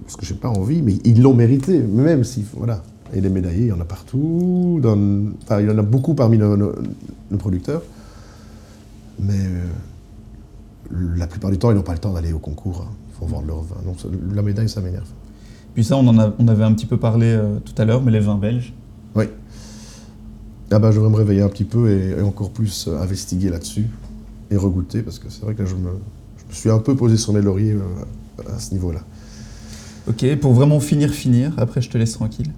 parce 0.04 0.16
que 0.16 0.26
j'ai 0.26 0.34
pas 0.34 0.48
envie, 0.48 0.82
mais 0.82 0.94
ils 1.04 1.22
l'ont 1.22 1.34
mérité, 1.34 1.78
même 1.78 2.24
si, 2.24 2.44
voilà. 2.56 2.82
Et 3.14 3.20
les 3.20 3.28
médaillés, 3.30 3.62
il 3.62 3.68
y 3.68 3.72
en 3.72 3.80
a 3.80 3.84
partout, 3.84 4.80
dans- 4.82 4.98
enfin, 5.42 5.60
il 5.60 5.68
y 5.68 5.70
en 5.70 5.78
a 5.78 5.82
beaucoup 5.82 6.14
parmi 6.14 6.36
nos, 6.38 6.56
nos- 6.56 6.74
nos 7.30 7.36
producteurs, 7.38 7.82
mais 9.18 9.34
euh, 9.38 9.66
la 11.16 11.26
plupart 11.26 11.50
du 11.50 11.58
temps, 11.58 11.70
ils 11.70 11.74
n'ont 11.76 11.82
pas 11.82 11.92
le 11.94 11.98
temps 11.98 12.12
d'aller 12.12 12.32
au 12.32 12.38
concours, 12.38 12.86
hein. 12.86 12.92
ils 13.10 13.18
font 13.18 13.26
vendre 13.26 13.46
leur 13.46 13.62
vin. 13.62 13.76
Donc 13.84 13.96
la 14.34 14.42
médaille, 14.42 14.68
ça 14.68 14.80
m'énerve. 14.80 15.08
Puis 15.74 15.84
ça, 15.84 15.96
on 15.96 16.06
en 16.06 16.18
a- 16.18 16.32
on 16.38 16.48
avait 16.48 16.64
un 16.64 16.72
petit 16.72 16.86
peu 16.86 16.96
parlé 16.98 17.26
euh, 17.26 17.58
tout 17.64 17.74
à 17.80 17.84
l'heure, 17.84 18.02
mais 18.02 18.10
les 18.12 18.20
vins 18.20 18.36
belges. 18.36 18.72
Oui. 19.14 19.24
Ah 20.70 20.78
bah, 20.78 20.90
je 20.92 21.00
vais 21.00 21.08
me 21.08 21.16
réveiller 21.16 21.40
un 21.42 21.48
petit 21.48 21.64
peu 21.64 21.90
et, 21.90 22.10
et 22.18 22.22
encore 22.22 22.50
plus 22.50 22.88
euh, 22.88 23.00
investiguer 23.00 23.48
là-dessus 23.48 23.86
et 24.50 24.56
regoûter 24.56 25.02
parce 25.02 25.18
que 25.18 25.30
c'est 25.30 25.42
vrai 25.42 25.54
que 25.54 25.62
là, 25.62 25.68
je 25.68 25.74
me, 25.76 25.90
je 26.38 26.44
me 26.48 26.52
suis 26.52 26.70
un 26.70 26.78
peu 26.78 26.94
posé 26.94 27.16
sur 27.16 27.32
mes 27.32 27.40
lauriers 27.40 27.76
à 28.54 28.58
ce 28.58 28.72
niveau-là. 28.74 29.00
Ok, 30.08 30.24
pour 30.40 30.52
vraiment 30.52 30.80
finir, 30.80 31.10
finir, 31.10 31.52
après 31.58 31.80
je 31.82 31.88
te 31.90 31.96
laisse 31.98 32.12
tranquille. 32.12 32.50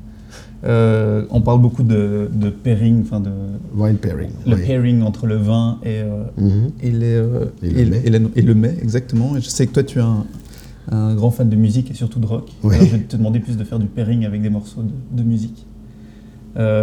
Euh, 0.62 1.24
on 1.30 1.40
parle 1.40 1.60
beaucoup 1.62 1.82
de, 1.82 2.28
de 2.32 2.50
pairing, 2.50 3.00
enfin 3.02 3.20
de 3.20 3.30
Wine 3.74 3.96
pairing. 3.96 4.28
le 4.46 4.56
oui. 4.56 4.62
pairing 4.66 5.00
entre 5.02 5.26
le 5.26 5.36
vin 5.36 5.78
et, 5.82 6.00
euh, 6.02 6.24
Mhm. 6.36 6.70
et, 6.82 6.90
les, 6.90 7.06
euh, 7.14 7.46
Et 7.62 7.84
le 7.86 7.96
et, 8.06 8.10
la- 8.10 8.18
le 8.42 8.54
mets, 8.54 8.76
exactement. 8.82 9.36
Et 9.36 9.40
je 9.40 9.48
sais 9.48 9.66
que 9.66 9.72
toi, 9.72 9.82
tu 9.82 9.98
es 9.98 10.02
un, 10.02 10.26
un 10.92 11.14
grand 11.14 11.30
fan 11.30 11.48
de 11.48 11.56
musique 11.56 11.90
et 11.90 11.94
surtout 11.94 12.18
de 12.20 12.26
rock. 12.26 12.50
Oui. 12.62 12.74
Alors, 12.74 12.86
je 12.86 12.92
vais 12.96 13.02
te 13.02 13.16
demander 13.16 13.40
plus 13.40 13.56
de 13.56 13.64
faire 13.64 13.78
du 13.78 13.86
pairing 13.86 14.26
avec 14.26 14.42
des 14.42 14.50
morceaux 14.50 14.82
de, 14.82 15.22
de 15.22 15.26
musique. 15.26 15.66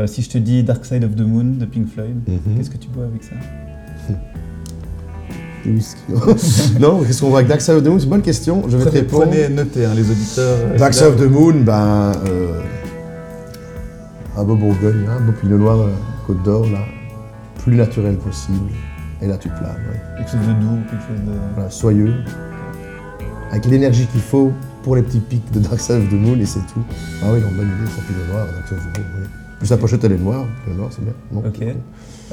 Si 0.08 0.22
je 0.24 0.30
te 0.30 0.38
dis 0.40 0.64
Dark 0.64 0.84
Side 0.84 1.04
of 1.04 1.16
the 1.16 1.22
Moon 1.22 1.58
de 1.60 1.66
Pink 1.66 1.88
Floyd, 1.88 2.16
Mhm. 2.28 2.58
qu'est-ce 2.58 2.70
que 2.72 2.78
tu 2.78 2.88
bois 2.90 3.06
avec 3.06 3.22
ça? 3.24 3.36
Non, 6.80 7.02
qu'est-ce 7.04 7.20
qu'on 7.22 7.30
voit 7.30 7.40
avec 7.40 7.50
Dark 7.50 7.62
Side 7.62 7.76
of 7.76 7.84
the 7.84 7.88
Moon? 7.88 7.98
C'est 8.00 8.06
une 8.06 8.10
bonne 8.12 8.22
question. 8.22 8.64
Je 8.70 8.78
vais 8.78 8.86
te 8.86 8.90
répondre. 8.90 9.26
notez, 9.52 9.86
hein, 9.86 9.92
les 9.96 10.10
auditeurs. 10.10 10.58
Dark 10.78 10.94
Side 10.94 11.08
of 11.08 11.18
the 11.18 11.30
Moon, 11.30 11.56
ben, 11.66 12.14
un 14.38 14.44
beau 14.44 14.56
Bourgogne, 14.56 15.06
hein, 15.10 15.18
un 15.20 15.26
beau 15.26 15.32
Pinot 15.32 15.58
Noir, 15.58 15.78
Côte 16.26 16.44
d'Or, 16.44 16.66
là, 16.68 16.80
plus 17.64 17.76
naturel 17.76 18.18
possible. 18.18 18.70
Et 19.22 19.28
là, 19.28 19.38
tu 19.38 19.50
planes, 19.50 19.64
ouais. 19.90 20.00
Quelque 20.18 20.32
chose 20.32 20.48
de 20.48 20.54
doux, 20.54 20.78
quelque 20.90 21.02
chose 21.08 21.26
de. 21.26 21.32
Voilà, 21.56 21.70
soyeux, 21.72 22.14
avec 23.52 23.66
l'énergie 23.66 24.06
qu'il 24.08 24.22
faut 24.22 24.52
pour 24.84 24.96
les 24.96 25.02
petits 25.02 25.20
pics 25.20 25.52
de 25.52 25.60
Dark 25.60 25.80
Side 25.80 25.96
of 26.04 26.10
the 26.10 26.14
Moon 26.14 26.38
et 26.40 26.46
c'est 26.46 26.60
tout. 26.60 26.84
Ah 27.24 27.28
oui, 27.34 27.42
non, 27.42 27.48
bonne 27.56 27.68
idée, 27.68 27.90
ça 27.90 28.02
Pinot 28.08 28.32
Noir, 28.32 28.46
Dark 28.46 28.68
Side 28.68 28.78
of 28.78 28.94
the 28.94 28.98
Moon, 29.00 29.06
oui. 29.22 29.28
Plus 29.60 29.70
la 29.72 29.78
pochette 29.78 30.04
elle 30.04 30.12
est 30.12 30.18
noire, 30.20 30.46
Pinot 30.64 30.78
Noir 30.78 30.90
c'est 30.92 31.04
bien. 31.04 31.14
Non, 31.32 31.44
Ok. 31.46 31.64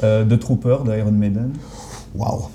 Euh, 0.03 0.23
de 0.25 0.35
Trooper 0.35 0.77
de 0.85 0.95
Iron 0.95 1.11
Maiden. 1.11 1.51
Waouh. 2.13 2.49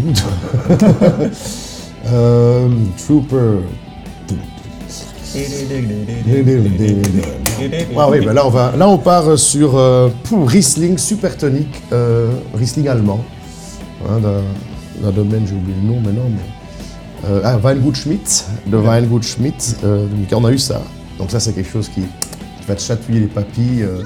Des. 0.00 1.28
Euh, 2.10 2.68
Trooper. 2.96 3.58
Ah 7.96 8.08
oui, 8.08 8.24
bah 8.24 8.32
là, 8.32 8.46
on 8.46 8.50
va, 8.50 8.72
là 8.76 8.88
on 8.88 8.96
part 8.98 9.38
sur 9.38 9.76
euh, 9.76 10.08
Riesling 10.32 10.96
super 10.96 11.36
tonique, 11.36 11.82
euh, 11.92 12.30
Riesling 12.54 12.88
allemand. 12.88 13.22
Hein, 14.08 14.20
d'un- 14.20 15.10
domaine, 15.10 15.44
j'ai 15.46 15.54
oublié 15.54 15.76
le 15.82 15.86
nom 15.88 16.00
maintenant, 16.00 16.30
mais. 16.30 17.28
Euh, 17.28 17.40
ah, 17.44 17.58
Weingut 17.58 17.94
Schmidt, 17.94 18.44
de 18.66 18.76
Weingut 18.76 19.22
Schmidt. 19.22 19.76
euh, 19.84 20.06
on 20.32 20.44
a 20.44 20.52
eu 20.52 20.58
ça. 20.58 20.80
Donc 21.18 21.30
ça, 21.30 21.40
c'est 21.40 21.52
quelque 21.52 21.70
chose 21.70 21.88
qui, 21.88 22.00
qui 22.00 22.66
va 22.66 22.74
te 22.76 22.80
chatouiller 22.80 23.20
les 23.20 23.26
papilles. 23.26 23.82
euh, 23.82 24.02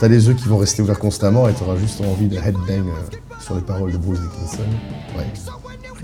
T'as 0.00 0.08
les 0.08 0.26
yeux 0.26 0.34
qui 0.34 0.48
vont 0.48 0.56
rester 0.58 0.82
ouverts 0.82 0.98
constamment 0.98 1.48
et 1.48 1.52
t'auras 1.52 1.76
juste 1.76 2.00
envie 2.00 2.26
de 2.26 2.36
headbang 2.36 2.86
euh, 2.88 3.16
sur 3.40 3.54
les 3.54 3.60
paroles 3.62 3.92
de 3.92 3.98
Bruce 3.98 4.20
Dickinson. 4.20 4.62
Ouais. 5.16 5.24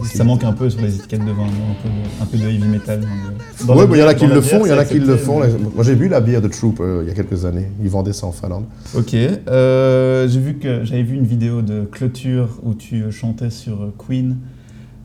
Ça 0.04 0.24
manque 0.24 0.44
un 0.44 0.52
peu 0.52 0.68
sur 0.68 0.82
les 0.82 0.94
étiquettes 0.96 1.24
de 1.24 1.30
vin, 1.32 1.44
un, 1.44 1.82
peu 1.82 1.88
de, 1.88 2.22
un 2.22 2.26
peu 2.26 2.36
de 2.36 2.44
heavy 2.44 2.68
metal. 2.68 3.00
Ouais, 3.00 3.76
la 3.76 3.86
bah, 3.86 3.96
il 3.96 4.00
y 4.00 4.02
en 4.02 4.08
a 4.08 4.14
qui 4.14 4.26
le 4.26 4.40
font, 4.42 4.66
il 4.66 4.68
y 4.68 4.72
en 4.72 4.78
a 4.78 4.84
qui 4.84 4.98
le 4.98 5.16
font. 5.16 5.40
là. 5.40 5.46
Moi, 5.74 5.84
j'ai 5.84 5.94
bu 5.94 6.08
la 6.08 6.20
bière 6.20 6.42
de 6.42 6.48
Troop 6.48 6.80
euh, 6.80 7.00
il 7.02 7.08
y 7.08 7.10
a 7.10 7.14
quelques 7.14 7.46
années. 7.46 7.68
Ils 7.82 7.88
vendaient 7.88 8.12
ça 8.12 8.26
en 8.26 8.32
Finlande. 8.32 8.64
Ok, 8.94 9.14
euh, 9.14 10.28
j'ai 10.28 10.40
vu 10.40 10.54
que 10.58 10.84
j'avais 10.84 11.02
vu 11.02 11.16
une 11.16 11.24
vidéo 11.26 11.62
de 11.62 11.84
clôture 11.90 12.48
où 12.62 12.74
tu 12.74 13.02
euh, 13.02 13.10
chantais 13.10 13.48
sur 13.50 13.92
Queen. 14.06 14.36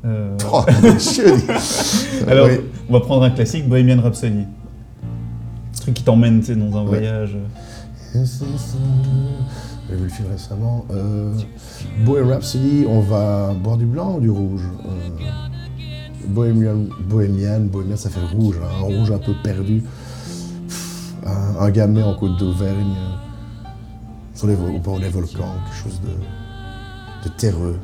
Euh, 0.04 0.36
Oh, 0.52 0.62
alors, 2.28 2.48
oui. 2.48 2.60
on 2.90 2.94
va 2.94 3.00
prendre 3.00 3.24
un 3.24 3.30
classique, 3.30 3.70
Bohemian 3.70 4.02
Rhapsody. 4.02 4.44
Ce 5.74 5.82
truc 5.84 5.94
qui 5.94 6.04
t'emmène 6.04 6.42
dans 6.42 6.78
un 6.80 6.82
Ouais. 6.84 6.88
voyage. 7.00 7.38
J'ai 9.92 9.98
vu 9.98 10.04
le 10.04 10.10
film 10.10 10.28
récemment. 10.32 10.86
Euh, 10.92 11.34
Rhapsody, 12.08 12.86
on 12.88 13.02
va 13.02 13.54
boire 13.54 13.76
du 13.78 13.86
blanc 13.86 14.16
ou 14.16 14.22
du 14.22 14.30
rouge 14.30 14.64
Euh, 14.86 15.26
Bohemian, 16.28 16.86
Bohemian, 17.10 17.60
Bohemian, 17.62 17.98
ça 17.98 18.10
fait 18.10 18.22
rouge, 18.34 18.56
hein, 18.64 18.70
un 18.80 18.84
rouge 18.84 19.12
un 19.12 19.18
peu 19.18 19.34
perdu. 19.44 19.84
Pff, 20.68 21.14
Un, 21.26 21.60
un 21.66 21.70
gamet 21.72 22.04
en 22.04 22.14
côte 22.16 22.38
d'Auvergne, 22.38 22.96
euh, 22.96 23.68
sur 24.34 24.48
les, 24.48 24.56
au 24.56 24.80
bord 24.80 25.00
des 25.00 25.10
volcans, 25.10 25.56
quelque 25.66 25.84
chose 25.84 26.00
de, 26.02 27.28
de 27.30 27.36
terreux, 27.36 27.78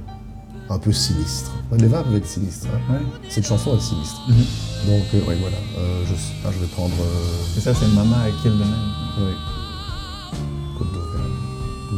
un 0.69 0.79
peu 0.79 0.93
sinistre. 0.93 1.51
Les 1.77 1.87
vins 1.87 2.03
peuvent 2.03 2.15
être 2.15 2.25
sinistres. 2.27 2.67
hein. 2.73 2.93
Ouais. 2.93 2.99
Cette 3.27 3.45
chanson 3.45 3.75
est 3.75 3.81
sinistre. 3.81 4.21
Mhm. 4.29 4.35
Donc, 4.87 5.03
euh, 5.13 5.27
ouais, 5.27 5.37
voilà. 5.41 5.57
Euh, 5.77 6.03
je 6.07 6.13
sais 6.15 6.33
pas, 6.41 6.51
je 6.53 6.59
vais 6.59 6.67
prendre. 6.67 6.95
C'est 7.53 7.59
ça, 7.61 7.73
c'est 7.73 7.87
Mama 7.93 8.15
à 8.21 8.29
Kill 8.41 8.51
the 8.53 8.59
Man. 8.59 8.69
oui. 9.19 9.33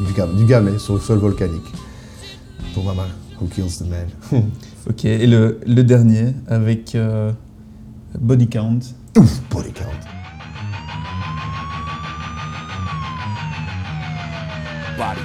Du, 0.05 0.13
gam- 0.13 0.35
du 0.35 0.45
gamet 0.45 0.77
sur 0.79 0.93
le 0.95 0.99
sol 0.99 1.17
volcanique. 1.19 1.65
Pour 2.73 2.83
Mama, 2.85 3.05
Who 3.41 3.47
Kills 3.47 3.77
the 3.79 3.87
Man? 3.89 4.07
Ok, 4.89 5.05
et 5.05 5.27
le, 5.27 5.59
le 5.67 5.83
dernier 5.83 6.33
avec 6.47 6.95
euh, 6.95 7.31
Body 8.19 8.47
Count. 8.47 8.79
Ouf, 9.17 9.41
body 9.51 9.71
count. 9.73 9.85
Body 14.97 15.21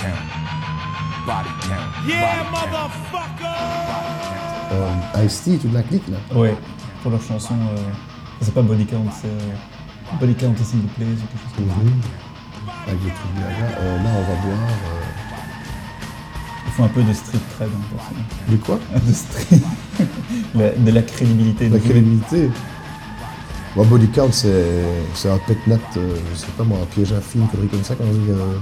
count, 0.00 0.26
body 1.26 1.52
count. 1.68 1.88
Yeah, 2.06 2.44
motherfucker! 2.50 3.58
Euh, 4.72 5.24
Ice-T, 5.24 5.58
toute 5.58 5.72
la 5.72 5.82
clique 5.82 6.06
là? 6.08 6.18
Ouais, 6.36 6.54
pour 7.02 7.10
leur 7.10 7.22
chanson. 7.22 7.54
euh, 7.54 7.76
c'est 8.40 8.52
pas 8.54 8.62
Body 8.62 8.86
Count, 8.86 9.04
c'est 9.20 9.26
euh, 9.28 9.52
Body 10.20 10.34
Count 10.34 10.54
et 10.58 10.64
Single 10.64 10.86
Plays 10.96 11.06
ou 11.06 11.26
quelque 11.26 11.42
chose 11.42 11.52
comme 11.56 11.68
ça. 11.68 11.74
Avec 12.88 13.02
des 13.02 13.10
trucs 13.10 13.32
bien 13.34 13.44
là. 13.44 13.78
Euh, 13.80 14.02
là, 14.02 14.10
on 14.16 14.20
va 14.20 14.46
boire. 14.46 14.68
Ils 16.66 16.72
font 16.72 16.84
un 16.84 16.88
peu 16.88 17.02
de 17.02 17.12
street 17.12 17.38
cred, 17.56 17.68
hein, 17.68 17.96
euh, 18.48 18.52
De 18.52 18.56
quoi? 18.58 18.78
De 19.06 19.12
street. 19.12 19.60
La- 20.54 20.70
de 20.72 20.90
la 20.90 21.02
crédibilité. 21.02 21.68
La 21.68 21.78
de- 21.78 21.82
crédibilité. 21.82 22.50
Bon, 23.76 23.84
body 23.84 24.08
count, 24.08 24.32
c'est 24.32 25.28
un 25.30 25.38
pet 25.46 25.58
nat, 25.66 25.76
euh, 25.96 26.16
je 26.32 26.38
sais 26.38 26.46
pas 26.56 26.64
moi, 26.64 26.78
un 26.82 26.86
piège 26.86 27.12
à 27.12 27.20
film, 27.20 27.44
une 27.44 27.48
connerie 27.50 27.68
comme 27.68 27.84
ça, 27.84 27.94
quand 27.94 28.04
on 28.04 28.12
dit. 28.12 28.30
Euh, 28.30 28.56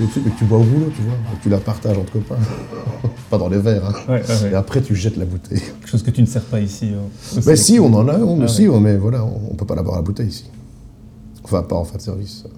le 0.00 0.06
truc 0.06 0.24
que 0.24 0.30
tu 0.30 0.44
bois 0.46 0.58
au 0.58 0.62
boulot, 0.64 0.90
tu 0.96 1.02
vois, 1.02 1.12
et 1.12 1.36
tu 1.42 1.48
la 1.50 1.58
partages 1.58 1.96
entre 1.98 2.12
copains. 2.14 2.36
pas 3.30 3.36
dans 3.38 3.48
les 3.48 3.58
verres, 3.58 3.84
hein. 3.86 3.92
Ouais, 4.08 4.14
ouais, 4.26 4.42
ouais. 4.44 4.50
Et 4.52 4.54
après, 4.54 4.80
tu 4.80 4.96
jettes 4.96 5.16
la 5.18 5.26
bouteille. 5.26 5.60
Quelque 5.60 5.88
chose 5.88 6.02
que 6.02 6.10
tu 6.10 6.22
ne 6.22 6.26
sers 6.26 6.42
pas 6.42 6.58
ici. 6.60 6.90
euh, 6.92 7.40
Mais 7.46 7.54
si, 7.56 7.78
on 7.78 7.92
en 7.92 8.08
a, 8.08 8.14
on 8.18 8.40
Ah 8.42 8.46
on- 8.70 8.80
mais 8.80 8.96
voilà, 8.96 9.22
on, 9.24 9.50
on 9.52 9.54
peut 9.54 9.66
pas 9.66 9.74
la 9.76 9.82
boire 9.82 9.96
à 9.96 9.98
la 9.98 10.02
bouteille 10.04 10.28
ici. 10.28 10.46
Enfin, 11.44 11.62
pas 11.62 11.76
en 11.76 11.84
fin 11.84 11.98
de 11.98 12.02
service, 12.02 12.44
euh. 12.46 12.50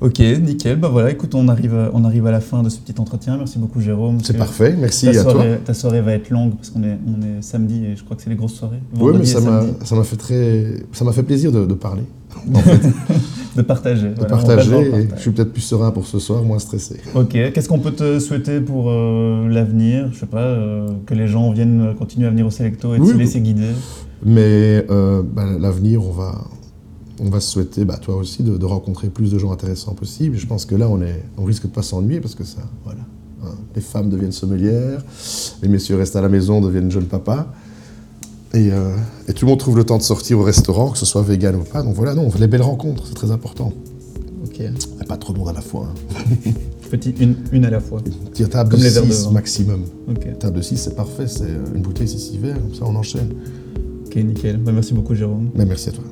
Ok, 0.00 0.20
nickel. 0.20 0.78
Bah 0.78 0.88
voilà, 0.88 1.10
écoute, 1.10 1.34
on 1.34 1.48
arrive, 1.48 1.74
à- 1.74 1.90
on 1.92 2.04
arrive 2.04 2.24
à 2.26 2.30
la 2.30 2.40
fin 2.40 2.62
de 2.62 2.68
ce 2.68 2.78
petit 2.78 2.94
entretien. 3.00 3.36
Merci 3.36 3.58
beaucoup, 3.58 3.80
Jérôme. 3.80 4.18
C'est 4.22 4.36
parfait, 4.36 4.76
merci 4.78 5.06
Ta 5.06 5.10
à 5.10 5.22
toi. 5.24 5.32
soirée, 5.32 5.58
ta 5.64 5.74
soirée 5.74 6.00
va 6.02 6.12
être 6.12 6.30
longue 6.30 6.54
parce 6.54 6.70
qu'on 6.70 6.84
est, 6.84 6.96
on 7.06 7.20
est 7.20 7.42
samedi 7.42 7.84
et 7.84 7.96
je 7.96 8.04
crois 8.04 8.16
que 8.16 8.22
c'est 8.22 8.30
les 8.30 8.36
grosses 8.36 8.54
soirées. 8.54 8.78
Oui, 9.00 9.12
mais 9.18 9.24
ça 9.24 9.40
m'a 9.40 10.04
fait 10.04 10.16
très, 10.16 10.66
ça 10.92 11.04
m'a 11.04 11.10
fait 11.12 11.24
plaisir 11.24 11.50
de, 11.50 11.66
de 11.66 11.74
parler, 11.74 12.02
De 13.56 13.62
partager. 13.62 14.10
de 14.10 14.14
voilà, 14.14 14.28
partager. 14.28 14.70
et 14.70 14.90
partage. 14.90 15.08
je 15.16 15.20
suis 15.20 15.30
peut-être 15.32 15.52
plus 15.52 15.62
serein 15.62 15.90
pour 15.90 16.06
ce 16.06 16.20
soir, 16.20 16.44
moins 16.44 16.60
stressé. 16.60 16.98
Ok, 17.16 17.30
qu'est-ce 17.30 17.68
qu'on 17.68 17.80
peut 17.80 17.90
te 17.90 18.20
souhaiter 18.20 18.60
pour 18.60 18.90
euh, 18.90 19.48
l'avenir? 19.48 20.10
Je 20.12 20.20
sais 20.20 20.26
pas, 20.26 20.42
euh, 20.42 20.88
que 21.06 21.14
les 21.14 21.26
gens 21.26 21.50
viennent 21.50 21.94
continuer 21.98 22.28
à 22.28 22.30
venir 22.30 22.46
au 22.46 22.50
Selecto 22.50 22.94
et 22.94 23.00
Oui, 23.00 23.08
se 23.08 23.12
bah- 23.14 23.18
laisser 23.18 23.40
guider. 23.40 23.70
Mais 24.24 24.86
euh, 24.90 25.22
bah, 25.24 25.44
l'avenir, 25.58 26.04
on 26.06 26.12
va, 26.12 26.44
on 27.20 27.30
va 27.30 27.40
se 27.40 27.50
souhaiter, 27.50 27.84
bah, 27.84 27.98
toi 28.00 28.16
aussi, 28.16 28.42
de, 28.42 28.56
de 28.56 28.64
rencontrer 28.64 29.08
plus 29.08 29.30
de 29.32 29.38
gens 29.38 29.50
intéressants 29.52 29.94
possible. 29.94 30.36
Je 30.36 30.46
pense 30.46 30.64
que 30.64 30.74
là, 30.74 30.88
on, 30.88 31.00
est, 31.02 31.22
on 31.36 31.44
risque 31.44 31.64
de 31.64 31.68
pas 31.72 31.82
s'ennuyer 31.82 32.20
parce 32.20 32.34
que 32.34 32.44
ça, 32.44 32.60
voilà. 32.84 33.00
hein, 33.44 33.54
les 33.74 33.80
femmes 33.80 34.08
deviennent 34.10 34.32
sommelières, 34.32 35.04
les 35.62 35.68
messieurs 35.68 35.96
restent 35.96 36.16
à 36.16 36.20
la 36.22 36.28
maison, 36.28 36.60
deviennent 36.60 36.90
jeunes 36.90 37.06
papas. 37.06 37.46
Et, 38.54 38.72
euh, 38.72 38.96
et 39.28 39.34
tout 39.34 39.44
le 39.44 39.50
monde 39.50 39.58
trouve 39.58 39.76
le 39.76 39.84
temps 39.84 39.98
de 39.98 40.02
sortir 40.02 40.38
au 40.38 40.42
restaurant, 40.42 40.90
que 40.90 40.98
ce 40.98 41.04
soit 41.06 41.22
vegan 41.22 41.54
ou 41.56 41.64
pas. 41.64 41.82
Donc 41.82 41.94
voilà, 41.94 42.14
non, 42.14 42.30
les 42.38 42.46
belles 42.46 42.62
rencontres, 42.62 43.04
c'est 43.06 43.14
très 43.14 43.30
important. 43.30 43.72
Ok. 44.46 44.60
Et 44.60 45.04
pas 45.06 45.16
trop 45.18 45.32
de 45.34 45.38
monde 45.38 45.48
à 45.48 45.52
la 45.52 45.60
fois. 45.60 45.88
hein. 46.46 46.50
Petit, 46.90 47.10
une, 47.20 47.36
une 47.52 47.66
à 47.66 47.70
la 47.70 47.80
fois. 47.80 48.00
Une 48.40 48.48
table 48.48 48.70
Comme 48.70 48.80
de 48.80 48.84
les 48.84 48.90
verres 48.90 49.04
de 49.04 49.12
6 49.12 49.24
vin. 49.26 49.30
maximum. 49.32 49.82
Ok, 50.08 50.24
Une 50.24 50.38
table 50.38 50.56
de 50.56 50.62
6, 50.62 50.76
c'est 50.78 50.96
parfait. 50.96 51.26
C'est 51.26 51.44
une 51.74 51.82
bouteille, 51.82 52.08
c'est 52.08 52.16
6 52.16 52.38
verres, 52.38 52.58
comme 52.58 52.74
ça 52.74 52.84
on 52.86 52.96
enchaîne. 52.96 53.28
ok, 54.06 54.16
nickel. 54.16 54.56
Bah, 54.56 54.72
merci 54.72 54.94
beaucoup, 54.94 55.14
Jérôme. 55.14 55.50
Mais 55.54 55.66
merci 55.66 55.90
à 55.90 55.92
toi. 55.92 56.04